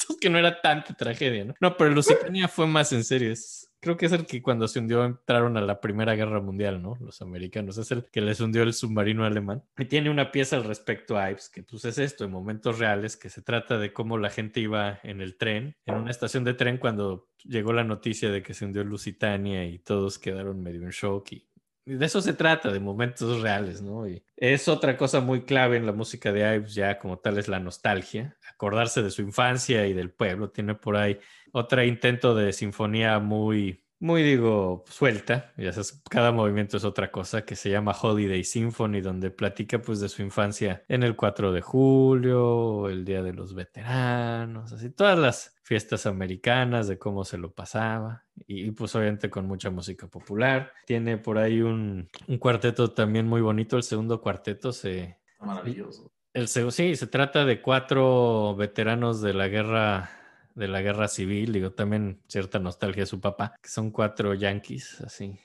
que 0.21 0.29
no 0.29 0.37
era 0.37 0.61
tanta 0.61 0.93
tragedia, 0.93 1.45
¿no? 1.45 1.53
No, 1.59 1.77
pero 1.77 1.91
Lusitania 1.91 2.47
fue 2.47 2.67
más 2.67 2.91
en 2.93 3.03
serio. 3.03 3.31
Es- 3.31 3.69
creo 3.79 3.97
que 3.97 4.05
es 4.05 4.13
el 4.13 4.25
que 4.25 4.41
cuando 4.41 4.67
se 4.69 4.79
hundió 4.79 5.03
entraron 5.03 5.57
a 5.57 5.61
la 5.61 5.81
Primera 5.81 6.15
Guerra 6.15 6.39
Mundial, 6.39 6.81
¿no? 6.81 6.95
Los 7.01 7.21
americanos. 7.21 7.77
Es 7.77 7.91
el 7.91 8.05
que 8.05 8.21
les 8.21 8.39
hundió 8.39 8.63
el 8.63 8.73
submarino 8.73 9.25
alemán. 9.25 9.61
Y 9.77 9.85
tiene 9.85 10.09
una 10.09 10.31
pieza 10.31 10.55
al 10.55 10.63
respecto 10.63 11.17
a 11.17 11.29
Ives, 11.29 11.49
que 11.49 11.63
pues 11.63 11.83
es 11.83 11.97
esto, 11.97 12.23
en 12.23 12.31
momentos 12.31 12.79
reales, 12.79 13.17
que 13.17 13.29
se 13.29 13.41
trata 13.41 13.77
de 13.77 13.91
cómo 13.91 14.17
la 14.17 14.29
gente 14.29 14.61
iba 14.61 14.99
en 15.03 15.19
el 15.19 15.35
tren, 15.37 15.75
en 15.85 15.95
una 15.95 16.11
estación 16.11 16.45
de 16.45 16.53
tren 16.53 16.77
cuando 16.77 17.27
llegó 17.43 17.73
la 17.73 17.83
noticia 17.83 18.31
de 18.31 18.41
que 18.41 18.53
se 18.53 18.63
hundió 18.63 18.85
Lusitania 18.85 19.65
y 19.65 19.79
todos 19.79 20.17
quedaron 20.17 20.63
medio 20.63 20.83
en 20.83 20.91
shock 20.91 21.33
y 21.33 21.49
de 21.85 22.05
eso 22.05 22.21
se 22.21 22.33
trata, 22.33 22.71
de 22.71 22.79
momentos 22.79 23.41
reales, 23.41 23.81
¿no? 23.81 24.07
Y 24.07 24.23
es 24.37 24.67
otra 24.67 24.95
cosa 24.97 25.19
muy 25.19 25.43
clave 25.43 25.77
en 25.77 25.85
la 25.85 25.91
música 25.91 26.31
de 26.31 26.55
Ives, 26.55 26.73
ya 26.73 26.97
como 26.97 27.19
tal, 27.19 27.37
es 27.37 27.47
la 27.47 27.59
nostalgia, 27.59 28.37
acordarse 28.49 29.01
de 29.03 29.11
su 29.11 29.21
infancia 29.21 29.85
y 29.87 29.93
del 29.93 30.11
pueblo. 30.11 30.49
Tiene 30.49 30.75
por 30.75 30.95
ahí 30.95 31.19
otro 31.51 31.83
intento 31.83 32.35
de 32.35 32.53
sinfonía 32.53 33.19
muy, 33.19 33.82
muy, 34.03 34.21
digo, 34.21 34.83
suelta, 34.89 35.53
ya 35.55 35.71
sabes, 35.71 36.03
cada 36.09 36.33
movimiento 36.33 36.75
es 36.75 36.83
otra 36.83 37.09
cosa, 37.09 37.45
que 37.45 37.55
se 37.55 37.69
llama 37.69 37.95
Holiday 37.99 38.43
Symphony, 38.43 38.99
donde 38.99 39.31
platica 39.31 39.81
pues 39.81 40.01
de 40.01 40.09
su 40.09 40.21
infancia 40.21 40.83
en 40.89 41.03
el 41.03 41.15
4 41.15 41.53
de 41.53 41.61
julio, 41.61 42.89
el 42.89 43.05
Día 43.05 43.23
de 43.23 43.31
los 43.31 43.55
Veteranos, 43.55 44.73
así, 44.73 44.89
todas 44.89 45.17
las 45.17 45.55
fiestas 45.63 46.05
americanas, 46.05 46.89
de 46.89 46.99
cómo 46.99 47.23
se 47.23 47.37
lo 47.37 47.53
pasaba, 47.53 48.25
y, 48.45 48.71
pues 48.71 48.93
obviamente 48.95 49.29
con 49.29 49.47
mucha 49.47 49.69
música 49.69 50.07
popular. 50.07 50.73
Tiene 50.85 51.17
por 51.17 51.37
ahí 51.37 51.61
un, 51.61 52.09
un 52.27 52.37
cuarteto 52.37 52.91
también 52.91 53.25
muy 53.25 53.39
bonito, 53.39 53.77
el 53.77 53.83
segundo 53.83 54.19
cuarteto 54.19 54.73
se... 54.73 55.17
Maravilloso. 55.39 56.11
El, 56.33 56.47
seg- 56.47 56.71
sí, 56.71 56.95
se 56.97 57.07
trata 57.07 57.45
de 57.45 57.61
cuatro 57.61 58.55
veteranos 58.57 59.21
de 59.21 59.33
la 59.33 59.47
guerra 59.47 60.09
de 60.55 60.67
la 60.67 60.81
guerra 60.81 61.07
civil, 61.07 61.53
digo, 61.53 61.71
también 61.71 62.21
cierta 62.27 62.59
nostalgia 62.59 63.03
de 63.03 63.07
su 63.07 63.19
papá, 63.19 63.55
que 63.61 63.69
son 63.69 63.91
cuatro 63.91 64.33
yanquis, 64.33 65.01
así. 65.01 65.39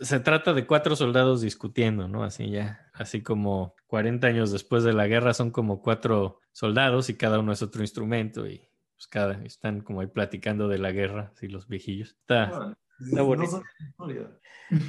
Se 0.00 0.20
trata 0.20 0.54
de 0.54 0.66
cuatro 0.66 0.96
soldados 0.96 1.40
discutiendo, 1.40 2.08
¿no? 2.08 2.24
Así 2.24 2.50
ya, 2.50 2.90
así 2.94 3.22
como 3.22 3.74
40 3.86 4.26
años 4.26 4.50
después 4.50 4.82
de 4.82 4.92
la 4.92 5.06
guerra 5.06 5.34
son 5.34 5.50
como 5.50 5.82
cuatro 5.82 6.40
soldados 6.52 7.10
y 7.10 7.14
cada 7.14 7.38
uno 7.38 7.52
es 7.52 7.62
otro 7.62 7.82
instrumento 7.82 8.46
y 8.46 8.68
pues 8.94 9.06
cada, 9.08 9.34
están 9.44 9.80
como 9.80 10.00
ahí 10.00 10.08
platicando 10.08 10.66
de 10.68 10.78
la 10.78 10.90
guerra, 10.90 11.32
así 11.34 11.48
los 11.48 11.68
viejillos. 11.68 12.16
Está, 12.20 12.50
Órale. 12.50 12.74
está 12.98 13.22
bonito. 13.22 13.62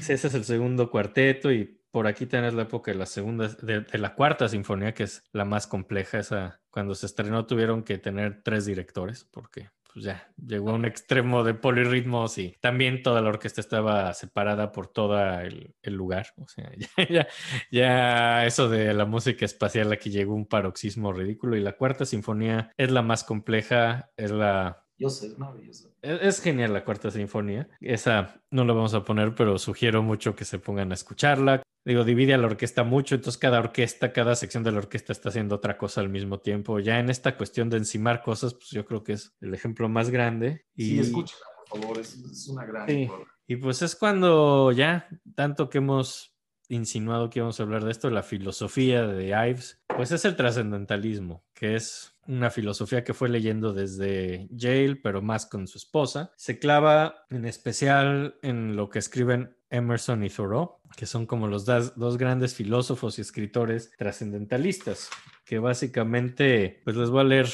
Sí, 0.01 0.13
ese 0.13 0.27
es 0.27 0.33
el 0.33 0.45
segundo 0.45 0.89
cuarteto 0.89 1.51
y 1.51 1.78
por 1.91 2.07
aquí 2.07 2.25
tenés 2.25 2.53
la 2.53 2.63
época 2.63 2.91
de 2.91 2.97
la 2.97 3.05
segunda, 3.05 3.47
de, 3.47 3.81
de 3.81 3.97
la 3.97 4.15
cuarta 4.15 4.47
sinfonía, 4.47 4.93
que 4.93 5.03
es 5.03 5.23
la 5.31 5.45
más 5.45 5.67
compleja. 5.67 6.19
Esa, 6.19 6.61
cuando 6.69 6.95
se 6.95 7.05
estrenó 7.05 7.45
tuvieron 7.45 7.83
que 7.83 7.97
tener 7.97 8.41
tres 8.43 8.65
directores 8.65 9.23
porque 9.23 9.69
pues 9.91 10.05
ya 10.05 10.31
llegó 10.37 10.69
a 10.69 10.73
un 10.73 10.85
extremo 10.85 11.43
de 11.43 11.55
polirritmos 11.55 12.37
y 12.37 12.55
también 12.61 13.01
toda 13.01 13.21
la 13.21 13.29
orquesta 13.29 13.59
estaba 13.59 14.13
separada 14.13 14.71
por 14.71 14.87
todo 14.87 15.19
el, 15.41 15.73
el 15.81 15.93
lugar. 15.95 16.27
O 16.37 16.47
sea, 16.47 16.71
ya, 16.97 17.07
ya, 17.09 17.27
ya 17.71 18.45
eso 18.45 18.69
de 18.69 18.93
la 18.93 19.05
música 19.05 19.45
espacial 19.45 19.91
aquí 19.91 20.11
llegó 20.11 20.35
un 20.35 20.45
paroxismo 20.45 21.11
ridículo 21.11 21.55
y 21.57 21.61
la 21.61 21.75
cuarta 21.75 22.05
sinfonía 22.05 22.71
es 22.77 22.91
la 22.91 23.01
más 23.01 23.23
compleja, 23.23 24.11
es 24.15 24.31
la 24.31 24.85
Yo 24.97 25.09
sé, 25.09 25.27
es 25.27 25.39
maravilloso. 25.39 25.91
es, 26.01 26.21
es 26.21 26.41
genial 26.41 26.73
la 26.73 26.85
cuarta 26.85 27.09
sinfonía. 27.09 27.67
Esa 27.81 28.41
no 28.51 28.65
la 28.65 28.73
vamos 28.73 28.93
a 28.93 29.03
poner, 29.03 29.33
pero 29.33 29.57
sugiero 29.57 30.03
mucho 30.03 30.35
que 30.35 30.45
se 30.45 30.59
pongan 30.59 30.91
a 30.91 30.95
escucharla. 30.95 31.63
Digo, 31.89 32.03
divide 32.03 32.35
a 32.35 32.37
la 32.37 32.45
orquesta 32.45 32.83
mucho, 32.83 33.15
entonces 33.15 33.39
cada 33.39 33.57
orquesta, 33.57 34.13
cada 34.13 34.35
sección 34.35 34.63
de 34.63 34.71
la 34.71 34.77
orquesta 34.77 35.11
está 35.11 35.29
haciendo 35.29 35.55
otra 35.55 35.75
cosa 35.75 36.01
al 36.01 36.09
mismo 36.09 36.39
tiempo. 36.39 36.79
Ya 36.79 36.99
en 36.99 37.09
esta 37.09 37.35
cuestión 37.35 37.71
de 37.71 37.77
encimar 37.77 38.21
cosas, 38.21 38.53
pues 38.53 38.69
yo 38.69 38.85
creo 38.85 39.03
que 39.03 39.13
es 39.13 39.35
el 39.41 39.55
ejemplo 39.55 39.89
más 39.89 40.11
grande. 40.11 40.67
Y, 40.75 40.83
Sí, 40.83 40.99
escúchala, 40.99 41.41
por 41.67 41.81
favor, 41.81 41.97
es, 41.97 42.13
es 42.13 42.47
una 42.47 42.63
gran 42.63 42.87
Sí. 42.87 43.09
y 43.47 43.55
pues 43.55 43.81
es 43.81 43.95
cuando 43.95 44.71
ya, 44.71 45.07
tanto 45.33 45.67
que 45.71 45.79
hemos 45.79 46.35
insinuado 46.67 47.31
que 47.31 47.39
íbamos 47.39 47.59
a 47.59 47.63
hablar 47.63 47.83
de 47.83 47.89
esto, 47.89 48.11
la 48.11 48.21
filosofía 48.21 49.07
de 49.07 49.29
Ives, 49.29 49.81
pues 49.87 50.11
es 50.11 50.23
el 50.25 50.35
trascendentalismo, 50.35 51.43
que 51.55 51.75
es 51.75 52.13
una 52.29 52.51
filosofía 52.51 53.03
que 53.03 53.15
fue 53.15 53.27
leyendo 53.27 53.73
desde 53.73 54.47
Yale, 54.51 54.95
pero 54.95 55.21
más 55.21 55.47
con 55.47 55.67
su 55.67 55.79
esposa. 55.79 56.31
Se 56.37 56.59
clava 56.59 57.25
en 57.29 57.45
especial 57.45 58.35
en 58.43 58.75
lo 58.75 58.89
que 58.89 58.99
escriben 58.99 59.57
Emerson 59.71 60.23
y 60.23 60.29
Thoreau, 60.29 60.77
que 60.95 61.07
son 61.07 61.25
como 61.25 61.47
los 61.47 61.65
dos 61.65 62.17
grandes 62.17 62.53
filósofos 62.53 63.17
y 63.17 63.21
escritores 63.21 63.91
trascendentalistas, 63.97 65.09
que 65.43 65.57
básicamente, 65.57 66.81
pues 66.83 66.95
les 66.95 67.09
voy 67.09 67.21
a 67.21 67.25
leer 67.25 67.47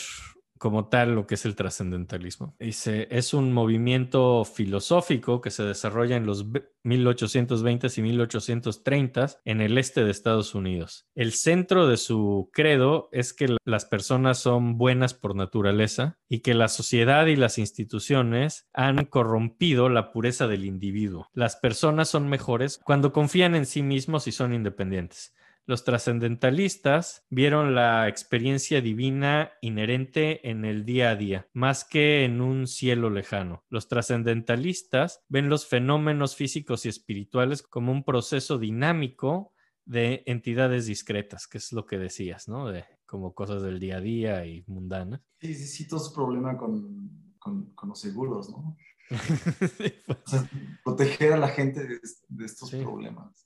como 0.58 0.88
tal 0.88 1.16
lo 1.16 1.28
que 1.28 1.36
es 1.36 1.46
el 1.46 1.56
trascendentalismo. 1.56 2.56
Dice, 2.60 3.08
es 3.12 3.34
un 3.34 3.52
movimiento 3.54 4.46
filosófico 4.46 5.42
que 5.42 5.52
se 5.52 5.64
desarrolla 5.64 6.16
en 6.16 6.26
los 6.26 6.52
ve- 6.52 6.70
1820s 6.84 7.98
y 7.98 8.02
1830s 8.04 9.40
en 9.46 9.62
el 9.62 9.78
este 9.78 10.04
de 10.04 10.12
Estados 10.12 10.56
Unidos. 10.56 11.08
El 11.16 11.32
centro 11.34 11.88
de 11.88 11.98
su 11.98 12.50
credo 12.54 13.10
es 13.12 13.34
que 13.34 13.48
la- 13.50 13.58
las 13.66 13.86
personas 13.86 14.38
son 14.40 14.78
buenas 14.78 15.14
por 15.14 15.36
naturaleza 15.36 16.18
y 16.30 16.40
que 16.40 16.54
la 16.54 16.68
sociedad 16.68 17.26
y 17.28 17.36
las 17.36 17.58
instituciones 17.58 18.68
han 18.74 19.06
corrompido 19.06 19.90
la 19.90 20.12
pureza 20.12 20.48
del 20.48 20.66
individuo. 20.66 21.30
Las 21.34 21.56
personas 21.56 22.10
son 22.10 22.30
mejores 22.30 22.80
cuando 22.84 23.12
confían 23.12 23.56
en 23.56 23.66
sí 23.66 23.82
mismos 23.82 24.28
y 24.28 24.32
son 24.32 24.54
independientes. 24.54 25.34
Los 25.68 25.84
trascendentalistas 25.84 27.26
vieron 27.30 27.74
la 27.74 28.08
experiencia 28.08 28.82
divina 28.82 29.52
inherente 29.62 30.48
en 30.50 30.64
el 30.64 30.86
día 30.86 31.10
a 31.12 31.16
día, 31.16 31.48
más 31.54 31.84
que 31.84 32.24
en 32.24 32.40
un 32.42 32.68
cielo 32.68 33.10
lejano. 33.10 33.64
Los 33.70 33.88
trascendentalistas 33.88 35.24
ven 35.28 35.50
los 35.50 35.66
fenómenos 35.68 36.36
físicos 36.36 36.86
y 36.86 36.90
espirituales 36.90 37.64
como 37.64 37.92
un 37.92 38.04
proceso 38.04 38.58
dinámico 38.60 39.54
de 39.86 40.24
entidades 40.26 40.86
discretas, 40.86 41.48
que 41.48 41.58
es 41.58 41.72
lo 41.72 41.86
que 41.86 41.98
decías, 41.98 42.48
¿no? 42.48 42.68
De 42.68 42.86
como 43.06 43.34
cosas 43.34 43.62
del 43.62 43.80
día 43.80 43.98
a 43.98 44.02
día 44.02 44.46
y 44.46 44.64
mundanas. 44.68 45.22
Sí, 45.40 45.54
sí, 45.54 45.66
sí, 45.68 45.88
todo 45.88 46.00
su 46.00 46.14
problema 46.14 46.58
con, 46.58 47.34
con, 47.40 47.72
con 47.74 47.90
los 47.90 48.00
seguros, 48.00 48.50
¿no? 48.50 48.76
Sí, 49.10 49.94
pues. 50.06 50.18
O 50.26 50.30
sea, 50.30 50.50
proteger 50.84 51.34
a 51.34 51.38
la 51.38 51.50
gente 51.50 51.84
de, 51.86 52.00
de 52.30 52.46
estos 52.46 52.70
Sí. 52.70 52.82
problemas. 52.82 53.45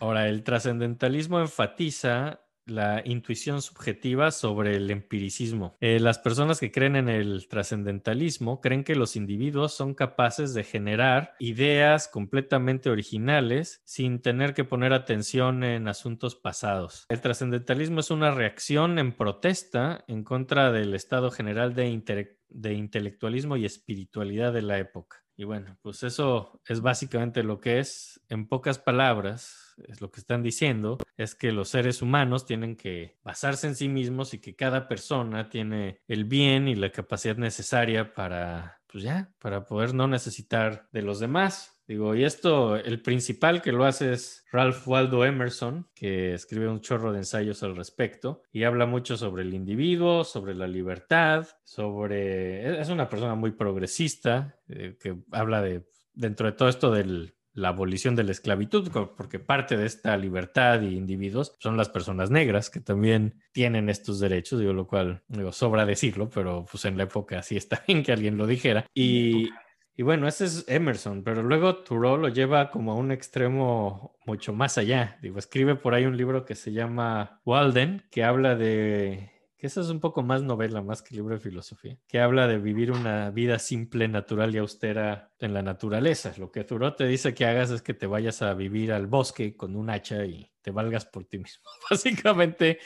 Ahora, 0.00 0.28
el 0.28 0.42
trascendentalismo 0.42 1.40
enfatiza 1.40 2.42
la 2.66 3.00
intuición 3.04 3.62
subjetiva 3.62 4.32
sobre 4.32 4.74
el 4.74 4.90
empiricismo. 4.90 5.76
Eh, 5.80 6.00
las 6.00 6.18
personas 6.18 6.58
que 6.58 6.72
creen 6.72 6.96
en 6.96 7.08
el 7.08 7.46
trascendentalismo 7.48 8.60
creen 8.60 8.82
que 8.82 8.96
los 8.96 9.14
individuos 9.14 9.72
son 9.72 9.94
capaces 9.94 10.52
de 10.52 10.64
generar 10.64 11.34
ideas 11.38 12.08
completamente 12.08 12.90
originales 12.90 13.82
sin 13.84 14.20
tener 14.20 14.52
que 14.52 14.64
poner 14.64 14.92
atención 14.92 15.62
en 15.62 15.86
asuntos 15.86 16.34
pasados. 16.34 17.06
El 17.08 17.20
trascendentalismo 17.20 18.00
es 18.00 18.10
una 18.10 18.32
reacción 18.32 18.98
en 18.98 19.12
protesta 19.12 20.04
en 20.08 20.24
contra 20.24 20.72
del 20.72 20.94
estado 20.94 21.30
general 21.30 21.72
de, 21.74 21.88
intele- 21.88 22.36
de 22.48 22.74
intelectualismo 22.74 23.56
y 23.56 23.64
espiritualidad 23.64 24.52
de 24.52 24.62
la 24.62 24.78
época. 24.80 25.22
Y 25.36 25.44
bueno, 25.44 25.76
pues 25.82 26.02
eso 26.02 26.60
es 26.66 26.80
básicamente 26.80 27.42
lo 27.42 27.60
que 27.60 27.78
es, 27.78 28.22
en 28.30 28.48
pocas 28.48 28.78
palabras, 28.78 29.74
es 29.86 30.00
lo 30.00 30.10
que 30.10 30.20
están 30.20 30.42
diciendo, 30.42 30.96
es 31.18 31.34
que 31.34 31.52
los 31.52 31.68
seres 31.68 32.00
humanos 32.00 32.46
tienen 32.46 32.74
que 32.74 33.18
basarse 33.22 33.66
en 33.66 33.74
sí 33.74 33.88
mismos 33.88 34.32
y 34.32 34.40
que 34.40 34.56
cada 34.56 34.88
persona 34.88 35.50
tiene 35.50 36.00
el 36.08 36.24
bien 36.24 36.68
y 36.68 36.74
la 36.74 36.90
capacidad 36.90 37.36
necesaria 37.36 38.14
para, 38.14 38.80
pues 38.90 39.04
ya, 39.04 39.30
para 39.38 39.66
poder 39.66 39.92
no 39.92 40.08
necesitar 40.08 40.88
de 40.92 41.02
los 41.02 41.20
demás. 41.20 41.75
Digo, 41.86 42.14
y 42.14 42.24
esto, 42.24 42.76
el 42.76 43.00
principal 43.00 43.62
que 43.62 43.72
lo 43.72 43.84
hace 43.84 44.12
es 44.12 44.44
Ralph 44.50 44.86
Waldo 44.88 45.24
Emerson, 45.24 45.88
que 45.94 46.34
escribe 46.34 46.68
un 46.68 46.80
chorro 46.80 47.12
de 47.12 47.18
ensayos 47.18 47.62
al 47.62 47.76
respecto 47.76 48.42
y 48.52 48.64
habla 48.64 48.86
mucho 48.86 49.16
sobre 49.16 49.44
el 49.44 49.54
individuo, 49.54 50.24
sobre 50.24 50.54
la 50.54 50.66
libertad, 50.66 51.46
sobre... 51.62 52.80
Es 52.80 52.88
una 52.88 53.08
persona 53.08 53.36
muy 53.36 53.52
progresista, 53.52 54.58
eh, 54.68 54.96
que 55.00 55.16
habla 55.30 55.62
de, 55.62 55.88
dentro 56.12 56.46
de 56.46 56.52
todo 56.52 56.68
esto 56.68 56.90
del 56.90 57.36
la 57.56 57.68
abolición 57.68 58.14
de 58.14 58.22
la 58.22 58.32
esclavitud, 58.32 58.90
porque 59.16 59.38
parte 59.38 59.78
de 59.78 59.86
esta 59.86 60.14
libertad 60.18 60.82
y 60.82 60.94
individuos 60.94 61.54
son 61.58 61.78
las 61.78 61.88
personas 61.88 62.30
negras 62.30 62.68
que 62.68 62.80
también 62.80 63.40
tienen 63.52 63.88
estos 63.88 64.20
derechos, 64.20 64.60
digo, 64.60 64.74
lo 64.74 64.86
cual 64.86 65.22
digo, 65.26 65.52
sobra 65.52 65.86
decirlo, 65.86 66.28
pero 66.28 66.66
pues 66.70 66.84
en 66.84 66.98
la 66.98 67.04
época 67.04 67.42
sí 67.42 67.56
está 67.56 67.82
bien 67.86 68.02
que 68.02 68.12
alguien 68.12 68.36
lo 68.36 68.46
dijera. 68.46 68.84
Y, 68.94 69.48
y 69.96 70.02
bueno, 70.02 70.28
ese 70.28 70.44
es 70.44 70.64
Emerson, 70.68 71.24
pero 71.24 71.42
luego 71.42 71.76
Thoreau 71.76 72.18
lo 72.18 72.28
lleva 72.28 72.70
como 72.70 72.92
a 72.92 72.96
un 72.96 73.12
extremo 73.12 74.18
mucho 74.26 74.52
más 74.52 74.76
allá. 74.76 75.18
Digo, 75.22 75.38
escribe 75.38 75.74
por 75.74 75.94
ahí 75.94 76.04
un 76.04 76.18
libro 76.18 76.44
que 76.44 76.54
se 76.54 76.72
llama 76.72 77.40
Walden, 77.46 78.04
que 78.10 78.22
habla 78.22 78.56
de 78.56 79.32
que 79.56 79.66
esa 79.66 79.80
es 79.80 79.88
un 79.88 80.00
poco 80.00 80.22
más 80.22 80.42
novela, 80.42 80.82
más 80.82 81.00
que 81.00 81.14
libro 81.14 81.34
de 81.34 81.40
filosofía, 81.40 81.96
que 82.08 82.20
habla 82.20 82.46
de 82.46 82.58
vivir 82.58 82.92
una 82.92 83.30
vida 83.30 83.58
simple, 83.58 84.06
natural 84.06 84.54
y 84.54 84.58
austera 84.58 85.32
en 85.38 85.54
la 85.54 85.62
naturaleza. 85.62 86.30
Lo 86.36 86.52
que 86.52 86.64
Thoreau 86.64 86.94
te 86.94 87.06
dice 87.06 87.32
que 87.32 87.46
hagas 87.46 87.70
es 87.70 87.80
que 87.80 87.94
te 87.94 88.06
vayas 88.06 88.42
a 88.42 88.52
vivir 88.52 88.92
al 88.92 89.06
bosque 89.06 89.56
con 89.56 89.76
un 89.76 89.88
hacha 89.88 90.26
y 90.26 90.52
te 90.60 90.72
valgas 90.72 91.06
por 91.06 91.24
ti 91.24 91.38
mismo, 91.38 91.64
básicamente, 91.90 92.80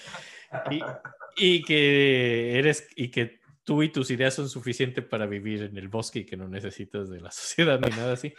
y, 0.70 0.80
y 1.36 1.62
que 1.64 2.56
eres 2.56 2.88
y 2.94 3.10
que 3.10 3.39
tú 3.64 3.82
y 3.82 3.90
tus 3.90 4.10
ideas 4.10 4.34
son 4.34 4.48
suficientes 4.48 5.04
para 5.04 5.26
vivir 5.26 5.62
en 5.62 5.76
el 5.76 5.88
bosque 5.88 6.20
y 6.20 6.26
que 6.26 6.36
no 6.36 6.48
necesitas 6.48 7.08
de 7.10 7.20
la 7.20 7.30
sociedad 7.30 7.80
ni 7.80 7.90
nada 7.90 8.14
así. 8.14 8.34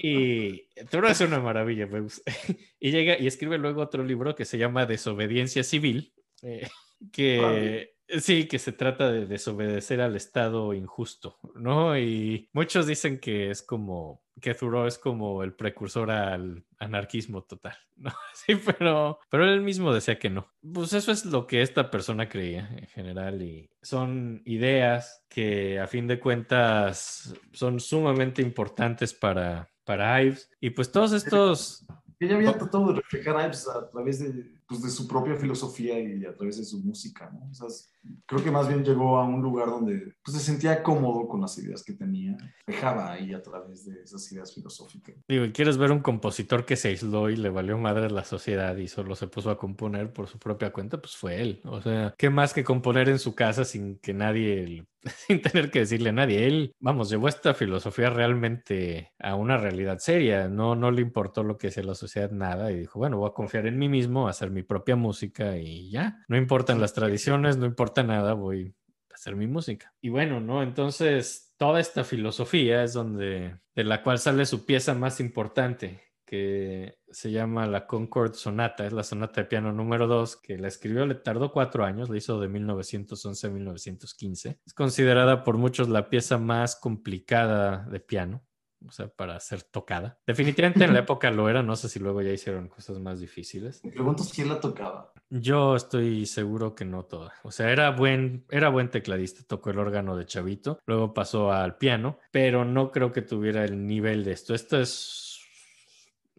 Y 0.00 0.62
Thoreau 0.90 1.12
es 1.12 1.20
una 1.20 1.40
maravilla, 1.40 1.86
gusta. 1.86 2.32
Y 2.80 2.90
llega 2.90 3.18
y 3.18 3.26
escribe 3.26 3.58
luego 3.58 3.82
otro 3.82 4.02
libro 4.02 4.34
que 4.34 4.44
se 4.44 4.58
llama 4.58 4.86
Desobediencia 4.86 5.62
Civil, 5.62 6.12
eh, 6.42 6.68
que 7.12 7.91
sí, 8.20 8.46
que 8.46 8.58
se 8.58 8.72
trata 8.72 9.10
de 9.10 9.26
desobedecer 9.26 10.00
al 10.00 10.16
Estado 10.16 10.74
injusto, 10.74 11.38
¿no? 11.54 11.96
Y 11.98 12.48
muchos 12.52 12.86
dicen 12.86 13.18
que 13.18 13.50
es 13.50 13.62
como, 13.62 14.22
que 14.40 14.54
Thoreau 14.54 14.86
es 14.86 14.98
como 14.98 15.42
el 15.42 15.52
precursor 15.54 16.10
al 16.10 16.64
anarquismo 16.78 17.42
total, 17.42 17.76
¿no? 17.96 18.12
Sí, 18.34 18.54
pero, 18.56 19.18
pero 19.30 19.44
él 19.50 19.60
mismo 19.62 19.92
decía 19.92 20.18
que 20.18 20.30
no. 20.30 20.48
Pues 20.72 20.92
eso 20.92 21.12
es 21.12 21.24
lo 21.24 21.46
que 21.46 21.62
esta 21.62 21.90
persona 21.90 22.28
creía 22.28 22.68
en 22.76 22.86
general 22.88 23.42
y 23.42 23.70
son 23.82 24.42
ideas 24.44 25.24
que 25.28 25.78
a 25.80 25.86
fin 25.86 26.06
de 26.06 26.18
cuentas 26.20 27.34
son 27.52 27.80
sumamente 27.80 28.42
importantes 28.42 29.14
para, 29.14 29.68
para 29.84 30.22
Ives. 30.22 30.50
Y 30.60 30.70
pues 30.70 30.90
todos 30.92 31.12
estos... 31.12 31.84
Ella 32.20 32.36
había 32.36 32.56
tratado 32.56 32.88
de 32.92 33.00
reflejar 33.00 33.36
a 33.36 33.46
Ives 33.46 33.66
a 33.68 33.88
través 33.90 34.20
de, 34.20 34.54
pues, 34.68 34.80
de 34.80 34.90
su 34.90 35.08
propia 35.08 35.34
filosofía 35.34 35.98
y 35.98 36.24
a 36.24 36.32
través 36.32 36.56
de 36.58 36.64
su 36.64 36.78
música, 36.78 37.28
¿no? 37.32 37.48
O 37.50 37.54
sea, 37.54 37.66
es- 37.66 37.92
creo 38.26 38.42
que 38.42 38.50
más 38.50 38.68
bien 38.68 38.84
llegó 38.84 39.18
a 39.18 39.24
un 39.24 39.42
lugar 39.42 39.68
donde 39.68 40.14
pues, 40.24 40.36
se 40.36 40.42
sentía 40.42 40.82
cómodo 40.82 41.28
con 41.28 41.40
las 41.40 41.56
ideas 41.58 41.82
que 41.84 41.92
tenía, 41.92 42.36
dejaba 42.66 43.12
ahí 43.12 43.32
a 43.32 43.42
través 43.42 43.84
de 43.84 44.02
esas 44.02 44.30
ideas 44.32 44.54
filosóficas. 44.54 45.16
Digo, 45.28 45.44
¿y 45.44 45.52
¿quieres 45.52 45.78
ver 45.78 45.92
un 45.92 46.00
compositor 46.00 46.64
que 46.64 46.76
se 46.76 46.88
aisló 46.88 47.30
y 47.30 47.36
le 47.36 47.50
valió 47.50 47.78
madre 47.78 48.10
la 48.10 48.24
sociedad 48.24 48.76
y 48.76 48.88
solo 48.88 49.14
se 49.14 49.26
puso 49.26 49.50
a 49.50 49.58
componer 49.58 50.12
por 50.12 50.28
su 50.28 50.38
propia 50.38 50.72
cuenta? 50.72 51.00
Pues 51.00 51.16
fue 51.16 51.40
él. 51.40 51.60
O 51.64 51.80
sea, 51.80 52.14
¿qué 52.16 52.30
más 52.30 52.52
que 52.52 52.64
componer 52.64 53.08
en 53.08 53.18
su 53.18 53.34
casa 53.34 53.64
sin 53.64 53.98
que 53.98 54.14
nadie, 54.14 54.86
sin 55.26 55.42
tener 55.42 55.70
que 55.70 55.80
decirle 55.80 56.10
a 56.10 56.12
nadie? 56.12 56.46
Él, 56.46 56.74
vamos, 56.80 57.10
llevó 57.10 57.28
esta 57.28 57.54
filosofía 57.54 58.10
realmente 58.10 59.12
a 59.18 59.34
una 59.34 59.56
realidad 59.56 59.98
seria. 59.98 60.48
No, 60.48 60.74
no 60.74 60.90
le 60.90 61.02
importó 61.02 61.42
lo 61.42 61.58
que 61.58 61.68
decía 61.68 61.82
la 61.82 61.94
sociedad, 61.94 62.30
nada. 62.30 62.72
Y 62.72 62.80
dijo, 62.80 62.98
bueno, 62.98 63.18
voy 63.18 63.28
a 63.28 63.34
confiar 63.34 63.66
en 63.66 63.78
mí 63.78 63.88
mismo, 63.88 64.28
hacer 64.28 64.50
mi 64.50 64.62
propia 64.62 64.96
música 64.96 65.56
y 65.56 65.90
ya. 65.90 66.24
No 66.28 66.36
importan 66.36 66.80
las 66.80 66.94
tradiciones, 66.94 67.56
no 67.56 67.66
importa 67.66 67.91
nada, 68.02 68.34
voy 68.34 68.74
a 69.10 69.14
hacer 69.14 69.36
mi 69.36 69.46
música. 69.46 69.92
Y 70.00 70.08
bueno, 70.08 70.40
¿no? 70.40 70.62
Entonces, 70.62 71.54
toda 71.56 71.80
esta 71.80 72.04
filosofía 72.04 72.82
es 72.82 72.92
donde, 72.92 73.58
de 73.74 73.84
la 73.84 74.02
cual 74.02 74.18
sale 74.18 74.46
su 74.46 74.64
pieza 74.64 74.94
más 74.94 75.20
importante, 75.20 76.12
que 76.32 76.96
se 77.10 77.30
llama 77.30 77.66
la 77.66 77.86
Concord 77.86 78.32
Sonata, 78.32 78.86
es 78.86 78.94
la 78.94 79.02
sonata 79.02 79.42
de 79.42 79.48
piano 79.48 79.70
número 79.70 80.06
2, 80.06 80.36
que 80.36 80.56
la 80.56 80.68
escribió, 80.68 81.04
le 81.04 81.16
tardó 81.16 81.52
cuatro 81.52 81.84
años, 81.84 82.08
la 82.08 82.16
hizo 82.16 82.40
de 82.40 82.48
1911 82.48 83.46
a 83.46 83.50
1915. 83.50 84.60
Es 84.64 84.72
considerada 84.72 85.44
por 85.44 85.58
muchos 85.58 85.90
la 85.90 86.08
pieza 86.08 86.38
más 86.38 86.74
complicada 86.74 87.84
de 87.84 88.00
piano, 88.00 88.42
o 88.88 88.90
sea, 88.92 89.08
para 89.08 89.38
ser 89.40 89.62
tocada. 89.62 90.18
Definitivamente 90.26 90.84
en 90.84 90.94
la 90.94 91.00
época 91.06 91.30
lo 91.30 91.50
era, 91.50 91.62
no 91.62 91.76
sé 91.76 91.90
si 91.90 91.98
luego 91.98 92.22
ya 92.22 92.32
hicieron 92.32 92.68
cosas 92.68 92.98
más 92.98 93.20
difíciles. 93.20 93.84
Me 93.84 93.92
pregunto 93.92 94.24
si 94.24 94.40
él 94.40 94.48
la 94.48 94.58
tocaba. 94.58 95.11
Yo 95.34 95.76
estoy 95.76 96.26
seguro 96.26 96.74
que 96.74 96.84
no 96.84 97.04
toda. 97.06 97.32
O 97.42 97.50
sea, 97.50 97.70
era 97.70 97.90
buen, 97.90 98.44
era 98.50 98.68
buen 98.68 98.90
tecladista, 98.90 99.40
tocó 99.46 99.70
el 99.70 99.78
órgano 99.78 100.14
de 100.14 100.26
chavito, 100.26 100.78
luego 100.84 101.14
pasó 101.14 101.50
al 101.52 101.78
piano, 101.78 102.18
pero 102.30 102.66
no 102.66 102.90
creo 102.90 103.12
que 103.12 103.22
tuviera 103.22 103.64
el 103.64 103.86
nivel 103.86 104.24
de 104.24 104.32
esto. 104.32 104.54
Esto 104.54 104.78
es, 104.78 105.40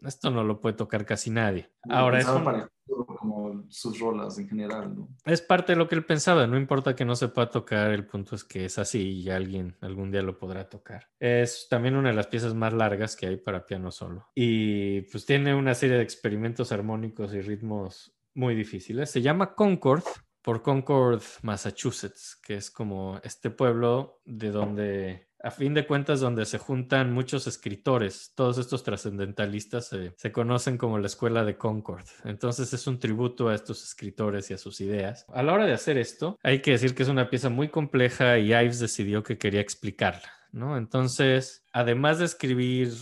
esto 0.00 0.30
no 0.30 0.44
lo 0.44 0.60
puede 0.60 0.76
tocar 0.76 1.04
casi 1.04 1.30
nadie. 1.30 1.70
Ahora 1.90 2.20
es, 2.20 2.28
un- 2.28 2.44
para 2.44 2.58
el 2.62 2.68
futuro, 2.86 3.06
como 3.16 3.64
sus 3.68 3.98
rolas 3.98 4.38
en 4.38 4.48
general, 4.48 4.94
¿no? 4.94 5.08
es 5.24 5.40
parte 5.42 5.72
de 5.72 5.76
lo 5.76 5.88
que 5.88 5.96
él 5.96 6.04
pensaba. 6.04 6.46
No 6.46 6.56
importa 6.56 6.94
que 6.94 7.04
no 7.04 7.16
sepa 7.16 7.50
tocar, 7.50 7.90
el 7.90 8.06
punto 8.06 8.36
es 8.36 8.44
que 8.44 8.66
es 8.66 8.78
así 8.78 9.22
y 9.22 9.28
alguien 9.30 9.76
algún 9.80 10.10
día 10.12 10.22
lo 10.22 10.38
podrá 10.38 10.68
tocar. 10.68 11.08
Es 11.18 11.66
también 11.68 11.96
una 11.96 12.10
de 12.10 12.14
las 12.14 12.26
piezas 12.28 12.54
más 12.54 12.72
largas 12.72 13.16
que 13.16 13.26
hay 13.26 13.36
para 13.38 13.66
piano 13.66 13.90
solo 13.90 14.28
y 14.36 15.00
pues 15.02 15.26
tiene 15.26 15.52
una 15.54 15.74
serie 15.74 15.96
de 15.96 16.02
experimentos 16.02 16.70
armónicos 16.70 17.34
y 17.34 17.40
ritmos 17.40 18.13
muy 18.34 18.54
difíciles. 18.54 19.10
Se 19.10 19.22
llama 19.22 19.54
Concord 19.54 20.04
por 20.44 20.60
Concord, 20.60 21.22
Massachusetts, 21.40 22.38
que 22.44 22.56
es 22.56 22.70
como 22.70 23.18
este 23.24 23.48
pueblo 23.48 24.20
de 24.26 24.50
donde, 24.50 25.28
a 25.42 25.50
fin 25.50 25.72
de 25.72 25.86
cuentas, 25.86 26.20
donde 26.20 26.44
se 26.44 26.58
juntan 26.58 27.14
muchos 27.14 27.46
escritores. 27.46 28.34
Todos 28.34 28.58
estos 28.58 28.82
trascendentalistas 28.82 29.86
se, 29.86 30.12
se 30.18 30.32
conocen 30.32 30.76
como 30.76 30.98
la 30.98 31.06
escuela 31.06 31.46
de 31.46 31.56
Concord. 31.56 32.04
Entonces 32.24 32.74
es 32.74 32.86
un 32.86 32.98
tributo 32.98 33.48
a 33.48 33.54
estos 33.54 33.82
escritores 33.82 34.50
y 34.50 34.54
a 34.54 34.58
sus 34.58 34.82
ideas. 34.82 35.24
A 35.32 35.42
la 35.42 35.54
hora 35.54 35.64
de 35.64 35.72
hacer 35.72 35.96
esto, 35.96 36.36
hay 36.42 36.60
que 36.60 36.72
decir 36.72 36.94
que 36.94 37.04
es 37.04 37.08
una 37.08 37.30
pieza 37.30 37.48
muy 37.48 37.70
compleja 37.70 38.38
y 38.38 38.52
Ives 38.52 38.80
decidió 38.80 39.22
que 39.22 39.38
quería 39.38 39.62
explicarla, 39.62 40.30
¿no? 40.52 40.76
Entonces, 40.76 41.64
además 41.72 42.18
de 42.18 42.26
escribir 42.26 42.92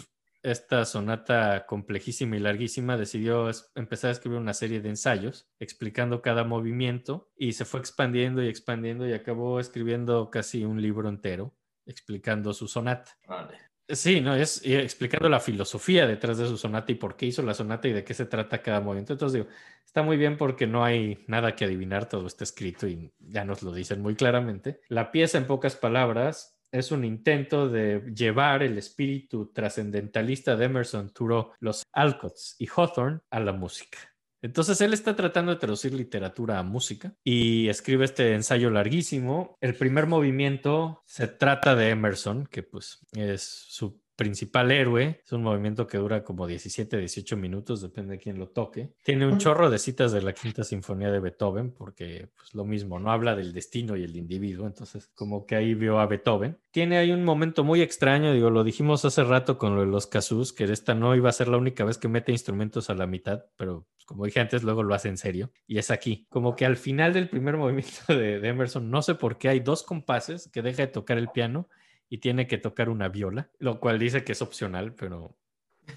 esta 0.42 0.84
sonata 0.84 1.66
complejísima 1.66 2.36
y 2.36 2.40
larguísima, 2.40 2.96
decidió 2.96 3.50
empezar 3.74 4.08
a 4.08 4.12
escribir 4.12 4.38
una 4.38 4.54
serie 4.54 4.80
de 4.80 4.88
ensayos 4.88 5.48
explicando 5.60 6.22
cada 6.22 6.44
movimiento 6.44 7.30
y 7.36 7.52
se 7.52 7.64
fue 7.64 7.80
expandiendo 7.80 8.42
y 8.42 8.48
expandiendo 8.48 9.08
y 9.08 9.12
acabó 9.12 9.60
escribiendo 9.60 10.30
casi 10.30 10.64
un 10.64 10.82
libro 10.82 11.08
entero 11.08 11.54
explicando 11.86 12.52
su 12.52 12.68
sonata. 12.68 13.16
Vale. 13.26 13.58
Sí, 13.88 14.20
no, 14.20 14.34
es 14.34 14.64
explicando 14.64 15.28
la 15.28 15.40
filosofía 15.40 16.06
detrás 16.06 16.38
de 16.38 16.46
su 16.46 16.56
sonata 16.56 16.92
y 16.92 16.94
por 16.94 17.16
qué 17.16 17.26
hizo 17.26 17.42
la 17.42 17.52
sonata 17.52 17.88
y 17.88 17.92
de 17.92 18.04
qué 18.04 18.14
se 18.14 18.26
trata 18.26 18.62
cada 18.62 18.80
movimiento. 18.80 19.12
Entonces 19.12 19.40
digo, 19.40 19.54
está 19.84 20.02
muy 20.02 20.16
bien 20.16 20.38
porque 20.38 20.66
no 20.66 20.84
hay 20.84 21.24
nada 21.26 21.54
que 21.54 21.64
adivinar, 21.64 22.08
todo 22.08 22.26
está 22.26 22.44
escrito 22.44 22.86
y 22.86 23.12
ya 23.18 23.44
nos 23.44 23.62
lo 23.62 23.72
dicen 23.72 24.00
muy 24.00 24.14
claramente. 24.14 24.80
La 24.88 25.10
pieza, 25.10 25.36
en 25.36 25.46
pocas 25.46 25.76
palabras, 25.76 26.61
es 26.72 26.90
un 26.90 27.04
intento 27.04 27.68
de 27.68 28.00
llevar 28.14 28.62
el 28.62 28.78
espíritu 28.78 29.52
trascendentalista 29.52 30.56
de 30.56 30.64
Emerson, 30.64 31.10
Thoreau, 31.10 31.52
los 31.60 31.84
Alcots 31.92 32.56
y 32.58 32.66
Hawthorne 32.66 33.20
a 33.30 33.40
la 33.40 33.52
música. 33.52 33.98
Entonces 34.42 34.80
él 34.80 34.92
está 34.92 35.14
tratando 35.14 35.52
de 35.52 35.60
traducir 35.60 35.94
literatura 35.94 36.58
a 36.58 36.64
música 36.64 37.14
y 37.22 37.68
escribe 37.68 38.04
este 38.04 38.34
ensayo 38.34 38.70
larguísimo. 38.70 39.56
El 39.60 39.76
primer 39.76 40.08
movimiento 40.08 41.02
se 41.06 41.28
trata 41.28 41.76
de 41.76 41.90
Emerson, 41.90 42.46
que 42.46 42.64
pues 42.64 42.98
es 43.12 43.42
su 43.42 44.01
principal 44.16 44.70
héroe. 44.70 45.20
Es 45.24 45.32
un 45.32 45.42
movimiento 45.42 45.86
que 45.86 45.98
dura 45.98 46.24
como 46.24 46.46
17, 46.46 46.98
18 46.98 47.36
minutos, 47.36 47.80
depende 47.80 48.12
de 48.12 48.18
quién 48.18 48.38
lo 48.38 48.48
toque. 48.48 48.92
Tiene 49.02 49.26
un 49.26 49.38
chorro 49.38 49.70
de 49.70 49.78
citas 49.78 50.12
de 50.12 50.22
la 50.22 50.32
Quinta 50.32 50.64
Sinfonía 50.64 51.10
de 51.10 51.20
Beethoven, 51.20 51.72
porque 51.72 52.28
pues 52.36 52.54
lo 52.54 52.64
mismo, 52.64 52.98
no 52.98 53.10
habla 53.10 53.34
del 53.34 53.52
destino 53.52 53.96
y 53.96 54.04
el 54.04 54.16
individuo, 54.16 54.66
entonces 54.66 55.10
como 55.14 55.46
que 55.46 55.56
ahí 55.56 55.74
vio 55.74 55.98
a 55.98 56.06
Beethoven. 56.06 56.58
Tiene 56.70 56.98
ahí 56.98 57.10
un 57.10 57.24
momento 57.24 57.64
muy 57.64 57.80
extraño, 57.80 58.32
digo, 58.32 58.50
lo 58.50 58.64
dijimos 58.64 59.04
hace 59.04 59.24
rato 59.24 59.58
con 59.58 59.74
lo 59.74 59.82
de 59.82 59.88
los 59.88 60.06
casus, 60.06 60.52
que 60.52 60.64
esta 60.64 60.94
no 60.94 61.14
iba 61.14 61.28
a 61.28 61.32
ser 61.32 61.48
la 61.48 61.56
única 61.56 61.84
vez 61.84 61.98
que 61.98 62.08
mete 62.08 62.32
instrumentos 62.32 62.90
a 62.90 62.94
la 62.94 63.06
mitad, 63.06 63.44
pero 63.56 63.86
pues, 63.94 64.06
como 64.06 64.24
dije 64.24 64.40
antes, 64.40 64.62
luego 64.62 64.82
lo 64.82 64.94
hace 64.94 65.08
en 65.08 65.16
serio. 65.16 65.52
Y 65.66 65.78
es 65.78 65.90
aquí, 65.90 66.26
como 66.28 66.56
que 66.56 66.66
al 66.66 66.76
final 66.76 67.12
del 67.12 67.28
primer 67.28 67.56
movimiento 67.58 68.00
de, 68.08 68.40
de 68.40 68.48
Emerson, 68.48 68.90
no 68.90 69.02
sé 69.02 69.14
por 69.14 69.38
qué 69.38 69.48
hay 69.48 69.60
dos 69.60 69.82
compases 69.82 70.50
que 70.52 70.62
deja 70.62 70.82
de 70.82 70.88
tocar 70.88 71.18
el 71.18 71.28
piano 71.28 71.68
y 72.12 72.18
tiene 72.18 72.46
que 72.46 72.58
tocar 72.58 72.90
una 72.90 73.08
viola, 73.08 73.50
lo 73.58 73.80
cual 73.80 73.98
dice 73.98 74.22
que 74.22 74.32
es 74.32 74.42
opcional, 74.42 74.94
pero 74.94 75.38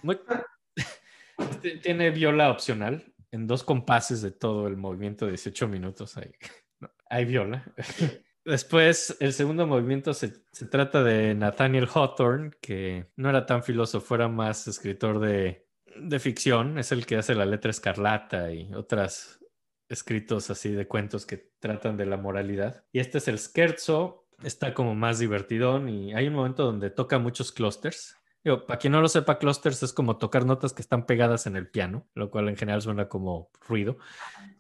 Este, 1.37 1.75
tiene 1.79 2.11
viola 2.11 2.49
opcional 2.49 3.13
en 3.31 3.45
dos 3.45 3.65
compases 3.65 4.21
de 4.21 4.31
todo 4.31 4.67
el 4.67 4.77
movimiento 4.77 5.25
de 5.25 5.31
18 5.33 5.67
minutos. 5.67 6.15
Hay, 6.15 6.31
hay 7.09 7.25
viola. 7.25 7.65
Después, 8.45 9.17
el 9.19 9.33
segundo 9.33 9.67
movimiento 9.67 10.13
se, 10.13 10.31
se 10.53 10.67
trata 10.67 11.03
de 11.03 11.35
Nathaniel 11.35 11.89
Hawthorne, 11.93 12.51
que 12.61 13.11
no 13.17 13.27
era 13.27 13.45
tan 13.45 13.63
filósofo, 13.63 14.15
era 14.15 14.29
más 14.29 14.69
escritor 14.69 15.19
de, 15.19 15.67
de 15.97 16.19
ficción. 16.19 16.77
Es 16.77 16.93
el 16.93 17.05
que 17.05 17.17
hace 17.17 17.35
la 17.35 17.45
letra 17.45 17.71
escarlata 17.71 18.53
y 18.53 18.73
otras 18.73 19.41
escritos 19.89 20.49
así 20.49 20.71
de 20.71 20.87
cuentos 20.87 21.25
que 21.25 21.51
tratan 21.59 21.97
de 21.97 22.05
la 22.05 22.15
moralidad. 22.15 22.85
Y 22.93 22.99
este 22.99 23.17
es 23.17 23.27
el 23.27 23.39
scherzo, 23.39 24.24
está 24.44 24.74
como 24.74 24.95
más 24.95 25.20
divertidón 25.20 25.90
y 25.90 26.14
hay 26.14 26.28
un 26.28 26.34
momento 26.36 26.64
donde 26.64 26.90
toca 26.90 27.20
muchos 27.20 27.52
clusters. 27.52 28.18
Digo, 28.44 28.66
para 28.66 28.78
quien 28.78 28.94
no 28.94 29.02
lo 29.02 29.07
sepa, 29.07 29.40
clusters 29.40 29.82
es 29.84 29.91
como 29.94 30.18
tocar 30.18 30.45
notas 30.45 30.72
que 30.74 30.82
están 30.82 31.06
pegadas 31.06 31.48
en 31.48 31.56
el 31.56 31.68
piano, 31.68 32.06
lo 32.14 32.30
cual 32.30 32.48
en 32.49 32.56
general 32.56 32.82
suena 32.82 33.10
como 33.10 33.49
ruido. 33.68 33.98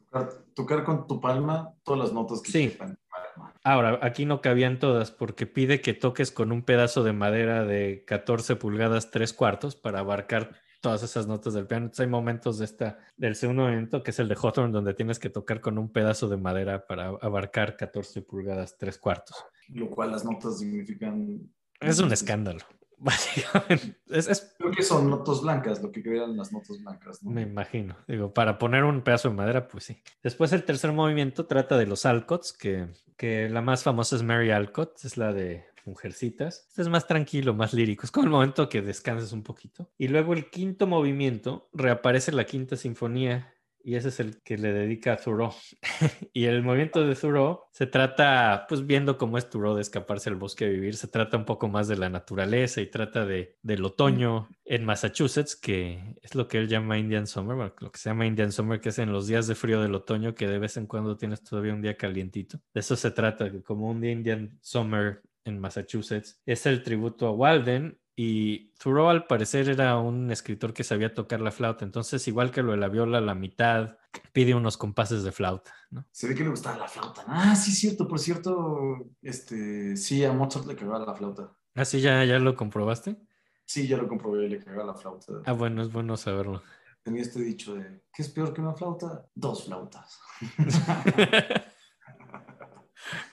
Tocar, 0.09 0.29
tocar 0.55 0.83
con 0.83 1.05
tu 1.07 1.21
palma 1.21 1.73
todas 1.83 1.99
las 1.99 2.13
notas 2.13 2.41
que 2.41 2.51
Sí. 2.51 2.69
quepan 2.69 2.89
en 2.89 2.95
tu 2.95 3.01
palma. 3.09 3.53
Ahora, 3.63 3.99
aquí 4.01 4.25
no 4.25 4.41
cabían 4.41 4.79
todas 4.79 5.11
porque 5.11 5.45
pide 5.45 5.81
que 5.81 5.93
toques 5.93 6.31
con 6.31 6.51
un 6.51 6.63
pedazo 6.63 7.03
de 7.03 7.13
madera 7.13 7.63
de 7.63 8.03
14 8.07 8.55
pulgadas 8.55 9.11
3 9.11 9.33
cuartos 9.33 9.75
para 9.75 9.99
abarcar 9.99 10.55
todas 10.81 11.03
esas 11.03 11.27
notas 11.27 11.53
del 11.53 11.67
piano. 11.67 11.85
Entonces 11.85 12.05
hay 12.05 12.09
momentos 12.11 12.57
de 12.59 12.65
esta, 12.65 12.99
del 13.17 13.35
segundo 13.35 13.63
momento, 13.63 14.03
que 14.03 14.11
es 14.11 14.19
el 14.19 14.27
de 14.27 14.35
Hawthorne, 14.35 14.71
donde 14.71 14.93
tienes 14.93 15.19
que 15.19 15.29
tocar 15.29 15.59
con 15.61 15.77
un 15.77 15.91
pedazo 15.91 16.27
de 16.27 16.37
madera 16.37 16.85
para 16.87 17.07
abarcar 17.21 17.75
14 17.75 18.21
pulgadas 18.21 18.77
3 18.77 18.97
cuartos. 18.97 19.45
Lo 19.69 19.89
cual 19.89 20.11
las 20.11 20.23
notas 20.25 20.59
significan. 20.59 21.49
Es 21.79 21.99
un 21.99 22.11
escándalo, 22.13 22.59
básicamente. 22.97 23.97
Es, 24.09 24.27
es- 24.27 24.55
Creo 24.57 24.71
que 24.71 24.83
son 24.83 25.09
notas 25.09 25.41
blancas, 25.41 25.81
lo 25.81 25.91
que 25.91 26.01
crean 26.03 26.35
las 26.37 26.51
notas 26.51 26.79
blancas. 26.81 27.21
¿no? 27.23 27.31
me 27.31 27.41
imagino. 27.43 27.95
Digo, 28.07 28.33
para 28.33 28.57
poner 28.57 28.83
un 28.83 29.01
pedazo 29.01 29.29
de 29.29 29.35
madera, 29.35 29.67
pues 29.67 29.83
sí. 29.85 30.01
Después 30.23 30.51
el 30.53 30.63
tercer 30.63 30.91
movimiento 30.91 31.45
trata 31.45 31.77
de 31.77 31.85
los 31.87 32.05
Alcots, 32.05 32.53
que, 32.53 32.87
que 33.17 33.49
la 33.49 33.61
más 33.61 33.83
famosa 33.83 34.15
es 34.15 34.23
Mary 34.23 34.51
Alcott, 34.51 34.99
es 35.03 35.17
la 35.17 35.33
de 35.33 35.65
Mujercitas. 35.85 36.65
Este 36.69 36.81
es 36.81 36.87
más 36.89 37.05
tranquilo, 37.07 37.53
más 37.53 37.73
lírico. 37.73 38.05
Es 38.05 38.11
como 38.11 38.25
el 38.25 38.31
momento 38.31 38.69
que 38.69 38.81
descansas 38.81 39.31
un 39.33 39.43
poquito. 39.43 39.89
Y 39.97 40.07
luego 40.07 40.33
el 40.33 40.49
quinto 40.49 40.87
movimiento 40.87 41.69
reaparece 41.73 42.31
la 42.31 42.45
quinta 42.45 42.75
sinfonía 42.75 43.53
y 43.85 43.95
ese 43.95 44.09
es 44.09 44.19
el 44.19 44.41
que 44.41 44.57
le 44.57 44.73
dedica 44.73 45.13
a 45.13 45.17
Thoreau. 45.17 45.53
y 46.33 46.45
el 46.45 46.63
movimiento 46.63 47.05
de 47.05 47.13
Thoreau 47.13 47.59
se 47.71 47.85
trata, 47.85 48.65
pues 48.67 48.87
viendo 48.87 49.19
cómo 49.19 49.37
es 49.37 49.47
Thoreau 49.47 49.75
de 49.75 49.81
escaparse 49.83 50.29
al 50.29 50.37
bosque 50.37 50.65
a 50.65 50.69
vivir, 50.69 50.95
se 50.95 51.07
trata 51.07 51.37
un 51.37 51.45
poco 51.45 51.67
más 51.67 51.87
de 51.87 51.95
la 51.95 52.09
naturaleza 52.09 52.81
y 52.81 52.87
trata 52.87 53.27
de, 53.27 53.57
del 53.61 53.85
otoño 53.85 54.49
en 54.65 54.85
Massachusetts, 54.85 55.55
que 55.55 56.15
es 56.23 56.33
lo 56.33 56.47
que 56.47 56.57
él 56.57 56.67
llama 56.67 56.97
Indian 56.97 57.27
Summer, 57.27 57.73
lo 57.79 57.91
que 57.91 57.99
se 57.99 58.09
llama 58.09 58.25
Indian 58.25 58.51
Summer, 58.51 58.81
que 58.81 58.89
es 58.89 58.97
en 58.97 59.11
los 59.11 59.27
días 59.27 59.45
de 59.45 59.53
frío 59.53 59.79
del 59.79 59.93
otoño, 59.93 60.33
que 60.33 60.47
de 60.47 60.57
vez 60.57 60.77
en 60.77 60.87
cuando 60.87 61.15
tienes 61.15 61.43
todavía 61.43 61.75
un 61.75 61.83
día 61.83 61.95
calientito. 61.95 62.59
De 62.73 62.79
eso 62.79 62.95
se 62.95 63.11
trata, 63.11 63.51
como 63.61 63.91
un 63.91 64.03
Indian 64.03 64.57
Summer 64.61 65.21
en 65.43 65.59
Massachusetts. 65.59 66.41
Es 66.47 66.65
el 66.65 66.81
tributo 66.81 67.27
a 67.27 67.31
Walden 67.31 67.99
y 68.15 68.71
Thoreau 68.75 69.09
al 69.09 69.27
parecer 69.27 69.67
era 69.69 69.97
un 69.97 70.31
escritor 70.31 70.73
que 70.73 70.85
sabía 70.85 71.13
tocar 71.13 71.41
la 71.41 71.51
flauta, 71.51 71.83
entonces 71.83 72.25
igual 72.29 72.51
que 72.51 72.63
lo 72.63 72.71
de 72.71 72.77
la 72.77 72.87
viola, 72.87 73.19
la 73.19 73.35
mitad 73.35 73.97
pide 74.31 74.55
unos 74.55 74.77
compases 74.77 75.23
de 75.23 75.33
flauta, 75.33 75.73
¿no? 75.91 76.07
Se 76.11 76.27
ve 76.27 76.35
que 76.35 76.43
le 76.43 76.49
gustaba 76.49 76.77
la 76.77 76.87
flauta. 76.87 77.25
Ah, 77.27 77.55
sí, 77.55 77.71
cierto, 77.71 78.07
por 78.07 78.19
cierto. 78.19 79.05
Este, 79.21 79.97
sí, 79.97 80.23
a 80.23 80.31
Mozart 80.31 80.65
le 80.65 80.75
cagaba 80.77 81.05
la 81.05 81.13
flauta. 81.13 81.51
Así 81.73 81.99
ya, 81.99 82.23
ya 82.23 82.39
lo 82.39 82.55
comprobaste. 82.55 83.17
Sí, 83.65 83.85
ya 83.87 83.97
lo 83.97 84.07
comprobé, 84.07 84.47
le 84.47 84.59
cagaba 84.59 84.85
la 84.85 84.93
flauta. 84.93 85.33
Ah, 85.45 85.51
bueno, 85.51 85.81
es 85.81 85.91
bueno 85.91 86.15
saberlo. 86.15 86.63
Tenía 87.03 87.21
este 87.21 87.41
dicho 87.41 87.75
de, 87.75 88.03
¿qué 88.13 88.21
es 88.21 88.29
peor 88.29 88.53
que 88.53 88.61
una 88.61 88.73
flauta? 88.73 89.25
Dos 89.35 89.65
flautas. 89.65 90.19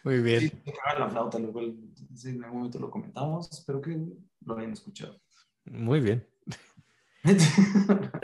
Muy 0.04 0.20
bien. 0.20 0.40
Sí, 0.40 0.52
le 0.64 0.72
cagaba 0.72 1.06
la 1.06 1.08
flauta, 1.08 1.38
lo 1.38 1.52
cual 1.52 1.76
sí, 2.14 2.30
en 2.30 2.42
algún 2.42 2.58
momento 2.58 2.80
lo 2.80 2.90
comentamos. 2.90 3.50
Espero 3.52 3.80
que 3.80 3.96
lo 4.44 4.56
hayan 4.58 4.72
escuchado. 4.72 5.20
Muy 5.64 6.00
bien. 6.00 6.26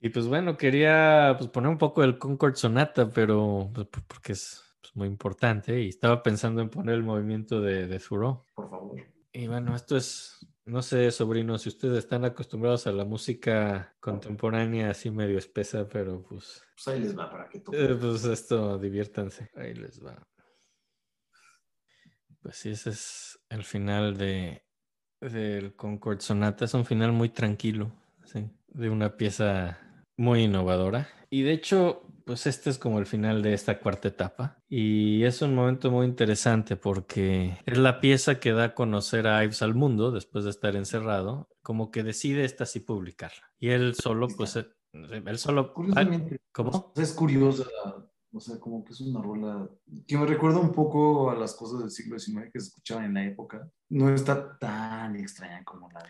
Y 0.00 0.10
pues 0.10 0.26
bueno, 0.28 0.56
quería 0.56 1.34
pues, 1.38 1.50
poner 1.50 1.70
un 1.70 1.78
poco 1.78 2.04
el 2.04 2.18
Concord 2.18 2.54
Sonata, 2.54 3.08
pero 3.10 3.70
pues, 3.74 3.86
por- 3.88 4.04
porque 4.04 4.32
es 4.32 4.62
pues, 4.80 4.94
muy 4.94 5.08
importante 5.08 5.80
y 5.82 5.88
estaba 5.88 6.22
pensando 6.22 6.60
en 6.62 6.68
poner 6.70 6.94
el 6.94 7.02
movimiento 7.02 7.60
de, 7.60 7.86
de 7.88 7.98
Thoreau. 7.98 8.44
Por 8.54 8.70
favor. 8.70 9.00
Y 9.32 9.46
bueno, 9.48 9.74
esto 9.74 9.96
es, 9.96 10.46
no 10.64 10.82
sé, 10.82 11.10
sobrinos, 11.10 11.62
si 11.62 11.70
ustedes 11.70 11.98
están 11.98 12.24
acostumbrados 12.24 12.86
a 12.86 12.92
la 12.92 13.04
música 13.04 13.96
contemporánea 14.00 14.90
así 14.90 15.10
medio 15.10 15.38
espesa, 15.38 15.88
pero 15.88 16.22
pues, 16.22 16.62
Pues 16.74 16.88
ahí 16.88 17.00
les 17.00 17.18
va 17.18 17.28
para 17.30 17.48
que 17.48 17.58
eh, 17.58 17.62
toquen. 17.62 17.98
pues 17.98 18.24
esto, 18.26 18.78
diviértanse. 18.78 19.50
Ahí 19.56 19.74
les 19.74 20.04
va. 20.04 20.22
Pues 22.42 22.56
sí, 22.56 22.70
ese 22.70 22.90
es 22.90 23.40
el 23.48 23.64
final 23.64 24.16
de 24.16 24.62
del 25.20 25.74
Concord 25.74 26.20
Sonata. 26.20 26.64
Es 26.64 26.74
un 26.74 26.84
final 26.84 27.12
muy 27.12 27.28
tranquilo, 27.28 27.92
sí, 28.24 28.48
de 28.68 28.90
una 28.90 29.16
pieza 29.16 29.78
muy 30.16 30.44
innovadora. 30.44 31.08
Y 31.30 31.42
de 31.42 31.52
hecho, 31.52 32.02
pues 32.24 32.46
este 32.46 32.70
es 32.70 32.78
como 32.78 32.98
el 32.98 33.06
final 33.06 33.42
de 33.42 33.54
esta 33.54 33.78
cuarta 33.78 34.08
etapa. 34.08 34.58
Y 34.68 35.22
es 35.24 35.42
un 35.42 35.54
momento 35.54 35.90
muy 35.90 36.06
interesante 36.06 36.76
porque 36.76 37.58
es 37.66 37.78
la 37.78 38.00
pieza 38.00 38.40
que 38.40 38.52
da 38.52 38.64
a 38.64 38.74
conocer 38.74 39.26
a 39.26 39.44
Ives 39.44 39.62
al 39.62 39.74
mundo 39.74 40.10
después 40.10 40.44
de 40.44 40.50
estar 40.50 40.76
encerrado, 40.76 41.48
como 41.62 41.90
que 41.90 42.02
decide 42.02 42.44
esta 42.44 42.66
sí 42.66 42.80
publicarla. 42.80 43.52
Y 43.58 43.68
él 43.68 43.94
solo, 43.94 44.28
pues, 44.28 44.56
eh, 44.56 44.66
él 44.92 45.38
solo... 45.38 45.72
Curiosamente, 45.72 46.40
¿Cómo? 46.52 46.92
es 46.96 47.12
curiosa, 47.12 47.64
o 48.36 48.40
sea, 48.40 48.58
como 48.58 48.84
que 48.84 48.92
es 48.92 49.00
una 49.00 49.22
rola 49.22 49.68
que 50.06 50.18
me 50.18 50.26
recuerda 50.26 50.58
un 50.58 50.72
poco 50.72 51.30
a 51.30 51.34
las 51.34 51.54
cosas 51.54 51.80
del 51.80 51.90
siglo 51.90 52.18
XIX 52.18 52.50
que 52.52 52.60
se 52.60 52.68
escuchaban 52.68 53.04
en 53.06 53.14
la 53.14 53.24
época. 53.24 53.68
No 53.88 54.12
está 54.12 54.58
tan 54.58 55.16
extraña 55.16 55.64
como 55.64 55.90
la 55.90 56.04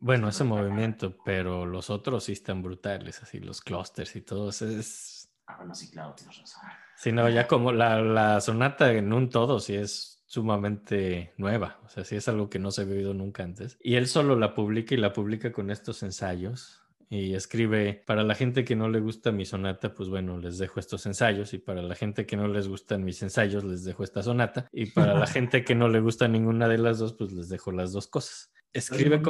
Bueno, 0.00 0.28
ese 0.28 0.44
movimiento, 0.44 1.16
pero 1.24 1.66
los 1.66 1.90
otros 1.90 2.24
sí 2.24 2.32
están 2.32 2.62
brutales, 2.62 3.22
así 3.22 3.38
los 3.38 3.60
clusters 3.60 4.16
y 4.16 4.22
todo. 4.22 4.50
Es... 4.50 5.30
Ah, 5.46 5.56
bueno, 5.58 5.74
sí, 5.74 5.90
claro, 5.90 6.14
tienes 6.14 6.38
razón. 6.38 6.62
Sí, 6.96 7.12
no, 7.12 7.28
ya 7.28 7.46
como 7.46 7.72
la, 7.72 8.00
la 8.00 8.40
sonata 8.40 8.92
en 8.92 9.12
un 9.12 9.30
todo, 9.30 9.60
sí 9.60 9.74
es 9.74 10.22
sumamente 10.32 11.34
nueva, 11.36 11.78
o 11.84 11.90
sea, 11.90 12.04
sí 12.04 12.16
es 12.16 12.26
algo 12.26 12.48
que 12.48 12.58
no 12.58 12.70
se 12.70 12.82
ha 12.82 12.84
vivido 12.84 13.12
nunca 13.12 13.42
antes. 13.42 13.76
Y 13.82 13.96
él 13.96 14.08
solo 14.08 14.34
la 14.34 14.54
publica 14.54 14.94
y 14.94 14.98
la 14.98 15.12
publica 15.12 15.52
con 15.52 15.70
estos 15.70 16.02
ensayos. 16.02 16.81
Y 17.12 17.34
escribe, 17.34 18.02
para 18.06 18.22
la 18.22 18.34
gente 18.34 18.64
que 18.64 18.74
no 18.74 18.88
le 18.88 18.98
gusta 18.98 19.32
mi 19.32 19.44
sonata, 19.44 19.92
pues 19.92 20.08
bueno, 20.08 20.38
les 20.38 20.56
dejo 20.56 20.80
estos 20.80 21.04
ensayos. 21.04 21.52
Y 21.52 21.58
para 21.58 21.82
la 21.82 21.94
gente 21.94 22.24
que 22.24 22.38
no 22.38 22.48
les 22.48 22.68
gustan 22.68 23.04
mis 23.04 23.22
ensayos, 23.22 23.64
les 23.64 23.84
dejo 23.84 24.02
esta 24.02 24.22
sonata. 24.22 24.66
Y 24.72 24.86
para 24.86 25.12
la 25.12 25.26
gente 25.26 25.62
que 25.62 25.74
no 25.74 25.90
le 25.90 26.00
gusta 26.00 26.26
ninguna 26.26 26.68
de 26.68 26.78
las 26.78 26.98
dos, 26.98 27.12
pues 27.12 27.30
les 27.32 27.50
dejo 27.50 27.70
las 27.70 27.92
dos 27.92 28.06
cosas. 28.06 28.50
Escribe 28.72 29.20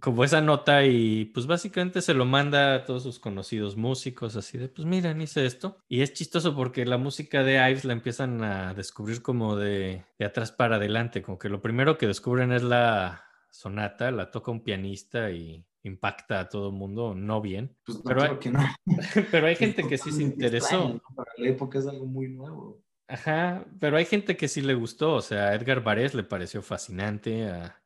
como 0.00 0.22
esa 0.22 0.40
nota 0.40 0.84
y 0.84 1.24
pues 1.24 1.48
básicamente 1.48 2.00
se 2.00 2.14
lo 2.14 2.26
manda 2.26 2.76
a 2.76 2.84
todos 2.84 3.02
sus 3.02 3.18
conocidos 3.18 3.76
músicos, 3.76 4.36
así 4.36 4.56
de, 4.56 4.68
pues 4.68 4.86
miren, 4.86 5.20
hice 5.20 5.44
esto. 5.44 5.78
Y 5.88 6.02
es 6.02 6.12
chistoso 6.12 6.54
porque 6.54 6.86
la 6.86 6.96
música 6.96 7.42
de 7.42 7.54
Ives 7.54 7.84
la 7.84 7.94
empiezan 7.94 8.44
a 8.44 8.72
descubrir 8.72 9.20
como 9.20 9.56
de, 9.56 10.04
de 10.16 10.24
atrás 10.24 10.52
para 10.52 10.76
adelante, 10.76 11.22
como 11.22 11.40
que 11.40 11.48
lo 11.48 11.60
primero 11.60 11.98
que 11.98 12.06
descubren 12.06 12.52
es 12.52 12.62
la, 12.62 13.24
sonata, 13.52 14.10
la 14.10 14.30
toca 14.30 14.50
un 14.50 14.62
pianista 14.62 15.30
y 15.30 15.64
impacta 15.84 16.40
a 16.40 16.48
todo 16.48 16.68
el 16.68 16.74
mundo, 16.74 17.14
no 17.14 17.40
bien. 17.40 17.76
Pues 17.84 17.98
no, 17.98 18.04
Pero 18.04 18.22
hay- 18.22 18.38
que 18.38 18.50
no. 18.50 18.60
Pero 19.30 19.46
hay 19.46 19.56
gente 19.56 19.86
que 19.88 19.98
sí 19.98 20.12
se 20.12 20.22
interesó. 20.22 20.66
extraño, 20.76 20.94
¿no? 21.08 21.14
Para 21.16 21.32
la 21.38 21.48
época 21.48 21.78
es 21.78 21.86
algo 21.86 22.06
muy 22.06 22.28
nuevo. 22.28 22.82
Ajá, 23.08 23.66
pero 23.78 23.98
hay 23.98 24.06
gente 24.06 24.36
que 24.38 24.48
sí 24.48 24.62
le 24.62 24.72
gustó. 24.74 25.16
O 25.16 25.20
sea, 25.20 25.48
a 25.48 25.54
Edgar 25.54 25.82
Varés 25.82 26.14
le 26.14 26.22
pareció 26.22 26.62
fascinante. 26.62 27.46
A, 27.46 27.82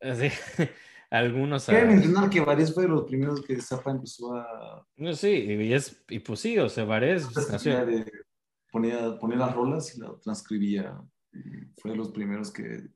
así, 0.00 0.28
a 1.10 1.18
algunos. 1.18 1.68
a- 1.68 1.72
Quiero 1.72 1.88
mencionar 1.88 2.30
que 2.30 2.40
Varés 2.40 2.72
fue 2.72 2.84
de 2.84 2.88
los 2.90 3.04
primeros 3.04 3.42
que 3.42 3.60
Zappa 3.60 3.90
empezó 3.90 4.34
a 4.36 4.86
no, 4.96 5.12
sí, 5.14 5.28
y, 5.28 5.72
es, 5.72 6.02
y 6.08 6.20
pues 6.20 6.40
sí, 6.40 6.58
o 6.58 6.68
sea, 6.68 6.84
Varés 6.84 7.28
nació- 7.50 7.84
ponía, 8.70 9.18
ponía 9.18 9.36
las 9.36 9.54
rolas 9.54 9.94
y 9.96 10.00
la 10.00 10.14
transcribía. 10.22 10.98
Y 11.34 11.66
fue 11.80 11.90
de 11.90 11.96
los 11.96 12.10
primeros 12.10 12.50
que. 12.52 12.88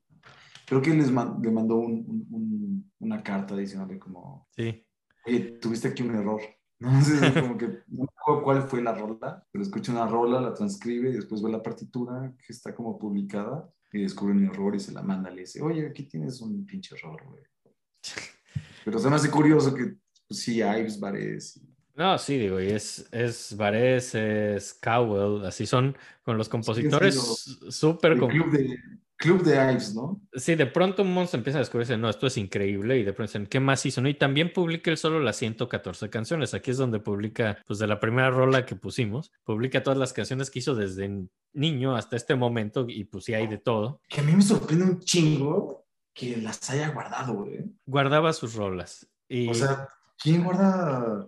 Creo 0.67 0.81
que 0.81 0.93
les 0.93 1.09
man- 1.09 1.39
le 1.41 1.49
mandó 1.49 1.77
un- 1.77 2.05
un- 2.07 2.27
un- 2.29 2.91
una 2.99 3.23
carta 3.23 3.55
diciéndole 3.55 3.97
como, 3.97 4.47
Sí, 4.55 4.85
oye, 5.25 5.39
tuviste 5.61 5.87
aquí 5.87 6.03
un 6.03 6.15
error. 6.15 6.41
No 6.79 7.01
sé, 7.01 7.33
como 7.41 7.57
que 7.57 7.65
no 7.87 8.03
me 8.03 8.07
acuerdo 8.15 8.43
cuál 8.43 8.61
fue 8.69 8.83
la 8.83 8.93
rola, 8.93 9.43
pero 9.51 9.63
escucha 9.63 9.91
una 9.91 10.05
rola, 10.05 10.39
la 10.39 10.53
transcribe 10.53 11.09
y 11.09 11.13
después 11.13 11.41
ve 11.41 11.49
la 11.49 11.63
partitura 11.63 12.31
que 12.37 12.53
está 12.53 12.75
como 12.75 12.99
publicada 12.99 13.67
y 13.91 14.03
descubre 14.03 14.33
un 14.35 14.43
error 14.45 14.75
y 14.75 14.79
se 14.79 14.91
la 14.91 15.01
manda. 15.01 15.31
Le 15.31 15.41
dice, 15.41 15.59
oye, 15.61 15.87
aquí 15.87 16.03
tienes 16.03 16.39
un 16.39 16.63
pinche 16.67 16.95
error, 16.95 17.19
güey. 17.27 17.41
Pero 18.85 18.99
se 18.99 19.09
me 19.09 19.15
hace 19.15 19.31
curioso 19.31 19.73
que, 19.73 19.95
pues, 20.27 20.39
sí, 20.39 20.57
Ives, 20.57 20.99
Varese. 20.99 21.61
No, 21.95 22.15
sí, 22.19 22.37
digo, 22.37 22.61
y 22.61 22.67
es, 22.67 23.07
es 23.11 23.57
Varese, 23.57 24.55
es 24.57 24.75
Cowell, 24.75 25.45
así 25.47 25.65
son 25.65 25.97
con 26.23 26.37
los 26.37 26.47
compositores 26.47 27.15
súper... 27.15 28.11
El 28.11 28.19
com- 28.19 28.29
club 28.29 28.51
de, 28.51 28.77
club 29.17 29.43
de 29.43 29.55
Ives, 29.55 29.95
¿no? 29.95 30.21
Sí, 30.33 30.55
de 30.55 30.67
pronto 30.67 31.01
un 31.01 31.13
monstruo 31.13 31.39
empieza 31.39 31.57
a 31.57 31.61
descubrirse, 31.61 31.97
no, 31.97 32.09
esto 32.09 32.27
es 32.27 32.37
increíble, 32.37 32.97
y 32.97 33.03
de 33.03 33.13
pronto 33.13 33.31
dicen, 33.31 33.47
¿qué 33.47 33.59
más 33.59 33.85
hizo? 33.85 33.99
¿No? 34.01 34.07
Y 34.07 34.13
también 34.13 34.53
publica 34.53 34.91
él 34.91 34.97
solo 34.97 35.19
las 35.19 35.35
114 35.37 36.09
canciones. 36.09 36.53
Aquí 36.53 36.71
es 36.71 36.77
donde 36.77 36.99
publica, 36.99 37.57
pues 37.65 37.79
de 37.79 37.87
la 37.87 37.99
primera 37.99 38.29
rola 38.29 38.65
que 38.65 38.75
pusimos, 38.75 39.31
publica 39.43 39.83
todas 39.83 39.97
las 39.97 40.13
canciones 40.13 40.49
que 40.49 40.59
hizo 40.59 40.75
desde 40.75 41.27
niño 41.53 41.95
hasta 41.95 42.15
este 42.15 42.35
momento, 42.35 42.85
y 42.87 43.03
pues 43.05 43.25
sí 43.25 43.33
hay 43.33 43.47
de 43.47 43.57
todo. 43.57 44.01
Que 44.07 44.21
a 44.21 44.23
mí 44.23 44.33
me 44.33 44.43
sorprende 44.43 44.85
un 44.85 44.99
chingo 44.99 45.85
que 46.13 46.37
las 46.37 46.69
haya 46.69 46.89
guardado, 46.89 47.33
güey. 47.33 47.65
Guardaba 47.85 48.33
sus 48.33 48.53
rolas. 48.53 49.07
Y 49.27 49.49
O 49.49 49.53
sea, 49.53 49.89
¿quién 50.17 50.43
guarda 50.43 51.27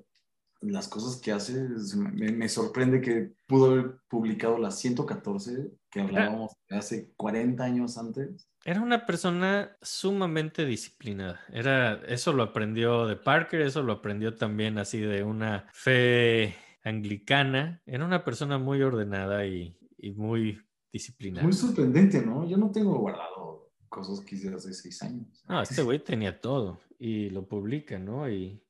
las 0.61 0.87
cosas 0.87 1.21
que 1.21 1.31
hace? 1.31 1.67
Me, 1.97 2.31
me- 2.31 2.49
sorprende 2.49 3.01
que 3.01 3.31
pudo 3.47 3.71
haber 3.71 3.99
publicado 4.09 4.57
las 4.57 4.77
114 4.79 5.71
que 5.89 6.01
hablábamos 6.01 6.51
de 6.69 6.77
hace 6.77 7.13
40 7.15 7.63
años 7.63 7.97
antes. 7.97 8.47
Era 8.65 8.81
una 8.81 9.05
persona 9.05 9.77
sumamente 9.81 10.65
disciplinada. 10.65 11.39
Era, 11.51 12.01
eso 12.07 12.33
lo 12.33 12.43
aprendió 12.43 13.07
de 13.07 13.15
Parker, 13.15 13.61
eso 13.61 13.81
lo 13.83 13.93
aprendió 13.93 14.35
también 14.35 14.77
así 14.77 14.99
de 14.99 15.23
una 15.23 15.67
fe 15.73 16.55
anglicana. 16.83 17.81
Era 17.85 18.05
una 18.05 18.23
persona 18.25 18.57
muy 18.57 18.81
ordenada 18.81 19.45
y, 19.45 19.77
y 19.97 20.11
muy 20.11 20.61
disciplinada. 20.91 21.43
Muy 21.43 21.53
sorprendente, 21.53 22.21
¿no? 22.21 22.47
Yo 22.47 22.57
no 22.57 22.69
tengo 22.71 22.97
guardado 22.99 23.71
cosas 23.87 24.19
que 24.25 24.35
hice 24.35 24.53
hace 24.53 24.73
6 24.73 25.01
años. 25.03 25.43
No, 25.47 25.61
este 25.61 25.81
güey 25.81 25.99
tenía 26.03 26.39
todo 26.39 26.79
y 26.99 27.29
lo 27.29 27.47
publica, 27.47 27.97
¿no? 27.97 28.29
Y, 28.29 28.61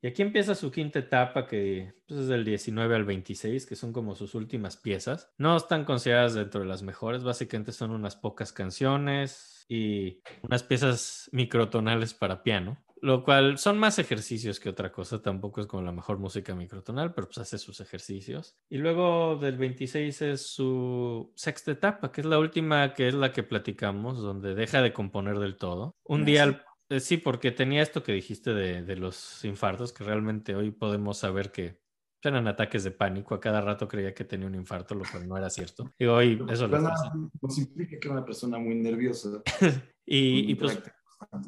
y 0.00 0.06
aquí 0.06 0.22
empieza 0.22 0.54
su 0.54 0.70
quinta 0.70 1.00
etapa, 1.00 1.46
que 1.46 1.94
pues, 2.06 2.20
es 2.20 2.28
del 2.28 2.44
19 2.44 2.94
al 2.94 3.04
26, 3.04 3.66
que 3.66 3.76
son 3.76 3.92
como 3.92 4.14
sus 4.14 4.34
últimas 4.34 4.76
piezas. 4.76 5.32
No 5.38 5.56
están 5.56 5.84
consideradas 5.84 6.34
dentro 6.34 6.60
de 6.60 6.66
las 6.66 6.82
mejores, 6.82 7.24
básicamente 7.24 7.72
son 7.72 7.90
unas 7.90 8.16
pocas 8.16 8.52
canciones 8.52 9.64
y 9.68 10.20
unas 10.42 10.62
piezas 10.62 11.28
microtonales 11.32 12.14
para 12.14 12.42
piano. 12.42 12.78
Lo 13.00 13.22
cual 13.22 13.58
son 13.58 13.78
más 13.78 13.98
ejercicios 13.98 14.58
que 14.58 14.68
otra 14.68 14.90
cosa, 14.90 15.22
tampoco 15.22 15.60
es 15.60 15.66
como 15.66 15.84
la 15.84 15.92
mejor 15.92 16.18
música 16.18 16.54
microtonal, 16.54 17.14
pero 17.14 17.28
pues 17.28 17.38
hace 17.38 17.58
sus 17.58 17.80
ejercicios. 17.80 18.56
Y 18.68 18.78
luego 18.78 19.36
del 19.36 19.56
26 19.56 20.22
es 20.22 20.46
su 20.46 21.32
sexta 21.36 21.72
etapa, 21.72 22.10
que 22.10 22.22
es 22.22 22.26
la 22.26 22.38
última, 22.38 22.94
que 22.94 23.08
es 23.08 23.14
la 23.14 23.32
que 23.32 23.44
platicamos, 23.44 24.20
donde 24.20 24.54
deja 24.54 24.82
de 24.82 24.92
componer 24.92 25.38
del 25.38 25.56
todo. 25.56 25.96
Un 26.04 26.24
día 26.24 26.42
al 26.42 26.64
eh, 26.88 27.00
Sí, 27.00 27.16
porque 27.18 27.50
tenía 27.52 27.82
esto 27.82 28.02
que 28.02 28.12
dijiste 28.12 28.54
de, 28.54 28.82
de 28.82 28.96
los 28.96 29.44
infartos, 29.44 29.92
que 29.92 30.04
realmente 30.04 30.54
hoy 30.54 30.70
podemos 30.70 31.18
saber 31.18 31.52
que 31.52 31.80
eran 32.22 32.48
ataques 32.48 32.82
de 32.84 32.90
pánico. 32.90 33.34
A 33.34 33.40
cada 33.40 33.60
rato 33.60 33.86
creía 33.86 34.12
que 34.14 34.24
tenía 34.24 34.46
un 34.46 34.54
infarto, 34.54 34.94
lo 34.94 35.04
cual 35.10 35.28
no 35.28 35.36
era 35.36 35.50
cierto. 35.50 35.92
Y 35.98 36.06
hoy 36.06 36.42
eso 36.48 36.68
Suena- 36.68 36.90
pasa. 36.90 37.12
Nos 37.40 37.58
implica 37.58 37.90
que 38.00 38.08
era 38.08 38.12
una 38.16 38.24
persona 38.24 38.58
muy 38.58 38.74
nerviosa. 38.74 39.42
Y, 40.10 40.54
pues, 40.54 40.80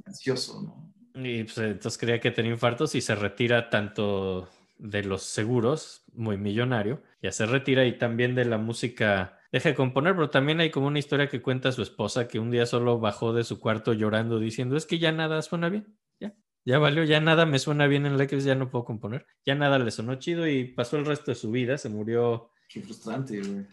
ansioso, 0.07 0.63
¿no? 0.63 0.93
y, 1.25 1.45
pues, 1.45 1.57
entonces 1.59 1.97
creía 1.99 2.21
que 2.21 2.31
tenía 2.31 2.53
infartos 2.53 2.95
y 2.95 3.01
se 3.01 3.15
retira 3.15 3.71
tanto 3.71 4.49
de 4.77 5.03
los 5.03 5.23
seguros, 5.23 6.05
muy 6.13 6.37
millonario, 6.37 7.03
ya 7.23 7.33
se 7.33 7.47
retira 7.47 7.87
y 7.87 7.97
también 7.99 8.35
de 8.35 8.45
la 8.45 8.59
música. 8.59 9.39
Deja 9.53 9.71
de 9.71 9.75
componer, 9.75 10.15
pero 10.15 10.31
también 10.31 10.61
hay 10.61 10.71
como 10.71 10.87
una 10.87 10.99
historia 10.99 11.29
que 11.29 11.43
cuenta 11.43 11.73
su 11.73 11.83
esposa 11.83 12.29
que 12.29 12.39
un 12.39 12.51
día 12.51 12.67
solo 12.67 13.01
bajó 13.01 13.33
de 13.33 13.45
su 13.45 13.59
cuarto 13.59 13.93
llorando 13.93 14.39
diciendo 14.39 14.77
es 14.77 14.87
que 14.87 14.99
ya 14.99 15.11
nada 15.11 15.43
suena 15.43 15.69
bien, 15.69 15.99
ya, 16.21 16.35
ya 16.65 16.79
valió, 16.79 17.03
ya 17.03 17.21
nada 17.21 17.47
me 17.47 17.59
suena 17.59 17.89
bien 17.89 18.07
en 18.07 18.17
la 18.17 18.27
que 18.27 18.41
ya 18.41 18.55
no 18.55 18.71
puedo 18.71 18.85
componer, 18.85 19.27
ya 19.45 19.57
nada 19.57 19.79
le 19.79 19.91
sonó 19.91 20.15
chido 20.17 20.47
y 20.47 20.65
pasó 20.65 20.99
el 20.99 21.07
resto 21.07 21.33
de 21.33 21.35
su 21.35 21.51
vida, 21.51 21.79
se 21.79 21.89
murió, 21.89 22.53
Qué 22.69 22.81
frustrante, 22.81 23.41
güey. 23.41 23.67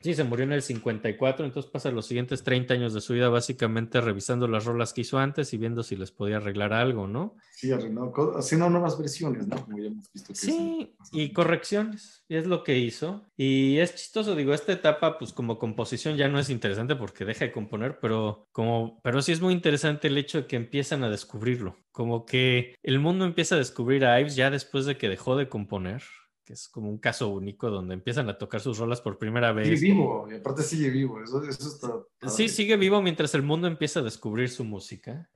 Sí, 0.00 0.14
se 0.14 0.24
murió 0.24 0.44
en 0.44 0.52
el 0.52 0.62
54, 0.62 1.44
entonces 1.46 1.70
pasa 1.70 1.90
los 1.90 2.06
siguientes 2.06 2.42
30 2.44 2.74
años 2.74 2.94
de 2.94 3.00
su 3.00 3.12
vida 3.14 3.28
básicamente 3.28 4.00
revisando 4.00 4.48
las 4.48 4.64
rolas 4.64 4.92
que 4.92 5.02
hizo 5.02 5.18
antes 5.18 5.52
y 5.54 5.58
viendo 5.58 5.82
si 5.82 5.96
les 5.96 6.10
podía 6.10 6.36
arreglar 6.38 6.72
algo, 6.72 7.06
¿no? 7.06 7.36
Sí, 7.52 7.70
co- 8.12 8.36
haciendo 8.38 8.70
nuevas 8.70 8.98
versiones, 8.98 9.46
¿no? 9.48 9.56
Como 9.64 9.78
ya 9.78 9.86
hemos 9.88 10.12
visto 10.12 10.28
que 10.28 10.34
Sí, 10.38 10.94
y 11.12 11.32
correcciones, 11.32 12.24
y 12.28 12.36
es 12.36 12.46
lo 12.46 12.62
que 12.62 12.78
hizo. 12.78 13.24
Y 13.36 13.78
es 13.78 13.94
chistoso, 13.94 14.34
digo, 14.36 14.54
esta 14.54 14.72
etapa, 14.72 15.18
pues 15.18 15.32
como 15.32 15.58
composición 15.58 16.16
ya 16.16 16.28
no 16.28 16.38
es 16.38 16.50
interesante 16.50 16.94
porque 16.96 17.24
deja 17.24 17.44
de 17.46 17.52
componer, 17.52 17.98
pero 18.00 18.46
como, 18.52 19.00
pero 19.02 19.22
sí 19.22 19.32
es 19.32 19.40
muy 19.40 19.52
interesante 19.54 20.08
el 20.08 20.18
hecho 20.18 20.42
de 20.42 20.46
que 20.46 20.56
empiezan 20.56 21.02
a 21.04 21.10
descubrirlo. 21.10 21.76
Como 21.90 22.26
que 22.26 22.74
el 22.82 23.00
mundo 23.00 23.24
empieza 23.24 23.56
a 23.56 23.58
descubrir 23.58 24.04
a 24.04 24.20
Ives 24.20 24.36
ya 24.36 24.50
después 24.50 24.86
de 24.86 24.96
que 24.96 25.08
dejó 25.08 25.36
de 25.36 25.48
componer, 25.48 26.02
que 26.48 26.54
es 26.54 26.66
como 26.66 26.88
un 26.88 26.96
caso 26.96 27.28
único 27.28 27.68
donde 27.68 27.92
empiezan 27.92 28.26
a 28.30 28.38
tocar 28.38 28.62
sus 28.62 28.78
rolas 28.78 29.02
por 29.02 29.18
primera 29.18 29.50
Sigue 29.52 29.70
vez. 29.70 29.80
vivo, 29.82 30.26
y 30.32 30.36
aparte 30.36 30.62
sigue 30.62 30.88
vivo, 30.88 31.22
eso, 31.22 31.42
eso 31.44 31.68
está... 31.68 32.30
Sí, 32.30 32.48
sigue 32.48 32.78
vivo 32.78 33.02
mientras 33.02 33.34
el 33.34 33.42
mundo 33.42 33.68
empieza 33.68 34.00
a 34.00 34.02
descubrir 34.02 34.48
su 34.48 34.64
música. 34.64 35.28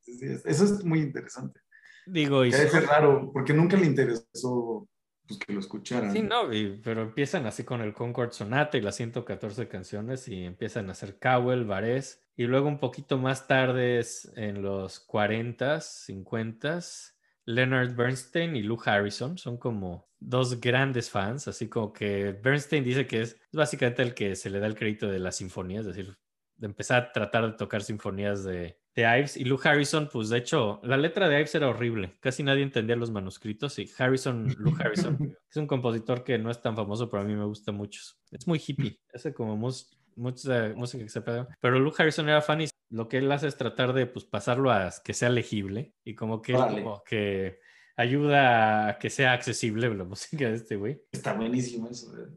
Sí, 0.00 0.18
eso 0.44 0.64
es 0.64 0.84
muy 0.84 0.98
interesante. 0.98 1.60
Digo, 2.06 2.44
y 2.44 2.50
ser 2.50 2.72
raro, 2.86 3.30
porque 3.32 3.52
nunca 3.54 3.76
le 3.76 3.86
interesó 3.86 4.88
pues, 5.28 5.38
que 5.38 5.52
lo 5.52 5.60
escucharan. 5.60 6.12
Sí, 6.12 6.22
no, 6.22 6.52
y- 6.52 6.80
pero 6.82 7.02
empiezan 7.02 7.46
así 7.46 7.62
con 7.62 7.80
el 7.80 7.94
Concord 7.94 8.32
Sonata 8.32 8.76
y 8.76 8.80
las 8.80 8.96
114 8.96 9.68
canciones 9.68 10.26
y 10.26 10.42
empiezan 10.42 10.88
a 10.88 10.92
hacer 10.92 11.20
Cowell, 11.20 11.66
Varese 11.66 12.18
y 12.34 12.44
luego 12.46 12.66
un 12.66 12.80
poquito 12.80 13.16
más 13.16 13.46
tarde 13.46 14.00
es 14.00 14.28
en 14.34 14.60
los 14.62 15.06
40s, 15.06 16.04
50s, 16.08 17.14
Leonard 17.48 17.94
Bernstein 17.96 18.54
y 18.56 18.62
Lou 18.62 18.78
Harrison 18.84 19.38
son 19.38 19.56
como 19.56 20.06
dos 20.20 20.60
grandes 20.60 21.08
fans, 21.10 21.48
así 21.48 21.68
como 21.68 21.92
que 21.92 22.32
Bernstein 22.32 22.84
dice 22.84 23.06
que 23.06 23.22
es 23.22 23.40
básicamente 23.52 24.02
el 24.02 24.12
que 24.14 24.36
se 24.36 24.50
le 24.50 24.60
da 24.60 24.66
el 24.66 24.74
crédito 24.74 25.08
de 25.08 25.18
las 25.18 25.36
sinfonías, 25.36 25.86
es 25.86 25.96
decir, 25.96 26.18
de 26.56 26.66
empezar 26.66 27.02
a 27.04 27.12
tratar 27.12 27.46
de 27.46 27.56
tocar 27.56 27.82
sinfonías 27.82 28.44
de, 28.44 28.78
de 28.94 29.02
Ives 29.18 29.36
y 29.38 29.44
Lou 29.44 29.58
Harrison, 29.62 30.10
pues 30.12 30.28
de 30.28 30.38
hecho, 30.38 30.80
la 30.82 30.96
letra 30.98 31.28
de 31.28 31.36
Ives 31.38 31.54
era 31.54 31.68
horrible, 31.68 32.18
casi 32.20 32.42
nadie 32.42 32.64
entendía 32.64 32.96
los 32.96 33.10
manuscritos 33.10 33.78
y 33.78 33.88
Harrison, 33.96 34.54
Lou 34.58 34.74
Harrison, 34.78 35.16
es 35.50 35.56
un 35.56 35.66
compositor 35.66 36.24
que 36.24 36.36
no 36.36 36.50
es 36.50 36.60
tan 36.60 36.76
famoso, 36.76 37.08
pero 37.08 37.22
a 37.22 37.26
mí 37.26 37.34
me 37.34 37.44
gusta 37.46 37.72
mucho. 37.72 38.02
Es 38.30 38.46
muy 38.46 38.60
hippie, 38.66 39.00
hace 39.14 39.32
como 39.32 39.56
mus- 39.56 39.97
mucha 40.18 40.72
música 40.74 41.04
que 41.04 41.10
se 41.10 41.22
pega, 41.22 41.48
pero 41.60 41.78
Lou 41.78 41.92
Harrison 41.96 42.28
era 42.28 42.42
fan 42.42 42.62
y 42.62 42.68
lo 42.90 43.08
que 43.08 43.18
él 43.18 43.30
hace 43.32 43.46
es 43.48 43.56
tratar 43.56 43.92
de 43.92 44.06
pues 44.06 44.24
pasarlo 44.24 44.70
a 44.70 44.92
que 45.04 45.14
sea 45.14 45.28
legible 45.30 45.94
y 46.04 46.14
como 46.14 46.42
que, 46.42 46.52
como 46.54 47.02
que 47.04 47.60
ayuda 47.96 48.88
a 48.88 48.98
que 48.98 49.10
sea 49.10 49.32
accesible 49.32 49.94
la 49.94 50.04
música 50.04 50.48
de 50.48 50.54
este 50.54 50.76
güey. 50.76 51.00
Está 51.12 51.34
buenísimo 51.34 51.88
eso. 51.90 52.12
eh. 52.16 52.28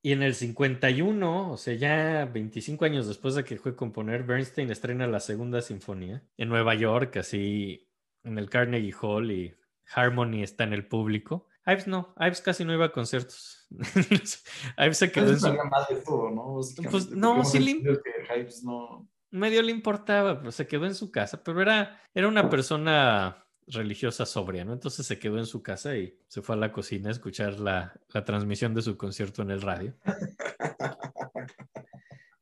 Y 0.00 0.12
en 0.12 0.22
el 0.22 0.34
51, 0.34 1.50
o 1.50 1.56
sea, 1.56 1.74
ya 1.74 2.24
25 2.24 2.84
años 2.84 3.08
después 3.08 3.34
de 3.34 3.42
que 3.44 3.56
fue 3.58 3.72
a 3.72 3.76
componer, 3.76 4.22
Bernstein 4.22 4.70
estrena 4.70 5.08
la 5.08 5.18
segunda 5.18 5.60
sinfonía 5.60 6.22
en 6.36 6.48
Nueva 6.48 6.74
York, 6.76 7.16
así 7.16 7.90
en 8.22 8.38
el 8.38 8.48
Carnegie 8.48 8.94
Hall 9.00 9.32
y 9.32 9.54
Harmony 9.92 10.42
está 10.42 10.64
en 10.64 10.72
el 10.72 10.86
público. 10.86 11.47
Ives 11.70 11.86
no, 11.86 12.14
Ives 12.18 12.40
casi 12.40 12.64
no 12.64 12.72
iba 12.72 12.86
a 12.86 12.92
conciertos. 12.92 13.66
Ives 14.78 14.96
se 14.96 15.12
quedó 15.12 15.30
en 15.30 15.34
su... 15.38 15.46
sabía 15.46 15.64
más 15.64 15.88
de 15.88 15.96
todo, 15.96 16.30
¿no? 16.30 16.60
Pues, 16.90 17.10
no, 17.10 17.44
sí 17.44 17.58
le- 17.58 17.82
que 17.82 18.48
no... 18.64 19.08
medio 19.30 19.62
le 19.62 19.72
importaba, 19.72 20.38
pero 20.38 20.50
se 20.50 20.66
quedó 20.66 20.86
en 20.86 20.94
su 20.94 21.10
casa, 21.10 21.42
pero 21.44 21.60
era, 21.60 22.00
era 22.14 22.26
una 22.28 22.48
persona 22.48 23.44
religiosa 23.66 24.24
sobria, 24.24 24.64
¿no? 24.64 24.72
Entonces 24.72 25.06
se 25.06 25.18
quedó 25.18 25.36
en 25.38 25.44
su 25.44 25.62
casa 25.62 25.94
y 25.96 26.18
se 26.26 26.40
fue 26.40 26.54
a 26.54 26.58
la 26.58 26.72
cocina 26.72 27.10
a 27.10 27.12
escuchar 27.12 27.60
la, 27.60 27.92
la 28.08 28.24
transmisión 28.24 28.72
de 28.74 28.80
su 28.80 28.96
concierto 28.96 29.42
en 29.42 29.50
el 29.50 29.60
radio. 29.60 29.94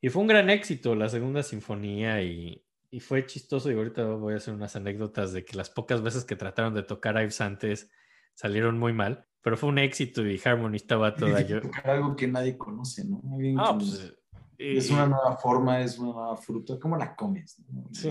Y 0.01 0.09
fue 0.09 0.23
un 0.23 0.29
gran 0.29 0.51
éxito 0.51 0.95
la 0.95 1.09
segunda 1.09 1.43
sinfonía 1.43 2.23
y, 2.23 2.65
y 2.91 3.01
fue 3.01 3.27
chistoso 3.27 3.73
y 3.73 3.75
ahorita 3.75 4.05
voy 4.05 4.35
a 4.35 4.37
hacer 4.37 4.55
unas 4.55 4.77
anécdotas 4.77 5.33
de 5.33 5.45
que 5.45 5.57
las 5.57 5.71
pocas 5.71 6.03
veces 6.03 6.25
que 6.25 6.37
trataron 6.37 6.75
de 6.75 6.83
tocar 6.85 7.21
Ives 7.21 7.41
antes 7.41 7.91
salieron 8.37 8.79
muy 8.79 8.93
mal, 8.93 9.27
pero 9.43 9.57
fue 9.57 9.69
un 9.69 9.79
éxito 9.79 10.25
y 10.25 10.41
Harmony 10.45 10.77
estaba 10.77 11.15
toda 11.17 11.41
yo. 11.41 11.59
Algo 11.83 12.15
que 12.15 12.29
nadie 12.29 12.57
conoce, 12.57 13.05
¿no? 13.05 13.21
Ah, 13.59 13.77
que- 13.77 13.85
pues, 13.85 14.15
es 14.59 14.89
y- 14.91 14.93
una 14.93 15.07
nueva 15.07 15.37
forma, 15.37 15.81
es 15.81 15.99
una 15.99 16.13
nueva 16.13 16.37
fruta. 16.37 16.79
¿Cómo 16.79 16.97
la 16.97 17.17
comes? 17.17 17.59
no? 17.69 17.89
Sí. 17.93 18.11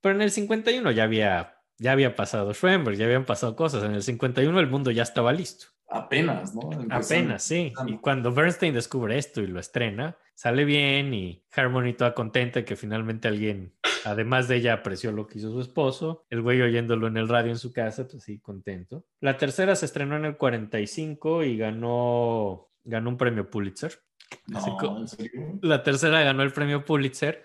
Pero 0.00 0.16
en 0.16 0.22
el 0.22 0.30
51 0.32 0.90
ya 0.90 1.04
había, 1.04 1.58
ya 1.78 1.92
había 1.92 2.16
pasado 2.16 2.52
Schoenberg, 2.54 2.96
ya 2.96 3.04
habían 3.04 3.24
pasado 3.24 3.54
cosas. 3.54 3.84
En 3.84 3.92
el 3.94 4.02
51 4.02 4.58
el 4.58 4.68
mundo 4.68 4.90
ya 4.90 5.04
estaba 5.04 5.32
listo. 5.32 5.66
Apenas, 5.88 6.54
¿no? 6.54 6.70
Apenas, 6.90 7.42
sí. 7.42 7.72
Y 7.86 7.98
cuando 7.98 8.32
Bernstein 8.32 8.72
descubre 8.74 9.18
esto 9.18 9.42
y 9.42 9.46
lo 9.46 9.60
estrena, 9.60 10.16
sale 10.34 10.64
bien 10.64 11.12
y 11.12 11.44
Harmony 11.54 11.92
toda 11.92 12.14
contenta 12.14 12.64
que 12.64 12.76
finalmente 12.76 13.28
alguien, 13.28 13.74
además 14.04 14.48
de 14.48 14.56
ella, 14.56 14.74
apreció 14.74 15.12
lo 15.12 15.26
que 15.26 15.38
hizo 15.38 15.50
su 15.50 15.60
esposo. 15.60 16.24
El 16.30 16.42
güey 16.42 16.60
oyéndolo 16.60 17.06
en 17.06 17.16
el 17.16 17.28
radio 17.28 17.50
en 17.50 17.58
su 17.58 17.72
casa, 17.72 18.06
pues 18.06 18.22
sí, 18.22 18.38
contento. 18.38 19.04
La 19.20 19.36
tercera 19.36 19.76
se 19.76 19.86
estrenó 19.86 20.16
en 20.16 20.24
el 20.24 20.36
45 20.36 21.44
y 21.44 21.56
ganó, 21.56 22.70
ganó 22.84 23.10
un 23.10 23.16
premio 23.16 23.50
Pulitzer. 23.50 23.98
No, 24.46 24.98
¿en 24.98 25.08
serio? 25.08 25.58
La 25.62 25.82
tercera 25.82 26.22
ganó 26.22 26.42
el 26.42 26.52
premio 26.52 26.84
Pulitzer. 26.84 27.42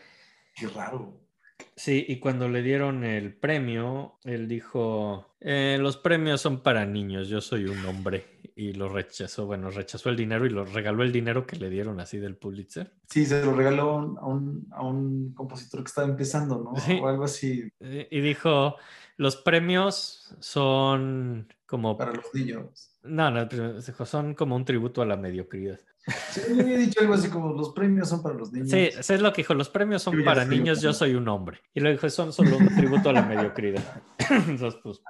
Qué 0.56 0.68
raro. 0.68 1.27
Sí, 1.78 2.04
y 2.08 2.18
cuando 2.20 2.50
le 2.50 2.64
dieron 2.64 3.04
el 3.04 3.36
premio, 3.36 4.18
él 4.24 4.48
dijo, 4.48 5.36
"Eh, 5.40 5.78
los 5.80 5.96
premios 5.98 6.42
son 6.42 6.64
para 6.64 6.88
niños, 6.88 7.30
yo 7.30 7.40
soy 7.40 7.66
un 7.66 7.86
hombre. 7.86 8.38
Y 8.56 8.74
lo 8.74 8.90
rechazó, 8.90 9.46
bueno, 9.46 9.70
rechazó 9.70 10.10
el 10.10 10.16
dinero 10.16 10.48
y 10.48 10.50
lo 10.50 10.66
regaló 10.66 11.04
el 11.04 11.12
dinero 11.12 11.46
que 11.46 11.58
le 11.58 11.70
dieron 11.70 12.00
así 12.00 12.18
del 12.18 12.36
Pulitzer. 12.36 12.92
Sí, 13.08 13.28
se 13.28 13.46
lo 13.46 13.54
regaló 13.54 13.92
a 14.20 14.26
un, 14.26 14.68
a 14.72 14.82
un, 14.82 15.34
compositor 15.36 15.84
que 15.84 15.90
estaba 15.90 16.08
empezando, 16.08 16.64
¿no? 16.64 16.76
Sí. 16.82 17.00
O 17.00 17.08
algo 17.08 17.26
así 17.26 17.70
Eh, 17.80 18.08
Y 18.10 18.22
dijo, 18.22 18.78
los 19.18 19.36
premios 19.36 20.36
son 20.40 21.54
como... 21.68 21.96
para 21.96 22.14
los 22.14 22.34
niños. 22.34 22.98
No, 23.04 23.30
no, 23.30 23.48
son 23.82 24.34
como 24.34 24.56
un 24.56 24.66
tributo 24.66 25.04
a 25.04 25.06
la 25.06 25.18
mediocridad. 25.18 25.80
Sí, 26.32 26.42
yo 26.56 26.62
había 26.62 26.78
dicho 26.78 27.02
algo 27.02 27.14
así 27.16 27.30
como 27.30 27.54
los 27.54 27.74
premios 27.74 28.08
son 28.08 28.24
para 28.24 28.36
los 28.36 28.52
niños. 28.52 28.70
Sí, 28.70 28.90
eso 28.98 29.14
es 29.14 29.22
lo 29.22 29.34
que 29.34 29.42
dijo, 29.42 29.54
los 29.54 29.70
premios 29.70 30.02
son 30.02 30.18
Yo 30.18 30.24
para 30.24 30.46
niños, 30.46 30.82
yo 30.82 30.94
soy 30.94 31.16
un 31.16 31.28
hombre. 31.28 31.60
Y 31.74 31.82
lo 31.82 31.92
dijo, 31.92 32.10
son 32.10 32.32
solo 32.32 32.58
un 32.58 32.74
tributo 32.76 33.10
a 33.10 33.14
la 33.14 33.24
mediocridad. 33.24 33.84
Entonces, 34.48 34.80
pues, 34.82 35.02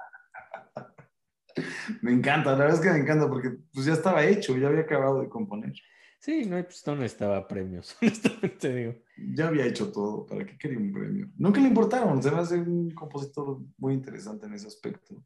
Me 2.02 2.12
encanta, 2.12 2.52
la 2.52 2.58
verdad 2.58 2.74
es 2.74 2.80
que 2.80 2.90
me 2.90 2.98
encanta 2.98 3.28
porque 3.28 3.50
pues 3.72 3.86
ya 3.86 3.92
estaba 3.92 4.24
hecho, 4.24 4.56
ya 4.56 4.68
había 4.68 4.80
acabado 4.80 5.20
de 5.20 5.28
componer. 5.28 5.72
sí, 6.18 6.46
no, 6.46 6.62
pues, 6.64 6.84
no 6.86 6.96
necesitaba 6.96 7.46
premios, 7.46 7.96
honestamente 8.02 8.74
digo. 8.74 8.94
Ya 9.34 9.48
había 9.48 9.66
hecho 9.66 9.92
todo, 9.92 10.26
¿para 10.26 10.44
qué 10.44 10.58
quería 10.58 10.78
un 10.78 10.92
premio? 10.92 11.28
Nunca 11.36 11.60
le 11.60 11.68
importaron, 11.68 12.20
se 12.22 12.30
me 12.30 12.38
hace 12.38 12.56
un 12.56 12.90
compositor 12.90 13.60
muy 13.76 13.94
interesante 13.94 14.46
en 14.46 14.54
ese 14.54 14.66
aspecto. 14.66 15.22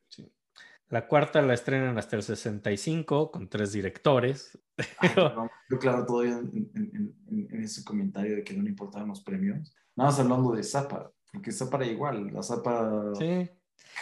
La 0.93 1.06
cuarta 1.09 1.40
la 1.40 1.55
estrenan 1.55 1.97
hasta 1.97 2.16
el 2.16 2.23
65 2.23 3.31
con 3.31 3.48
tres 3.48 3.73
directores. 3.73 4.59
Ay, 4.98 5.09
yo 5.70 5.78
claro 5.78 6.05
todavía 6.05 6.35
en, 6.39 6.70
en- 6.74 7.14
en- 7.31 7.48
en 7.51 7.62
ese 7.62 7.82
comentario 7.82 8.36
de 8.36 8.44
que 8.44 8.52
no 8.55 8.62
le 8.62 8.69
importaban 8.69 9.09
los 9.09 9.23
premios. 9.23 9.74
Nada 9.97 10.10
más 10.10 10.20
hablando 10.20 10.52
de 10.52 10.62
Zappa, 10.62 11.10
porque 11.32 11.51
Zappa 11.51 11.78
era 11.78 11.86
igual, 11.86 12.36
a 12.36 12.43
Zappa 12.43 13.12
Sí. 13.19 13.48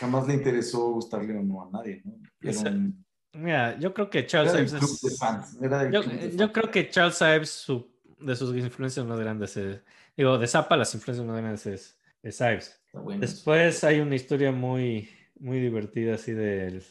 jamás 0.01 0.27
le 0.27 0.35
interesó 0.35 0.91
gustarle 0.91 1.39
o 1.39 1.43
no 1.45 1.63
a 1.63 1.71
nadie, 1.71 2.03
¿no? 2.05 2.15
Un- 2.71 3.05
Mira, 3.35 3.79
yo 3.79 3.95
creo 3.95 4.11
que 4.11 4.27
Charles 4.27 4.53
Ives 4.55 4.73
es- 4.73 5.01
Yo, 5.93 6.03
yo 6.37 6.53
creo 6.53 6.71
que 6.73 6.89
Charles 6.91 7.21
Ives, 7.21 7.51
su- 7.51 7.89
de 8.19 8.35
sus 8.35 8.53
influencias 8.57 9.07
más 9.07 9.19
grandes, 9.21 9.57
es- 9.57 9.81
digo, 10.17 10.37
de 10.39 10.47
Zappa, 10.49 10.77
las 10.77 10.93
influencias 10.95 11.25
más 11.25 11.37
grandes 11.37 11.67
es, 11.67 11.99
es 12.23 12.41
Ives. 12.41 12.83
Bueno. 12.93 13.21
Después 13.21 13.85
hay 13.85 14.01
una 14.01 14.17
historia 14.17 14.51
muy, 14.51 15.09
muy 15.41 15.59
divertida 15.61 16.15
así 16.15 16.33
del- 16.33 16.83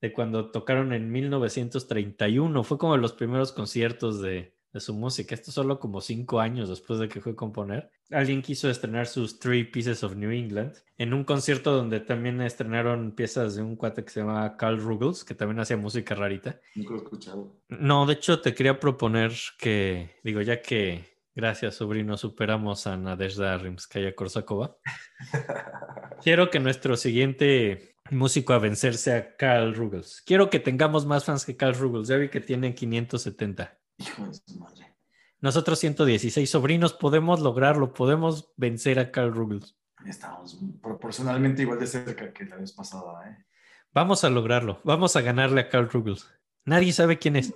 de 0.00 0.12
cuando 0.12 0.50
tocaron 0.50 0.92
en 0.92 1.10
1931. 1.10 2.64
Fue 2.64 2.78
como 2.78 2.94
de 2.94 3.00
los 3.02 3.12
primeros 3.12 3.52
conciertos 3.52 4.20
de, 4.20 4.54
de 4.72 4.80
su 4.80 4.94
música. 4.94 5.34
Esto 5.34 5.52
solo 5.52 5.78
como 5.78 6.00
cinco 6.00 6.40
años 6.40 6.68
después 6.68 6.98
de 7.00 7.08
que 7.08 7.20
fue 7.20 7.32
a 7.32 7.36
componer. 7.36 7.90
Alguien 8.10 8.42
quiso 8.42 8.68
estrenar 8.70 9.06
sus 9.06 9.38
Three 9.38 9.64
Pieces 9.64 10.02
of 10.02 10.16
New 10.16 10.30
England 10.30 10.74
en 10.98 11.12
un 11.14 11.24
concierto 11.24 11.72
donde 11.76 12.00
también 12.00 12.40
estrenaron 12.40 13.12
piezas 13.12 13.56
de 13.56 13.62
un 13.62 13.76
cuate 13.76 14.02
que 14.04 14.10
se 14.10 14.20
llama 14.20 14.56
Carl 14.56 14.80
Ruggles, 14.80 15.24
que 15.24 15.34
también 15.34 15.60
hacía 15.60 15.76
música 15.76 16.14
rarita. 16.14 16.60
Nunca 16.74 16.90
lo 16.90 16.96
he 16.96 17.02
escuchado. 17.02 17.56
No, 17.68 18.06
de 18.06 18.14
hecho 18.14 18.40
te 18.40 18.54
quería 18.54 18.80
proponer 18.80 19.32
que, 19.58 20.10
digo, 20.24 20.40
ya 20.40 20.60
que 20.62 21.04
gracias 21.40 21.76
sobrino 21.76 22.18
superamos 22.18 22.86
a 22.86 22.98
Nadezhda 22.98 23.56
Rimskaya 23.56 24.14
Korsakova, 24.14 24.76
quiero 26.22 26.50
que 26.50 26.60
nuestro 26.60 26.98
siguiente 26.98 27.96
músico 28.10 28.52
a 28.52 28.58
vencer 28.58 28.94
sea 28.94 29.36
Carl 29.36 29.74
Ruggles. 29.74 30.22
Quiero 30.26 30.50
que 30.50 30.60
tengamos 30.60 31.06
más 31.06 31.24
fans 31.24 31.46
que 31.46 31.56
Carl 31.56 31.74
Ruggles. 31.74 32.08
Ya 32.08 32.16
vi 32.16 32.28
que 32.28 32.40
tienen 32.40 32.74
570. 32.74 33.78
Hijo 33.98 34.26
de 34.26 34.34
su 34.34 34.58
madre. 34.58 34.94
Nosotros 35.40 35.78
116 35.78 36.50
sobrinos 36.50 36.92
podemos 36.92 37.40
lograrlo, 37.40 37.94
podemos 37.94 38.52
vencer 38.56 38.98
a 38.98 39.10
Carl 39.10 39.32
Ruggles. 39.32 39.76
Estamos 40.04 40.60
proporcionalmente 40.82 41.62
igual 41.62 41.78
de 41.78 41.86
cerca 41.86 42.32
que 42.34 42.44
la 42.44 42.56
vez 42.56 42.72
pasada, 42.72 43.30
¿eh? 43.30 43.44
Vamos 43.92 44.24
a 44.24 44.30
lograrlo, 44.30 44.80
vamos 44.84 45.16
a 45.16 45.22
ganarle 45.22 45.62
a 45.62 45.68
Carl 45.70 45.88
Ruggles. 45.88 46.26
Nadie 46.66 46.92
sabe 46.92 47.18
quién 47.18 47.36
es. 47.36 47.54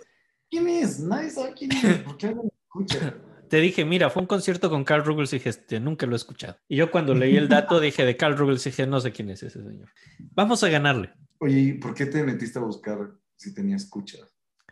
¿Quién 0.50 0.68
es? 0.68 1.00
Nadie 1.00 1.30
sabe 1.30 1.52
quién 1.52 1.72
es. 1.72 1.98
¿Por 1.98 2.16
qué 2.16 2.28
alguien 2.28 2.46
lo 2.46 2.52
escucha? 2.62 3.14
Te 3.54 3.60
dije, 3.60 3.84
mira, 3.84 4.10
fue 4.10 4.20
un 4.20 4.26
concierto 4.26 4.68
con 4.68 4.82
Carl 4.82 5.04
Ruggles 5.04 5.32
y 5.32 5.36
dije, 5.36 5.50
este, 5.50 5.78
nunca 5.78 6.06
lo 6.06 6.14
he 6.14 6.16
escuchado. 6.16 6.56
Y 6.66 6.74
yo 6.74 6.90
cuando 6.90 7.14
leí 7.14 7.36
el 7.36 7.48
dato 7.48 7.78
dije 7.80 8.04
de 8.04 8.16
Carl 8.16 8.36
Ruggles 8.36 8.64
dije, 8.64 8.84
no 8.84 8.98
sé 8.98 9.12
quién 9.12 9.30
es 9.30 9.44
ese 9.44 9.62
señor. 9.62 9.88
Vamos 10.32 10.64
a 10.64 10.68
ganarle, 10.68 11.12
Oye, 11.38 11.60
¿y 11.60 11.72
¿por 11.74 11.94
qué 11.94 12.06
te 12.06 12.24
metiste 12.24 12.58
a 12.58 12.62
buscar 12.62 13.12
si 13.36 13.54
tenía 13.54 13.76
escucha? 13.76 14.18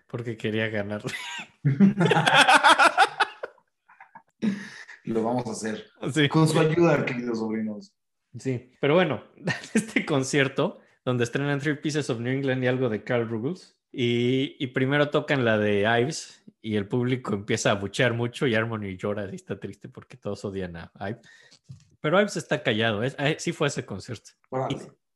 porque 0.08 0.36
quería 0.36 0.68
ganarle. 0.68 1.12
Lo 5.04 5.22
vamos 5.22 5.46
a 5.46 5.52
hacer. 5.52 5.86
Sí. 6.12 6.28
Con 6.28 6.48
su 6.48 6.58
ayuda, 6.58 7.06
queridos 7.06 7.38
sobrinos. 7.38 7.94
Sí, 8.36 8.72
pero 8.80 8.94
bueno, 8.94 9.22
este 9.74 10.04
concierto 10.04 10.80
donde 11.04 11.22
estrenan 11.22 11.60
Three 11.60 11.76
Pieces 11.76 12.10
of 12.10 12.18
New 12.18 12.32
England 12.32 12.64
y 12.64 12.66
algo 12.66 12.88
de 12.88 13.04
Carl 13.04 13.28
Ruggles. 13.28 13.78
Y, 13.92 14.56
y 14.58 14.68
primero 14.68 15.10
tocan 15.10 15.44
la 15.44 15.58
de 15.58 15.80
Ives 16.00 16.42
y 16.62 16.76
el 16.76 16.86
público 16.88 17.34
empieza 17.34 17.70
a 17.70 17.74
buchear 17.74 18.14
mucho 18.14 18.46
y 18.46 18.54
Harmony 18.54 18.96
llora 18.96 19.28
y 19.30 19.34
está 19.34 19.60
triste 19.60 19.88
porque 19.88 20.16
todos 20.16 20.44
odian 20.44 20.76
a 20.76 20.90
Ives. 21.00 21.28
Pero 22.00 22.20
Ives 22.20 22.36
está 22.36 22.62
callado, 22.62 23.02
es- 23.02 23.16
eh, 23.18 23.36
sí 23.38 23.52
fue 23.52 23.68
ese 23.68 23.84
concierto. 23.84 24.30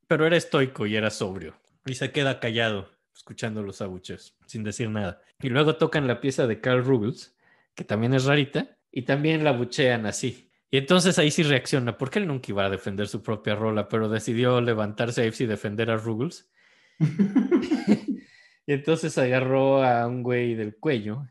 Pero 0.07 0.25
era 0.25 0.37
estoico 0.37 0.85
y 0.85 0.95
era 0.95 1.09
sobrio. 1.09 1.55
Y 1.85 1.95
se 1.95 2.11
queda 2.11 2.39
callado 2.39 2.89
escuchando 3.15 3.63
los 3.63 3.81
abucheos, 3.81 4.35
sin 4.45 4.63
decir 4.63 4.89
nada. 4.89 5.21
Y 5.41 5.49
luego 5.49 5.75
tocan 5.77 6.05
la 6.07 6.21
pieza 6.21 6.45
de 6.47 6.61
Carl 6.61 6.83
Ruggles, 6.85 7.35
que 7.73 7.83
también 7.83 8.13
es 8.13 8.25
rarita, 8.25 8.77
y 8.91 9.01
también 9.03 9.43
la 9.43 9.51
buchean 9.53 10.05
así. 10.05 10.51
Y 10.69 10.77
entonces 10.77 11.17
ahí 11.17 11.31
sí 11.31 11.43
reacciona, 11.43 11.97
porque 11.97 12.19
él 12.19 12.27
nunca 12.27 12.51
iba 12.51 12.65
a 12.65 12.69
defender 12.69 13.07
su 13.07 13.23
propia 13.23 13.55
rola, 13.55 13.87
pero 13.87 14.07
decidió 14.09 14.61
levantarse 14.61 15.21
a 15.21 15.25
Ives 15.25 15.41
y 15.41 15.45
defender 15.47 15.89
a 15.89 15.97
Ruggles. 15.97 16.51
Y 18.67 18.73
entonces 18.73 19.17
agarró 19.17 19.81
a 19.83 20.05
un 20.05 20.21
güey 20.23 20.53
del 20.53 20.75
cuello, 20.77 21.25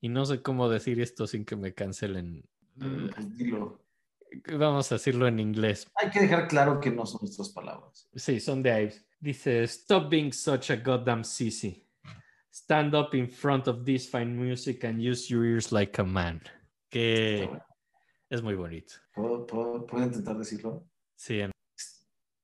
y 0.00 0.08
no 0.08 0.24
sé 0.24 0.40
cómo 0.42 0.68
decir 0.68 1.00
esto 1.00 1.26
sin 1.26 1.44
que 1.44 1.56
me 1.56 1.74
cancelen. 1.74 2.48
Mm, 2.76 3.08
Pues 3.08 3.36
dilo. 3.36 3.84
Vamos 4.56 4.92
a 4.92 4.94
decirlo 4.94 5.26
en 5.26 5.40
inglés. 5.40 5.88
Hay 5.96 6.10
que 6.10 6.20
dejar 6.20 6.46
claro 6.46 6.78
que 6.80 6.90
no 6.90 7.04
son 7.04 7.20
nuestras 7.22 7.48
palabras. 7.48 8.08
Sí, 8.14 8.38
son 8.40 8.62
de 8.62 8.82
Ives. 8.82 9.04
Dice, 9.18 9.64
stop 9.64 10.08
being 10.08 10.32
such 10.32 10.70
a 10.70 10.76
goddamn 10.76 11.24
sissy. 11.24 11.84
Stand 12.52 12.94
up 12.94 13.14
in 13.14 13.28
front 13.28 13.66
of 13.66 13.84
this 13.84 14.08
fine 14.08 14.36
music 14.36 14.84
and 14.84 15.00
use 15.00 15.28
your 15.28 15.44
ears 15.44 15.72
like 15.72 16.00
a 16.00 16.04
man. 16.04 16.40
Que 16.90 17.46
bueno. 17.48 17.64
es 18.30 18.42
muy 18.42 18.54
bonito. 18.54 18.94
¿Puedo, 19.14 19.46
puedo- 19.46 19.84
puedo 19.86 20.04
intentar 20.04 20.36
decirlo? 20.38 20.86
Sí, 21.16 21.40
en- 21.40 21.50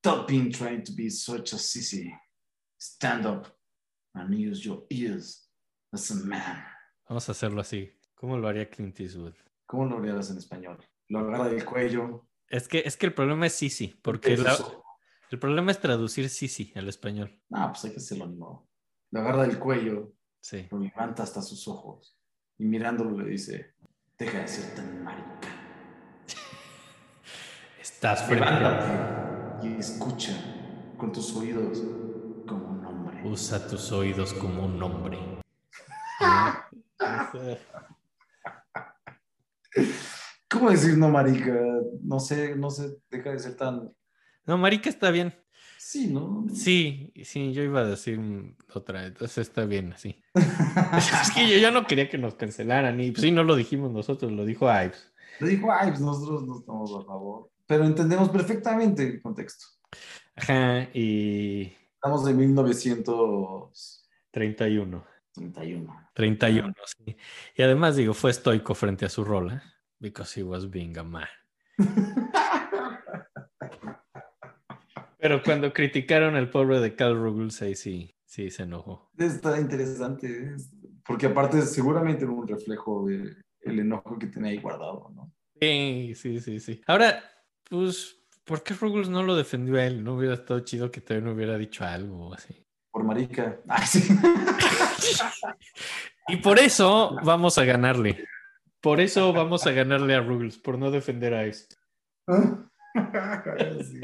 Stop 0.04 0.26
being 0.28 0.50
trying 0.50 0.82
to 0.82 0.92
be 0.92 1.08
such 1.10 1.52
a 1.52 1.58
sissy. 1.58 2.10
Stand 2.78 3.26
up 3.26 3.53
and 4.14 4.32
use 4.34 4.62
your 4.62 4.86
ears 4.90 5.50
as 5.92 6.10
a 6.10 6.14
man. 6.26 6.64
vamos 7.08 7.28
a 7.28 7.32
hacerlo 7.32 7.60
así. 7.60 7.90
¿Cómo 8.14 8.38
lo 8.38 8.48
haría 8.48 8.70
Clint 8.70 8.98
Eastwood? 9.00 9.34
¿Cómo 9.66 9.84
lo 9.86 9.98
harías 9.98 10.30
en 10.30 10.38
español? 10.38 10.78
Lo 11.08 11.18
agarra 11.20 11.48
del 11.48 11.64
cuello. 11.64 12.26
Es 12.48 12.68
que, 12.68 12.82
es 12.86 12.96
que 12.96 13.06
el 13.06 13.14
problema 13.14 13.46
es 13.46 13.54
sissy, 13.54 13.88
porque 14.02 14.36
la- 14.36 14.56
el 15.30 15.38
problema 15.38 15.70
es 15.72 15.80
traducir 15.80 16.28
sissy 16.28 16.72
al 16.76 16.88
español. 16.88 17.42
Ah, 17.52 17.70
pues 17.72 17.84
hay 17.84 17.90
que 17.92 17.96
hacerlo 17.98 18.26
modo. 18.28 18.68
Lo 19.10 19.20
agarra 19.20 19.42
del 19.46 19.58
cuello, 19.58 20.12
Sí. 20.40 20.66
lo 20.70 20.78
levanta 20.78 21.22
hasta 21.22 21.42
sus 21.42 21.66
ojos 21.68 22.18
y 22.58 22.64
mirándolo 22.64 23.18
le 23.18 23.28
dice, 23.30 23.74
deja 24.18 24.40
de 24.40 24.48
ser 24.48 24.74
tan 24.74 25.02
marica. 25.02 25.48
Estás. 27.80 28.28
Levántate 28.30 29.66
y 29.66 29.74
escucha 29.78 30.32
con 30.96 31.12
tus 31.12 31.34
oídos. 31.36 31.82
Usa 33.24 33.66
tus 33.66 33.90
oídos 33.90 34.34
como 34.34 34.66
un 34.66 34.82
hombre. 34.82 35.18
¿Cómo 36.20 37.48
¿Cómo 40.50 40.70
decir 40.70 40.98
no, 40.98 41.08
marica? 41.08 41.58
No 42.02 42.20
sé, 42.20 42.54
no 42.54 42.68
sé, 42.70 42.98
deja 43.10 43.30
de 43.30 43.38
ser 43.38 43.56
tan... 43.56 43.90
No, 44.44 44.58
marica 44.58 44.90
está 44.90 45.10
bien. 45.10 45.34
Sí, 45.78 46.08
¿no? 46.08 46.44
Sí, 46.52 47.12
sí, 47.24 47.52
yo 47.54 47.62
iba 47.62 47.80
a 47.80 47.86
decir 47.86 48.20
otra, 48.74 49.06
entonces 49.06 49.38
está 49.48 49.64
bien 49.64 49.94
así. 49.94 50.22
es 50.34 51.30
que 51.34 51.48
yo 51.48 51.58
ya 51.58 51.70
no 51.70 51.86
quería 51.86 52.10
que 52.10 52.18
nos 52.18 52.34
cancelaran 52.34 53.00
y 53.00 53.10
pues, 53.10 53.22
sí, 53.22 53.30
no 53.30 53.42
lo 53.42 53.56
dijimos 53.56 53.90
nosotros, 53.90 54.32
lo 54.32 54.44
dijo 54.44 54.66
Ives. 54.66 55.12
Lo 55.40 55.46
dijo 55.46 55.68
Ives, 55.82 56.00
nosotros 56.00 56.46
no 56.46 56.58
estamos 56.58 56.90
a 56.94 57.06
favor, 57.06 57.50
pero 57.66 57.84
entendemos 57.84 58.28
perfectamente 58.28 59.02
el 59.02 59.22
contexto. 59.22 59.64
Ajá, 60.36 60.88
y... 60.92 61.72
Estamos 62.04 62.26
de 62.26 62.34
1931. 62.34 63.72
31. 64.30 65.06
31, 66.12 66.74
sí. 66.84 67.16
Y 67.56 67.62
además, 67.62 67.96
digo, 67.96 68.12
fue 68.12 68.30
estoico 68.30 68.74
frente 68.74 69.06
a 69.06 69.08
su 69.08 69.24
rola, 69.24 69.62
because 70.00 70.38
he 70.38 70.42
was 70.42 70.68
being 70.68 70.98
a 70.98 71.02
man. 71.02 71.26
Pero 75.18 75.42
cuando 75.42 75.72
criticaron 75.72 76.36
al 76.36 76.50
pobre 76.50 76.80
de 76.80 76.94
Carl 76.94 77.16
Ruggles, 77.16 77.62
ahí 77.62 77.74
sí, 77.74 78.14
sí 78.26 78.50
se 78.50 78.64
enojó. 78.64 79.10
Está 79.16 79.58
interesante, 79.58 80.56
porque 81.06 81.24
aparte 81.24 81.62
seguramente 81.62 82.24
era 82.24 82.32
un 82.34 82.46
reflejo 82.46 83.06
del 83.06 83.42
el 83.62 83.78
enojo 83.78 84.18
que 84.18 84.26
tenía 84.26 84.50
ahí 84.50 84.58
guardado, 84.58 85.10
¿no? 85.14 85.32
Sí, 85.58 86.12
sí, 86.14 86.38
sí, 86.38 86.60
sí. 86.60 86.82
Ahora, 86.86 87.24
pues, 87.70 88.23
¿por 88.44 88.62
qué 88.62 88.74
Ruggles 88.74 89.08
no 89.08 89.22
lo 89.22 89.36
defendió 89.36 89.76
a 89.76 89.84
él? 89.84 90.04
¿No 90.04 90.14
hubiera 90.14 90.34
estado 90.34 90.60
chido 90.60 90.90
que 90.90 91.02
no 91.20 91.32
hubiera 91.32 91.58
dicho 91.58 91.84
algo 91.84 92.32
así? 92.34 92.64
Por 92.90 93.04
marica. 93.04 93.60
Ah, 93.68 93.86
sí. 93.86 94.02
y 96.28 96.36
por 96.36 96.58
eso 96.58 97.16
vamos 97.24 97.58
a 97.58 97.64
ganarle. 97.64 98.24
Por 98.80 99.00
eso 99.00 99.32
vamos 99.32 99.66
a 99.66 99.72
ganarle 99.72 100.14
a 100.14 100.20
Ruggles, 100.20 100.58
por 100.58 100.78
no 100.78 100.90
defender 100.90 101.34
a 101.34 101.44
esto. 101.44 101.76
sí 103.82 104.00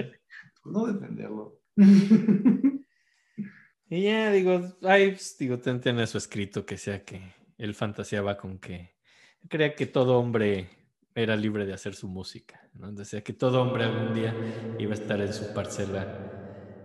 no 0.65 0.87
defenderlo. 0.87 1.61
y 3.89 4.03
ya 4.03 4.31
digo, 4.33 4.77
ay, 4.83 5.11
pues, 5.13 5.37
digo, 5.39 5.59
tiene 5.59 6.07
su 6.07 6.19
escrito 6.19 6.67
que 6.67 6.77
sea 6.77 7.05
que 7.05 7.35
él 7.59 7.75
fantaseaba 7.75 8.37
con 8.37 8.59
que 8.59 8.97
creía 9.49 9.75
que 9.75 9.87
todo 9.87 10.19
hombre 10.19 10.69
era 11.15 11.37
libre 11.37 11.67
de 11.67 11.73
hacer 11.73 11.95
su 11.95 12.09
música, 12.09 12.69
¿no? 12.75 12.93
Decía 12.93 13.23
que 13.23 13.33
todo 13.33 13.63
hombre 13.63 13.85
algún 13.85 14.15
día 14.15 14.35
iba 14.79 14.93
a 14.93 14.95
estar 14.95 15.21
en 15.21 15.33
su 15.33 15.53
parcela 15.53 16.07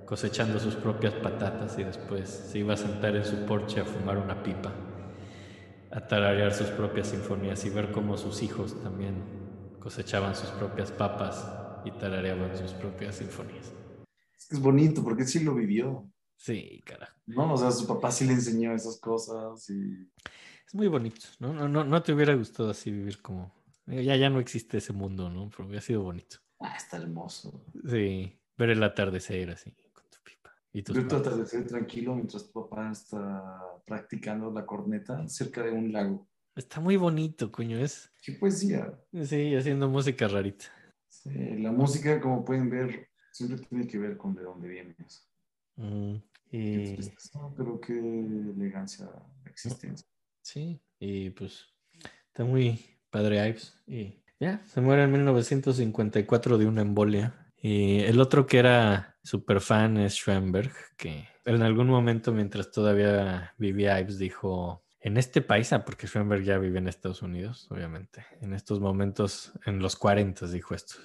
cosechando 0.05 0.59
sus 0.59 0.75
propias 0.75 1.13
patatas 1.15 1.77
y 1.79 1.83
después 1.83 2.29
se 2.29 2.59
iba 2.59 2.73
a 2.73 2.77
sentar 2.77 3.15
en 3.15 3.25
su 3.25 3.45
porche 3.45 3.81
a 3.81 3.85
fumar 3.85 4.17
una 4.17 4.43
pipa, 4.43 4.71
a 5.91 6.07
tararear 6.07 6.53
sus 6.53 6.67
propias 6.67 7.07
sinfonías 7.09 7.65
y 7.65 7.69
ver 7.69 7.91
cómo 7.91 8.17
sus 8.17 8.43
hijos 8.43 8.81
también 8.83 9.15
cosechaban 9.79 10.35
sus 10.35 10.49
propias 10.51 10.91
papas 10.91 11.47
y 11.85 11.91
tarareaban 11.91 12.55
sus 12.57 12.71
propias 12.73 13.15
sinfonías. 13.15 13.71
Es 14.37 14.47
que 14.47 14.55
es 14.55 14.61
bonito 14.61 15.03
porque 15.03 15.25
sí 15.25 15.43
lo 15.43 15.55
vivió. 15.55 16.07
Sí, 16.37 16.81
carajo. 16.85 17.13
No, 17.27 17.53
o 17.53 17.57
sea, 17.57 17.71
su 17.71 17.87
papá 17.87 18.11
sí 18.11 18.25
le 18.25 18.33
enseñó 18.33 18.73
esas 18.73 18.99
cosas 18.99 19.69
y... 19.69 20.09
Es 20.67 20.73
muy 20.73 20.87
bonito, 20.87 21.25
¿no? 21.39 21.53
No, 21.53 21.67
no, 21.67 21.83
no 21.83 22.03
te 22.03 22.13
hubiera 22.13 22.33
gustado 22.35 22.71
así 22.71 22.91
vivir 22.91 23.21
como... 23.21 23.51
Ya, 23.87 24.15
ya 24.15 24.29
no 24.29 24.39
existe 24.39 24.77
ese 24.77 24.93
mundo, 24.93 25.29
¿no? 25.29 25.49
Pero 25.49 25.67
hubiera 25.67 25.81
sido 25.81 26.01
bonito. 26.03 26.37
Ah, 26.59 26.75
está 26.75 26.97
hermoso. 26.97 27.63
Sí, 27.87 28.39
ver 28.57 28.69
el 28.71 28.83
atardecer 28.83 29.51
así, 29.51 29.71
con 29.93 30.03
tu 30.09 30.17
pipa. 30.23 30.51
Y 30.73 30.81
ver 30.81 31.07
tu 31.07 31.15
atardecer 31.15 31.67
tranquilo 31.67 32.15
mientras 32.15 32.45
tu 32.45 32.51
papá 32.51 32.91
está 32.91 33.61
practicando 33.85 34.51
la 34.51 34.65
corneta 34.65 35.27
cerca 35.27 35.63
de 35.63 35.71
un 35.71 35.91
lago. 35.91 36.27
Está 36.55 36.79
muy 36.79 36.95
bonito, 36.95 37.51
coño, 37.51 37.77
es... 37.77 38.11
Qué 38.23 38.31
poesía. 38.31 38.97
Sí, 39.23 39.55
haciendo 39.55 39.89
música 39.89 40.27
rarita. 40.27 40.65
Sí, 41.07 41.57
la 41.57 41.71
música, 41.71 42.19
como 42.21 42.45
pueden 42.45 42.69
ver, 42.69 43.09
siempre 43.31 43.59
tiene 43.59 43.87
que 43.87 43.97
ver 43.97 44.17
con 44.17 44.33
de 44.33 44.43
dónde 44.43 44.67
vienes. 44.67 45.29
Mm, 45.75 46.15
y... 46.51 46.97
pero 47.57 47.79
qué 47.81 47.93
elegancia 47.93 49.05
la 49.05 49.51
existencia. 49.51 50.07
Sí, 50.41 50.81
y 50.99 51.29
pues 51.31 51.65
está 52.27 52.45
muy 52.45 52.94
padre 53.15 53.47
Ives. 53.47 53.81
Y 53.87 54.21
ya, 54.41 54.61
se 54.65 54.81
muere 54.81 55.03
en 55.03 55.11
1954 55.13 56.57
de 56.57 56.65
una 56.65 56.81
embolia. 56.81 57.33
Y 57.55 57.99
el 58.01 58.19
otro 58.19 58.45
que 58.45 58.59
era 58.59 59.15
súper 59.23 59.61
fan 59.61 59.95
es 59.97 60.15
Schoenberg, 60.15 60.73
que 60.97 61.25
en 61.45 61.61
algún 61.61 61.87
momento 61.87 62.33
mientras 62.33 62.71
todavía 62.71 63.53
vivía 63.57 64.01
Ives 64.01 64.19
dijo, 64.19 64.83
en 64.99 65.15
este 65.15 65.41
país, 65.41 65.71
ah, 65.71 65.85
porque 65.85 66.07
Schoenberg 66.07 66.43
ya 66.43 66.57
vive 66.57 66.77
en 66.77 66.89
Estados 66.89 67.21
Unidos, 67.21 67.67
obviamente. 67.71 68.25
En 68.41 68.53
estos 68.53 68.81
momentos, 68.81 69.53
en 69.65 69.79
los 69.79 69.95
40 69.95 70.47
dijo 70.47 70.75
esto. 70.75 70.95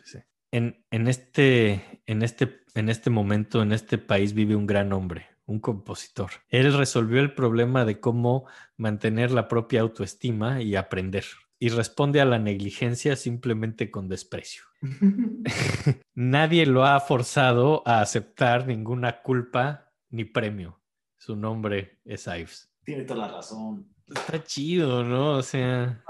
En, 0.51 0.85
en, 0.91 1.07
este, 1.07 2.03
en, 2.07 2.23
este, 2.23 2.63
en 2.75 2.89
este 2.89 3.11
momento, 3.11 3.63
en 3.63 3.73
este 3.73 3.99
país 3.99 4.35
vive 4.35 4.57
un 4.57 4.67
gran 4.67 4.93
hombre, 4.93 5.29
un 5.47 5.61
compositor. 5.61 6.31
Él 6.49 6.77
resolvió 6.77 7.21
el 7.21 7.35
problema 7.35 7.85
de 7.85 8.01
cómo 8.01 8.49
mantener 8.77 9.31
la 9.31 9.47
propia 9.47 9.83
autoestima 9.83 10.61
y 10.61 10.75
aprender. 10.75 11.25
Y 11.63 11.69
responde 11.69 12.21
a 12.21 12.25
la 12.25 12.39
negligencia 12.39 13.17
simplemente 13.17 13.91
con 13.91 14.09
desprecio. 14.09 14.65
Nadie 16.15 16.67
lo 16.67 16.85
ha 16.87 16.99
forzado 17.01 17.87
a 17.87 18.01
aceptar 18.01 18.67
ninguna 18.67 19.23
culpa 19.23 19.93
ni 20.09 20.25
premio. 20.25 20.81
Su 21.19 21.37
nombre 21.37 22.01
es 22.05 22.27
Ives. 22.27 22.73
Tiene 22.83 23.05
toda 23.05 23.27
la 23.27 23.33
razón. 23.35 23.95
Está 24.09 24.43
chido, 24.43 25.05
¿no? 25.05 25.33
O 25.37 25.43
sea, 25.43 26.03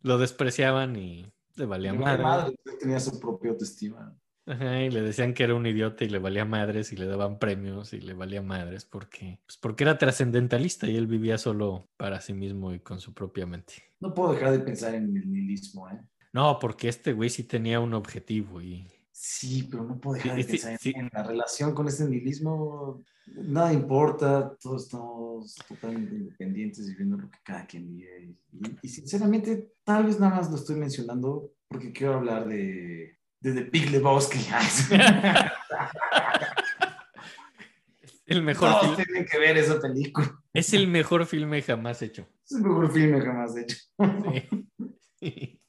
lo 0.00 0.18
despreciaban 0.18 0.96
y 0.96 1.32
le 1.54 1.66
valía 1.66 1.94
madre. 1.94 2.56
Tenía 2.80 2.98
su 2.98 3.18
propia 3.20 3.52
autoestima. 3.52 4.14
Ajá, 4.46 4.82
y 4.82 4.90
le 4.90 5.00
decían 5.00 5.32
que 5.32 5.44
era 5.44 5.54
un 5.54 5.66
idiota 5.66 6.04
y 6.04 6.08
le 6.08 6.18
valía 6.18 6.44
madres 6.44 6.92
y 6.92 6.96
le 6.96 7.06
daban 7.06 7.38
premios 7.38 7.92
y 7.94 8.00
le 8.00 8.12
valía 8.12 8.42
madres 8.42 8.84
porque, 8.84 9.40
pues 9.46 9.56
porque 9.56 9.84
era 9.84 9.96
trascendentalista 9.96 10.86
y 10.86 10.96
él 10.96 11.06
vivía 11.06 11.38
solo 11.38 11.88
para 11.96 12.20
sí 12.20 12.34
mismo 12.34 12.74
y 12.74 12.80
con 12.80 13.00
su 13.00 13.14
propia 13.14 13.46
mente. 13.46 13.74
No 14.00 14.12
puedo 14.12 14.34
dejar 14.34 14.52
de 14.52 14.60
pensar 14.60 14.94
en 14.94 15.16
el 15.16 15.30
nihilismo, 15.30 15.88
¿eh? 15.88 15.98
No, 16.32 16.58
porque 16.58 16.88
este 16.88 17.12
güey 17.12 17.30
sí 17.30 17.44
tenía 17.44 17.80
un 17.80 17.94
objetivo 17.94 18.60
y... 18.60 18.86
Sí, 19.12 19.68
pero 19.70 19.84
no 19.84 19.98
puedo 19.98 20.16
dejar 20.16 20.36
de 20.36 20.44
pensar 20.44 20.78
en 20.82 21.10
la 21.12 21.22
relación 21.22 21.72
con 21.72 21.88
ese 21.88 22.08
nihilismo 22.08 23.04
nada 23.26 23.72
importa, 23.72 24.56
todos 24.60 24.84
estamos 24.84 25.54
totalmente 25.68 26.14
independientes 26.14 26.88
y 26.88 26.94
viendo 26.94 27.16
lo 27.16 27.30
que 27.30 27.38
cada 27.42 27.66
quien 27.66 27.88
vive. 27.88 28.34
Y, 28.82 28.88
sinceramente, 28.88 29.72
tal 29.84 30.04
vez 30.04 30.18
nada 30.20 30.36
más 30.36 30.50
lo 30.50 30.56
estoy 30.56 30.76
mencionando 30.76 31.52
porque 31.68 31.92
quiero 31.92 32.14
hablar 32.14 32.46
de, 32.46 33.13
de 33.44 33.52
The 33.52 33.70
Big 33.70 33.90
Lebowski. 33.90 34.38
el 38.26 38.42
mejor 38.42 38.80
Todos 38.80 38.96
tienen 38.96 39.26
que 39.26 39.38
ver 39.38 39.58
esa 39.58 39.78
película. 39.78 40.42
Es 40.54 40.72
el 40.72 40.88
mejor 40.88 41.26
filme 41.26 41.60
jamás 41.60 42.00
hecho. 42.00 42.26
Es 42.44 42.52
el 42.52 42.62
mejor 42.62 42.90
filme 42.90 43.20
jamás 43.20 43.54
hecho. 43.56 43.76
Sí. 45.20 45.60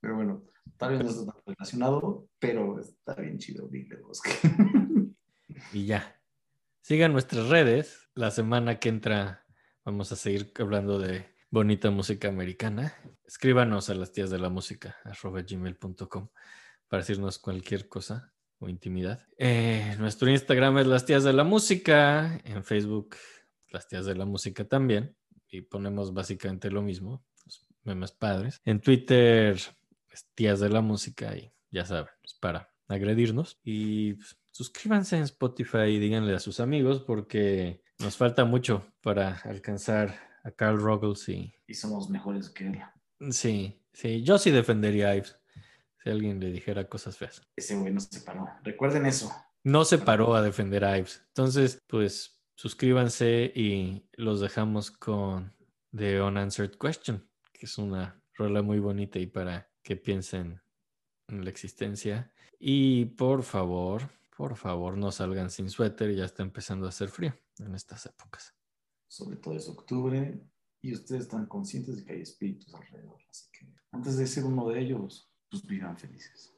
Pero 0.00 0.14
bueno, 0.16 0.42
Tal 0.76 0.92
vez 0.96 1.04
no 1.04 1.10
está 1.10 1.32
tan 1.32 1.42
relacionado, 1.46 2.28
pero 2.38 2.80
está 2.80 3.14
bien 3.14 3.38
chido 3.38 3.68
Big 3.68 3.90
Lebowski. 3.90 4.30
y 5.74 5.84
ya. 5.84 6.18
Sigan 6.80 7.12
nuestras 7.12 7.48
redes. 7.48 8.08
La 8.14 8.30
semana 8.30 8.78
que 8.78 8.88
entra 8.88 9.44
vamos 9.84 10.10
a 10.12 10.16
seguir 10.16 10.52
hablando 10.58 10.98
de 10.98 11.26
bonita 11.50 11.90
música 11.90 12.28
americana. 12.28 12.94
Escríbanos 13.24 13.90
a 13.90 13.94
las 13.94 14.12
tías 14.12 14.30
de 14.30 14.38
la 14.38 14.48
música, 14.48 14.96
gmail.com, 15.04 16.28
para 16.88 17.02
decirnos 17.02 17.38
cualquier 17.38 17.88
cosa 17.88 18.32
o 18.58 18.68
intimidad. 18.68 19.26
Eh, 19.36 19.96
nuestro 19.98 20.30
Instagram 20.30 20.78
es 20.78 20.86
las 20.86 21.04
tías 21.06 21.24
de 21.24 21.32
la 21.32 21.44
música. 21.44 22.40
En 22.44 22.62
Facebook, 22.62 23.16
las 23.68 23.88
tías 23.88 24.06
de 24.06 24.14
la 24.14 24.24
música 24.24 24.64
también. 24.64 25.16
Y 25.48 25.62
ponemos 25.62 26.14
básicamente 26.14 26.70
lo 26.70 26.82
mismo, 26.82 27.24
los 27.44 27.66
memes 27.82 28.12
padres. 28.12 28.60
En 28.64 28.80
Twitter 28.80 29.58
tías 30.34 30.60
de 30.60 30.68
la 30.68 30.80
música 30.80 31.36
y 31.36 31.52
ya 31.70 31.84
saben, 31.84 32.10
es 32.22 32.34
para 32.34 32.72
agredirnos. 32.88 33.58
Y 33.62 34.14
pues, 34.14 34.38
suscríbanse 34.50 35.16
en 35.16 35.22
Spotify 35.22 35.88
y 35.88 35.98
díganle 35.98 36.34
a 36.34 36.40
sus 36.40 36.60
amigos 36.60 37.00
porque 37.00 37.82
nos 37.98 38.16
falta 38.16 38.44
mucho 38.44 38.86
para 39.02 39.38
alcanzar 39.44 40.29
a 40.42 40.50
Carl 40.50 40.78
Ruggles 40.78 41.28
y... 41.28 41.54
Y 41.66 41.74
somos 41.74 42.10
mejores 42.10 42.50
que 42.50 42.66
él. 42.66 42.80
Sí, 43.30 43.82
sí, 43.92 44.22
yo 44.22 44.38
sí 44.38 44.50
defendería 44.50 45.10
a 45.10 45.16
Ives 45.16 45.36
si 46.02 46.10
alguien 46.10 46.40
le 46.40 46.50
dijera 46.50 46.88
cosas 46.88 47.16
feas. 47.16 47.42
Ese 47.56 47.76
güey 47.76 47.92
no 47.92 48.00
se 48.00 48.20
paró. 48.20 48.48
Recuerden 48.62 49.06
eso. 49.06 49.30
No 49.62 49.84
se 49.84 49.98
paró 49.98 50.34
a 50.34 50.42
defender 50.42 50.84
a 50.84 50.96
Ives. 50.96 51.22
Entonces, 51.28 51.78
pues 51.86 52.40
suscríbanse 52.54 53.52
y 53.54 54.06
los 54.12 54.40
dejamos 54.40 54.90
con 54.90 55.54
The 55.94 56.22
Unanswered 56.22 56.76
Question, 56.78 57.28
que 57.52 57.66
es 57.66 57.78
una 57.78 58.22
rola 58.34 58.62
muy 58.62 58.78
bonita 58.78 59.18
y 59.18 59.26
para 59.26 59.70
que 59.82 59.96
piensen 59.96 60.62
en 61.28 61.44
la 61.44 61.50
existencia. 61.50 62.32
Y 62.58 63.06
por 63.06 63.42
favor, 63.42 64.10
por 64.36 64.56
favor, 64.56 64.96
no 64.96 65.12
salgan 65.12 65.50
sin 65.50 65.68
suéter, 65.68 66.14
ya 66.14 66.24
está 66.24 66.42
empezando 66.42 66.86
a 66.86 66.90
hacer 66.90 67.08
frío 67.08 67.34
en 67.58 67.74
estas 67.74 68.06
épocas. 68.06 68.54
Sobre 69.10 69.38
todo 69.38 69.56
es 69.56 69.68
octubre, 69.68 70.40
y 70.80 70.94
ustedes 70.94 71.22
están 71.22 71.46
conscientes 71.46 71.96
de 71.96 72.04
que 72.04 72.12
hay 72.12 72.20
espíritus 72.22 72.72
alrededor. 72.72 73.20
Así 73.28 73.50
que 73.50 73.66
antes 73.90 74.16
de 74.16 74.26
ser 74.26 74.44
uno 74.44 74.68
de 74.68 74.80
ellos, 74.80 75.28
pues 75.50 75.66
vivan 75.66 75.98
felices. 75.98 76.54